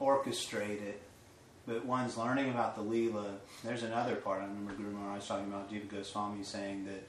orchestrate 0.00 0.82
it. 0.82 1.00
But 1.66 1.86
one's 1.86 2.18
learning 2.18 2.50
about 2.50 2.76
the 2.76 2.82
Leela. 2.82 3.36
There's 3.64 3.84
another 3.84 4.16
part. 4.16 4.42
I 4.42 4.44
remember 4.44 4.74
Guru 4.74 4.90
Maharaj 4.90 5.20
was 5.20 5.28
talking 5.28 5.46
about 5.46 5.72
Jiva 5.72 5.88
Goswami 5.88 6.44
saying 6.44 6.84
that 6.84 7.02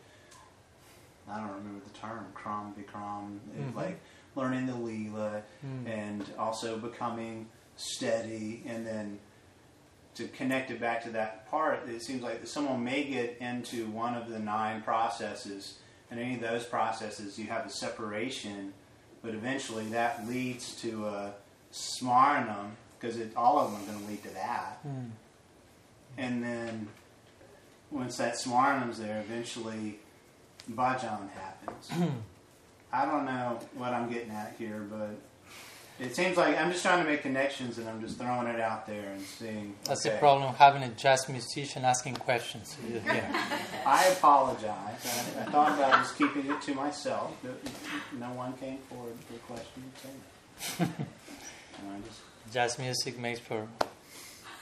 I 1.29 1.39
don't 1.39 1.49
remember 1.49 1.83
the 1.83 1.99
term, 1.99 2.25
Kram 2.33 2.73
Vikram, 2.73 3.39
mm-hmm. 3.49 3.75
like 3.77 3.99
learning 4.35 4.67
the 4.67 4.73
Leela 4.73 5.41
mm. 5.65 5.87
and 5.87 6.25
also 6.37 6.77
becoming 6.77 7.47
steady 7.77 8.63
and 8.65 8.85
then 8.85 9.19
to 10.15 10.27
connect 10.29 10.71
it 10.71 10.79
back 10.79 11.03
to 11.03 11.09
that 11.09 11.49
part, 11.49 11.87
it 11.89 12.01
seems 12.01 12.23
like 12.23 12.45
someone 12.47 12.83
may 12.83 13.03
get 13.03 13.37
into 13.39 13.85
one 13.87 14.15
of 14.15 14.29
the 14.29 14.39
nine 14.39 14.81
processes, 14.81 15.79
and 16.09 16.19
any 16.19 16.35
of 16.35 16.41
those 16.41 16.63
processes 16.63 17.37
you 17.37 17.47
have 17.47 17.65
a 17.65 17.69
separation, 17.69 18.73
but 19.21 19.33
eventually 19.33 19.85
that 19.87 20.27
leads 20.27 20.73
to 20.81 21.05
a 21.05 21.33
smarnam, 21.73 22.71
because 22.97 23.17
all 23.35 23.59
of 23.59 23.71
them 23.71 23.81
are 23.81 23.85
going 23.91 24.05
to 24.05 24.09
lead 24.09 24.23
to 24.23 24.33
that. 24.35 24.87
Mm. 24.87 25.09
And 26.17 26.43
then 26.43 26.87
once 27.91 28.17
that 28.17 28.35
smarnam's 28.35 28.97
there, 28.97 29.19
eventually 29.19 29.99
bhajan 30.71 31.29
happens. 31.31 31.91
I 32.95 33.05
don't 33.05 33.25
know 33.25 33.59
what 33.75 33.93
I'm 33.93 34.09
getting 34.09 34.31
at 34.31 34.55
here, 34.57 34.87
but 34.89 35.09
it 35.99 36.15
seems 36.15 36.37
like 36.37 36.57
I'm 36.57 36.71
just 36.71 36.81
trying 36.81 37.03
to 37.03 37.09
make 37.09 37.23
connections 37.23 37.77
and 37.77 37.89
I'm 37.89 37.99
just 37.99 38.17
throwing 38.17 38.47
it 38.47 38.61
out 38.61 38.87
there 38.87 39.11
and 39.11 39.21
seeing. 39.21 39.75
That's 39.83 40.05
okay. 40.05 40.15
the 40.15 40.19
problem 40.19 40.53
having 40.55 40.81
a 40.81 40.89
jazz 40.89 41.27
musician 41.27 41.83
asking 41.83 42.15
questions. 42.15 42.77
Yeah. 42.89 43.47
I 43.85 44.05
apologize. 44.07 44.65
I, 44.69 45.41
I, 45.41 45.51
thought 45.51 45.77
about 45.77 46.03
just 46.03 46.17
keeping 46.17 46.49
it 46.49 46.61
to 46.61 46.73
myself. 46.73 47.33
No 48.17 48.27
one 48.27 48.53
came 48.53 48.77
forward 48.89 49.17
with 49.29 49.41
a 49.41 49.43
question. 49.43 49.83
just, 52.05 52.21
jazz 52.53 52.79
music 52.79 53.19
makes 53.19 53.41
for 53.41 53.67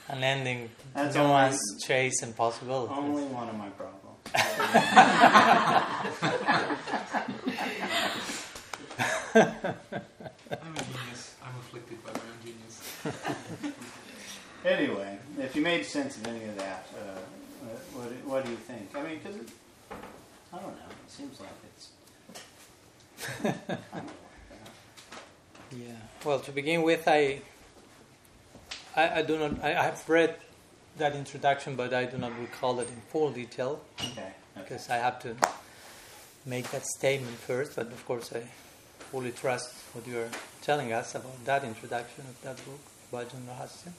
an 0.09 0.23
ending. 0.23 0.71
That's 0.95 1.13
no 1.13 1.29
one's 1.29 1.59
chase 1.85 2.23
and 2.23 2.35
possibilities. 2.35 2.97
Only 2.97 3.25
one 3.25 3.49
of 3.49 3.55
my 3.55 3.69
problems. 3.69 3.99
I'm 9.35 9.43
a 9.43 10.83
genius. 10.83 11.35
I'm 11.43 11.55
afflicted 11.59 12.03
by 12.05 12.11
my 12.11 12.19
own 12.19 12.39
genius. 12.43 12.81
anyway, 14.65 15.17
if 15.39 15.55
you 15.55 15.61
made 15.61 15.85
sense 15.85 16.17
of 16.17 16.27
any 16.27 16.45
of 16.45 16.57
that, 16.57 16.87
uh, 16.95 17.01
uh 17.01 17.69
what, 17.93 18.11
what 18.25 18.45
do 18.45 18.51
you 18.51 18.57
think? 18.57 18.89
I 18.95 19.01
mean, 19.01 19.19
because 19.23 19.37
I 20.53 20.57
don't 20.57 20.75
know. 20.75 20.91
It 21.05 21.11
seems 21.11 21.39
like 21.39 21.49
it's. 21.69 21.89
yeah. 25.71 25.87
Well, 26.23 26.39
to 26.39 26.51
begin 26.51 26.83
with, 26.83 27.07
I, 27.07 27.41
I, 28.95 29.19
I 29.19 29.21
do 29.23 29.39
not. 29.39 29.63
I, 29.63 29.69
I 29.69 29.83
have 29.83 30.07
read 30.07 30.35
that 30.97 31.15
introduction, 31.15 31.75
but 31.75 31.91
I 31.93 32.05
do 32.05 32.19
not 32.19 32.37
recall 32.39 32.79
it 32.81 32.89
in 32.89 33.01
full 33.09 33.31
detail. 33.31 33.81
Okay. 33.99 34.11
okay. 34.11 34.33
Because 34.55 34.89
I 34.91 34.97
have 34.97 35.19
to 35.23 35.35
make 36.45 36.69
that 36.69 36.85
statement 36.85 37.35
first, 37.37 37.75
but 37.75 37.87
of 37.87 38.05
course 38.05 38.31
I 38.33 38.43
fully 39.13 39.31
trust 39.31 39.71
what 39.93 40.07
you're 40.07 40.31
telling 40.63 40.91
us 40.91 41.13
about 41.13 41.45
that 41.45 41.63
introduction 41.63 42.23
of 42.31 42.41
that 42.41 42.57
book, 42.65 42.79
Bhajan 43.11 43.43
Rahasya. 43.47 43.91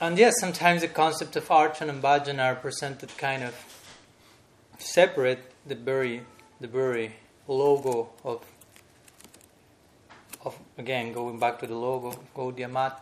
And 0.00 0.16
yes, 0.16 0.34
sometimes 0.38 0.82
the 0.82 0.86
concept 0.86 1.34
of 1.34 1.48
archan 1.48 1.88
and 1.88 2.00
bhajan 2.00 2.38
are 2.38 2.54
presented 2.54 3.10
kind 3.18 3.42
of 3.42 3.54
separate. 4.78 5.40
The 5.66 5.74
very, 5.74 6.22
the 6.60 6.68
very 6.68 7.16
logo 7.48 8.10
of, 8.22 8.46
of 10.44 10.56
again 10.78 11.12
going 11.12 11.40
back 11.40 11.58
to 11.58 11.66
the 11.66 11.74
logo, 11.74 12.16
Gaudiya 12.36 12.70
Math. 12.70 13.00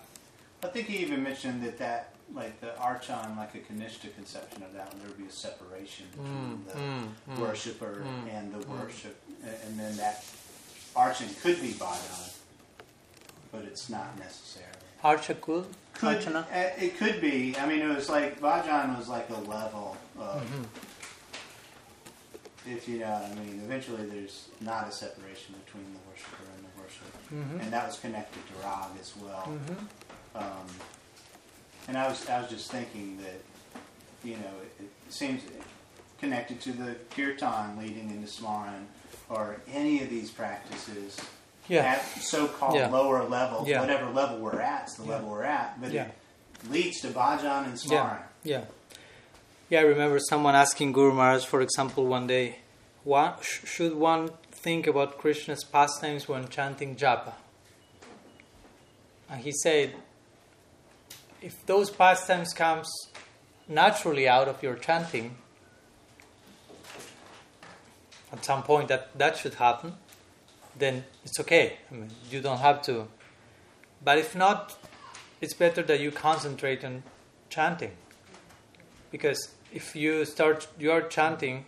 I 0.65 0.69
think 0.69 0.87
he 0.87 0.97
even 1.05 1.23
mentioned 1.23 1.62
that 1.65 1.77
that 1.78 2.15
like 2.35 2.59
the 2.62 2.73
archan, 2.81 3.37
like 3.37 3.55
a 3.55 3.59
Kanishta 3.59 4.12
conception 4.15 4.62
of 4.62 4.73
that, 4.73 4.91
and 4.93 5.03
there 5.03 5.09
would 5.09 5.19
be 5.19 5.27
a 5.27 5.31
separation 5.31 6.07
between 6.12 6.65
mm, 6.65 6.66
the 6.66 6.78
mm, 6.78 7.09
mm 7.28 7.39
worshiper 7.39 8.03
mm, 8.03 8.35
and 8.35 8.53
the 8.55 8.59
mm. 8.59 8.81
worship, 8.81 9.16
and 9.65 9.78
then 9.78 9.95
that 9.99 10.24
Arching 10.97 11.28
could 11.43 11.60
be 11.60 11.73
bhajan, 11.73 12.32
but 13.52 13.62
it's 13.64 13.90
not 13.90 14.18
necessarily. 14.18 14.73
Archa 15.05 15.39
could? 15.40 15.66
Could, 15.93 16.27
uh, 16.27 16.44
it 16.52 16.97
could 16.98 17.20
be. 17.20 17.56
I 17.59 17.66
mean, 17.66 17.81
it 17.81 17.94
was 17.94 18.09
like 18.09 18.40
bhajan 18.40 18.97
was 18.98 19.09
like 19.09 19.28
a 19.31 19.40
level 19.48 19.97
of. 20.18 20.43
Mm-hmm. 20.43 20.62
If 22.68 22.89
you 22.89 22.98
know 22.98 23.10
what 23.10 23.31
I 23.31 23.35
mean, 23.36 23.60
eventually 23.64 24.06
there's 24.06 24.48
not 24.60 24.89
a 24.89 24.93
separation 24.93 25.55
between 25.64 25.85
the 25.85 26.01
worshiper 26.10 26.43
and 26.56 26.64
the 26.64 26.82
worship, 26.82 27.12
mm-hmm. 27.32 27.60
and 27.60 27.73
that 27.73 27.86
was 27.86 27.98
connected 28.01 28.43
to 28.48 28.66
rag 28.66 28.89
as 29.01 29.12
well. 29.16 29.47
Mm-hmm. 29.47 30.36
Um, 30.36 30.66
and 31.89 31.97
I 31.97 32.09
was 32.09 32.28
I 32.28 32.40
was 32.40 32.51
just 32.51 32.73
thinking 32.73 33.18
that 33.18 33.40
you 34.24 34.35
know 34.36 34.52
it, 34.81 34.85
it 34.85 35.12
seems 35.12 35.43
connected 36.20 36.60
to 36.62 36.73
the 36.73 36.97
kirtan 37.10 37.78
leading 37.78 38.10
into 38.10 38.27
smaran 38.27 38.86
or 39.28 39.61
any 39.73 40.03
of 40.03 40.11
these 40.11 40.31
practices 40.31 41.20
yeah. 41.69 41.82
at 41.82 42.05
so-called 42.20 42.77
yeah. 42.77 42.89
lower 42.89 43.24
level, 43.24 43.65
yeah. 43.66 43.81
whatever 43.81 44.11
level 44.11 44.39
we're 44.39 44.61
at, 44.61 44.85
it's 44.85 44.97
the 44.97 45.05
level 45.05 45.31
we're 45.31 45.43
at, 45.43 45.81
but 45.81 45.93
it 45.93 46.12
leads 46.70 47.01
to 47.01 47.09
bhajan 47.09 47.65
and 47.65 47.74
smaran. 47.74 48.23
Yeah. 48.44 48.65
yeah. 49.69 49.81
I 49.81 49.82
remember 49.82 50.19
someone 50.19 50.55
asking 50.55 50.93
Guru 50.93 51.12
Maharaj, 51.12 51.44
for 51.44 51.61
example, 51.61 52.07
one 52.07 52.27
day, 52.27 52.61
what, 53.05 53.44
should 53.44 53.94
one 53.94 54.31
think 54.51 54.86
about 54.86 55.19
Krishna's 55.19 55.65
pastimes 55.65 56.28
when 56.28 56.48
chanting 56.48 56.97
japa? 56.97 57.35
And 59.28 59.43
he 59.43 59.53
said, 59.53 59.94
if 61.43 61.65
those 61.66 61.90
pastimes 61.90 62.53
comes 62.53 62.89
naturally 63.69 64.28
out 64.28 64.48
of 64.48 64.62
your 64.62 64.77
chanting, 64.77 65.36
at 68.32 68.44
some 68.44 68.62
point 68.62 68.89
that 68.89 69.16
that 69.19 69.36
should 69.36 69.55
happen, 69.55 69.94
then 70.78 71.05
it's 71.24 71.39
okay. 71.40 71.78
I 71.90 71.94
mean, 71.94 72.11
you 72.31 72.40
don't 72.40 72.59
have 72.59 72.82
to. 72.82 73.09
But 74.05 74.19
if 74.19 74.35
not, 74.35 74.77
it's 75.40 75.55
better 75.55 75.82
that 75.82 76.01
you 76.01 76.11
concentrate 76.11 76.85
on 76.85 77.03
chanting. 77.51 77.93
Because 79.11 79.51
if 79.73 79.97
you 79.97 80.24
start, 80.24 80.66
you 80.78 80.90
are 80.90 81.03
chanting, 81.03 81.66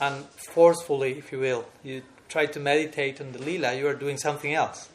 and 0.00 0.24
forcefully, 0.26 1.18
if 1.18 1.32
you 1.32 1.38
will, 1.38 1.66
you 1.82 2.02
try 2.28 2.46
to 2.46 2.60
meditate 2.60 3.20
on 3.20 3.32
the 3.32 3.38
lila, 3.38 3.74
you 3.74 3.86
are 3.86 3.94
doing 3.94 4.16
something 4.16 4.54
else. 4.54 4.88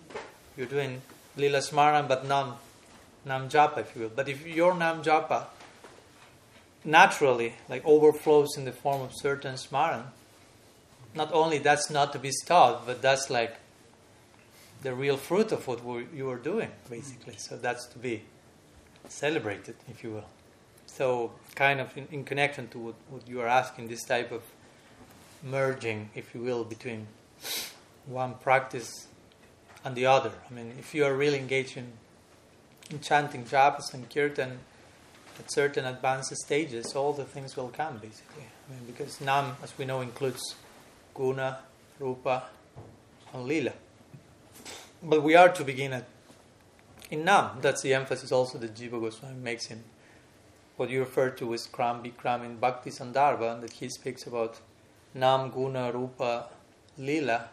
You're 0.57 0.67
doing 0.67 1.01
lila 1.37 1.59
smaran, 1.59 2.07
but 2.07 2.25
nam, 2.25 2.53
nam 3.25 3.49
japa, 3.49 3.79
if 3.79 3.95
you 3.95 4.03
will. 4.03 4.11
But 4.15 4.29
if 4.29 4.45
your 4.45 4.73
nam 4.73 5.03
japa 5.03 5.45
naturally 6.83 7.53
like 7.67 7.83
overflows 7.85 8.55
in 8.57 8.65
the 8.65 8.71
form 8.71 9.01
of 9.01 9.11
certain 9.13 9.55
smaran, 9.55 10.03
not 11.15 11.31
only 11.33 11.57
that's 11.57 11.89
not 11.89 12.13
to 12.13 12.19
be 12.19 12.31
stopped, 12.31 12.85
but 12.85 13.01
that's 13.01 13.29
like 13.29 13.57
the 14.83 14.93
real 14.93 15.17
fruit 15.17 15.51
of 15.51 15.67
what 15.67 15.79
you 16.13 16.29
are 16.29 16.37
doing, 16.37 16.71
basically. 16.89 17.35
So 17.37 17.57
that's 17.57 17.85
to 17.87 17.97
be 17.97 18.23
celebrated, 19.07 19.75
if 19.89 20.03
you 20.03 20.11
will. 20.11 20.29
So, 20.85 21.31
kind 21.55 21.81
of 21.81 21.95
in, 21.97 22.07
in 22.11 22.23
connection 22.23 22.67
to 22.69 22.79
what, 22.79 22.95
what 23.09 23.27
you 23.27 23.41
are 23.41 23.47
asking, 23.47 23.87
this 23.87 24.03
type 24.03 24.31
of 24.31 24.43
merging, 25.43 26.09
if 26.15 26.33
you 26.33 26.41
will, 26.41 26.63
between 26.63 27.07
one 28.05 28.35
practice 28.35 29.07
and 29.83 29.95
the 29.95 30.05
other. 30.05 30.31
I 30.49 30.53
mean, 30.53 30.73
if 30.79 30.93
you 30.93 31.05
are 31.05 31.13
really 31.13 31.37
engaged 31.37 31.77
in, 31.77 31.87
in 32.89 32.99
chanting 32.99 33.43
japas 33.43 33.93
and 33.93 34.09
kirtan 34.09 34.59
at 35.37 35.51
certain 35.51 35.85
advanced 35.85 36.35
stages, 36.37 36.95
all 36.95 37.13
the 37.13 37.25
things 37.25 37.57
will 37.57 37.69
come, 37.69 37.97
basically. 37.97 38.45
I 38.67 38.73
mean, 38.73 38.83
because 38.87 39.19
nam, 39.21 39.57
as 39.61 39.77
we 39.77 39.85
know, 39.85 40.01
includes 40.01 40.55
guna, 41.15 41.59
rupa, 41.97 42.43
and 43.33 43.45
lila. 43.45 43.73
But 45.01 45.23
we 45.23 45.35
are 45.35 45.49
to 45.49 45.63
begin 45.63 45.93
at 45.93 46.05
in 47.09 47.23
Nam. 47.23 47.57
That's 47.61 47.81
the 47.81 47.93
emphasis 47.93 48.31
also 48.31 48.57
that 48.59 48.75
Jiva 48.75 48.99
Goswami 48.99 49.35
makes 49.35 49.71
in 49.71 49.83
what 50.77 50.89
you 50.89 50.99
refer 50.99 51.29
to 51.29 51.53
as 51.53 51.67
Kram 51.67 52.03
Bikram 52.03 52.43
in 52.45 52.57
Bhakti 52.57 52.89
Sandarbha, 52.89 53.61
that 53.61 53.73
he 53.73 53.89
speaks 53.89 54.27
about 54.27 54.59
Nam, 55.13 55.49
Guna, 55.49 55.91
Rupa, 55.91 56.49
Lila, 56.97 57.49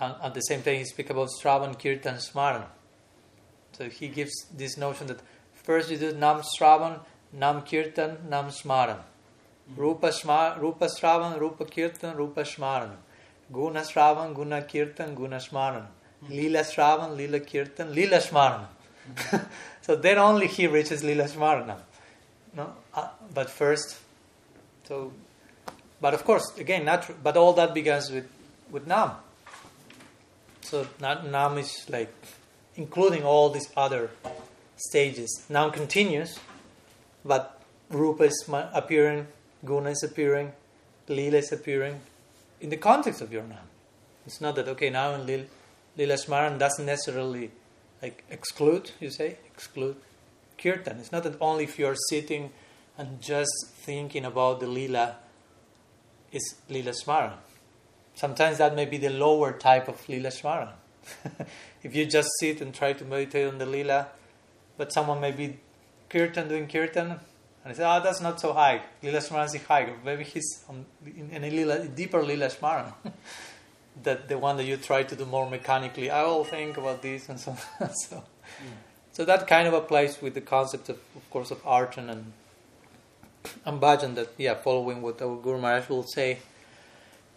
and 0.00 0.14
at 0.22 0.34
the 0.34 0.40
same 0.40 0.62
time 0.62 0.76
he 0.76 0.84
speaks 0.84 1.10
about 1.10 1.28
Shravan, 1.40 1.80
Kirtan, 1.80 2.16
Smaran. 2.16 2.64
So 3.72 3.88
he 3.88 4.08
gives 4.08 4.32
this 4.56 4.76
notion 4.76 5.06
that 5.06 5.20
first 5.54 5.90
you 5.90 5.98
do 5.98 6.12
Nam 6.12 6.42
Shravan, 6.58 7.00
Nam 7.32 7.62
Kirtan, 7.62 8.18
Nam 8.28 8.46
Smaran. 8.46 8.98
Rupa, 9.76 10.08
Shma, 10.08 10.60
Rupa 10.60 10.86
Shravan, 10.86 11.38
Rupa 11.38 11.64
Kirtan, 11.64 12.16
Rupa 12.16 12.42
Smaran. 12.42 12.90
Guna 13.52 13.80
Shravan, 13.80 14.34
Guna 14.34 14.62
Kirtan, 14.62 15.14
Guna 15.14 15.36
Smaran. 15.36 15.86
Lila 16.28 16.60
Shravan, 16.60 17.16
Lila 17.16 17.40
Kirtan, 17.40 17.94
Lila 17.94 18.18
Smaran. 18.18 18.66
so 19.82 19.96
then 19.96 20.18
only 20.18 20.46
he 20.46 20.66
reaches 20.66 21.02
Lila 21.04 21.24
Smaranam. 21.24 21.78
No? 22.54 22.72
Uh, 22.94 23.08
but 23.32 23.50
first, 23.50 23.98
so, 24.84 25.12
but 26.00 26.14
of 26.14 26.24
course, 26.24 26.56
again, 26.58 26.84
not, 26.84 27.22
but 27.22 27.36
all 27.36 27.52
that 27.54 27.74
begins 27.74 28.10
with, 28.10 28.28
with 28.70 28.86
Nam. 28.86 29.12
So 30.62 30.86
Nam 31.00 31.58
is 31.58 31.86
like 31.88 32.12
including 32.76 33.24
all 33.24 33.50
these 33.50 33.70
other 33.76 34.10
stages. 34.76 35.44
Nam 35.48 35.70
continues, 35.70 36.38
but 37.24 37.60
Rupa 37.90 38.24
is 38.24 38.44
appearing, 38.50 39.26
Guna 39.64 39.90
is 39.90 40.02
appearing, 40.02 40.52
Lila 41.08 41.38
is 41.38 41.52
appearing 41.52 42.00
in 42.60 42.70
the 42.70 42.76
context 42.76 43.20
of 43.20 43.32
your 43.32 43.42
Nam. 43.42 43.58
It's 44.26 44.40
not 44.40 44.56
that, 44.56 44.68
okay, 44.68 44.90
now 44.90 45.14
in 45.14 45.26
Lila, 45.26 45.44
Lila 45.96 46.14
Smaran 46.14 46.58
doesn't 46.58 46.86
necessarily 46.86 47.50
like 48.02 48.24
exclude, 48.30 48.92
you 49.00 49.10
say, 49.10 49.38
exclude 49.46 49.96
kirtan. 50.58 50.98
It's 50.98 51.12
not 51.12 51.22
that 51.22 51.36
only 51.40 51.64
if 51.64 51.78
you're 51.78 51.96
sitting 52.10 52.50
and 52.96 53.20
just 53.20 53.52
thinking 53.74 54.24
about 54.24 54.60
the 54.60 54.66
lila 54.66 55.16
is 56.32 56.56
lila 56.68 56.90
smaran. 56.90 57.34
Sometimes 58.14 58.58
that 58.58 58.74
may 58.74 58.84
be 58.84 58.98
the 58.98 59.10
lower 59.10 59.52
type 59.52 59.88
of 59.88 60.06
lila 60.08 60.30
smaran. 60.30 60.72
if 61.82 61.94
you 61.94 62.04
just 62.04 62.28
sit 62.40 62.60
and 62.60 62.74
try 62.74 62.92
to 62.92 63.04
meditate 63.04 63.46
on 63.46 63.58
the 63.58 63.66
lila, 63.66 64.08
but 64.76 64.92
someone 64.92 65.20
may 65.20 65.30
be 65.30 65.58
kirtan 66.08 66.48
doing 66.48 66.66
kirtan, 66.66 67.20
and 67.68 67.76
say, 67.76 67.84
"Oh, 67.84 68.00
that's 68.02 68.20
not 68.20 68.40
so 68.40 68.52
high. 68.52 68.82
Lila 69.02 69.18
smaran 69.18 69.54
is 69.54 69.62
high. 69.62 69.92
Maybe 70.04 70.24
he's 70.24 70.64
on, 70.68 70.84
in, 71.04 71.44
a 71.44 71.50
lila, 71.50 71.86
deeper 71.86 72.22
lila 72.22 72.48
smaran." 72.48 72.92
that 74.02 74.28
the 74.28 74.38
one 74.38 74.56
that 74.56 74.64
you 74.64 74.76
try 74.76 75.02
to 75.02 75.16
do 75.16 75.24
more 75.24 75.48
mechanically. 75.48 76.10
I 76.10 76.24
will 76.24 76.44
think 76.44 76.76
about 76.76 77.02
this 77.02 77.28
and 77.28 77.38
so 77.38 77.50
on. 77.80 77.90
so, 77.94 78.16
mm. 78.16 78.22
so 79.12 79.24
that 79.24 79.46
kind 79.46 79.68
of 79.68 79.74
applies 79.74 80.22
with 80.22 80.34
the 80.34 80.40
concept 80.40 80.88
of, 80.88 80.98
of 81.16 81.30
course, 81.30 81.50
of 81.50 81.62
archan 81.64 82.08
and 82.08 82.32
and 83.64 83.80
bhajan. 83.80 84.14
That 84.14 84.30
yeah, 84.38 84.54
following 84.54 85.02
what 85.02 85.20
our 85.20 85.36
Guru 85.36 85.60
Maharaj 85.60 85.88
will 85.88 86.04
say 86.04 86.38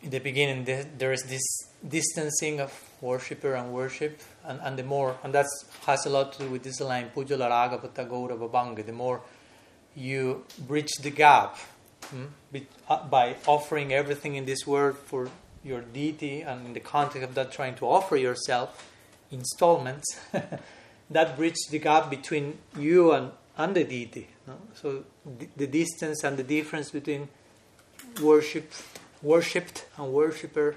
in 0.03 0.09
the 0.09 0.19
beginning, 0.19 0.65
there 0.97 1.13
is 1.13 1.23
this 1.23 1.43
distancing 1.87 2.59
of 2.59 2.73
worshipper 3.01 3.53
and 3.53 3.71
worship, 3.71 4.19
and, 4.45 4.59
and 4.61 4.77
the 4.77 4.83
more, 4.83 5.17
and 5.23 5.33
that 5.33 5.45
has 5.85 6.05
a 6.05 6.09
lot 6.09 6.33
to 6.33 6.43
do 6.43 6.49
with 6.49 6.63
this 6.63 6.79
line, 6.81 7.11
Pujala 7.15 7.49
Raga 7.49 7.77
Gaura 7.77 8.37
Babanga. 8.37 8.85
The 8.85 8.91
more 8.91 9.21
you 9.95 10.43
bridge 10.67 10.91
the 11.01 11.09
gap 11.09 11.57
hmm, 12.09 12.25
by 13.09 13.35
offering 13.47 13.93
everything 13.93 14.35
in 14.35 14.45
this 14.45 14.65
world 14.65 14.97
for 14.97 15.29
your 15.63 15.81
deity 15.81 16.41
and 16.41 16.65
in 16.67 16.73
the 16.73 16.79
context 16.79 17.23
of 17.27 17.35
that 17.35 17.51
trying 17.51 17.75
to 17.75 17.85
offer 17.85 18.15
yourself 18.17 18.89
installments 19.31 20.19
that 21.09 21.37
bridge 21.37 21.57
the 21.69 21.79
gap 21.79 22.09
between 22.09 22.57
you 22.77 23.11
and, 23.11 23.31
and 23.57 23.75
the 23.75 23.83
deity 23.83 24.27
no? 24.47 24.57
so 24.73 25.03
the, 25.39 25.47
the 25.57 25.67
distance 25.67 26.23
and 26.23 26.37
the 26.37 26.43
difference 26.43 26.89
between 26.89 27.27
worship 28.21 28.71
worshipped 29.21 29.85
and 29.97 30.11
worshipper 30.11 30.75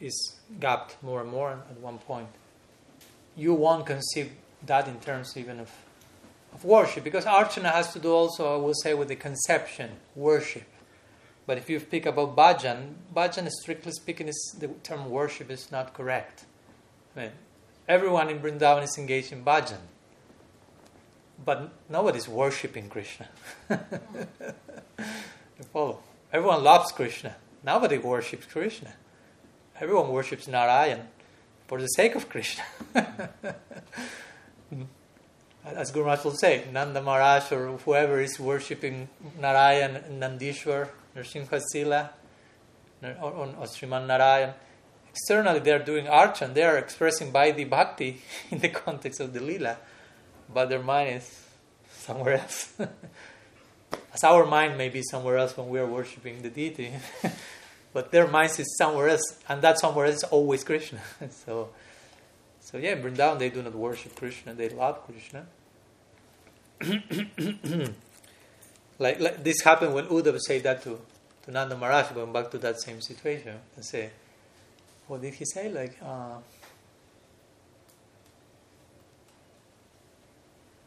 is 0.00 0.36
gapped 0.58 0.96
more 1.02 1.20
and 1.20 1.30
more 1.30 1.50
at 1.50 1.78
one 1.78 1.98
point 1.98 2.28
you 3.36 3.54
won't 3.54 3.86
conceive 3.86 4.32
that 4.66 4.88
in 4.88 4.98
terms 5.00 5.36
even 5.36 5.60
of, 5.60 5.70
of 6.52 6.64
worship 6.64 7.04
because 7.04 7.24
archana 7.24 7.72
has 7.72 7.92
to 7.92 7.98
do 7.98 8.12
also 8.12 8.54
i 8.54 8.56
will 8.56 8.74
say 8.74 8.94
with 8.94 9.08
the 9.08 9.16
conception 9.16 9.90
worship 10.14 10.64
but 11.50 11.58
if 11.58 11.68
you 11.68 11.80
speak 11.80 12.06
about 12.06 12.36
bhajan, 12.36 12.94
bhajan, 13.12 13.50
strictly 13.50 13.90
speaking, 13.90 14.28
is 14.28 14.56
the 14.60 14.68
term 14.84 15.10
worship 15.10 15.50
is 15.50 15.72
not 15.72 15.94
correct. 15.94 16.44
I 17.16 17.20
mean, 17.22 17.30
everyone 17.88 18.28
in 18.28 18.38
Vrindavan 18.38 18.84
is 18.84 18.96
engaged 18.96 19.32
in 19.32 19.44
bhajan, 19.44 19.80
but 21.44 21.72
nobody's 21.88 22.28
worshipping 22.28 22.88
Krishna. 22.88 23.28
you 23.70 23.78
follow? 25.72 25.98
Everyone 26.32 26.62
loves 26.62 26.92
Krishna. 26.92 27.34
Nobody 27.64 27.98
worships 27.98 28.46
Krishna. 28.46 28.92
Everyone 29.80 30.08
worships 30.10 30.46
Narayan 30.46 31.08
for 31.66 31.80
the 31.80 31.88
sake 31.88 32.14
of 32.14 32.28
Krishna. 32.28 32.62
Hmm. 34.70 34.84
As 35.64 35.90
Guru 35.90 36.06
Maharaj 36.06 36.24
will 36.24 36.36
say, 36.36 36.64
Nanda 36.72 37.02
Maharaj 37.02 37.52
or 37.52 37.76
whoever 37.78 38.20
is 38.20 38.40
worshipping 38.40 39.08
Narayan 39.38 39.96
and 39.96 40.22
Nandishwar 40.22 40.88
Nrsimha 41.14 41.60
Sila, 41.72 42.10
or, 43.02 43.10
or, 43.10 43.46
or 43.46 43.66
Sriman 43.66 44.06
Narayan. 44.06 44.54
Externally, 45.10 45.58
they 45.58 45.72
are 45.72 45.80
doing 45.80 46.06
archan, 46.06 46.54
they 46.54 46.62
are 46.62 46.78
expressing 46.78 47.32
Vaidhi 47.32 47.68
Bhakti 47.68 48.22
in 48.50 48.60
the 48.60 48.68
context 48.68 49.20
of 49.20 49.32
the 49.32 49.40
Lila, 49.40 49.76
but 50.52 50.68
their 50.68 50.82
mind 50.82 51.16
is 51.16 51.46
somewhere 51.90 52.34
else. 52.34 52.72
As 54.14 54.24
our 54.24 54.46
mind 54.46 54.78
may 54.78 54.88
be 54.88 55.02
somewhere 55.02 55.36
else 55.36 55.56
when 55.56 55.68
we 55.68 55.78
are 55.78 55.86
worshipping 55.86 56.42
the 56.42 56.48
deity, 56.48 56.92
but 57.92 58.12
their 58.12 58.26
mind 58.26 58.52
is 58.58 58.76
somewhere 58.78 59.08
else, 59.08 59.38
and 59.48 59.60
that 59.62 59.78
somewhere 59.78 60.06
else 60.06 60.16
is 60.16 60.24
always 60.24 60.64
Krishna. 60.64 61.00
so, 61.44 61.70
so 62.70 62.78
yeah, 62.78 62.92
in 62.92 63.02
Vrindavan 63.02 63.38
they 63.38 63.50
do 63.50 63.62
not 63.62 63.74
worship 63.74 64.14
Krishna; 64.14 64.54
they 64.54 64.68
love 64.68 65.00
Krishna. 65.06 65.46
Like, 69.00 69.18
like 69.18 69.42
this 69.42 69.62
happened 69.62 69.94
when 69.94 70.04
Uddhava 70.06 70.38
said 70.38 70.62
that 70.64 70.82
to, 70.82 71.00
to 71.44 71.50
Nanda 71.50 71.74
Maharaj, 71.74 72.12
going 72.12 72.32
back 72.34 72.50
to 72.50 72.58
that 72.58 72.80
same 72.82 73.00
situation, 73.00 73.56
and 73.74 73.84
say, 73.84 74.10
what 75.08 75.22
did 75.22 75.32
he 75.32 75.46
say? 75.46 75.72
Like, 75.72 75.96
uh, 76.04 76.36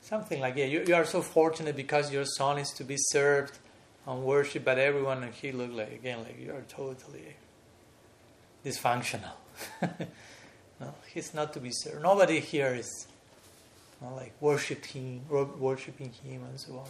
something 0.02 0.40
like, 0.40 0.56
yeah, 0.56 0.66
you, 0.66 0.84
you 0.88 0.94
are 0.94 1.06
so 1.06 1.24
fortunate 1.24 1.76
because 1.76 2.14
your 2.14 2.24
son 2.24 2.60
is 2.60 2.70
to 2.78 2.84
be 2.84 2.98
served 2.98 3.58
and 4.06 4.24
worshipped 4.24 4.64
by 4.64 4.76
everyone, 4.76 5.24
and 5.24 5.34
he 5.34 5.52
looked 5.52 5.74
like, 5.74 5.92
again, 5.92 6.20
like 6.20 6.40
you 6.40 6.52
are 6.52 6.64
totally 6.70 7.36
dysfunctional. 8.64 9.34
no, 10.80 10.94
he's 11.14 11.34
not 11.34 11.54
to 11.54 11.60
be 11.60 11.72
served. 11.72 12.02
Nobody 12.02 12.40
here 12.40 12.74
is 12.74 13.08
like 14.12 14.34
worship 14.42 14.86
him, 14.86 15.22
worshiping 15.30 16.12
him, 16.24 16.44
and 16.44 16.60
so 16.60 16.74
on. 16.74 16.88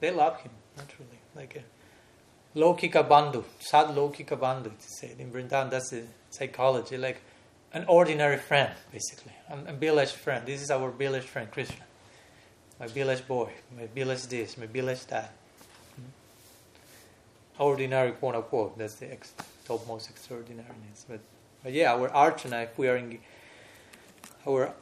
They 0.00 0.10
love 0.10 0.40
him, 0.40 0.50
naturally. 0.76 1.18
Like 1.34 1.56
a 1.56 2.58
Lokika 2.58 3.06
Bandhu, 3.06 3.44
Sad 3.60 3.88
Lokika 3.88 4.36
Bandhu, 4.38 4.76
to 4.76 4.88
say 4.88 5.12
in 5.18 5.30
Vrindavan, 5.30 5.70
that's 5.70 5.90
the 5.90 6.02
psychology, 6.30 6.96
like 6.96 7.20
an 7.72 7.84
ordinary 7.86 8.38
friend, 8.38 8.72
basically, 8.92 9.32
a, 9.48 9.70
a 9.70 9.72
village 9.72 10.10
friend. 10.12 10.46
This 10.46 10.62
is 10.62 10.70
our 10.70 10.90
village 10.90 11.24
friend, 11.24 11.50
Krishna. 11.50 11.84
My 12.80 12.86
village 12.86 13.26
boy, 13.26 13.50
my 13.76 13.86
village 13.86 14.26
this, 14.26 14.56
my 14.56 14.66
village 14.66 15.04
that. 15.06 15.32
Hmm? 15.96 17.62
Ordinary, 17.62 18.12
quote 18.12 18.36
unquote, 18.36 18.78
that's 18.78 18.94
the 18.94 19.12
ex- 19.12 19.34
topmost 19.66 20.08
extraordinariness. 20.10 21.04
But 21.08 21.20
But 21.62 21.72
yeah, 21.72 21.92
our 21.92 22.08
archana, 22.08 22.64
if 22.64 22.78
we 22.78 22.88
are 22.88 22.96
in 22.96 23.18
our 24.46 24.72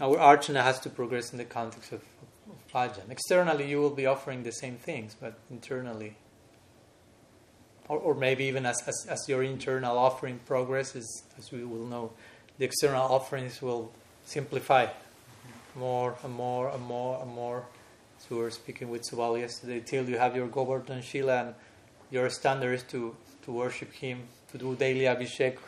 our 0.00 0.16
archana 0.16 0.62
has 0.62 0.78
to 0.80 0.90
progress 0.90 1.32
in 1.32 1.38
the 1.38 1.44
context 1.44 1.92
of, 1.92 2.02
of 2.48 2.72
bhajan. 2.72 3.10
Externally, 3.10 3.68
you 3.68 3.80
will 3.80 3.90
be 3.90 4.06
offering 4.06 4.44
the 4.44 4.52
same 4.52 4.76
things, 4.76 5.16
but 5.20 5.38
internally, 5.50 6.16
or, 7.88 7.98
or 7.98 8.14
maybe 8.14 8.44
even 8.44 8.64
as, 8.64 8.82
as, 8.86 9.06
as 9.08 9.28
your 9.28 9.42
internal 9.42 9.98
offering 9.98 10.38
progresses, 10.46 11.24
as 11.36 11.50
we 11.50 11.64
will 11.64 11.86
know, 11.86 12.12
the 12.58 12.64
external 12.64 13.02
offerings 13.02 13.60
will 13.60 13.90
simplify 14.24 14.86
more 15.74 16.16
and 16.22 16.32
more 16.32 16.68
and 16.70 16.82
more 16.82 17.20
and 17.20 17.30
more. 17.32 17.64
So 18.18 18.36
we 18.36 18.42
were 18.42 18.50
speaking 18.50 18.90
with 18.90 19.02
Subal 19.02 19.38
yesterday, 19.38 19.80
till 19.80 20.08
you 20.08 20.18
have 20.18 20.36
your 20.36 20.48
Govardhan 20.48 21.02
Shila 21.02 21.36
and 21.38 21.54
your 22.10 22.30
standard 22.30 22.74
is 22.74 22.82
to, 22.84 23.16
to 23.42 23.52
worship 23.52 23.92
him, 23.92 24.22
to 24.52 24.58
do 24.58 24.74
daily 24.76 25.00
abhishek 25.00 25.58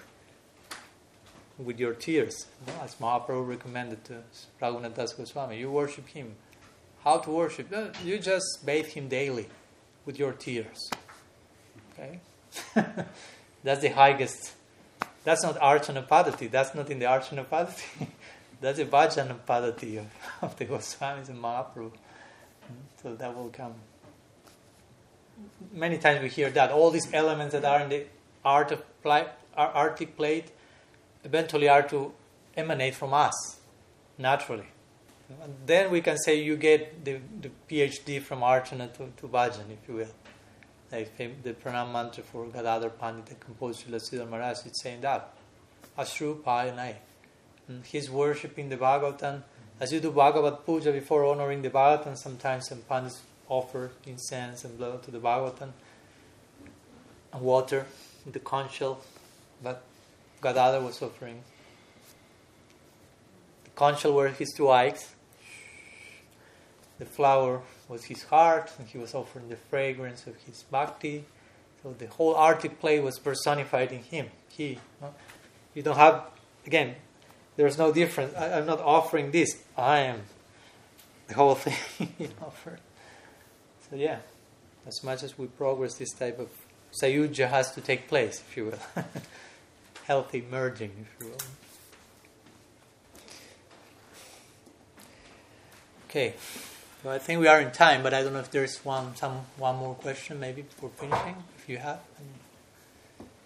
with 1.58 1.78
your 1.78 1.92
tears, 1.92 2.46
as 2.82 2.94
Mahaprabhu 2.96 3.46
recommended 3.46 4.04
to 4.04 4.22
Raghunath 4.60 4.94
Das 4.94 5.12
Goswami. 5.12 5.58
You 5.58 5.70
worship 5.70 6.08
him. 6.08 6.34
How 7.04 7.18
to 7.18 7.30
worship? 7.30 7.74
You 8.04 8.18
just 8.18 8.64
bathe 8.64 8.86
him 8.86 9.08
daily 9.08 9.48
with 10.06 10.18
your 10.18 10.32
tears. 10.32 10.90
Okay? 11.92 12.20
That's 13.62 13.80
the 13.80 13.88
highest. 13.88 14.52
That's 15.24 15.42
not 15.42 15.58
Archana 15.60 16.06
Paddhati. 16.06 16.50
That's 16.50 16.74
not 16.74 16.90
in 16.90 16.98
the 16.98 17.06
Archana 17.06 17.44
Paddhati. 17.44 18.06
That's 18.60 18.78
the 18.78 18.84
Bhajana 18.84 19.38
Paddhati 19.48 19.98
of, 19.98 20.06
of 20.42 20.56
the 20.56 20.66
Goswamis 20.66 21.28
and 21.28 21.42
Mahaprabhu. 21.42 21.92
So 23.02 23.14
that 23.14 23.34
will 23.34 23.48
come. 23.48 23.74
Many 25.72 25.98
times 25.98 26.22
we 26.22 26.28
hear 26.28 26.50
that. 26.50 26.70
All 26.70 26.90
these 26.90 27.08
elements 27.12 27.54
that 27.54 27.64
are 27.64 27.80
in 27.80 27.88
the 27.88 28.04
art 28.44 28.72
of 28.72 29.02
play, 29.02 29.26
artic 29.56 30.16
plate 30.16 30.52
eventually 31.24 31.68
are 31.68 31.82
to 31.82 32.12
emanate 32.56 32.94
from 32.94 33.14
us 33.14 33.60
naturally. 34.18 34.66
And 35.42 35.54
then 35.64 35.90
we 35.90 36.00
can 36.00 36.18
say 36.18 36.40
you 36.40 36.56
get 36.56 37.04
the, 37.04 37.20
the 37.40 37.50
PhD 37.68 38.20
from 38.20 38.40
Archana 38.40 38.92
to, 38.94 39.12
to 39.18 39.28
Bhajan, 39.28 39.70
if 39.70 39.88
you 39.88 39.94
will. 39.94 40.14
Like 40.90 41.16
the 41.16 41.52
pranam 41.52 41.92
mantra 41.92 42.24
for 42.24 42.46
Gadadhar 42.46 42.90
Pandit, 42.90 43.26
the 43.26 43.34
composer 43.36 43.88
Sridhar 43.88 44.28
Maharaj, 44.28 44.66
it's 44.66 44.82
saying 44.82 45.02
that. 45.02 45.32
Ashru 45.96 46.42
Payanai. 46.42 46.96
He's 47.84 48.10
worshipping 48.10 48.68
the 48.68 48.76
Bhagavatam. 48.76 49.42
As 49.78 49.92
you 49.92 50.00
do 50.00 50.10
Bhagavad 50.10 50.66
Puja 50.66 50.90
before 50.90 51.24
honoring 51.24 51.62
the 51.62 51.70
Bhagavatam, 51.70 52.18
sometimes 52.18 52.68
some 52.68 52.80
pandits 52.88 53.20
offer 53.48 53.92
incense 54.04 54.64
and 54.64 54.76
blood 54.76 55.04
to 55.04 55.12
the 55.12 55.20
Bhagavatam 55.20 55.70
and 57.32 57.42
water 57.42 57.86
the 58.26 58.38
conch 58.38 58.74
shell. 58.74 59.00
But 59.62 59.82
Gadadhar 60.42 60.80
was 60.80 61.00
offering. 61.02 61.42
The 63.64 63.70
conch 63.70 64.00
shell 64.00 64.14
were 64.14 64.28
his 64.28 64.52
two 64.56 64.70
eyes. 64.70 65.14
The 66.98 67.06
flower 67.06 67.62
was 67.88 68.04
his 68.04 68.24
heart, 68.24 68.70
and 68.78 68.86
he 68.86 68.98
was 68.98 69.14
offering 69.14 69.48
the 69.48 69.56
fragrance 69.56 70.26
of 70.26 70.36
his 70.44 70.62
bhakti. 70.64 71.24
So 71.82 71.94
the 71.98 72.06
whole 72.06 72.34
artic 72.34 72.78
play 72.78 73.00
was 73.00 73.18
personified 73.18 73.92
in 73.92 74.02
him. 74.02 74.26
He. 74.48 74.78
No? 75.00 75.14
You 75.74 75.82
don't 75.82 75.96
have, 75.96 76.24
again, 76.66 76.96
there's 77.56 77.78
no 77.78 77.92
difference. 77.92 78.34
I, 78.34 78.58
am 78.58 78.66
not 78.66 78.80
offering 78.80 79.30
this. 79.30 79.62
I 79.76 80.00
am 80.00 80.22
the 81.28 81.34
whole 81.34 81.54
thing 81.64 82.12
you 82.18 82.28
offer. 82.42 82.78
So 83.88 83.96
yeah, 83.96 84.18
as 84.86 85.02
much 85.02 85.22
as 85.22 85.38
we 85.38 85.46
progress, 85.46 85.94
this 85.94 86.12
type 86.12 86.38
of 86.38 86.48
sayuja 86.92 87.48
has 87.48 87.72
to 87.72 87.80
take 87.80 88.08
place, 88.08 88.42
if 88.48 88.56
you 88.56 88.66
will. 88.66 89.04
Healthy 90.06 90.44
merging, 90.50 90.92
if 91.02 91.20
you 91.20 91.30
will. 91.30 91.38
Okay. 96.08 96.34
So 97.02 97.10
I 97.10 97.18
think 97.18 97.40
we 97.40 97.46
are 97.46 97.60
in 97.60 97.70
time, 97.70 98.02
but 98.02 98.12
I 98.12 98.22
don't 98.22 98.32
know 98.32 98.40
if 98.40 98.50
there's 98.50 98.84
one 98.84 99.16
some 99.16 99.46
one 99.56 99.76
more 99.76 99.94
question 99.94 100.40
maybe 100.40 100.62
before 100.62 100.90
finishing. 100.90 101.36
If 101.56 101.68
you 101.68 101.78
have 101.78 102.00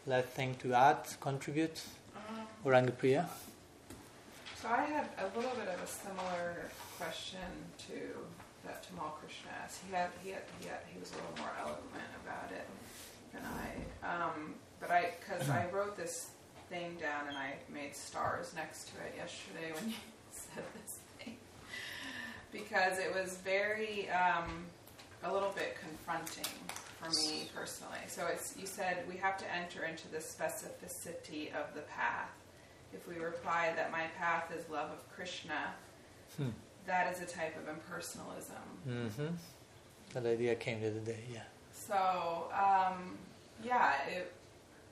last 0.07 0.29
thing 0.29 0.57
to 0.63 0.75
add, 0.75 0.99
contribute, 1.21 1.83
um, 2.17 2.47
Orangapriya. 2.65 3.29
So 4.61 4.69
I 4.69 4.83
had 4.83 5.07
a 5.19 5.29
little 5.37 5.55
bit 5.55 5.69
of 5.69 5.79
a 5.79 5.87
similar 5.87 6.71
question 6.99 7.47
to 7.87 7.95
that 8.65 8.83
Tamal 8.83 9.13
Krishna 9.21 9.51
asked. 9.63 9.81
He 9.87 9.95
had 9.95 10.11
he 10.25 10.31
had, 10.31 10.43
he, 10.61 10.67
had, 10.67 10.81
he 10.93 10.99
was 10.99 11.13
a 11.13 11.17
little 11.17 11.37
more 11.39 11.53
eloquent 11.61 12.11
about 12.25 12.51
it 12.51 12.67
than 13.35 13.43
I. 13.45 14.07
Um, 14.07 14.55
but 14.81 14.91
I 14.91 15.15
because 15.21 15.49
I 15.51 15.67
wrote 15.73 15.97
this 15.97 16.31
thing 16.69 16.97
down 17.01 17.29
and 17.29 17.37
I 17.37 17.55
made 17.73 17.95
stars 17.95 18.53
next 18.57 18.89
to 18.89 18.95
it 19.07 19.15
yesterday 19.17 19.73
when 19.75 19.89
you 19.91 19.97
said 20.31 20.65
this 20.83 20.99
thing. 21.19 21.37
because 22.53 22.99
it 22.99 23.15
was 23.15 23.39
very 23.45 24.09
um, 24.11 24.65
a 25.23 25.33
little 25.33 25.51
bit 25.51 25.77
confronting 25.81 26.53
for 27.01 27.11
me 27.11 27.49
personally. 27.55 27.99
So 28.09 28.27
it's 28.27 28.55
you 28.59 28.67
said 28.67 29.05
we 29.09 29.17
have 29.17 29.37
to 29.39 29.45
enter 29.55 29.85
into 29.85 30.09
the 30.09 30.19
specificity 30.19 31.49
of 31.55 31.75
the 31.75 31.83
path. 31.83 32.31
If 32.93 33.09
we 33.09 33.17
reply 33.17 33.73
that 33.77 33.91
my 33.91 34.05
path 34.19 34.53
is 34.57 34.69
love 34.71 34.91
of 34.91 35.09
Krishna, 35.11 35.73
hmm. 36.37 36.51
that 36.87 37.13
is 37.13 37.21
a 37.21 37.27
type 37.27 37.57
of 37.57 37.65
impersonalism. 37.75 38.89
Mm-hmm. 38.89 39.35
That 40.13 40.27
idea 40.27 40.55
came 40.55 40.81
to 40.81 40.91
the 40.91 41.01
other 41.01 41.13
day, 41.13 41.25
yeah. 41.33 41.41
So 41.87 42.49
um, 42.53 43.19
yeah, 43.63 43.93
it, 44.09 44.33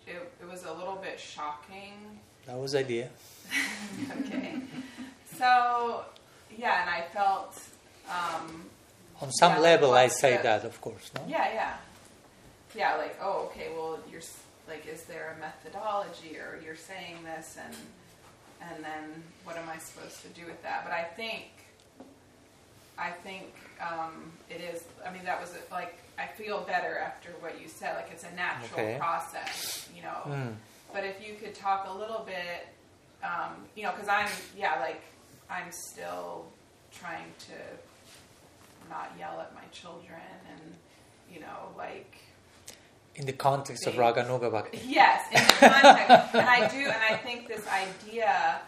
it 0.07 0.33
it 0.41 0.51
was 0.51 0.65
a 0.65 0.73
little 0.73 0.97
bit 0.97 1.19
shocking. 1.19 2.21
That 2.47 2.59
was 2.59 2.75
idea. 2.75 3.09
okay. 4.21 4.57
So 5.39 6.05
yeah, 6.57 6.83
and 6.83 6.91
I 6.91 7.03
felt. 7.13 7.59
Um, 8.09 8.65
On 9.21 9.31
some 9.31 9.53
yeah, 9.53 9.61
level, 9.61 9.95
I 9.95 10.09
say 10.09 10.37
the, 10.37 10.43
that, 10.43 10.65
of 10.65 10.81
course. 10.81 11.11
No? 11.15 11.23
Yeah, 11.29 11.49
yeah, 11.55 11.75
yeah. 12.75 12.97
Like, 12.97 13.17
oh, 13.23 13.49
okay. 13.51 13.69
Well, 13.75 14.01
you're 14.11 14.21
like, 14.69 14.87
is 14.87 15.05
there 15.05 15.37
a 15.37 15.41
methodology, 15.41 16.37
or 16.37 16.61
you're 16.65 16.77
saying 16.77 17.17
this, 17.25 17.57
and 17.65 17.75
and 18.61 18.85
then 18.85 19.23
what 19.45 19.57
am 19.57 19.69
I 19.69 19.79
supposed 19.79 20.21
to 20.23 20.29
do 20.29 20.45
with 20.47 20.61
that? 20.63 20.85
But 20.85 20.93
I 20.93 21.05
think, 21.05 21.47
I 22.99 23.11
think 23.11 23.55
um, 23.81 24.33
it 24.51 24.61
is. 24.61 24.85
I 25.07 25.13
mean, 25.13 25.25
that 25.25 25.41
was 25.41 25.55
like 25.71 26.02
I 26.19 26.27
feel 26.27 26.61
better 26.61 26.99
after 26.99 27.31
what 27.41 27.61
you 27.61 27.69
said. 27.69 27.97
Like 27.97 28.11
it's 28.13 28.25
a 28.25 28.35
natural 28.35 28.81
okay. 28.81 28.97
process, 28.99 29.89
you 29.95 30.03
know. 30.03 30.23
Mm. 30.27 30.55
But 30.93 31.05
if 31.05 31.27
you 31.27 31.35
could 31.35 31.55
talk 31.55 31.89
a 31.89 31.95
little 31.97 32.25
bit, 32.27 32.69
um, 33.23 33.57
you 33.75 33.83
know, 33.83 33.93
because 33.93 34.09
I'm 34.09 34.29
yeah, 34.57 34.79
like 34.81 35.03
I'm 35.51 35.71
still 35.71 36.47
trying 36.93 37.33
to 37.49 37.55
not 38.89 39.13
yell 39.19 39.41
at 39.41 39.55
my 39.55 39.65
children 39.73 40.21
and, 40.51 40.75
you 41.33 41.41
know, 41.41 41.73
like. 41.77 42.17
In 43.15 43.27
the 43.27 43.33
context 43.33 43.87
of 43.87 43.95
Raganuga 43.95 44.51
Bhakti. 44.51 44.81
Yes, 44.87 45.27
in 45.31 45.47
the 45.47 45.69
context. 45.69 46.35
and 46.35 46.49
I 46.49 46.69
do, 46.69 46.79
and 46.79 47.03
I 47.11 47.17
think 47.17 47.47
this 47.47 47.67
idea 47.69 48.61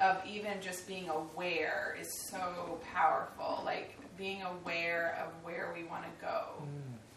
of 0.00 0.24
even 0.26 0.60
just 0.60 0.86
being 0.86 1.08
aware 1.08 1.96
is 1.98 2.28
so 2.30 2.78
powerful. 2.92 3.62
Like 3.64 3.96
being 4.22 4.42
aware 4.42 5.18
of 5.20 5.32
where 5.44 5.74
we 5.76 5.82
want 5.82 6.04
to 6.04 6.24
go, 6.24 6.62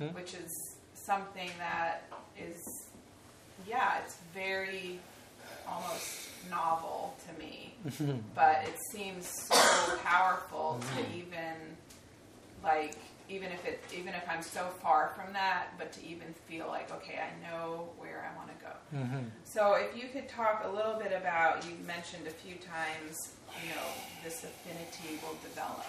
mm-hmm. 0.02 0.16
which 0.16 0.34
is 0.34 0.76
something 0.96 1.52
that 1.60 2.10
is, 2.36 2.58
yeah, 3.68 4.00
it's 4.04 4.18
very 4.34 5.00
almost 5.70 6.30
novel 6.50 7.16
to 7.28 7.40
me, 7.40 7.76
but 8.36 8.64
it 8.64 8.76
seems 8.92 9.28
so 9.28 9.98
powerful 10.04 10.80
to 10.82 11.02
mm-hmm. 11.04 11.20
even 11.20 11.56
like 12.64 12.98
even 13.30 13.52
if 13.52 13.64
it 13.66 13.84
even 13.96 14.16
if 14.16 14.24
I'm 14.28 14.42
so 14.42 14.66
far 14.82 15.14
from 15.16 15.32
that, 15.34 15.68
but 15.78 15.92
to 15.94 16.06
even 16.08 16.34
feel 16.48 16.66
like 16.68 16.92
okay, 16.92 17.20
I 17.20 17.30
know 17.48 17.90
where 18.00 18.28
I 18.28 18.36
want 18.36 18.50
to 18.50 18.66
go. 18.66 18.72
Mm-hmm. 18.98 19.28
So 19.44 19.76
if 19.76 19.96
you 19.96 20.10
could 20.10 20.28
talk 20.28 20.66
a 20.66 20.76
little 20.76 20.96
bit 20.96 21.12
about 21.12 21.64
you 21.66 21.76
mentioned 21.86 22.26
a 22.26 22.32
few 22.32 22.56
times, 22.56 23.36
you 23.64 23.70
know, 23.70 23.90
this 24.24 24.44
affinity 24.44 25.20
will 25.22 25.38
develop. 25.48 25.86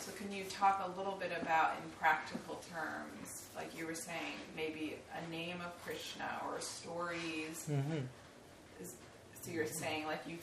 Mm-hmm. 0.00 0.10
So 0.10 0.16
can 0.16 0.32
you 0.32 0.44
talk 0.44 0.82
a 0.86 0.98
little 0.98 1.16
bit 1.16 1.32
about 1.40 1.72
in 1.82 1.90
practical 1.98 2.62
terms, 2.72 3.44
like 3.54 3.76
you 3.78 3.86
were 3.86 3.94
saying, 3.94 4.40
maybe 4.56 4.96
a 5.16 5.30
name 5.30 5.56
of 5.64 5.84
Krishna 5.84 6.40
or 6.48 6.60
stories? 6.60 7.66
Mm-hmm 7.70 8.06
so 9.42 9.50
you're 9.50 9.66
saying 9.66 10.06
like 10.06 10.20
you, 10.28 10.36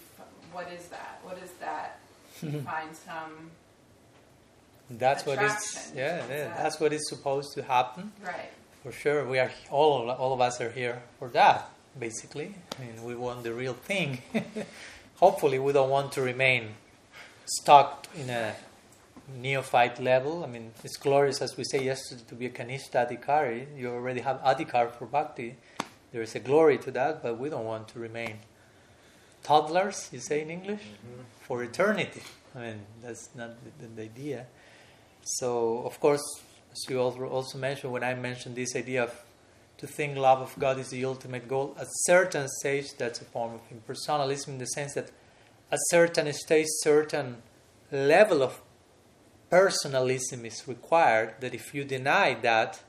what 0.51 0.67
is 0.71 0.87
that? 0.87 1.19
What 1.23 1.37
is 1.43 1.51
that? 1.59 1.99
You 2.43 2.61
find 2.61 2.95
some. 2.95 3.49
That's 4.91 5.25
what 5.25 5.41
is 5.41 5.91
yeah, 5.95 6.17
yeah 6.17 6.27
that. 6.27 6.57
that's 6.57 6.79
what 6.79 6.93
is 6.93 7.09
supposed 7.09 7.53
to 7.55 7.63
happen. 7.63 8.11
Right. 8.23 8.51
For 8.83 8.91
sure, 8.91 9.25
we 9.25 9.39
are 9.39 9.51
all 9.71 10.11
all 10.11 10.33
of 10.33 10.41
us 10.41 10.61
are 10.61 10.69
here 10.69 11.01
for 11.17 11.29
that. 11.29 11.69
Basically, 11.97 12.53
I 12.77 12.83
mean, 12.83 13.03
we 13.03 13.15
want 13.15 13.41
the 13.41 13.53
real 13.53 13.73
thing. 13.73 14.21
Hopefully, 15.15 15.57
we 15.57 15.73
don't 15.73 15.89
want 15.89 16.11
to 16.11 16.21
remain 16.21 16.75
stuck 17.45 18.07
in 18.15 18.29
a 18.29 18.53
neophyte 19.35 19.99
level. 19.99 20.43
I 20.43 20.47
mean, 20.47 20.71
it's 20.83 20.97
glorious, 20.97 21.41
as 21.41 21.57
we 21.57 21.63
say 21.63 21.83
yesterday, 21.83 22.23
to 22.29 22.35
be 22.35 22.45
a 22.45 22.49
Kanishta 22.49 23.07
Adhikari. 23.07 23.77
You 23.77 23.91
already 23.91 24.21
have 24.21 24.41
Adhikar 24.41 24.91
for 24.91 25.05
Bhakti 25.05 25.55
There 26.11 26.21
is 26.21 26.35
a 26.35 26.39
glory 26.39 26.77
to 26.79 26.91
that, 26.91 27.21
but 27.21 27.37
we 27.37 27.49
don't 27.49 27.65
want 27.65 27.89
to 27.89 27.99
remain 27.99 28.37
toddlers, 29.43 30.09
you 30.11 30.19
say 30.19 30.41
in 30.41 30.49
English, 30.49 30.81
Mm-hmm. 30.81 31.21
for 31.41 31.63
eternity. 31.63 32.21
I 32.55 32.59
mean, 32.59 32.79
that's 33.03 33.29
not 33.35 33.51
the, 33.79 33.87
the 33.87 34.03
idea. 34.03 34.45
So, 35.23 35.79
of 35.85 35.99
course, 35.99 36.23
as 36.71 36.85
you 36.89 36.99
also 36.99 37.57
mentioned, 37.57 37.91
when 37.91 38.03
I 38.03 38.13
mentioned 38.15 38.55
this 38.55 38.75
idea 38.75 39.03
of 39.03 39.13
to 39.77 39.85
think 39.87 40.17
love 40.17 40.41
of 40.41 40.57
God 40.57 40.79
is 40.79 40.89
the 40.89 41.05
ultimate 41.05 41.47
goal, 41.47 41.75
at 41.79 41.87
certain 42.05 42.47
stage, 42.59 42.93
that's 42.97 43.21
a 43.21 43.25
form 43.25 43.53
of 43.53 43.61
impersonalism 43.69 44.47
in 44.47 44.57
the 44.57 44.65
sense 44.65 44.93
that 44.95 45.11
at 45.71 45.79
certain 45.91 46.31
stage, 46.33 46.65
certain 46.81 47.37
level 47.91 48.41
of 48.41 48.59
personalism 49.49 50.45
is 50.45 50.67
required. 50.67 51.35
That 51.39 51.53
if 51.53 51.73
you 51.73 51.83
deny 51.83 52.33
that, 52.41 52.81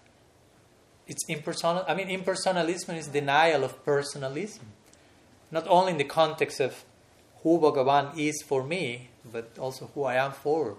it's 1.06 1.24
impersonal. 1.28 1.84
I 1.88 1.94
mean, 1.94 2.08
impersonalism 2.08 2.96
is 2.96 3.08
denial 3.08 3.64
of 3.64 3.84
personalism, 3.84 4.66
not 5.50 5.66
only 5.68 5.92
in 5.92 5.98
the 5.98 6.04
context 6.04 6.60
of 6.60 6.84
who 7.42 7.58
Bhagavan 7.58 8.16
is 8.18 8.42
for 8.42 8.62
me, 8.62 9.08
but 9.30 9.58
also 9.58 9.90
who 9.94 10.04
I 10.04 10.14
am 10.14 10.32
for 10.32 10.76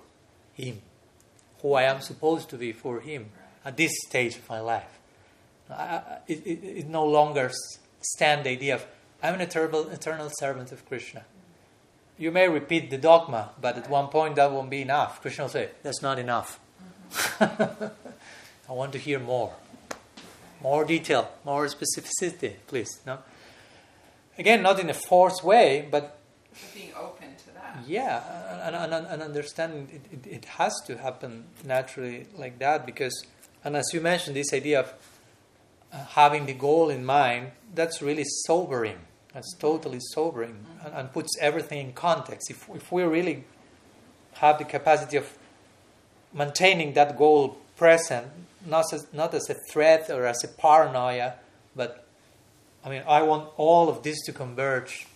him, 0.53 0.81
who 1.61 1.73
I 1.73 1.83
am 1.83 2.01
supposed 2.01 2.49
to 2.49 2.57
be 2.57 2.71
for 2.73 2.99
him 2.99 3.31
at 3.65 3.77
this 3.77 3.91
stage 4.07 4.35
of 4.37 4.49
my 4.49 4.59
life. 4.59 4.99
I, 5.69 6.19
it, 6.27 6.45
it, 6.45 6.63
it, 6.63 6.87
no 6.87 7.05
longer 7.05 7.51
stand 8.01 8.45
the 8.45 8.49
idea 8.49 8.75
of 8.75 8.85
I'm 9.21 9.35
an 9.35 9.41
eternal, 9.41 9.89
eternal 9.89 10.29
servant 10.39 10.71
of 10.71 10.85
Krishna. 10.87 11.25
You 12.19 12.31
may 12.31 12.49
repeat 12.49 12.89
the 12.89 12.97
dogma, 12.97 13.51
but 13.61 13.77
at 13.77 13.89
one 13.89 14.09
point 14.09 14.35
that 14.35 14.51
won't 14.51 14.69
be 14.69 14.81
enough. 14.81 15.21
Krishna 15.21 15.45
will 15.45 15.49
say, 15.49 15.69
That's 15.81 16.01
not 16.01 16.19
enough. 16.19 16.59
I 17.39 18.73
want 18.73 18.91
to 18.91 18.99
hear 18.99 19.19
more. 19.19 19.53
More 20.61 20.83
detail, 20.83 21.31
more 21.45 21.65
specificity, 21.67 22.55
please. 22.67 22.99
No? 23.07 23.19
Again, 24.37 24.61
not 24.61 24.81
in 24.81 24.89
a 24.89 24.93
forced 24.93 25.45
way, 25.45 25.87
but 25.89 26.19
being 26.73 26.91
open 26.99 27.35
to 27.37 27.53
that. 27.53 27.83
Yeah, 27.87 28.67
and, 28.67 28.75
and, 28.75 29.07
and 29.07 29.21
understanding 29.23 29.87
it, 29.89 30.27
it, 30.27 30.31
it, 30.31 30.45
has 30.45 30.73
to 30.87 30.97
happen 30.97 31.45
naturally 31.63 32.27
like 32.37 32.59
that 32.59 32.85
because, 32.85 33.25
and 33.63 33.77
as 33.77 33.85
you 33.93 34.01
mentioned, 34.01 34.35
this 34.35 34.53
idea 34.53 34.81
of 34.81 34.93
uh, 35.93 36.03
having 36.03 36.45
the 36.45 36.53
goal 36.53 36.89
in 36.89 37.05
mind, 37.05 37.51
that's 37.73 38.01
really 38.01 38.25
sobering. 38.45 38.97
That's 39.33 39.53
totally 39.55 39.99
sobering 39.99 40.65
and, 40.83 40.93
and, 40.93 41.13
puts 41.13 41.37
everything 41.39 41.79
in 41.87 41.93
context. 41.93 42.49
If, 42.49 42.67
if 42.73 42.91
we 42.91 43.03
really 43.03 43.43
have 44.33 44.57
the 44.57 44.65
capacity 44.65 45.17
of 45.17 45.37
maintaining 46.33 46.93
that 46.93 47.17
goal 47.17 47.57
present, 47.77 48.27
not 48.65 48.91
as, 48.91 49.05
not 49.13 49.33
as 49.33 49.49
a 49.49 49.55
threat 49.71 50.09
or 50.09 50.25
as 50.25 50.43
a 50.43 50.47
paranoia, 50.47 51.35
but 51.75 52.07
I 52.83 52.89
mean, 52.89 53.03
I 53.07 53.21
want 53.23 53.49
all 53.57 53.89
of 53.89 54.03
this 54.03 54.21
to 54.25 54.33
converge 54.33 55.07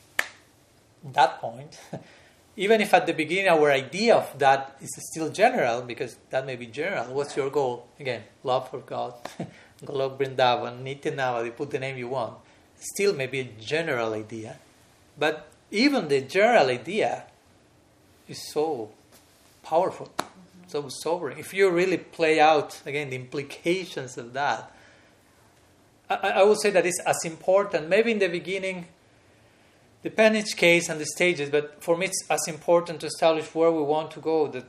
that 1.12 1.40
point, 1.40 1.80
even 2.56 2.82
if 2.82 2.94
at 2.94 3.06
the 3.08 3.14
beginning 3.14 3.50
our 3.50 3.72
idea 3.72 4.16
of 4.16 4.38
that 4.40 4.78
is 4.82 4.90
still 5.12 5.30
general, 5.30 5.82
because 5.82 6.18
that 6.30 6.46
may 6.46 6.56
be 6.56 6.68
general. 6.68 7.14
What's 7.14 7.36
your 7.36 7.50
goal? 7.50 7.88
Again, 8.00 8.24
love 8.44 8.70
for 8.70 8.80
God, 8.80 9.14
Golok 9.86 10.18
Vrindavan, 10.20 10.84
Nityanavadi, 10.84 11.56
put 11.56 11.72
the 11.72 11.80
name 11.80 11.98
you 11.98 12.10
want. 12.10 12.38
Still 12.84 13.14
maybe 13.14 13.40
a 13.40 13.46
general 13.46 14.14
idea. 14.14 14.58
But 15.18 15.48
even 15.72 16.08
the 16.10 16.22
general 16.22 16.68
idea 16.68 17.24
is 18.28 18.52
so 18.52 18.92
powerful, 19.64 20.12
mm-hmm. 20.18 20.68
so 20.68 20.90
sobering. 20.90 21.40
If 21.40 21.54
you 21.54 21.70
really 21.70 21.98
play 21.98 22.40
out, 22.40 22.82
again, 22.86 23.10
the 23.10 23.16
implications 23.16 24.18
of 24.18 24.34
that, 24.34 24.72
I, 26.10 26.16
I 26.16 26.44
would 26.44 26.60
say 26.60 26.72
that 26.72 26.86
it's 26.86 27.00
as 27.06 27.18
important, 27.26 27.90
maybe 27.90 28.12
in 28.12 28.20
the 28.20 28.28
beginning, 28.28 28.88
depend 30.04 30.36
each 30.36 30.58
case 30.58 30.90
and 30.90 31.00
the 31.00 31.06
stages, 31.06 31.50
but 31.50 31.82
for 31.82 31.98
me 31.98 32.08
it's 32.08 32.26
as 32.30 32.48
important 32.48 33.00
to 33.00 33.08
establish 33.08 33.46
where 33.56 33.72
we 33.72 33.82
want 33.82 34.12
to 34.12 34.20
go 34.20 34.48
that 34.48 34.66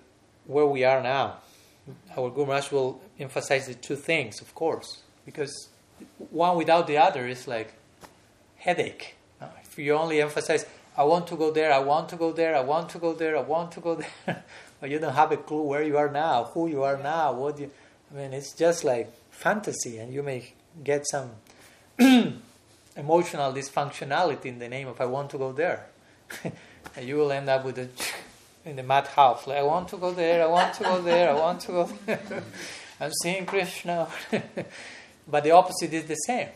where 0.46 0.66
we 0.66 0.84
are 0.84 1.02
now. 1.02 1.38
Our 2.16 2.30
Guru 2.30 2.60
will 2.70 3.00
emphasize 3.18 3.66
the 3.66 3.74
two 3.74 3.96
things, 3.96 4.40
of 4.40 4.54
course, 4.54 5.02
because 5.26 5.68
one 6.30 6.56
without 6.56 6.86
the 6.86 6.96
other 6.96 7.26
is 7.26 7.46
like 7.46 7.74
headache. 8.64 9.14
If 9.62 9.78
you 9.78 9.94
only 9.94 10.22
emphasize, 10.22 10.64
I 10.96 11.04
want 11.04 11.26
to 11.26 11.36
go 11.36 11.50
there, 11.50 11.72
I 11.72 11.80
want 11.80 12.08
to 12.10 12.16
go 12.16 12.32
there, 12.32 12.56
I 12.56 12.60
want 12.60 12.88
to 12.90 12.98
go 12.98 13.12
there, 13.12 13.36
I 13.36 13.42
want 13.42 13.72
to 13.72 13.80
go 13.80 13.96
there, 13.96 14.44
but 14.80 14.88
you 14.90 14.98
don't 14.98 15.12
have 15.12 15.32
a 15.32 15.36
clue 15.36 15.62
where 15.62 15.82
you 15.82 15.98
are 15.98 16.10
now, 16.10 16.44
who 16.44 16.68
you 16.68 16.82
are 16.82 16.96
now, 16.96 17.32
what 17.32 17.58
you. 17.58 17.70
I 18.10 18.16
mean, 18.16 18.32
it's 18.32 18.52
just 18.52 18.84
like 18.84 19.12
fantasy, 19.30 19.98
and 19.98 20.14
you 20.14 20.22
may 20.22 20.52
get 20.82 21.06
some 21.06 21.30
emotional 22.96 23.52
dysfunctionality 23.52 24.46
in 24.46 24.58
the 24.58 24.68
name 24.68 24.88
of 24.88 25.00
I 25.00 25.06
want 25.06 25.30
to 25.30 25.38
go 25.38 25.52
there. 25.52 25.86
and 26.96 27.08
you 27.08 27.16
will 27.16 27.32
end 27.32 27.48
up 27.50 27.64
with 27.64 27.78
a 27.78 27.88
in 28.64 28.76
the 28.76 28.82
madhouse. 28.82 29.46
Like 29.46 29.58
I 29.58 29.62
want 29.62 29.88
to 29.88 29.98
go 29.98 30.12
there, 30.12 30.42
I 30.42 30.46
want 30.46 30.74
to 30.74 30.84
go 30.84 31.02
there, 31.02 31.30
I 31.30 31.34
want 31.34 31.60
to 31.62 31.72
go 31.72 31.84
there. 32.06 32.42
I'm 33.00 33.12
seeing 33.22 33.44
Krishna. 33.44 34.08
but 35.28 35.44
the 35.44 35.50
opposite 35.50 35.92
is 35.92 36.04
the 36.04 36.14
same. 36.14 36.48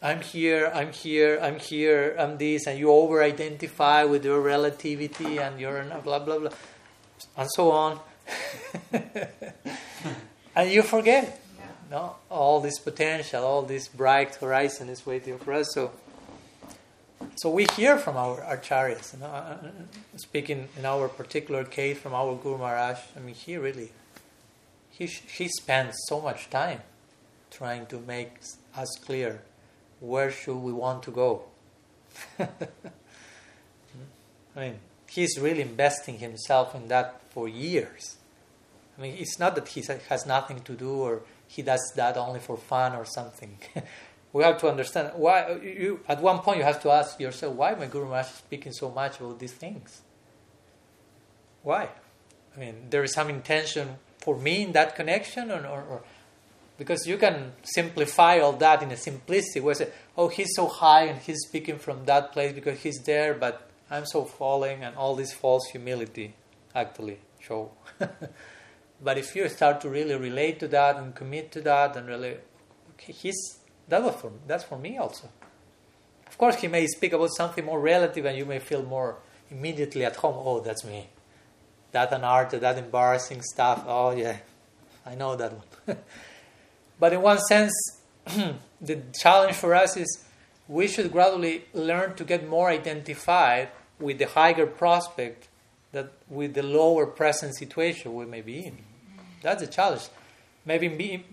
I'm 0.00 0.20
here, 0.20 0.70
I'm 0.74 0.92
here, 0.92 1.38
I'm 1.42 1.58
here, 1.58 2.14
I'm 2.18 2.38
this, 2.38 2.66
and 2.66 2.78
you 2.78 2.90
over 2.90 3.22
identify 3.22 4.04
with 4.04 4.24
your 4.24 4.40
relativity 4.40 5.38
and 5.38 5.58
your 5.58 5.82
blah 6.04 6.18
blah 6.18 6.38
blah 6.38 6.50
and 7.36 7.48
so 7.54 7.70
on. 7.70 8.00
and 10.54 10.70
you 10.70 10.82
forget 10.82 11.42
no? 11.92 12.16
All 12.30 12.60
this 12.60 12.78
potential, 12.78 13.44
all 13.44 13.62
this 13.62 13.86
bright 13.86 14.34
horizon 14.36 14.88
is 14.88 15.04
waiting 15.06 15.38
for 15.38 15.52
us. 15.52 15.68
So, 15.74 15.92
so 17.36 17.50
we 17.50 17.66
hear 17.76 17.98
from 17.98 18.16
our 18.16 18.40
acharyas. 18.40 19.12
You 19.12 19.20
know? 19.20 19.26
Uh, 19.26 19.58
uh, 19.62 19.68
speaking 20.16 20.68
in 20.78 20.86
our 20.86 21.08
particular 21.08 21.64
case 21.64 21.98
from 21.98 22.14
our 22.14 22.34
Guru 22.34 22.56
Maharaj, 22.56 22.98
I 23.14 23.20
mean, 23.20 23.34
he 23.34 23.58
really, 23.58 23.92
he, 24.90 25.04
he 25.06 25.48
spends 25.48 25.94
so 26.08 26.20
much 26.20 26.48
time 26.48 26.80
trying 27.50 27.84
to 27.86 27.98
make 28.00 28.32
us 28.74 28.88
clear 29.04 29.42
where 30.02 30.30
should 30.32 30.56
we 30.56 30.72
want 30.72 31.04
to 31.04 31.10
go. 31.12 31.44
I 32.40 32.48
mean, 34.56 34.80
he's 35.08 35.38
really 35.38 35.62
investing 35.62 36.18
himself 36.18 36.74
in 36.74 36.88
that 36.88 37.22
for 37.30 37.48
years. 37.48 38.16
I 38.98 39.02
mean, 39.02 39.14
it's 39.18 39.38
not 39.38 39.54
that 39.54 39.68
he 39.68 39.82
has 40.08 40.26
nothing 40.26 40.60
to 40.60 40.72
do 40.72 40.90
or 40.90 41.22
he 41.46 41.62
does 41.62 41.92
that 41.96 42.16
only 42.16 42.40
for 42.40 42.56
fun 42.56 42.94
or 42.94 43.04
something. 43.04 43.56
we 44.32 44.42
have 44.42 44.58
to 44.60 44.68
understand 44.68 45.12
why. 45.14 45.52
You 45.62 46.00
at 46.08 46.20
one 46.20 46.40
point 46.40 46.58
you 46.58 46.64
have 46.64 46.82
to 46.82 46.90
ask 46.90 47.20
yourself, 47.20 47.54
why 47.54 47.74
my 47.74 47.86
Guru 47.86 48.06
Maharaj 48.06 48.26
is 48.26 48.34
speaking 48.34 48.72
so 48.72 48.90
much 48.90 49.20
about 49.20 49.38
these 49.38 49.52
things? 49.52 50.02
Why? 51.62 51.88
I 52.54 52.58
mean, 52.58 52.88
there 52.90 53.04
is 53.04 53.12
some 53.12 53.30
intention 53.30 53.96
for 54.18 54.36
me 54.36 54.62
in 54.62 54.72
that 54.72 54.96
connection, 54.96 55.50
or, 55.50 55.64
or, 55.66 55.82
or 55.82 56.02
because 56.78 57.06
you 57.06 57.16
can 57.16 57.52
simplify 57.62 58.38
all 58.38 58.52
that 58.54 58.82
in 58.82 58.90
a 58.90 58.96
simplicity 58.96 59.60
where 59.60 59.74
say, 59.74 59.88
oh, 60.16 60.28
he's 60.28 60.50
so 60.54 60.66
high 60.66 61.04
and 61.04 61.18
he's 61.20 61.38
speaking 61.46 61.78
from 61.78 62.04
that 62.06 62.32
place 62.32 62.52
because 62.52 62.80
he's 62.80 62.98
there, 63.04 63.34
but 63.34 63.68
I'm 63.90 64.06
so 64.06 64.24
falling, 64.24 64.82
and 64.82 64.96
all 64.96 65.14
this 65.14 65.32
false 65.32 65.66
humility 65.70 66.34
actually 66.74 67.18
show. 67.40 67.70
But 69.02 69.18
if 69.18 69.34
you 69.34 69.48
start 69.48 69.80
to 69.80 69.88
really 69.88 70.14
relate 70.14 70.60
to 70.60 70.68
that 70.68 70.96
and 70.96 71.14
commit 71.14 71.50
to 71.52 71.60
that 71.62 71.96
and 71.96 72.06
really, 72.06 72.36
okay, 72.92 73.12
he's 73.12 73.58
that 73.88 74.02
was 74.02 74.14
for 74.14 74.30
that's 74.46 74.64
for 74.64 74.78
me 74.78 74.96
also. 74.96 75.28
Of 76.26 76.38
course, 76.38 76.56
he 76.56 76.68
may 76.68 76.86
speak 76.86 77.12
about 77.12 77.30
something 77.36 77.64
more 77.64 77.80
relative, 77.80 78.24
and 78.24 78.38
you 78.38 78.46
may 78.46 78.58
feel 78.58 78.82
more 78.82 79.16
immediately 79.50 80.04
at 80.04 80.16
home. 80.16 80.36
Oh, 80.38 80.60
that's 80.60 80.84
me. 80.84 81.08
That 81.90 82.12
an 82.12 82.24
art, 82.24 82.50
that 82.50 82.78
embarrassing 82.78 83.42
stuff. 83.42 83.84
Oh 83.86 84.12
yeah, 84.12 84.38
I 85.04 85.14
know 85.16 85.34
that 85.36 85.52
one. 85.52 85.96
but 87.02 87.12
in 87.12 87.20
one 87.20 87.40
sense, 87.40 87.74
the 88.80 89.02
challenge 89.20 89.56
for 89.56 89.74
us 89.74 89.96
is 89.96 90.24
we 90.68 90.86
should 90.86 91.10
gradually 91.10 91.64
learn 91.74 92.14
to 92.14 92.22
get 92.22 92.48
more 92.48 92.70
identified 92.70 93.70
with 93.98 94.18
the 94.18 94.26
higher 94.26 94.66
prospect 94.66 95.48
that 95.90 96.12
with 96.28 96.54
the 96.54 96.62
lower 96.62 97.06
present 97.06 97.56
situation 97.56 98.14
we 98.14 98.24
may 98.24 98.40
be 98.40 98.66
in. 98.66 98.78
That's 99.42 99.64
a 99.64 99.66
challenge. 99.66 100.02
Maybe 100.64 100.86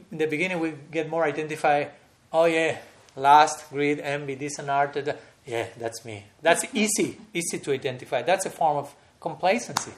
in 0.09 0.17
the 0.17 0.25
beginning 0.25 0.59
we 0.59 0.73
get 0.89 1.07
more 1.07 1.23
identified. 1.23 1.91
Oh 2.33 2.45
yeah, 2.45 2.79
lust, 3.15 3.69
greed, 3.69 3.99
envy, 3.99 4.33
this 4.33 4.57
and 4.57 4.71
art. 4.71 4.97
Yeah, 5.45 5.67
that's 5.77 6.03
me. 6.03 6.25
That's 6.41 6.65
easy, 6.73 7.19
easy 7.31 7.59
to 7.59 7.71
identify. 7.73 8.23
That's 8.23 8.47
a 8.47 8.49
form 8.49 8.77
of 8.77 8.95
complacency. 9.19 9.91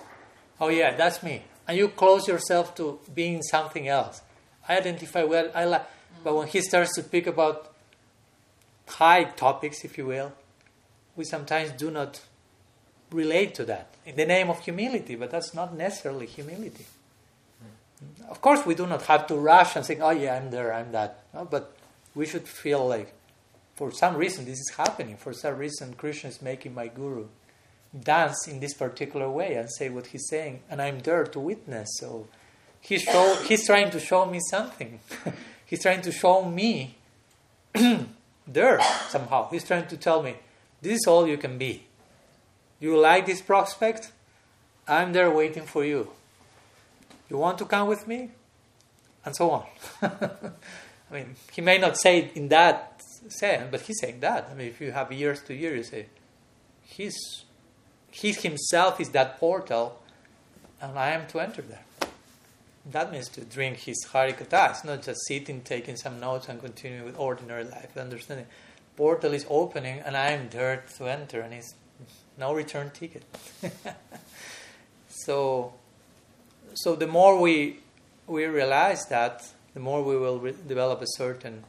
Oh 0.60 0.68
yeah, 0.68 0.98
that's 0.98 1.24
me. 1.24 1.44
And 1.66 1.78
you 1.78 1.88
close 1.88 2.28
yourself 2.28 2.76
to 2.76 3.00
being 3.16 3.42
something 3.42 3.88
else. 3.88 4.22
I 4.68 4.78
identify 4.78 5.24
well. 5.24 5.52
I 5.54 5.66
like, 5.66 5.86
but 6.24 6.36
when 6.36 6.48
he 6.48 6.62
starts 6.62 6.96
to 6.96 7.04
speak 7.04 7.28
about 7.28 7.74
high 8.88 9.24
topics, 9.24 9.84
if 9.84 9.98
you 9.98 10.06
will, 10.06 10.34
we 11.16 11.26
sometimes 11.26 11.72
do 11.72 11.92
not 11.92 12.22
relate 13.12 13.54
to 13.56 13.66
that 13.66 13.94
in 14.06 14.16
the 14.16 14.26
name 14.26 14.50
of 14.50 14.60
humility. 14.62 15.16
But 15.16 15.32
that's 15.32 15.54
not 15.54 15.74
necessarily 15.74 16.26
humility. 16.26 16.86
Of 18.30 18.42
course, 18.42 18.66
we 18.66 18.76
do 18.76 18.88
not 18.88 19.04
have 19.04 19.28
to 19.28 19.36
rush 19.36 19.76
and 19.76 19.86
think, 19.86 20.00
oh, 20.02 20.10
yeah, 20.10 20.36
I'm 20.36 20.50
there, 20.50 20.74
I'm 20.74 20.92
that. 20.92 21.24
No, 21.34 21.46
but 21.46 21.76
we 22.16 22.26
should 22.26 22.48
feel 22.48 22.88
like 22.88 23.14
for 23.76 23.92
some 23.92 24.16
reason 24.16 24.46
this 24.46 24.60
is 24.60 24.74
happening. 24.76 25.18
For 25.18 25.34
some 25.34 25.58
reason, 25.58 25.94
Krishna 25.94 26.30
is 26.30 26.42
making 26.42 26.74
my 26.74 26.88
guru 26.88 27.28
dance 28.00 28.48
in 28.48 28.60
this 28.60 28.74
particular 28.74 29.30
way 29.30 29.56
and 29.56 29.70
say 29.70 29.90
what 29.90 30.08
he's 30.08 30.28
saying, 30.30 30.62
and 30.70 30.82
I'm 30.82 31.00
there 31.00 31.26
to 31.26 31.40
witness. 31.40 31.90
So 32.00 32.28
he's 32.82 33.04
show, 33.04 33.36
he's 33.48 33.66
trying 33.66 33.90
to 33.92 34.00
show 34.00 34.26
me 34.26 34.40
something. 34.50 35.00
he's 35.66 35.82
trying 35.82 36.02
to 36.02 36.12
show 36.12 36.44
me 36.44 36.98
there 38.48 38.82
somehow. 39.08 39.50
He's 39.50 39.64
trying 39.64 39.88
to 39.88 39.98
tell 39.98 40.22
me 40.22 40.36
this 40.82 41.00
is 41.00 41.08
all 41.08 41.28
you 41.28 41.38
can 41.38 41.58
be. 41.58 41.84
You 42.80 42.98
like 42.98 43.28
this 43.28 43.42
prospect? 43.42 44.12
I'm 44.88 45.14
there 45.14 45.30
waiting 45.30 45.64
for 45.64 45.86
you. 45.86 46.10
You 47.30 47.38
want 47.38 47.60
to 47.60 47.66
come 47.66 47.88
with 47.88 48.08
me? 48.08 48.32
And 49.24 49.36
so 49.36 49.52
on. 49.52 49.66
I 50.02 51.14
mean, 51.14 51.36
he 51.52 51.62
may 51.62 51.78
not 51.78 51.98
say 51.98 52.20
it 52.20 52.36
in 52.36 52.50
that 52.50 53.02
sense, 53.30 53.68
but 53.70 53.82
he's 53.82 54.00
saying 54.00 54.20
that. 54.22 54.50
I 54.52 54.56
mean, 54.56 54.68
if 54.68 54.82
you 54.82 54.92
have 54.92 55.12
years 55.12 55.42
to 55.44 55.54
years, 55.54 55.90
say, 55.90 56.08
he's, 56.84 57.46
he 58.10 58.32
himself 58.32 59.00
is 59.00 59.10
that 59.10 59.40
portal, 59.40 60.02
and 60.82 60.98
I 60.98 61.12
am 61.12 61.28
to 61.28 61.40
enter 61.40 61.62
there. 61.62 61.86
That 62.86 63.12
means 63.12 63.30
to 63.30 63.42
drink 63.42 63.78
his 63.78 64.08
harikatha. 64.12 64.72
It's 64.72 64.84
not 64.84 65.04
just 65.04 65.20
sitting, 65.28 65.62
taking 65.62 65.96
some 65.96 66.20
notes, 66.20 66.50
and 66.50 66.60
continuing 66.60 67.06
with 67.06 67.18
ordinary 67.18 67.64
life. 67.64 67.96
Understanding, 67.96 68.48
portal 68.98 69.34
is 69.34 69.46
opening, 69.50 70.00
and 70.00 70.18
I 70.18 70.32
am 70.32 70.50
there 70.50 70.84
to 70.98 71.06
enter, 71.06 71.42
and 71.42 71.54
it's 71.54 71.76
no 72.38 72.54
return 72.54 72.90
ticket. 72.90 73.24
so, 75.10 75.74
so 76.74 76.96
the 76.96 77.08
more 77.08 77.40
we 77.40 77.78
we 78.26 78.46
realize 78.46 79.06
that, 79.08 79.48
the 79.74 79.80
more 79.80 80.04
we 80.04 80.18
will 80.18 80.40
re- 80.40 80.56
develop 80.68 81.02
a 81.02 81.08
certain 81.08 81.64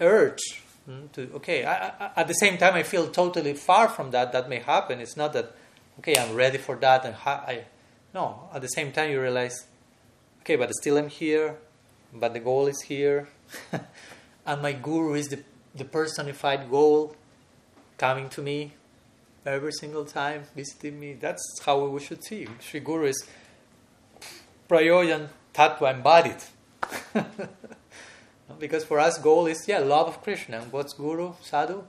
urge 0.00 0.62
mm, 0.88 1.10
to 1.12 1.30
okay. 1.36 1.64
I, 1.64 1.88
I, 1.88 2.10
at 2.16 2.28
the 2.28 2.34
same 2.34 2.58
time, 2.58 2.74
I 2.74 2.82
feel 2.82 3.08
totally 3.08 3.54
far 3.54 3.88
from 3.88 4.10
that. 4.10 4.32
That 4.32 4.50
may 4.50 4.58
happen. 4.58 5.00
It's 5.00 5.16
not 5.16 5.32
that 5.32 5.54
okay. 6.00 6.16
I'm 6.18 6.34
ready 6.34 6.58
for 6.58 6.76
that, 6.76 7.06
and 7.06 7.14
ha- 7.14 7.44
I 7.46 7.64
no. 8.14 8.48
At 8.52 8.62
the 8.62 8.68
same 8.68 8.92
time, 8.92 9.10
you 9.10 9.20
realize 9.20 9.66
okay, 10.40 10.56
but 10.56 10.72
still 10.74 10.98
I'm 10.98 11.08
here. 11.08 11.56
But 12.14 12.34
the 12.34 12.40
goal 12.40 12.66
is 12.66 12.82
here, 12.82 13.28
and 14.46 14.60
my 14.60 14.72
guru 14.72 15.14
is 15.14 15.28
the 15.28 15.42
the 15.74 15.84
personified 15.84 16.70
goal 16.70 17.16
coming 17.96 18.28
to 18.28 18.42
me 18.42 18.72
every 19.46 19.72
single 19.72 20.04
time 20.04 20.44
visiting 20.54 21.00
me. 21.00 21.14
That's 21.14 21.42
how 21.64 21.84
we 21.86 22.00
should 22.00 22.22
see. 22.24 22.46
Sri 22.60 22.80
Guru 22.80 23.06
is 23.06 23.24
Prayojan 24.68 25.28
Tattva 25.54 25.94
embodied. 25.94 26.42
because 28.58 28.84
for 28.84 29.00
us, 29.00 29.18
goal 29.18 29.46
is, 29.46 29.66
yeah, 29.66 29.78
love 29.78 30.08
of 30.08 30.22
Krishna. 30.22 30.60
And 30.60 30.72
what's 30.72 30.92
Guru, 30.92 31.34
Sadhu? 31.42 31.84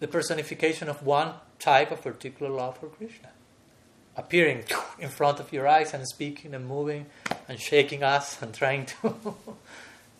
The 0.00 0.08
personification 0.08 0.88
of 0.88 1.02
one 1.04 1.34
type 1.58 1.90
of 1.90 2.02
particular 2.02 2.50
love 2.50 2.78
for 2.78 2.88
Krishna. 2.88 3.30
Appearing 4.16 4.64
in 4.98 5.08
front 5.08 5.40
of 5.40 5.52
your 5.52 5.66
eyes 5.66 5.94
and 5.94 6.06
speaking 6.06 6.54
and 6.54 6.66
moving 6.66 7.06
and 7.48 7.58
shaking 7.58 8.02
us 8.02 8.40
and 8.42 8.54
trying 8.54 8.86
to 8.86 9.34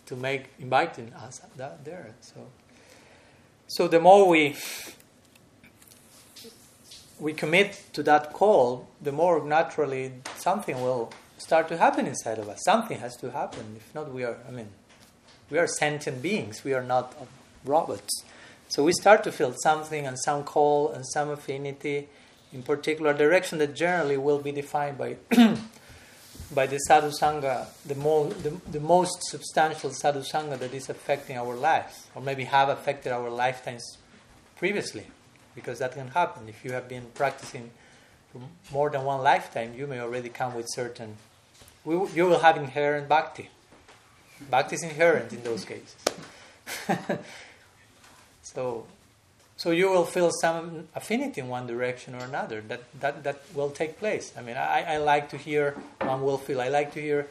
to 0.06 0.16
make 0.16 0.46
inviting 0.58 1.12
us 1.14 1.40
that 1.56 1.84
there. 1.84 2.14
So 2.20 2.46
so 3.66 3.88
the 3.88 4.00
more 4.00 4.28
we 4.28 4.56
we 7.22 7.32
commit 7.32 7.80
to 7.92 8.02
that 8.02 8.32
call, 8.32 8.88
the 9.00 9.12
more 9.12 9.44
naturally 9.44 10.12
something 10.36 10.82
will 10.82 11.12
start 11.38 11.68
to 11.68 11.76
happen 11.76 12.06
inside 12.06 12.38
of 12.38 12.48
us. 12.48 12.58
Something 12.64 12.98
has 12.98 13.16
to 13.18 13.30
happen. 13.30 13.76
If 13.76 13.94
not, 13.94 14.12
we 14.12 14.24
are, 14.24 14.36
I 14.48 14.50
mean, 14.50 14.68
we 15.48 15.58
are 15.58 15.68
sentient 15.68 16.20
beings. 16.20 16.64
We 16.64 16.74
are 16.74 16.82
not 16.82 17.14
robots. 17.64 18.24
So 18.68 18.82
we 18.82 18.92
start 18.92 19.22
to 19.24 19.32
feel 19.32 19.54
something 19.62 20.06
and 20.06 20.18
some 20.18 20.44
call 20.44 20.90
and 20.92 21.06
some 21.06 21.30
affinity 21.30 22.08
in 22.52 22.62
particular 22.62 23.14
direction 23.14 23.58
that 23.58 23.74
generally 23.74 24.16
will 24.16 24.38
be 24.38 24.52
defined 24.52 24.98
by 24.98 25.16
by 26.54 26.66
the 26.66 26.78
sadhu 26.78 27.10
sangha, 27.10 27.66
the, 27.86 27.94
the, 27.94 28.60
the 28.70 28.80
most 28.80 29.22
substantial 29.30 29.90
sadhu 29.90 30.20
sangha 30.20 30.58
that 30.58 30.74
is 30.74 30.90
affecting 30.90 31.36
our 31.36 31.54
lives, 31.54 32.08
or 32.14 32.22
maybe 32.22 32.44
have 32.44 32.68
affected 32.68 33.12
our 33.12 33.30
lifetimes 33.30 33.96
previously 34.56 35.06
because 35.54 35.78
that 35.78 35.92
can 35.92 36.08
happen. 36.08 36.48
If 36.48 36.64
you 36.64 36.72
have 36.72 36.88
been 36.88 37.06
practicing 37.14 37.70
for 38.32 38.42
more 38.72 38.90
than 38.90 39.04
one 39.04 39.22
lifetime, 39.22 39.74
you 39.76 39.86
may 39.86 40.00
already 40.00 40.28
come 40.28 40.54
with 40.54 40.66
certain. 40.70 41.16
you 41.84 42.08
will 42.16 42.40
have 42.40 42.56
inherent 42.56 43.08
bhakti. 43.08 43.48
Bhakti 44.50 44.74
is 44.76 44.82
inherent 44.82 45.32
in 45.32 45.42
those 45.42 45.64
cases. 45.64 45.96
so, 48.42 48.86
so 49.62 49.70
you 49.70 49.88
will 49.88 50.04
feel 50.04 50.32
some 50.40 50.88
affinity 50.92 51.40
in 51.40 51.46
one 51.46 51.68
direction 51.68 52.16
or 52.16 52.24
another. 52.24 52.60
That 52.66 52.82
that 52.98 53.22
that 53.22 53.38
will 53.54 53.70
take 53.70 53.96
place. 53.96 54.32
I 54.36 54.42
mean, 54.42 54.56
I, 54.56 54.94
I 54.94 54.96
like 54.96 55.28
to 55.30 55.36
hear. 55.36 55.76
One 56.00 56.22
will 56.22 56.38
feel. 56.38 56.60
I 56.60 56.66
like 56.66 56.92
to 56.94 57.00
hear. 57.00 57.28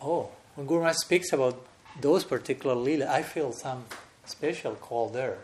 Oh, 0.00 0.30
when 0.54 0.66
Guru 0.66 0.80
Maharaj 0.80 0.96
speaks 0.96 1.30
about 1.30 1.60
those 2.00 2.24
particular 2.24 2.74
lila, 2.74 3.12
I 3.12 3.22
feel 3.22 3.52
some 3.52 3.84
special 4.24 4.76
call 4.76 5.10
there. 5.10 5.36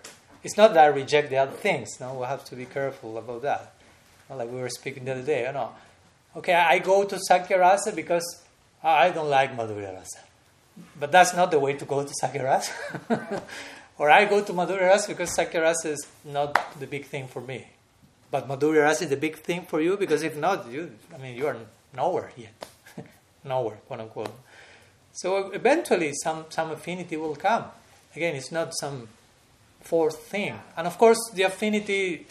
It's 0.43 0.57
not 0.57 0.73
that 0.73 0.85
I 0.85 0.87
reject 0.87 1.29
the 1.29 1.37
other 1.37 1.59
things. 1.67 2.01
No, 2.01 2.15
we 2.15 2.25
have 2.25 2.43
to 2.47 2.57
be 2.57 2.65
careful 2.65 3.19
about 3.19 3.43
that. 3.43 3.75
Like 4.31 4.51
we 4.51 4.57
were 4.57 4.71
speaking 4.71 5.05
the 5.05 5.13
other 5.13 5.29
day. 5.35 5.45
You 5.47 5.53
know, 5.53 5.73
okay, 6.37 6.55
I 6.55 6.79
go 6.79 7.05
to 7.05 7.21
Sakhya 7.31 7.59
Rasa 7.59 7.93
because 7.93 8.27
I 8.83 9.11
don't 9.11 9.29
like 9.29 9.55
Madhurya 9.55 9.93
Rasa, 9.93 10.21
but 10.99 11.13
that's 11.13 11.35
not 11.37 11.51
the 11.51 11.59
way 11.59 11.75
to 11.75 11.85
go 11.85 12.03
to 12.03 12.13
Sakhya 12.23 12.45
Rasa. 12.45 13.43
or 13.99 14.11
I 14.11 14.25
go 14.25 14.43
to 14.43 14.53
Madhurya 14.53 14.89
Rasa 14.89 15.09
because 15.09 15.37
Sakhya 15.37 15.63
Rasa 15.63 15.91
is 15.91 16.07
not 16.25 16.79
the 16.79 16.87
big 16.87 17.07
thing 17.07 17.29
for 17.29 17.41
me, 17.41 17.67
but 18.31 18.49
Madhurya 18.49 18.83
Rasa 18.83 19.05
is 19.05 19.11
the 19.11 19.17
big 19.17 19.37
thing 19.37 19.63
for 19.63 19.81
you 19.81 19.97
because 19.97 20.23
if 20.23 20.37
not, 20.37 20.71
you, 20.71 20.93
I 21.15 21.19
mean, 21.19 21.37
you 21.37 21.47
are 21.47 21.57
nowhere 21.95 22.33
yet, 22.37 22.67
nowhere, 23.45 23.77
quote 23.87 24.01
unquote. 24.01 24.35
So 25.13 25.51
eventually, 25.53 26.13
some 26.15 26.47
some 26.49 26.73
affinity 26.73 27.17
will 27.17 27.37
come. 27.37 27.67
Again, 28.17 28.35
it's 28.35 28.51
not 28.51 28.75
some 28.77 29.09
fourth 29.81 30.19
thing. 30.19 30.59
And 30.77 30.87
of 30.87 30.99
course, 30.99 31.19
the 31.35 31.43
affinity, 31.43 32.27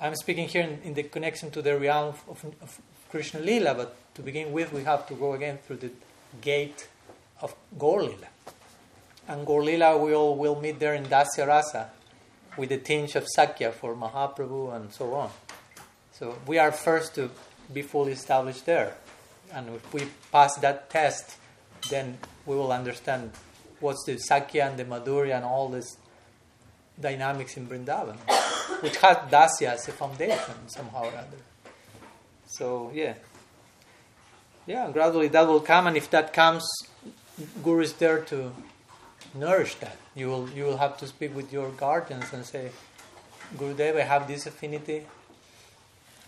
I'm 0.00 0.14
speaking 0.16 0.48
here 0.48 0.62
in, 0.62 0.80
in 0.84 0.94
the 0.94 1.02
connection 1.02 1.50
to 1.50 1.62
the 1.62 1.78
realm 1.78 2.14
of, 2.28 2.44
of, 2.62 2.80
Krishna 3.10 3.38
Lila, 3.38 3.74
but 3.74 3.96
to 4.16 4.22
begin 4.22 4.52
with, 4.52 4.72
we 4.72 4.82
have 4.82 5.06
to 5.06 5.14
go 5.14 5.34
again 5.34 5.58
through 5.64 5.76
the 5.76 5.90
gate 6.40 6.88
of 7.40 7.54
Gaur. 7.78 8.10
And 9.26 9.46
Gaur 9.46 9.62
Lila, 9.62 9.96
we 9.96 10.14
all 10.14 10.36
will 10.36 10.60
meet 10.60 10.78
there 10.78 10.94
in 10.94 11.06
Dasya 11.06 11.46
Rasa 11.46 11.90
with 12.56 12.70
a 12.72 12.78
tinge 12.78 13.16
of 13.16 13.26
Sakhya 13.36 13.72
for 13.72 13.94
Mahaprabhu 13.94 14.74
and 14.76 14.92
so 14.92 15.14
on. 15.14 15.30
So 16.12 16.38
we 16.46 16.58
are 16.58 16.70
first 16.70 17.14
to 17.16 17.30
be 17.72 17.82
fully 17.82 18.12
established 18.12 18.66
there. 18.66 18.96
And 19.52 19.74
if 19.74 19.92
we 19.92 20.08
pass 20.30 20.56
that 20.56 20.90
test, 20.90 21.36
then 21.90 22.18
we 22.46 22.54
will 22.54 22.72
understand 22.72 23.32
what's 23.80 24.04
the 24.04 24.14
Sakhya 24.14 24.68
and 24.68 24.78
the 24.78 24.84
Madhurya 24.84 25.36
and 25.36 25.44
all 25.44 25.68
this 25.68 25.96
dynamics 27.00 27.56
in 27.56 27.66
Vrindavan, 27.66 28.16
which 28.82 28.96
has 28.98 29.16
Dasya 29.30 29.74
as 29.74 29.88
a 29.88 29.92
foundation 29.92 30.54
somehow 30.68 31.04
or 31.04 31.16
other. 31.16 31.42
So, 32.46 32.90
yeah. 32.94 33.14
Yeah, 34.66 34.90
gradually 34.90 35.28
that 35.28 35.46
will 35.46 35.60
come, 35.60 35.86
and 35.86 35.96
if 35.96 36.10
that 36.10 36.32
comes, 36.32 36.64
Guru 37.62 37.82
is 37.82 37.94
there 37.94 38.20
to 38.26 38.52
nourish 39.34 39.74
that. 39.76 39.96
You 40.14 40.28
will, 40.28 40.48
you 40.50 40.64
will 40.64 40.78
have 40.78 40.96
to 40.98 41.06
speak 41.06 41.34
with 41.34 41.52
your 41.52 41.70
guardians 41.70 42.32
and 42.32 42.44
say, 42.44 42.70
Gurudev, 43.56 43.96
I 43.96 44.02
have 44.02 44.26
this 44.28 44.46
affinity. 44.46 45.06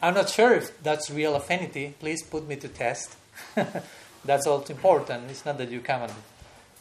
I'm 0.03 0.15
not 0.15 0.29
sure 0.29 0.55
if 0.55 0.83
that's 0.83 1.11
real 1.11 1.35
affinity. 1.35 1.95
Please 1.99 2.23
put 2.23 2.47
me 2.47 2.57
to 2.57 2.69
test. 2.69 3.17
that's 4.25 4.47
also 4.47 4.73
important. 4.73 5.31
It's 5.31 5.45
not 5.45 5.59
that 5.59 5.71
you 5.71 5.81
come 5.81 6.03
and 6.03 6.13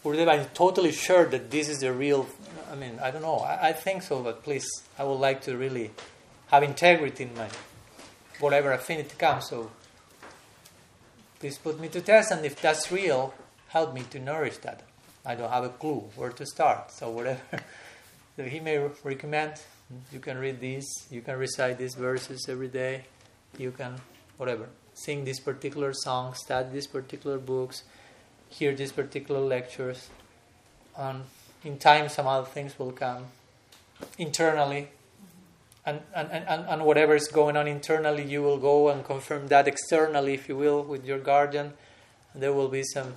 Gurudev, 0.06 0.30
I'm 0.30 0.46
totally 0.54 0.92
sure 0.92 1.26
that 1.26 1.50
this 1.50 1.68
is 1.68 1.80
the 1.80 1.92
real. 1.92 2.28
I 2.72 2.76
mean, 2.76 3.00
I 3.02 3.10
don't 3.10 3.24
know. 3.24 3.38
I, 3.38 3.70
I, 3.70 3.74
think 3.74 4.04
so, 4.04 4.22
but 4.22 4.44
please, 4.44 4.68
I 5.00 5.04
would 5.04 5.16
like 5.16 5.42
to 5.44 5.58
really 5.58 5.90
have 6.52 6.62
integrity 6.62 7.24
in 7.24 7.34
my 7.36 7.50
whatever 8.40 8.72
affinity 8.72 9.16
comes. 9.18 9.50
So 9.50 9.72
please 11.40 11.58
put 11.58 11.80
me 11.80 11.88
to 11.88 12.02
test, 12.02 12.32
and 12.32 12.46
if 12.46 12.62
that's 12.62 12.92
real, 12.92 13.34
help 13.70 13.96
me 13.96 14.04
to 14.12 14.20
nourish 14.20 14.58
that. 14.58 14.84
I 15.26 15.36
don't 15.36 15.52
have 15.52 15.64
a 15.64 15.70
clue 15.70 16.04
where 16.16 16.32
to 16.32 16.46
start. 16.46 16.92
So 16.92 17.10
whatever 17.10 17.42
he 18.38 18.60
may 18.60 18.78
recommend, 19.04 19.54
you 20.12 20.20
can 20.20 20.38
read 20.38 20.60
these. 20.60 20.88
You 21.10 21.22
can 21.22 21.38
recite 21.38 21.78
these 21.78 21.96
verses 21.96 22.48
every 22.50 22.68
day. 22.68 23.06
You 23.58 23.72
can 23.72 23.96
whatever 24.38 24.68
sing 24.94 25.26
these 25.26 25.40
particular 25.40 25.94
songs, 25.94 26.40
study 26.40 26.70
these 26.72 26.88
particular 26.88 27.38
books 27.38 27.84
hear 28.50 28.74
these 28.74 28.92
particular 28.92 29.42
lectures. 29.42 30.10
And 30.98 31.24
in 31.64 31.78
time, 31.78 32.10
some 32.10 32.28
other 32.28 32.48
things 32.48 32.78
will 32.80 32.92
come 32.92 33.26
internally. 34.18 34.90
And, 35.86 36.02
and, 36.16 36.32
and, 36.32 36.66
and 36.68 36.86
whatever 36.86 37.16
is 37.16 37.28
going 37.28 37.58
on 37.58 37.68
internally, 37.68 38.24
you 38.24 38.42
will 38.42 38.58
go 38.58 38.90
and 38.90 39.04
confirm 39.04 39.48
that 39.48 39.68
externally, 39.68 40.34
if 40.34 40.50
you 40.50 40.58
will, 40.58 40.84
with 40.84 41.06
your 41.06 41.20
guardian. 41.20 41.74
There 42.34 42.54
will 42.54 42.70
be 42.70 42.84
some 42.84 43.16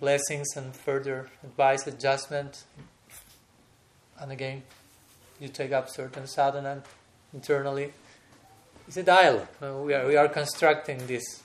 blessings 0.00 0.56
and 0.56 0.74
further 0.74 1.28
advice, 1.42 1.86
adjustment, 1.86 2.64
and 4.18 4.32
again, 4.32 4.62
you 5.40 5.48
take 5.48 5.72
up 5.72 5.88
certain 5.88 6.26
sadhana 6.26 6.82
internally. 7.34 7.92
It's 8.88 8.96
a 8.96 9.02
dialogue. 9.02 9.48
Uh, 9.62 9.74
we 9.84 9.94
are 9.94 10.06
we 10.06 10.16
are 10.16 10.28
constructing 10.28 11.06
this 11.06 11.42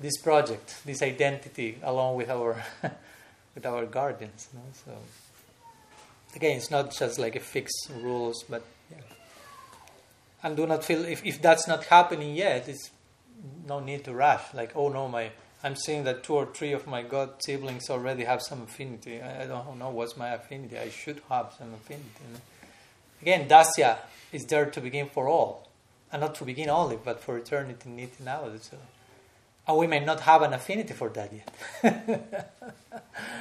this 0.00 0.16
project, 0.18 0.82
this 0.84 1.02
identity, 1.02 1.78
along 1.82 2.16
with 2.16 2.28
our 2.28 2.62
with 3.54 3.64
our 3.64 3.86
guardians. 3.86 4.48
You 4.52 4.58
know? 4.58 4.64
So 4.84 4.92
again, 6.34 6.56
it's 6.56 6.70
not 6.70 6.92
just 6.92 7.18
like 7.18 7.36
a 7.36 7.40
fixed 7.40 7.90
rules, 8.02 8.44
but 8.48 8.64
yeah. 8.90 8.98
and 10.42 10.56
do 10.56 10.66
not 10.66 10.84
feel 10.84 11.04
if, 11.04 11.24
if 11.24 11.40
that's 11.40 11.66
not 11.66 11.84
happening 11.84 12.34
yet, 12.34 12.68
it's 12.68 12.90
no 13.66 13.80
need 13.80 14.04
to 14.04 14.12
rush. 14.12 14.52
Like 14.52 14.72
oh 14.74 14.88
no, 14.88 15.08
my 15.08 15.30
I'm 15.66 15.74
seeing 15.74 16.04
that 16.04 16.22
two 16.22 16.34
or 16.34 16.46
three 16.46 16.72
of 16.72 16.86
my 16.86 17.02
god 17.02 17.42
siblings 17.42 17.90
already 17.90 18.22
have 18.22 18.40
some 18.40 18.62
affinity. 18.62 19.20
I, 19.20 19.42
I 19.42 19.46
don't 19.46 19.80
know 19.80 19.90
what's 19.90 20.16
my 20.16 20.28
affinity. 20.28 20.78
I 20.78 20.90
should 20.90 21.20
have 21.28 21.54
some 21.58 21.74
affinity. 21.74 22.08
You 22.24 22.34
know? 22.34 22.40
Again, 23.20 23.48
dasya 23.48 23.96
is 24.32 24.46
there 24.46 24.66
to 24.66 24.80
begin 24.80 25.08
for 25.08 25.26
all, 25.26 25.68
and 26.12 26.20
not 26.20 26.36
to 26.36 26.44
begin 26.44 26.70
only, 26.70 26.96
but 27.04 27.20
for 27.20 27.36
eternity, 27.36 27.88
niti 27.88 28.22
now. 28.22 28.48
So, 28.60 28.76
and 29.66 29.76
we 29.76 29.88
may 29.88 29.98
not 29.98 30.20
have 30.20 30.42
an 30.42 30.52
affinity 30.52 30.94
for 30.94 31.08
that 31.08 31.32
yet. 31.32 32.52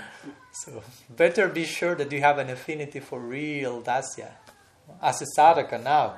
so, 0.51 0.81
better 1.07 1.47
be 1.47 1.65
sure 1.65 1.93
that 1.93 2.11
you 2.11 2.21
have 2.21 2.39
an 2.39 2.49
affinity 2.49 3.01
for 3.01 3.19
real 3.19 3.83
dasya 3.83 4.31
as 4.99 5.21
a 5.21 5.25
sadhaka 5.39 5.83
now, 5.83 6.15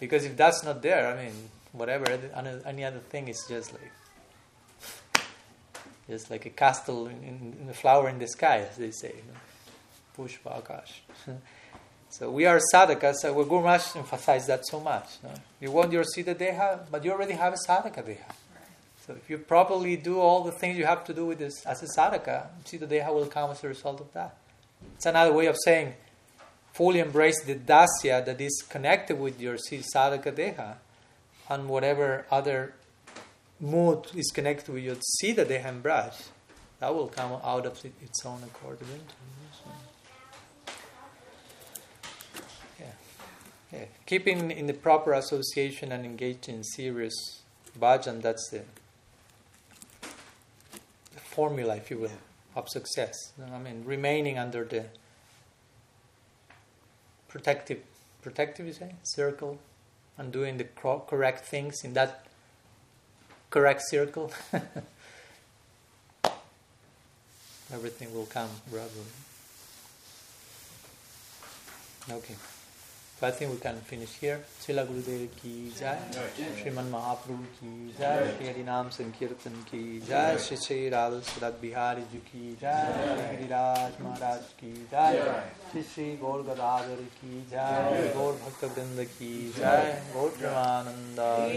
because 0.00 0.24
if 0.24 0.36
that's 0.36 0.64
not 0.64 0.82
there, 0.82 1.06
I 1.06 1.22
mean, 1.22 1.34
whatever 1.70 2.06
any 2.66 2.84
other 2.84 2.98
thing 2.98 3.28
is 3.28 3.44
just 3.48 3.72
like 3.72 3.92
just 6.08 6.30
like 6.30 6.46
a 6.46 6.50
castle 6.50 7.06
in, 7.06 7.54
in, 7.60 7.68
a 7.68 7.74
flower 7.74 8.08
in 8.08 8.18
the 8.18 8.26
sky, 8.26 8.66
as 8.70 8.76
they 8.76 8.90
say. 8.90 9.14
You 9.16 9.22
know? 9.32 10.28
Pushpa 10.28 10.62
Akash. 10.62 11.36
So 12.10 12.30
we 12.30 12.46
are 12.46 12.58
sadhakas, 12.72 13.16
so 13.20 13.34
Guru 13.34 13.60
Maharaj 13.62 13.96
emphasized 13.96 14.46
that 14.46 14.66
so 14.66 14.80
much. 14.80 15.18
You 15.60 15.70
want 15.70 15.92
your 15.92 16.04
siddha 16.04 16.34
deha, 16.34 16.86
but 16.90 17.04
you 17.04 17.12
already 17.12 17.34
have 17.34 17.52
a 17.52 17.56
sadhaka 17.68 18.02
deha. 18.02 18.32
So 19.06 19.12
if 19.12 19.28
you 19.28 19.36
properly 19.36 19.96
do 19.96 20.18
all 20.18 20.42
the 20.42 20.52
things 20.52 20.78
you 20.78 20.86
have 20.86 21.04
to 21.04 21.12
do 21.12 21.26
with 21.26 21.38
this 21.38 21.66
as 21.66 21.82
a 21.82 21.86
sadhaka, 21.86 22.46
siddha 22.64 22.88
deha 22.88 23.12
will 23.12 23.26
come 23.26 23.50
as 23.50 23.62
a 23.62 23.68
result 23.68 24.00
of 24.00 24.10
that. 24.14 24.36
It's 24.94 25.04
another 25.04 25.34
way 25.34 25.46
of 25.46 25.56
saying 25.62 25.94
fully 26.72 27.00
embrace 27.00 27.44
the 27.44 27.54
dasya 27.54 28.24
that 28.24 28.40
is 28.40 28.64
connected 28.70 29.20
with 29.20 29.38
your 29.38 29.56
sadhaka 29.56 30.32
deha 30.32 30.76
and 31.50 31.68
whatever 31.68 32.24
other 32.30 32.72
mood 33.60 34.06
is 34.14 34.30
connected 34.30 34.72
with 34.72 34.84
your 34.84 34.96
siddha 34.96 35.44
deha 35.44 35.66
and 35.66 35.82
braj. 35.82 36.14
That 36.80 36.94
will 36.94 37.08
come 37.08 37.32
out 37.42 37.66
of 37.66 37.84
its 37.84 38.24
own 38.24 38.42
accord 38.44 38.78
eventually. 38.80 39.28
Yeah. 43.72 43.84
Keeping 44.06 44.50
in 44.50 44.66
the 44.66 44.72
proper 44.72 45.12
association 45.12 45.92
and 45.92 46.04
engaged 46.04 46.48
in 46.48 46.64
serious 46.64 47.42
bhajan, 47.78 48.22
that's 48.22 48.48
the, 48.50 48.62
the 51.12 51.20
formula, 51.20 51.76
if 51.76 51.90
you 51.90 51.98
will, 51.98 52.18
of 52.56 52.68
success. 52.68 53.32
I 53.52 53.58
mean, 53.58 53.84
remaining 53.84 54.38
under 54.38 54.64
the 54.64 54.86
protective, 57.28 57.82
protective, 58.22 58.66
you 58.66 58.72
say, 58.72 58.94
circle, 59.02 59.58
and 60.16 60.32
doing 60.32 60.56
the 60.56 60.64
correct 60.64 61.44
things 61.44 61.84
in 61.84 61.92
that 61.92 62.27
correct 63.50 63.82
circle. 63.88 64.32
Everything 67.72 68.14
will 68.14 68.26
come 68.26 68.48
gradually. 68.70 69.04
Okay. 72.10 72.34
So 73.20 73.26
I 73.26 73.32
think 73.32 73.50
we 73.50 73.58
can 73.58 73.74
finish 73.80 74.12
here. 74.20 74.40
Srila 74.60 74.86
Gurudev 74.86 75.28
ki 75.42 75.72
jai, 75.76 75.98
Sriman 76.58 76.88
Mahaprabhu 76.88 77.46
ki 77.58 77.92
jai, 77.98 78.30
Hari 78.40 78.62
Nam 78.62 78.90
Sankirtan 78.90 79.56
ki 79.68 80.02
jai, 80.08 80.36
Shri 80.36 80.56
Shri 80.56 80.88
Radha 80.88 81.20
Surat 81.24 81.60
Bihari 81.60 82.04
ji 82.12 82.20
ki 82.30 82.56
jai, 82.60 82.92
Giriraj 83.32 83.98
Maharaj 83.98 84.44
ki 84.60 84.72
jai, 84.88 85.18
Shri 85.72 85.82
Shri 85.82 86.16
Gaur 86.20 86.44
Gadadhar 86.44 87.02
ki 87.20 87.42
jai, 87.50 88.12
Gaur 88.14 88.34
Bhakta 88.34 88.68
Vrinda 88.68 89.04
ki 89.18 89.50
jai, 89.58 89.98
Gaur 90.14 90.30
Premananda 90.38 91.50